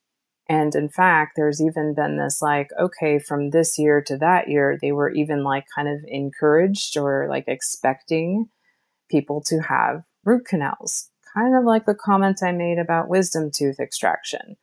and 0.51 0.75
in 0.75 0.89
fact, 0.89 1.37
there's 1.37 1.61
even 1.61 1.93
been 1.93 2.17
this 2.17 2.41
like, 2.41 2.71
okay, 2.77 3.19
from 3.19 3.51
this 3.51 3.79
year 3.79 4.01
to 4.01 4.17
that 4.17 4.49
year, 4.49 4.77
they 4.81 4.91
were 4.91 5.09
even 5.09 5.45
like 5.45 5.63
kind 5.73 5.87
of 5.87 6.03
encouraged 6.09 6.97
or 6.97 7.27
like 7.29 7.45
expecting 7.47 8.49
people 9.09 9.41
to 9.43 9.61
have 9.61 10.03
root 10.25 10.45
canals. 10.45 11.09
Kind 11.33 11.55
of 11.55 11.63
like 11.63 11.85
the 11.85 11.95
comment 11.95 12.43
I 12.43 12.51
made 12.51 12.79
about 12.79 13.07
wisdom 13.07 13.49
tooth 13.49 13.79
extraction. 13.79 14.57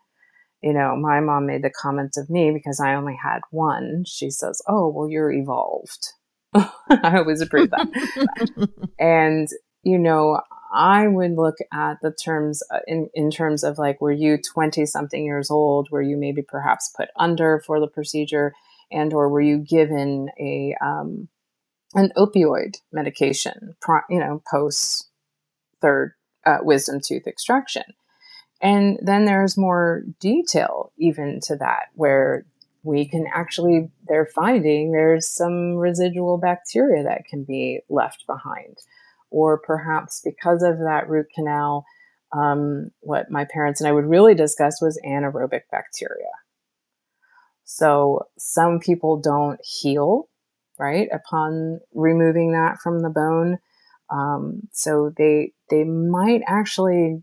You 0.63 0.75
know, 0.75 0.95
my 0.95 1.21
mom 1.21 1.47
made 1.47 1.63
the 1.63 1.71
comment 1.71 2.19
of 2.19 2.29
me 2.29 2.51
because 2.51 2.81
I 2.81 2.95
only 2.95 3.17
had 3.17 3.41
one. 3.51 4.05
She 4.07 4.29
says, 4.29 4.61
Oh, 4.69 4.91
well, 4.91 5.09
you're 5.09 5.33
evolved. 5.33 6.09
I 6.55 7.17
always 7.17 7.41
approve 7.41 7.71
that. 7.71 8.69
and, 8.99 9.49
you 9.85 9.97
know, 9.97 10.43
I 10.73 11.07
would 11.07 11.33
look 11.33 11.57
at 11.73 11.99
the 12.03 12.13
terms 12.13 12.63
uh, 12.71 12.81
in, 12.87 13.09
in 13.15 13.31
terms 13.31 13.65
of 13.65 13.79
like, 13.79 14.01
were 14.01 14.13
you 14.13 14.39
20 14.39 14.85
something 14.87 15.25
years 15.25 15.51
old? 15.51 15.89
Were 15.91 16.03
you 16.03 16.17
maybe 16.17 16.43
perhaps 16.43 16.93
put 16.97 17.09
under 17.17 17.63
for 17.67 17.81
the 17.81 17.89
procedure? 17.89 18.55
And 18.91 19.13
or 19.13 19.29
were 19.29 19.41
you 19.41 19.59
given 19.59 20.31
a, 20.39 20.75
um, 20.83 21.29
an 21.95 22.13
opioid 22.17 22.77
medication, 22.93 23.77
you 24.11 24.21
know, 24.21 24.43
post 24.51 25.09
third 25.81 26.15
uh, 26.45 26.59
wisdom 26.63 27.01
tooth 27.01 27.27
extraction? 27.27 27.85
And 28.61 28.99
then 29.03 29.25
there's 29.25 29.57
more 29.57 30.03
detail 30.21 30.93
even 30.99 31.41
to 31.45 31.57
that, 31.57 31.87
where 31.95 32.45
we 32.83 33.07
can 33.07 33.27
actually, 33.33 33.91
they're 34.07 34.29
finding 34.35 34.93
there's 34.93 35.29
some 35.29 35.77
residual 35.77 36.39
bacteria 36.39 37.05
that 37.05 37.25
can 37.25 37.45
be 37.45 37.81
left 37.89 38.27
behind 38.27 38.79
or 39.31 39.59
perhaps 39.59 40.21
because 40.25 40.63
of 40.63 40.79
that 40.79 41.09
root 41.09 41.27
canal, 41.35 41.85
um, 42.33 42.91
what 43.01 43.31
my 43.31 43.45
parents 43.45 43.81
and 43.81 43.89
I 43.89 43.93
would 43.93 44.07
really 44.07 44.35
discuss 44.35 44.81
was 44.81 45.01
anaerobic 45.07 45.63
bacteria. 45.71 46.31
So 47.65 48.27
some 48.39 48.81
people 48.81 49.21
don't 49.21 49.61
heal, 49.63 50.29
right, 50.79 51.09
upon 51.13 51.81
removing 51.95 52.53
that 52.53 52.79
from 52.81 53.03
the 53.03 53.11
bone. 53.11 53.59
Um, 54.11 54.63
so 54.73 55.13
they 55.17 55.53
they 55.69 55.85
might 55.85 56.41
actually 56.47 57.23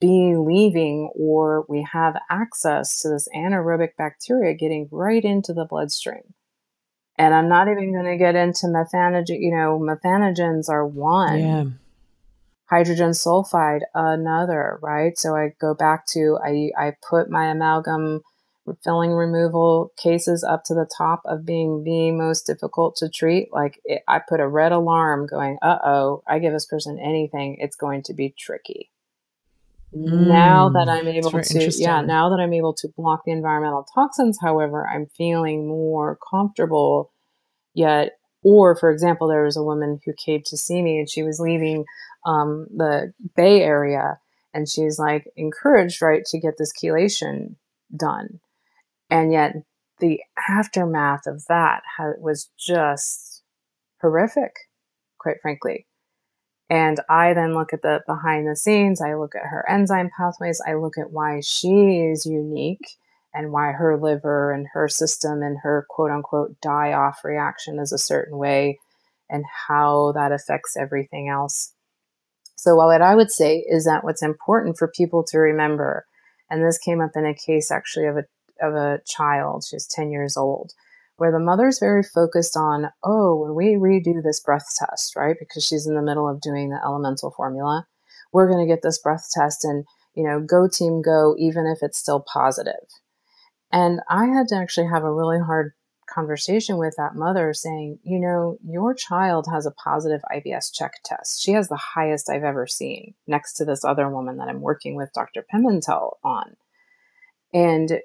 be 0.00 0.34
leaving 0.36 1.10
or 1.14 1.64
we 1.68 1.86
have 1.92 2.16
access 2.30 3.00
to 3.00 3.08
this 3.08 3.28
anaerobic 3.36 3.90
bacteria 3.96 4.54
getting 4.54 4.88
right 4.90 5.24
into 5.24 5.52
the 5.52 5.66
bloodstream. 5.66 6.34
And 7.16 7.32
I'm 7.32 7.48
not 7.48 7.68
even 7.68 7.92
going 7.92 8.06
to 8.06 8.16
get 8.16 8.34
into 8.34 8.66
methanogen, 8.66 9.40
you 9.40 9.54
know, 9.54 9.78
methanogens 9.78 10.68
are 10.68 10.86
one. 10.86 11.38
Yeah. 11.38 11.64
Hydrogen 12.68 13.10
sulfide, 13.10 13.82
another, 13.94 14.78
right? 14.82 15.16
So 15.16 15.36
I 15.36 15.52
go 15.60 15.74
back 15.74 16.06
to 16.08 16.38
I 16.42 16.70
I 16.76 16.92
put 17.08 17.30
my 17.30 17.50
amalgam 17.50 18.22
filling 18.82 19.12
removal 19.12 19.92
cases 19.96 20.42
up 20.42 20.64
to 20.64 20.74
the 20.74 20.88
top 20.96 21.20
of 21.26 21.44
being 21.44 21.84
the 21.84 22.10
most 22.10 22.46
difficult 22.46 22.96
to 22.96 23.08
treat. 23.08 23.52
Like 23.52 23.78
it, 23.84 24.02
I 24.08 24.20
put 24.26 24.40
a 24.40 24.48
red 24.48 24.72
alarm 24.72 25.26
going, 25.26 25.58
uh 25.62 25.78
oh, 25.84 26.22
I 26.26 26.38
give 26.38 26.52
this 26.52 26.66
person 26.66 26.98
anything, 26.98 27.58
it's 27.60 27.76
going 27.76 28.02
to 28.04 28.14
be 28.14 28.34
tricky. 28.36 28.90
Mm, 29.94 30.26
now 30.26 30.68
that 30.70 30.88
I'm 30.88 31.06
able 31.06 31.30
to, 31.30 31.70
yeah, 31.78 32.00
now 32.00 32.28
that 32.30 32.40
I'm 32.40 32.52
able 32.52 32.74
to 32.74 32.88
block 32.96 33.22
the 33.24 33.32
environmental 33.32 33.86
toxins, 33.94 34.38
however, 34.40 34.88
I'm 34.88 35.06
feeling 35.16 35.68
more 35.68 36.18
comfortable. 36.30 37.12
Yet, 37.74 38.12
or 38.42 38.76
for 38.76 38.90
example, 38.90 39.28
there 39.28 39.44
was 39.44 39.56
a 39.56 39.62
woman 39.62 40.00
who 40.04 40.12
came 40.24 40.42
to 40.46 40.56
see 40.56 40.82
me 40.82 40.98
and 40.98 41.08
she 41.08 41.22
was 41.22 41.40
leaving 41.40 41.84
um, 42.26 42.66
the 42.74 43.12
Bay 43.36 43.62
Area 43.62 44.18
and 44.52 44.68
she's 44.68 44.98
like 44.98 45.26
encouraged, 45.36 46.02
right, 46.02 46.24
to 46.26 46.40
get 46.40 46.54
this 46.58 46.72
chelation 46.72 47.56
done. 47.96 48.40
And 49.10 49.32
yet, 49.32 49.54
the 50.00 50.20
aftermath 50.48 51.26
of 51.26 51.44
that 51.48 51.82
was 52.18 52.50
just 52.58 53.42
horrific, 54.00 54.54
quite 55.18 55.36
frankly. 55.40 55.86
And 56.70 57.00
I 57.08 57.34
then 57.34 57.54
look 57.54 57.72
at 57.72 57.82
the 57.82 58.00
behind 58.06 58.48
the 58.48 58.56
scenes, 58.56 59.00
I 59.00 59.14
look 59.14 59.34
at 59.34 59.46
her 59.46 59.68
enzyme 59.68 60.10
pathways, 60.16 60.62
I 60.66 60.74
look 60.74 60.96
at 60.96 61.10
why 61.10 61.40
she 61.40 62.00
is 62.00 62.24
unique 62.24 62.96
and 63.34 63.52
why 63.52 63.72
her 63.72 63.98
liver 63.98 64.52
and 64.52 64.68
her 64.72 64.88
system 64.88 65.42
and 65.42 65.58
her 65.62 65.86
quote 65.90 66.10
unquote 66.10 66.60
die 66.62 66.92
off 66.92 67.24
reaction 67.24 67.78
is 67.78 67.92
a 67.92 67.98
certain 67.98 68.38
way 68.38 68.78
and 69.28 69.44
how 69.68 70.12
that 70.12 70.32
affects 70.32 70.76
everything 70.76 71.28
else. 71.28 71.72
So, 72.56 72.76
what 72.76 73.02
I 73.02 73.14
would 73.14 73.30
say 73.30 73.58
is 73.58 73.84
that 73.84 74.04
what's 74.04 74.22
important 74.22 74.78
for 74.78 74.88
people 74.88 75.24
to 75.24 75.38
remember, 75.38 76.06
and 76.48 76.64
this 76.64 76.78
came 76.78 77.00
up 77.00 77.10
in 77.14 77.26
a 77.26 77.34
case 77.34 77.70
actually 77.70 78.06
of 78.06 78.16
a, 78.16 78.24
of 78.66 78.74
a 78.74 79.00
child, 79.06 79.64
she's 79.68 79.86
10 79.86 80.10
years 80.10 80.36
old, 80.36 80.72
where 81.16 81.32
the 81.32 81.38
mother's 81.38 81.78
very 81.78 82.02
focused 82.02 82.56
on, 82.56 82.90
oh, 83.02 83.36
when 83.36 83.54
we 83.54 83.74
redo 83.74 84.22
this 84.22 84.40
breath 84.40 84.66
test, 84.76 85.14
right? 85.16 85.36
Because 85.38 85.64
she's 85.64 85.86
in 85.86 85.94
the 85.94 86.02
middle 86.02 86.28
of 86.28 86.40
doing 86.40 86.70
the 86.70 86.80
elemental 86.84 87.30
formula, 87.30 87.86
we're 88.32 88.48
going 88.48 88.66
to 88.66 88.72
get 88.72 88.82
this 88.82 88.98
breath 88.98 89.28
test 89.32 89.64
and, 89.64 89.84
you 90.14 90.24
know, 90.24 90.40
go 90.40 90.68
team 90.68 91.02
go, 91.02 91.36
even 91.38 91.66
if 91.66 91.78
it's 91.82 91.98
still 91.98 92.24
positive. 92.32 92.88
And 93.70 94.00
I 94.08 94.26
had 94.26 94.48
to 94.48 94.56
actually 94.56 94.88
have 94.88 95.04
a 95.04 95.12
really 95.12 95.38
hard 95.38 95.72
conversation 96.08 96.78
with 96.78 96.94
that 96.96 97.14
mother 97.14 97.54
saying, 97.54 97.98
you 98.02 98.18
know, 98.18 98.58
your 98.64 98.94
child 98.94 99.46
has 99.52 99.66
a 99.66 99.70
positive 99.72 100.20
IBSchek 100.32 100.90
test. 101.04 101.42
She 101.42 101.52
has 101.52 101.68
the 101.68 101.80
highest 101.94 102.28
I've 102.28 102.44
ever 102.44 102.66
seen 102.66 103.14
next 103.26 103.54
to 103.54 103.64
this 103.64 103.84
other 103.84 104.08
woman 104.08 104.36
that 104.38 104.48
I'm 104.48 104.60
working 104.60 104.96
with 104.96 105.12
Dr. 105.14 105.44
Pimentel 105.52 106.16
on. 106.22 106.56
And 107.52 108.00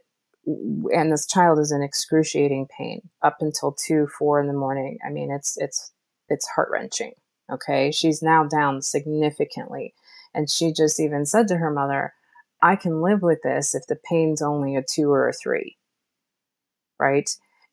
and 0.92 1.12
this 1.12 1.28
child 1.28 1.60
is 1.60 1.72
in 1.72 1.82
excruciating 1.82 2.68
pain 2.68 3.10
up 3.22 3.38
until 3.42 3.72
two, 3.72 4.08
four 4.08 4.40
in 4.40 4.48
the 4.48 4.54
morning. 4.54 4.98
I 5.06 5.10
mean, 5.10 5.32
it's 5.32 5.58
it's 5.58 5.92
it's 6.28 6.48
heart 6.48 6.70
wrenching. 6.72 7.14
Okay, 7.52 7.92
she's 7.92 8.22
now 8.22 8.44
down 8.44 8.82
significantly, 8.82 9.94
and 10.34 10.50
she 10.50 10.72
just 10.72 11.00
even 11.00 11.26
said 11.26 11.48
to 11.50 11.58
her 11.58 11.72
mother, 11.72 12.14
"I 12.62 12.76
can 12.76 13.02
live 13.02 13.22
with 13.22 13.42
this 13.44 13.76
if 13.76 13.86
the 13.88 13.96
pain's 13.96 14.42
only 14.42 14.76
a 14.76 14.84
two 14.84 15.12
or 15.12 15.28
a 15.28 15.34
three. 15.34 15.78
Right? 17.00 17.30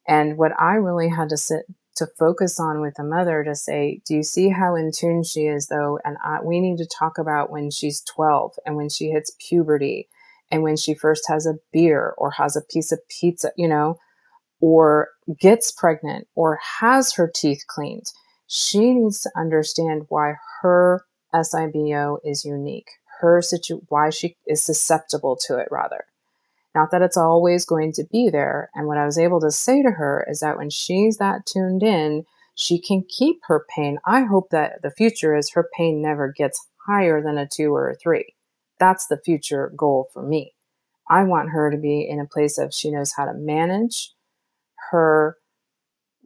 And 0.06 0.38
what 0.38 0.52
I 0.60 0.74
really 0.74 1.08
had 1.08 1.30
to 1.30 1.36
sit 1.36 1.66
to 1.96 2.06
focus 2.06 2.60
on 2.60 2.80
with 2.80 2.94
the 2.94 3.02
mother 3.02 3.42
to 3.42 3.54
say, 3.54 4.02
do 4.06 4.14
you 4.14 4.22
see 4.22 4.50
how 4.50 4.74
in 4.76 4.92
tune 4.92 5.24
she 5.24 5.46
is 5.46 5.68
though? 5.68 5.98
And 6.04 6.18
I, 6.22 6.40
we 6.42 6.60
need 6.60 6.76
to 6.78 6.86
talk 6.86 7.18
about 7.18 7.50
when 7.50 7.70
she's 7.70 8.02
12 8.02 8.58
and 8.66 8.76
when 8.76 8.90
she 8.90 9.10
hits 9.10 9.32
puberty 9.48 10.08
and 10.50 10.62
when 10.62 10.76
she 10.76 10.94
first 10.94 11.24
has 11.28 11.46
a 11.46 11.58
beer 11.72 12.14
or 12.18 12.30
has 12.32 12.56
a 12.56 12.62
piece 12.62 12.92
of 12.92 13.00
pizza, 13.08 13.50
you 13.56 13.68
know, 13.68 13.96
or 14.60 15.08
gets 15.38 15.72
pregnant 15.72 16.26
or 16.34 16.58
has 16.80 17.14
her 17.14 17.30
teeth 17.34 17.64
cleaned, 17.66 18.06
she 18.46 18.94
needs 18.94 19.20
to 19.20 19.30
understand 19.36 20.06
why 20.08 20.34
her 20.62 21.04
SIBO 21.34 22.18
is 22.24 22.44
unique, 22.44 22.90
her 23.20 23.42
situ- 23.42 23.82
why 23.88 24.10
she 24.10 24.36
is 24.46 24.62
susceptible 24.62 25.36
to 25.46 25.58
it 25.58 25.68
rather. 25.70 26.04
Not 26.74 26.90
that 26.90 27.02
it's 27.02 27.16
always 27.16 27.64
going 27.64 27.92
to 27.94 28.04
be 28.04 28.28
there. 28.28 28.70
And 28.74 28.86
what 28.86 28.98
I 28.98 29.06
was 29.06 29.18
able 29.18 29.40
to 29.40 29.50
say 29.50 29.82
to 29.82 29.92
her 29.92 30.26
is 30.28 30.40
that 30.40 30.58
when 30.58 30.70
she's 30.70 31.16
that 31.16 31.46
tuned 31.46 31.82
in, 31.82 32.24
she 32.54 32.78
can 32.78 33.02
keep 33.08 33.40
her 33.48 33.64
pain. 33.74 33.98
I 34.04 34.22
hope 34.22 34.50
that 34.50 34.82
the 34.82 34.90
future 34.90 35.34
is 35.34 35.52
her 35.52 35.68
pain 35.76 36.02
never 36.02 36.32
gets 36.36 36.68
higher 36.86 37.22
than 37.22 37.38
a 37.38 37.48
two 37.48 37.74
or 37.74 37.90
a 37.90 37.96
three. 37.96 38.35
That's 38.78 39.06
the 39.06 39.18
future 39.18 39.72
goal 39.76 40.08
for 40.12 40.22
me. 40.22 40.54
I 41.08 41.22
want 41.22 41.50
her 41.50 41.70
to 41.70 41.76
be 41.76 42.06
in 42.08 42.20
a 42.20 42.26
place 42.26 42.58
of 42.58 42.74
she 42.74 42.90
knows 42.90 43.12
how 43.16 43.24
to 43.24 43.34
manage 43.34 44.12
her 44.90 45.36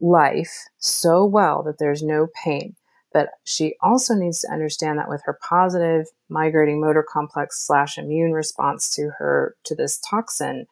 life 0.01 0.66
so 0.78 1.24
well 1.24 1.62
that 1.62 1.78
there's 1.78 2.02
no 2.02 2.28
pain. 2.44 2.77
But 3.12 3.31
she 3.44 3.74
also 3.82 4.14
needs 4.14 4.40
to 4.40 4.52
understand 4.52 4.98
that 4.98 5.09
with 5.09 5.22
her 5.24 5.39
positive 5.47 6.06
migrating 6.28 6.81
motor 6.81 7.05
complex 7.06 7.66
slash 7.66 7.98
immune 7.98 8.32
response 8.32 8.89
to 8.94 9.10
her 9.18 9.56
to 9.64 9.74
this 9.74 9.98
toxin, 9.98 10.66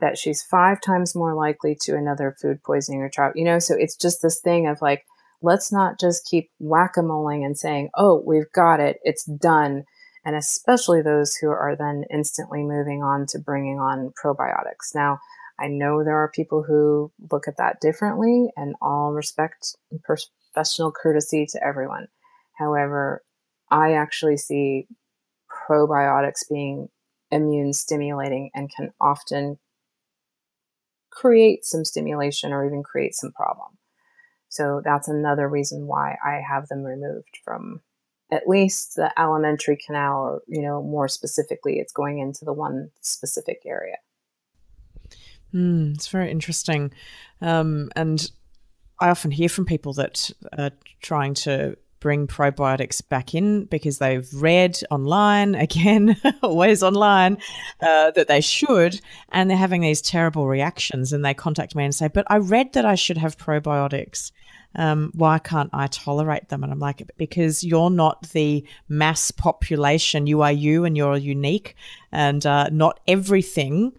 that 0.00 0.18
she's 0.18 0.42
five 0.42 0.80
times 0.80 1.14
more 1.14 1.34
likely 1.34 1.76
to 1.82 1.94
another 1.94 2.34
food 2.40 2.62
poisoning 2.64 3.02
or 3.02 3.08
drought. 3.10 3.36
You 3.36 3.44
know, 3.44 3.58
so 3.58 3.76
it's 3.76 3.94
just 3.94 4.22
this 4.22 4.40
thing 4.40 4.66
of 4.66 4.82
like, 4.82 5.04
let's 5.42 5.70
not 5.70 6.00
just 6.00 6.26
keep 6.26 6.50
whack-a-moling 6.58 7.44
and 7.44 7.58
saying, 7.58 7.90
oh, 7.94 8.22
we've 8.26 8.50
got 8.52 8.80
it, 8.80 8.98
it's 9.04 9.24
done 9.24 9.84
and 10.24 10.36
especially 10.36 11.02
those 11.02 11.34
who 11.36 11.48
are 11.48 11.76
then 11.76 12.04
instantly 12.10 12.62
moving 12.62 13.02
on 13.02 13.26
to 13.26 13.38
bringing 13.38 13.78
on 13.78 14.12
probiotics. 14.22 14.94
Now, 14.94 15.18
I 15.58 15.68
know 15.68 16.02
there 16.02 16.16
are 16.16 16.30
people 16.30 16.62
who 16.62 17.12
look 17.30 17.46
at 17.46 17.56
that 17.58 17.80
differently, 17.80 18.50
and 18.56 18.74
all 18.80 19.12
respect 19.12 19.76
and 19.90 20.00
professional 20.02 20.92
courtesy 20.92 21.46
to 21.46 21.64
everyone. 21.64 22.08
However, 22.58 23.22
I 23.70 23.92
actually 23.94 24.36
see 24.36 24.86
probiotics 25.68 26.48
being 26.48 26.88
immune 27.30 27.72
stimulating 27.72 28.50
and 28.54 28.70
can 28.74 28.92
often 29.00 29.58
create 31.10 31.64
some 31.64 31.84
stimulation 31.84 32.52
or 32.52 32.64
even 32.66 32.82
create 32.82 33.14
some 33.14 33.32
problem. 33.32 33.78
So 34.48 34.82
that's 34.84 35.08
another 35.08 35.48
reason 35.48 35.86
why 35.86 36.16
I 36.24 36.42
have 36.46 36.68
them 36.68 36.82
removed 36.82 37.38
from 37.44 37.80
at 38.32 38.48
least 38.48 38.96
the 38.96 39.12
alimentary 39.20 39.76
canal, 39.76 40.22
or, 40.22 40.42
you 40.48 40.62
know, 40.62 40.82
more 40.82 41.06
specifically, 41.06 41.78
it's 41.78 41.92
going 41.92 42.18
into 42.18 42.44
the 42.44 42.52
one 42.52 42.90
specific 43.02 43.62
area. 43.66 43.96
Mm, 45.54 45.94
it's 45.94 46.08
very 46.08 46.30
interesting. 46.30 46.92
Um, 47.42 47.90
and 47.94 48.30
I 48.98 49.10
often 49.10 49.30
hear 49.30 49.50
from 49.50 49.66
people 49.66 49.92
that 49.94 50.30
are 50.56 50.70
trying 51.02 51.34
to 51.34 51.76
bring 52.00 52.26
probiotics 52.26 53.06
back 53.06 53.34
in 53.34 53.66
because 53.66 53.98
they've 53.98 54.28
read 54.34 54.80
online, 54.90 55.54
again, 55.68 56.16
always 56.42 56.82
online, 56.82 57.36
uh, 57.82 58.10
that 58.12 58.28
they 58.28 58.40
should, 58.40 58.98
and 59.28 59.50
they're 59.50 59.58
having 59.58 59.82
these 59.82 60.00
terrible 60.00 60.48
reactions. 60.48 61.12
And 61.12 61.22
they 61.22 61.34
contact 61.34 61.74
me 61.74 61.84
and 61.84 61.94
say, 61.94 62.08
But 62.08 62.24
I 62.28 62.38
read 62.38 62.72
that 62.72 62.86
I 62.86 62.94
should 62.94 63.18
have 63.18 63.36
probiotics 63.36 64.32
um, 64.74 65.10
why 65.14 65.38
can't 65.38 65.70
I 65.72 65.86
tolerate 65.86 66.48
them? 66.48 66.62
And 66.62 66.72
I'm 66.72 66.78
like, 66.78 67.10
because 67.16 67.62
you're 67.62 67.90
not 67.90 68.30
the 68.30 68.64
mass 68.88 69.30
population. 69.30 70.26
You 70.26 70.42
are 70.42 70.52
you 70.52 70.84
and 70.84 70.96
you're 70.96 71.16
unique. 71.16 71.74
And 72.10 72.44
uh, 72.46 72.68
not 72.70 73.00
everything 73.06 73.92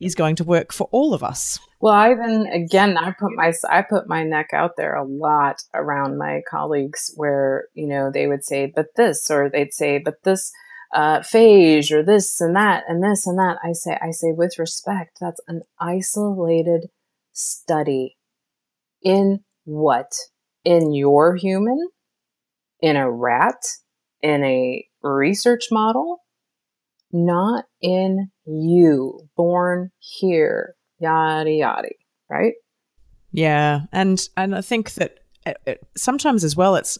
is 0.00 0.14
going 0.14 0.36
to 0.36 0.44
work 0.44 0.72
for 0.72 0.88
all 0.92 1.14
of 1.14 1.22
us. 1.22 1.58
Well, 1.80 1.94
I 1.94 2.10
even 2.10 2.46
again, 2.46 2.96
I 2.96 3.12
put 3.12 3.32
my 3.34 3.52
I 3.68 3.82
put 3.82 4.08
my 4.08 4.24
neck 4.24 4.48
out 4.52 4.76
there 4.76 4.94
a 4.94 5.04
lot 5.04 5.62
around 5.74 6.18
my 6.18 6.42
colleagues, 6.48 7.12
where 7.14 7.66
you 7.74 7.86
know 7.86 8.10
they 8.10 8.26
would 8.26 8.44
say, 8.44 8.66
"But 8.66 8.96
this," 8.96 9.30
or 9.30 9.48
they'd 9.48 9.74
say, 9.74 9.98
"But 9.98 10.22
this." 10.24 10.52
Uh, 10.90 11.22
or 11.34 12.02
this 12.02 12.40
and 12.40 12.56
that 12.56 12.82
and 12.88 13.04
this 13.04 13.26
and 13.26 13.38
that. 13.38 13.58
I 13.62 13.72
say, 13.72 13.98
I 14.00 14.10
say 14.10 14.32
with 14.32 14.58
respect, 14.58 15.18
that's 15.20 15.40
an 15.46 15.60
isolated 15.78 16.88
study 17.34 18.16
in 19.02 19.40
what 19.68 20.14
in 20.64 20.94
your 20.94 21.36
human, 21.36 21.88
in 22.80 22.96
a 22.96 23.10
rat, 23.10 23.62
in 24.22 24.42
a 24.42 24.82
research 25.02 25.66
model, 25.70 26.24
not 27.12 27.66
in 27.82 28.30
you, 28.46 29.28
born 29.36 29.90
here, 29.98 30.74
yada 30.98 31.50
yada, 31.50 31.90
right? 32.30 32.54
Yeah, 33.30 33.82
and 33.92 34.18
and 34.38 34.56
I 34.56 34.62
think 34.62 34.94
that 34.94 35.18
it, 35.44 35.58
uh, 35.66 35.70
uh, 35.72 35.74
sometimes 35.96 36.44
as 36.44 36.56
well, 36.56 36.74
it's 36.74 36.98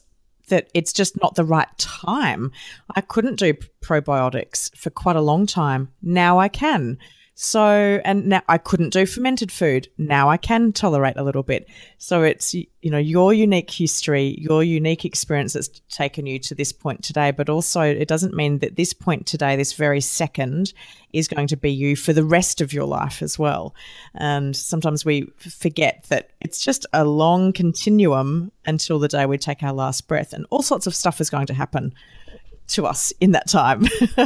that 0.48 0.68
it's 0.74 0.92
just 0.92 1.20
not 1.22 1.36
the 1.36 1.44
right 1.44 1.68
time. 1.78 2.52
I 2.94 3.00
couldn't 3.00 3.38
do 3.38 3.54
probiotics 3.82 4.76
for 4.76 4.90
quite 4.90 5.16
a 5.16 5.22
long 5.22 5.46
time. 5.46 5.88
Now 6.02 6.38
I 6.38 6.48
can. 6.48 6.98
So, 7.40 8.00
and 8.04 8.26
now 8.26 8.42
I 8.48 8.58
couldn't 8.58 8.92
do 8.92 9.06
fermented 9.06 9.52
food. 9.52 9.86
Now 9.96 10.28
I 10.28 10.36
can 10.36 10.72
tolerate 10.72 11.16
a 11.16 11.22
little 11.22 11.44
bit. 11.44 11.68
So 11.96 12.24
it's, 12.24 12.52
you 12.52 12.66
know, 12.82 12.98
your 12.98 13.32
unique 13.32 13.70
history, 13.70 14.34
your 14.40 14.64
unique 14.64 15.04
experience 15.04 15.52
that's 15.52 15.68
taken 15.88 16.26
you 16.26 16.40
to 16.40 16.56
this 16.56 16.72
point 16.72 17.04
today. 17.04 17.30
But 17.30 17.48
also, 17.48 17.80
it 17.80 18.08
doesn't 18.08 18.34
mean 18.34 18.58
that 18.58 18.74
this 18.74 18.92
point 18.92 19.24
today, 19.24 19.54
this 19.54 19.74
very 19.74 20.00
second, 20.00 20.72
is 21.12 21.28
going 21.28 21.46
to 21.46 21.56
be 21.56 21.70
you 21.70 21.94
for 21.94 22.12
the 22.12 22.24
rest 22.24 22.60
of 22.60 22.72
your 22.72 22.86
life 22.86 23.22
as 23.22 23.38
well. 23.38 23.72
And 24.16 24.56
sometimes 24.56 25.04
we 25.04 25.30
forget 25.38 26.06
that 26.08 26.30
it's 26.40 26.58
just 26.58 26.86
a 26.92 27.04
long 27.04 27.52
continuum 27.52 28.50
until 28.66 28.98
the 28.98 29.06
day 29.06 29.26
we 29.26 29.38
take 29.38 29.62
our 29.62 29.72
last 29.72 30.08
breath, 30.08 30.32
and 30.32 30.44
all 30.50 30.62
sorts 30.62 30.88
of 30.88 30.94
stuff 30.94 31.20
is 31.20 31.30
going 31.30 31.46
to 31.46 31.54
happen 31.54 31.94
to 32.68 32.86
us 32.86 33.12
in 33.20 33.32
that 33.32 33.48
time. 33.48 33.86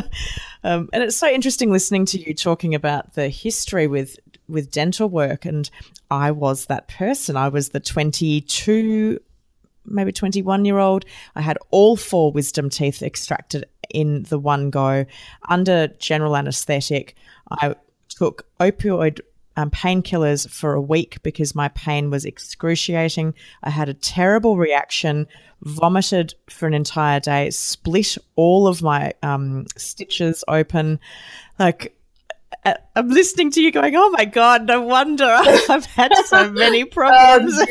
um, 0.65 0.89
and 0.93 1.03
it's 1.03 1.17
so 1.17 1.29
interesting 1.29 1.71
listening 1.71 2.05
to 2.07 2.19
you 2.19 2.35
talking 2.35 2.75
about 2.75 3.15
the 3.15 3.29
history 3.29 3.87
with 3.87 4.19
with 4.49 4.71
dental 4.71 5.09
work. 5.09 5.45
And 5.45 5.71
I 6.11 6.31
was 6.31 6.67
that 6.67 6.89
person. 6.89 7.37
I 7.37 7.49
was 7.49 7.71
the 7.71 7.81
22, 7.81 9.19
maybe 9.87 10.13
21 10.13 10.65
year 10.65 10.79
old. 10.79 11.05
I 11.35 11.41
had 11.41 11.59
all 11.71 11.97
four 11.97 12.33
wisdom 12.33 12.69
teeth 12.69 13.03
extracted 13.03 13.65
in 13.91 14.25
the 14.25 14.39
one 14.39 14.71
go 14.71 15.07
under 15.49 15.89
general 15.99 16.37
anesthetic. 16.37 17.17
I 17.51 17.75
took 18.09 18.47
opioid 18.61 19.21
um, 19.57 19.71
painkillers 19.71 20.49
for 20.49 20.75
a 20.75 20.81
week 20.81 21.23
because 21.23 21.55
my 21.55 21.69
pain 21.69 22.11
was 22.11 22.25
excruciating. 22.25 23.35
I 23.63 23.71
had 23.71 23.89
a 23.89 23.95
terrible 23.95 24.57
reaction, 24.57 25.27
vomited 25.63 26.35
for 26.51 26.67
an 26.67 26.75
entire 26.75 27.21
day, 27.21 27.51
split 27.51 28.17
all 28.37 28.67
of 28.67 28.83
my 28.83 29.13
um, 29.23 29.67
stitches 29.77 30.45
open. 30.49 31.01
Like, 31.59 31.97
I'm 32.95 33.09
listening 33.09 33.51
to 33.53 33.63
you 33.63 33.73
going, 33.73 33.97
oh 33.97 34.11
my 34.11 34.25
God, 34.25 34.67
no 34.67 34.83
wonder 34.83 35.25
I've 35.69 35.87
had 35.87 36.13
so 36.27 36.51
many 36.51 36.85
problems. 36.85 37.59
uh, 37.59 37.67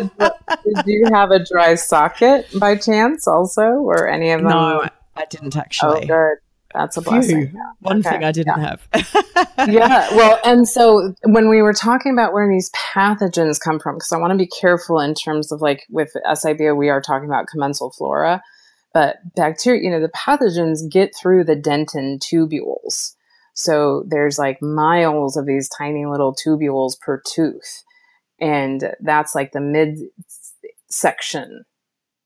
did, 0.00 0.10
you 0.18 0.26
a, 0.26 0.30
did, 0.64 0.86
you 0.86 1.04
have 1.12 1.30
a, 1.30 1.44
dry 1.44 1.74
socket 1.76 2.46
by 2.58 2.76
chance 2.76 3.26
also, 3.28 3.62
or 3.62 4.08
any 4.08 4.30
of 4.30 4.40
them? 4.40 4.50
No, 4.50 4.88
I 5.14 5.24
didn't 5.26 5.56
actually. 5.56 6.04
Oh, 6.04 6.06
good 6.06 6.38
that's 6.74 6.96
a 6.96 7.02
blessing. 7.02 7.54
One 7.80 8.00
okay. 8.00 8.10
thing 8.10 8.24
I 8.24 8.32
didn't 8.32 8.58
yeah. 8.58 8.76
have. 8.92 9.48
yeah. 9.68 10.14
Well, 10.14 10.40
and 10.44 10.68
so 10.68 11.14
when 11.24 11.48
we 11.48 11.62
were 11.62 11.72
talking 11.72 12.12
about 12.12 12.32
where 12.32 12.48
these 12.48 12.70
pathogens 12.70 13.60
come 13.60 13.78
from, 13.78 13.96
because 13.96 14.12
I 14.12 14.18
want 14.18 14.32
to 14.32 14.38
be 14.38 14.46
careful 14.46 15.00
in 15.00 15.14
terms 15.14 15.52
of 15.52 15.60
like 15.60 15.86
with 15.90 16.12
SIBO, 16.26 16.76
we 16.76 16.88
are 16.88 17.00
talking 17.00 17.28
about 17.28 17.46
commensal 17.46 17.90
flora, 17.90 18.42
but 18.92 19.16
bacteria, 19.34 19.82
you 19.82 19.90
know, 19.90 20.00
the 20.00 20.08
pathogens 20.08 20.90
get 20.90 21.14
through 21.14 21.44
the 21.44 21.56
dentin 21.56 22.18
tubules. 22.18 23.14
So 23.54 24.04
there's 24.06 24.38
like 24.38 24.62
miles 24.62 25.36
of 25.36 25.46
these 25.46 25.68
tiny 25.68 26.06
little 26.06 26.34
tubules 26.34 26.98
per 26.98 27.20
tooth. 27.26 27.84
And 28.40 28.94
that's 29.00 29.34
like 29.34 29.52
the 29.52 29.60
mid 29.60 29.98
section 30.88 31.64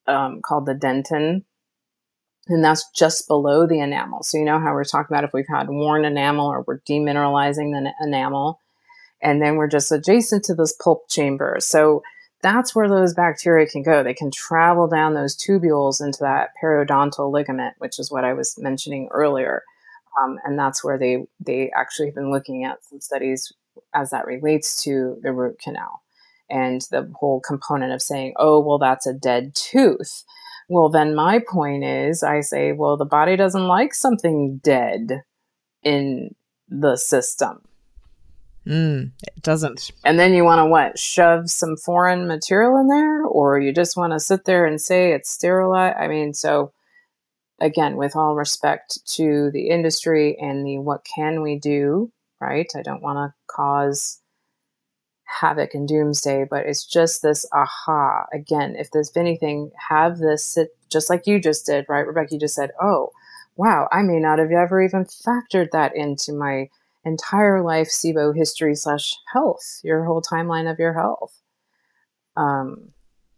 um, 0.06 0.40
called 0.43 0.66
the 0.66 0.74
dentin 0.74 1.44
and 2.48 2.64
that's 2.64 2.89
just 2.90 3.27
below 3.27 3.66
the 3.66 3.81
enamel. 3.81 4.23
So 4.23 4.39
you 4.39 4.44
know 4.44 4.60
how 4.60 4.73
we're 4.73 4.85
talking 4.85 5.14
about 5.14 5.24
if 5.24 5.32
we've 5.32 5.48
had 5.48 5.68
worn 5.68 6.05
enamel 6.05 6.47
or 6.47 6.62
we're 6.66 6.81
demineralizing 6.81 7.73
the 7.73 7.93
enamel, 8.01 8.60
and 9.23 9.43
then 9.43 9.56
we're 9.56 9.68
just 9.68 9.90
adjacent 9.90 10.44
to 10.44 10.55
this 10.55 10.73
pulp 10.73 11.09
chamber. 11.09 11.56
So 11.60 12.02
that's 12.43 12.74
where 12.74 12.89
those 12.89 13.14
bacteria 13.14 13.66
can 13.66 13.82
go. 13.82 14.02
They 14.02 14.14
can 14.14 14.31
travel 14.31 14.86
down 14.86 15.14
those 15.14 15.36
tubules 15.36 16.05
into 16.05 16.18
that 16.20 16.51
periodontal 16.62 17.32
ligament, 17.32 17.74
which 17.78 17.98
is 17.98 18.10
what 18.10 18.24
I 18.24 18.35
was 18.35 18.56
mentioning 18.59 19.09
earlier. 19.10 19.62
Um, 20.23 20.39
and 20.44 20.59
that's 20.59 20.85
where 20.85 20.98
they 20.98 21.27
they 21.40 21.70
actually 21.74 22.06
have 22.06 22.14
been 22.14 22.31
looking 22.31 22.64
at 22.64 22.85
some 22.85 23.01
studies 23.01 23.52
as 23.94 24.10
that 24.10 24.27
relates 24.27 24.82
to 24.85 25.18
the 25.23 25.32
root 25.32 25.59
canal 25.59 26.02
and 26.48 26.82
the 26.90 27.10
whole 27.18 27.40
component 27.40 27.93
of 27.93 28.02
saying, 28.02 28.35
oh, 28.36 28.60
well, 28.60 28.78
that's 28.78 29.06
a 29.06 29.12
dead 29.12 29.55
tooth. 29.55 30.24
Well, 30.68 30.88
then 30.88 31.14
my 31.14 31.38
point 31.38 31.84
is 31.84 32.22
I 32.22 32.40
say, 32.40 32.72
well, 32.72 32.97
the 32.97 33.05
body 33.05 33.36
doesn't 33.36 33.66
like 33.66 33.94
something 33.94 34.59
dead 34.62 35.22
in 35.82 36.34
the 36.68 36.97
system. 36.97 37.62
Mm, 38.66 39.12
it 39.22 39.43
doesn't. 39.43 39.93
And 40.05 40.18
then 40.18 40.34
you 40.34 40.43
want 40.43 40.59
to 40.59 40.66
what? 40.66 40.98
Shove 40.98 41.48
some 41.48 41.76
foreign 41.76 42.26
material 42.26 42.80
in 42.80 42.88
there? 42.88 43.24
Or 43.24 43.60
you 43.60 43.72
just 43.72 43.97
want 43.97 44.12
to 44.12 44.18
sit 44.18 44.44
there 44.44 44.66
and 44.66 44.80
say 44.80 45.12
it's 45.12 45.30
sterilized? 45.30 45.97
I 45.97 46.09
mean, 46.09 46.34
so 46.34 46.72
again, 47.60 47.97
with 47.97 48.16
all 48.16 48.34
respect 48.34 48.98
to 49.14 49.51
the 49.52 49.68
industry 49.68 50.36
and 50.40 50.66
the 50.66 50.78
what 50.78 51.06
can 51.14 51.43
we 51.43 51.59
do, 51.59 52.10
right? 52.40 52.70
I 52.74 52.82
don't 52.82 53.02
want 53.02 53.18
to 53.18 53.34
cause 53.47 54.20
havoc 55.26 55.74
and 55.74 55.86
doomsday, 55.86 56.46
but 56.48 56.66
it's 56.66 56.84
just 56.84 57.22
this 57.22 57.46
aha. 57.52 58.26
Again, 58.32 58.76
if 58.76 58.90
there's 58.90 59.14
anything, 59.16 59.70
have 59.88 60.18
this 60.18 60.44
sit 60.44 60.70
just 60.90 61.10
like 61.10 61.26
you 61.26 61.40
just 61.40 61.66
did, 61.66 61.84
right? 61.88 62.06
Rebecca, 62.06 62.34
you 62.34 62.40
just 62.40 62.54
said, 62.54 62.70
oh, 62.80 63.10
wow, 63.56 63.88
I 63.92 64.02
may 64.02 64.18
not 64.18 64.38
have 64.38 64.50
ever 64.52 64.82
even 64.82 65.04
factored 65.04 65.70
that 65.72 65.96
into 65.96 66.32
my 66.32 66.70
entire 67.04 67.62
life 67.62 67.88
SIBO 67.88 68.36
history 68.36 68.74
slash 68.74 69.16
health, 69.32 69.80
your 69.82 70.04
whole 70.04 70.22
timeline 70.22 70.70
of 70.70 70.78
your 70.78 70.94
health. 70.94 71.40
Um, 72.36 72.92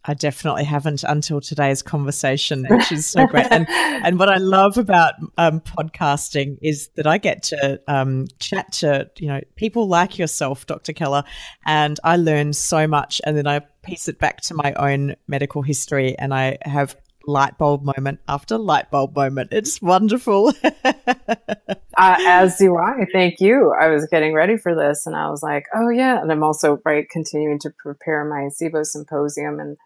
I 0.05 0.13
definitely 0.13 0.63
haven't 0.63 1.03
until 1.03 1.41
today's 1.41 1.81
conversation, 1.81 2.65
which 2.69 2.91
is 2.91 3.05
so 3.05 3.27
great. 3.27 3.47
And 3.51 3.67
and 3.69 4.17
what 4.17 4.29
I 4.29 4.37
love 4.37 4.77
about 4.77 5.15
um, 5.37 5.59
podcasting 5.59 6.57
is 6.61 6.89
that 6.95 7.05
I 7.05 7.17
get 7.17 7.43
to 7.43 7.81
um, 7.87 8.27
chat 8.39 8.71
to 8.73 9.09
you 9.17 9.27
know 9.27 9.41
people 9.55 9.87
like 9.87 10.17
yourself, 10.17 10.65
Dr. 10.65 10.93
Keller, 10.93 11.23
and 11.65 11.99
I 12.03 12.15
learn 12.15 12.53
so 12.53 12.87
much, 12.87 13.21
and 13.25 13.35
then 13.35 13.45
I 13.45 13.59
piece 13.83 14.07
it 14.07 14.19
back 14.19 14.41
to 14.41 14.53
my 14.53 14.73
own 14.73 15.15
medical 15.27 15.61
history, 15.61 16.17
and 16.17 16.33
I 16.33 16.57
have 16.61 16.95
light 17.27 17.57
bulb 17.57 17.83
moment 17.83 18.19
after 18.27 18.57
light 18.57 18.89
bulb 18.89 19.15
moment. 19.15 19.49
It's 19.51 19.81
wonderful. 19.81 20.53
uh, 20.63 21.75
as 21.97 22.57
do 22.57 22.77
I. 22.77 23.05
Thank 23.11 23.41
you. 23.41 23.73
I 23.79 23.87
was 23.89 24.07
getting 24.09 24.33
ready 24.33 24.57
for 24.57 24.73
this, 24.73 25.05
and 25.05 25.15
I 25.15 25.29
was 25.29 25.43
like, 25.43 25.65
oh 25.75 25.89
yeah, 25.89 26.21
and 26.21 26.31
I'm 26.31 26.43
also 26.43 26.79
right 26.85 27.07
continuing 27.09 27.59
to 27.59 27.71
prepare 27.77 28.23
my 28.23 28.49
SIBO 28.49 28.85
symposium 28.85 29.59
and 29.59 29.77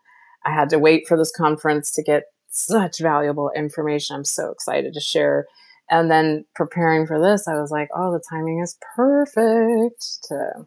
I 0.45 0.51
had 0.51 0.69
to 0.71 0.79
wait 0.79 1.07
for 1.07 1.17
this 1.17 1.31
conference 1.31 1.91
to 1.91 2.03
get 2.03 2.23
such 2.49 2.99
valuable 2.99 3.51
information. 3.55 4.15
I'm 4.15 4.25
so 4.25 4.51
excited 4.51 4.93
to 4.93 4.99
share. 4.99 5.47
And 5.89 6.09
then 6.09 6.45
preparing 6.55 7.05
for 7.05 7.19
this, 7.19 7.47
I 7.47 7.59
was 7.59 7.71
like, 7.71 7.89
oh, 7.95 8.11
the 8.13 8.23
timing 8.29 8.61
is 8.61 8.77
perfect 8.95 10.23
to 10.29 10.65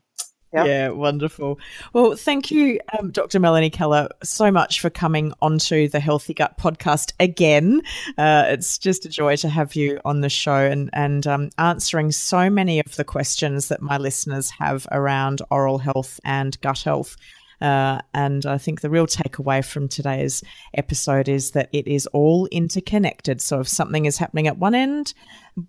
Yep. 0.57 0.67
Yeah, 0.67 0.89
wonderful. 0.89 1.59
Well, 1.93 2.15
thank 2.15 2.51
you, 2.51 2.81
um, 2.97 3.11
Dr. 3.11 3.39
Melanie 3.41 3.69
Keller, 3.69 4.09
so 4.23 4.51
much 4.51 4.81
for 4.81 4.89
coming 4.89 5.33
onto 5.43 5.89
the 5.89 6.01
Healthy 6.01 6.33
Gut 6.35 6.57
podcast 6.57 7.13
again. 7.21 7.83
Uh, 8.17 8.45
it's 8.49 8.79
just 8.79 9.05
a 9.05 9.11
joy 9.11 9.37
to 9.37 9.51
have 9.51 9.75
you 9.75 10.01
on 10.05 10.23
the 10.23 10.31
show 10.31 10.57
and, 10.57 10.89
and 10.93 11.27
um, 11.27 11.51
answering 11.59 12.11
so 12.11 12.49
many 12.49 12.81
of 12.81 12.97
the 12.97 13.05
questions 13.05 13.69
that 13.69 13.83
my 13.83 13.99
listeners 13.99 14.49
have 14.51 14.87
around 14.93 15.43
oral 15.51 15.79
health 15.79 16.21
and 16.25 16.59
gut 16.61 16.81
health. 16.81 17.17
Uh, 17.61 18.01
and 18.13 18.45
I 18.45 18.59
think 18.59 18.81
the 18.81 18.91
real 18.91 19.07
takeaway 19.07 19.65
from 19.65 19.89
today's 19.89 20.43
episode 20.75 21.29
is 21.29 21.53
that 21.53 21.69
it 21.73 21.87
is 21.87 22.07
all 22.09 22.47
interconnected. 22.53 23.41
So 23.41 23.61
if 23.61 23.69
something 23.69 24.07
is 24.07 24.19
happening 24.19 24.47
at 24.47 24.59
one 24.59 24.75
end, 24.75 25.15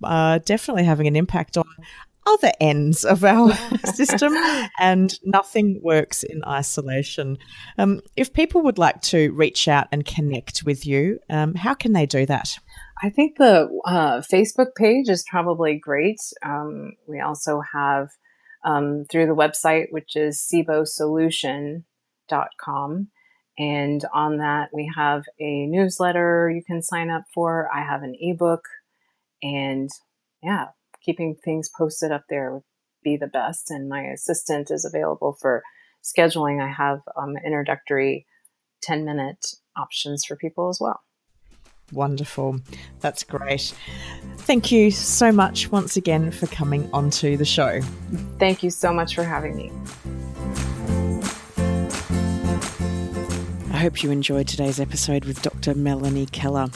uh, 0.04 0.40
definitely 0.40 0.84
having 0.84 1.08
an 1.08 1.16
impact 1.16 1.58
on 1.58 1.66
other 2.28 2.52
ends 2.60 3.06
of 3.06 3.24
our 3.24 3.54
system, 3.86 4.34
and 4.80 5.18
nothing 5.24 5.80
works 5.82 6.24
in 6.24 6.44
isolation. 6.46 7.38
Um, 7.78 8.02
if 8.16 8.34
people 8.34 8.62
would 8.64 8.78
like 8.78 9.02
to 9.04 9.32
reach 9.32 9.68
out 9.68 9.88
and 9.92 10.06
connect 10.06 10.64
with 10.64 10.86
you, 10.86 11.20
um, 11.30 11.56
how 11.56 11.74
can 11.74 11.94
they 11.94 12.06
do 12.06 12.26
that? 12.26 12.58
I 13.02 13.10
think 13.10 13.38
the 13.38 13.70
uh, 13.86 14.22
Facebook 14.22 14.76
page 14.76 15.08
is 15.08 15.24
probably 15.30 15.80
great. 15.80 16.20
Um, 16.44 16.94
we 17.08 17.20
also 17.20 17.62
have 17.74 18.10
um, 18.64 19.06
through 19.10 19.26
the 19.28 19.36
website, 19.36 19.92
which 19.92 20.16
is 20.16 20.40
sibosolution.com. 20.40 23.08
And 23.60 24.06
on 24.14 24.38
that, 24.38 24.70
we 24.72 24.92
have 24.96 25.24
a 25.40 25.66
newsletter 25.66 26.52
you 26.54 26.64
can 26.64 26.84
sign 26.84 27.10
up 27.10 27.24
for. 27.34 27.68
I 27.74 27.82
have 27.84 28.04
an 28.04 28.16
ebook. 28.20 28.66
And 29.42 29.90
yeah, 30.44 30.68
keeping 31.02 31.36
things 31.36 31.70
posted 31.76 32.12
up 32.12 32.26
there 32.30 32.54
would 32.54 32.64
be 33.04 33.18
the 33.18 33.26
best. 33.28 33.72
And 33.72 33.90
my 33.90 34.04
assistant 34.04 34.70
is 34.70 34.86
available 34.86 35.36
for 35.42 35.64
scheduling. 36.04 36.62
I 36.62 36.72
have 36.72 37.00
um, 37.16 37.36
introductory 37.44 38.28
10 38.84 39.06
minute 39.06 39.56
options 39.76 40.24
for 40.26 40.36
people 40.36 40.70
as 40.70 40.80
well. 40.80 41.02
Wonderful. 41.92 42.60
That's 43.00 43.24
great. 43.24 43.74
Thank 44.40 44.72
you 44.72 44.92
so 44.92 45.32
much 45.32 45.72
once 45.72 45.98
again 45.98 46.32
for 46.32 46.48
coming 46.48 46.90
onto 46.94 47.38
the 47.38 47.46
show. 47.46 47.82
Thank 48.40 48.64
you 48.64 48.70
so 48.70 48.94
much 48.94 49.16
for 49.16 49.24
having 49.24 49.56
me. 49.56 49.72
I 53.72 53.80
hope 53.80 54.02
you 54.02 54.10
enjoyed 54.10 54.48
today's 54.48 54.80
episode 54.80 55.26
with 55.26 55.42
Dr. 55.42 55.76
Melanie 55.76 56.26
Keller. 56.26 56.68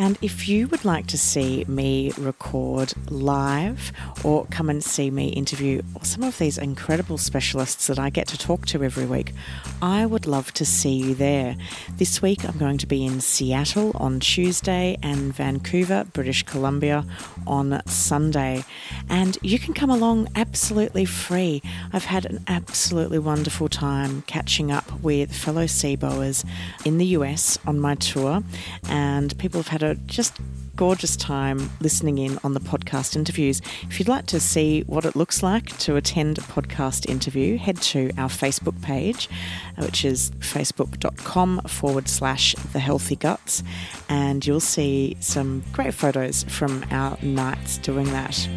And 0.00 0.16
if 0.22 0.48
you 0.48 0.66
would 0.68 0.86
like 0.86 1.08
to 1.08 1.18
see 1.18 1.66
me 1.68 2.10
record 2.16 2.94
live 3.10 3.92
or 4.24 4.46
come 4.46 4.70
and 4.70 4.82
see 4.82 5.10
me 5.10 5.28
interview 5.28 5.82
some 6.00 6.22
of 6.22 6.38
these 6.38 6.56
incredible 6.56 7.18
specialists 7.18 7.86
that 7.88 7.98
I 7.98 8.08
get 8.08 8.26
to 8.28 8.38
talk 8.38 8.64
to 8.68 8.82
every 8.82 9.04
week, 9.04 9.34
I 9.82 10.06
would 10.06 10.26
love 10.26 10.54
to 10.54 10.64
see 10.64 10.94
you 10.94 11.14
there. 11.14 11.54
This 11.98 12.22
week 12.22 12.48
I'm 12.48 12.56
going 12.56 12.78
to 12.78 12.86
be 12.86 13.04
in 13.04 13.20
Seattle 13.20 13.92
on 13.94 14.20
Tuesday 14.20 14.96
and 15.02 15.34
Vancouver, 15.34 16.06
British 16.14 16.44
Columbia 16.44 17.04
on 17.46 17.82
Sunday. 17.84 18.64
And 19.10 19.36
you 19.42 19.58
can 19.58 19.74
come 19.74 19.90
along 19.90 20.28
absolutely 20.34 21.04
free. 21.04 21.60
I've 21.92 22.06
had 22.06 22.24
an 22.24 22.42
absolutely 22.48 23.18
wonderful 23.18 23.68
time 23.68 24.22
catching 24.22 24.72
up 24.72 24.90
with 25.02 25.30
fellow 25.36 25.64
SIBOers 25.64 26.42
in 26.86 26.96
the 26.96 27.06
US 27.06 27.58
on 27.66 27.78
my 27.78 27.96
tour, 27.96 28.42
and 28.88 29.36
people 29.36 29.60
have 29.60 29.68
had 29.68 29.82
a 29.82 29.89
just 29.94 30.38
gorgeous 30.76 31.14
time 31.14 31.70
listening 31.80 32.16
in 32.18 32.38
on 32.42 32.54
the 32.54 32.60
podcast 32.60 33.14
interviews. 33.14 33.60
If 33.82 33.98
you'd 33.98 34.08
like 34.08 34.26
to 34.26 34.40
see 34.40 34.80
what 34.86 35.04
it 35.04 35.14
looks 35.14 35.42
like 35.42 35.76
to 35.80 35.96
attend 35.96 36.38
a 36.38 36.42
podcast 36.42 37.08
interview, 37.08 37.58
head 37.58 37.76
to 37.82 38.10
our 38.16 38.28
Facebook 38.28 38.80
page, 38.80 39.28
uh, 39.76 39.84
which 39.84 40.04
is 40.04 40.30
facebook.com 40.38 41.62
forward 41.66 42.08
slash 42.08 42.54
the 42.72 42.78
healthy 42.78 43.16
guts, 43.16 43.62
and 44.08 44.46
you'll 44.46 44.58
see 44.58 45.16
some 45.20 45.62
great 45.72 45.92
photos 45.92 46.44
from 46.44 46.84
our 46.90 47.18
nights 47.22 47.76
doing 47.78 48.06
that. 48.06 48.48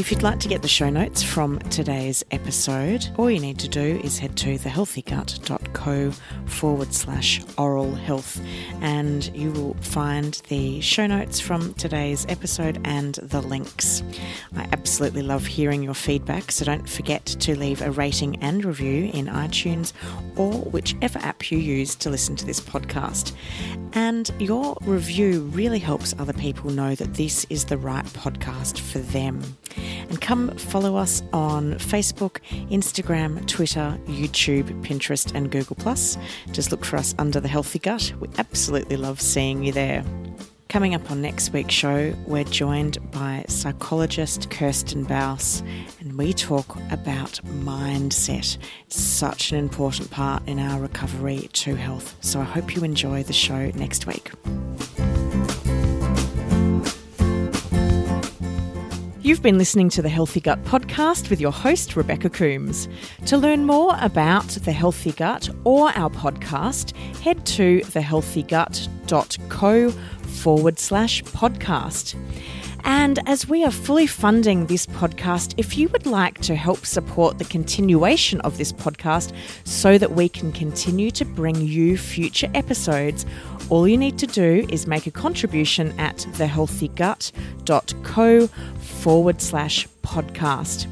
If 0.00 0.10
you'd 0.10 0.22
like 0.22 0.40
to 0.40 0.48
get 0.48 0.62
the 0.62 0.66
show 0.66 0.88
notes 0.88 1.22
from 1.22 1.58
today's 1.68 2.24
episode, 2.30 3.06
all 3.18 3.30
you 3.30 3.38
need 3.38 3.58
to 3.58 3.68
do 3.68 4.00
is 4.02 4.18
head 4.18 4.34
to 4.38 4.56
thehealthygut.co 4.56 6.12
forward 6.46 6.94
slash 6.94 7.42
oral 7.58 7.94
health 7.94 8.40
and 8.80 9.30
you 9.36 9.52
will 9.52 9.74
find 9.82 10.40
the 10.48 10.80
show 10.80 11.06
notes 11.06 11.38
from 11.38 11.74
today's 11.74 12.24
episode 12.30 12.80
and 12.86 13.16
the 13.16 13.42
links. 13.42 14.02
I 14.56 14.66
absolutely 14.72 15.20
love 15.20 15.44
hearing 15.44 15.82
your 15.82 15.92
feedback, 15.92 16.50
so 16.50 16.64
don't 16.64 16.88
forget 16.88 17.26
to 17.26 17.54
leave 17.58 17.82
a 17.82 17.90
rating 17.90 18.36
and 18.36 18.64
review 18.64 19.10
in 19.12 19.26
iTunes 19.26 19.92
or 20.34 20.50
whichever 20.70 21.18
app 21.18 21.50
you 21.50 21.58
use 21.58 21.94
to 21.96 22.08
listen 22.08 22.36
to 22.36 22.46
this 22.46 22.58
podcast. 22.58 23.34
And 23.92 24.30
your 24.38 24.78
review 24.80 25.42
really 25.52 25.78
helps 25.78 26.14
other 26.18 26.32
people 26.32 26.70
know 26.70 26.94
that 26.94 27.14
this 27.14 27.44
is 27.50 27.66
the 27.66 27.76
right 27.76 28.06
podcast 28.06 28.78
for 28.78 29.00
them. 29.00 29.58
And 30.08 30.20
come 30.20 30.56
follow 30.56 30.96
us 30.96 31.22
on 31.32 31.74
Facebook, 31.74 32.38
Instagram, 32.70 33.46
Twitter, 33.46 33.98
YouTube, 34.06 34.82
Pinterest, 34.84 35.34
and 35.34 35.50
Google. 35.50 35.76
Just 36.52 36.70
look 36.70 36.84
for 36.84 36.96
us 36.96 37.14
under 37.18 37.40
the 37.40 37.48
Healthy 37.48 37.78
Gut. 37.78 38.12
We 38.20 38.28
absolutely 38.38 38.96
love 38.96 39.20
seeing 39.20 39.64
you 39.64 39.72
there. 39.72 40.04
Coming 40.68 40.94
up 40.94 41.10
on 41.10 41.20
next 41.20 41.52
week's 41.52 41.74
show, 41.74 42.14
we're 42.26 42.44
joined 42.44 42.98
by 43.10 43.44
psychologist 43.48 44.50
Kirsten 44.50 45.04
Baus, 45.04 45.66
and 45.98 46.16
we 46.16 46.32
talk 46.32 46.76
about 46.92 47.40
mindset. 47.44 48.56
It's 48.86 49.00
such 49.00 49.50
an 49.50 49.58
important 49.58 50.12
part 50.12 50.46
in 50.46 50.60
our 50.60 50.80
recovery 50.80 51.48
to 51.54 51.74
health. 51.74 52.16
So 52.20 52.40
I 52.40 52.44
hope 52.44 52.76
you 52.76 52.84
enjoy 52.84 53.24
the 53.24 53.32
show 53.32 53.70
next 53.74 54.06
week. 54.06 54.30
You've 59.30 59.42
been 59.42 59.58
listening 59.58 59.90
to 59.90 60.02
the 60.02 60.08
Healthy 60.08 60.40
Gut 60.40 60.64
podcast 60.64 61.30
with 61.30 61.40
your 61.40 61.52
host, 61.52 61.94
Rebecca 61.94 62.28
Coombs. 62.28 62.88
To 63.26 63.38
learn 63.38 63.64
more 63.64 63.96
about 64.00 64.48
the 64.48 64.72
Healthy 64.72 65.12
Gut 65.12 65.48
or 65.62 65.96
our 65.96 66.10
podcast, 66.10 66.96
head 67.18 67.46
to 67.46 67.78
thehealthygut.co 67.82 69.90
forward 69.90 70.80
slash 70.80 71.22
podcast. 71.22 72.16
And 72.82 73.20
as 73.28 73.48
we 73.48 73.64
are 73.64 73.70
fully 73.70 74.08
funding 74.08 74.66
this 74.66 74.86
podcast, 74.86 75.54
if 75.58 75.78
you 75.78 75.88
would 75.90 76.06
like 76.06 76.40
to 76.40 76.56
help 76.56 76.84
support 76.84 77.38
the 77.38 77.44
continuation 77.44 78.40
of 78.40 78.58
this 78.58 78.72
podcast 78.72 79.32
so 79.64 79.96
that 79.96 80.10
we 80.10 80.28
can 80.28 80.50
continue 80.50 81.12
to 81.12 81.24
bring 81.24 81.54
you 81.54 81.96
future 81.96 82.50
episodes, 82.54 83.26
all 83.70 83.88
you 83.88 83.96
need 83.96 84.18
to 84.18 84.26
do 84.26 84.66
is 84.68 84.86
make 84.86 85.06
a 85.06 85.10
contribution 85.10 85.98
at 85.98 86.18
thehealthygut.co 86.32 88.46
forward 88.46 89.40
slash 89.40 89.88
podcast. 90.02 90.86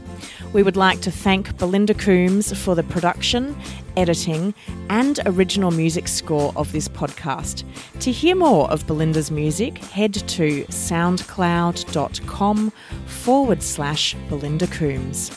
We 0.52 0.62
would 0.62 0.76
like 0.76 1.00
to 1.02 1.10
thank 1.10 1.58
Belinda 1.58 1.92
Coombs 1.94 2.58
for 2.58 2.74
the 2.74 2.82
production, 2.82 3.54
editing, 3.96 4.54
and 4.88 5.20
original 5.26 5.70
music 5.70 6.08
score 6.08 6.54
of 6.56 6.72
this 6.72 6.88
podcast. 6.88 7.64
To 8.00 8.10
hear 8.10 8.34
more 8.34 8.70
of 8.70 8.86
Belinda's 8.86 9.30
music, 9.30 9.76
head 9.78 10.14
to 10.14 10.64
soundcloud.com 10.64 12.72
forward 13.06 13.62
slash 13.62 14.16
Belinda 14.30 14.66
Coombs. 14.68 15.30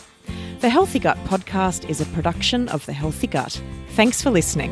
The 0.61 0.69
Healthy 0.69 0.99
Gut 0.99 1.17
podcast 1.25 1.89
is 1.89 1.99
a 1.99 2.05
production 2.07 2.69
of 2.69 2.85
The 2.85 2.93
Healthy 2.93 3.27
Gut. 3.27 3.61
Thanks 3.95 4.21
for 4.21 4.29
listening. 4.29 4.71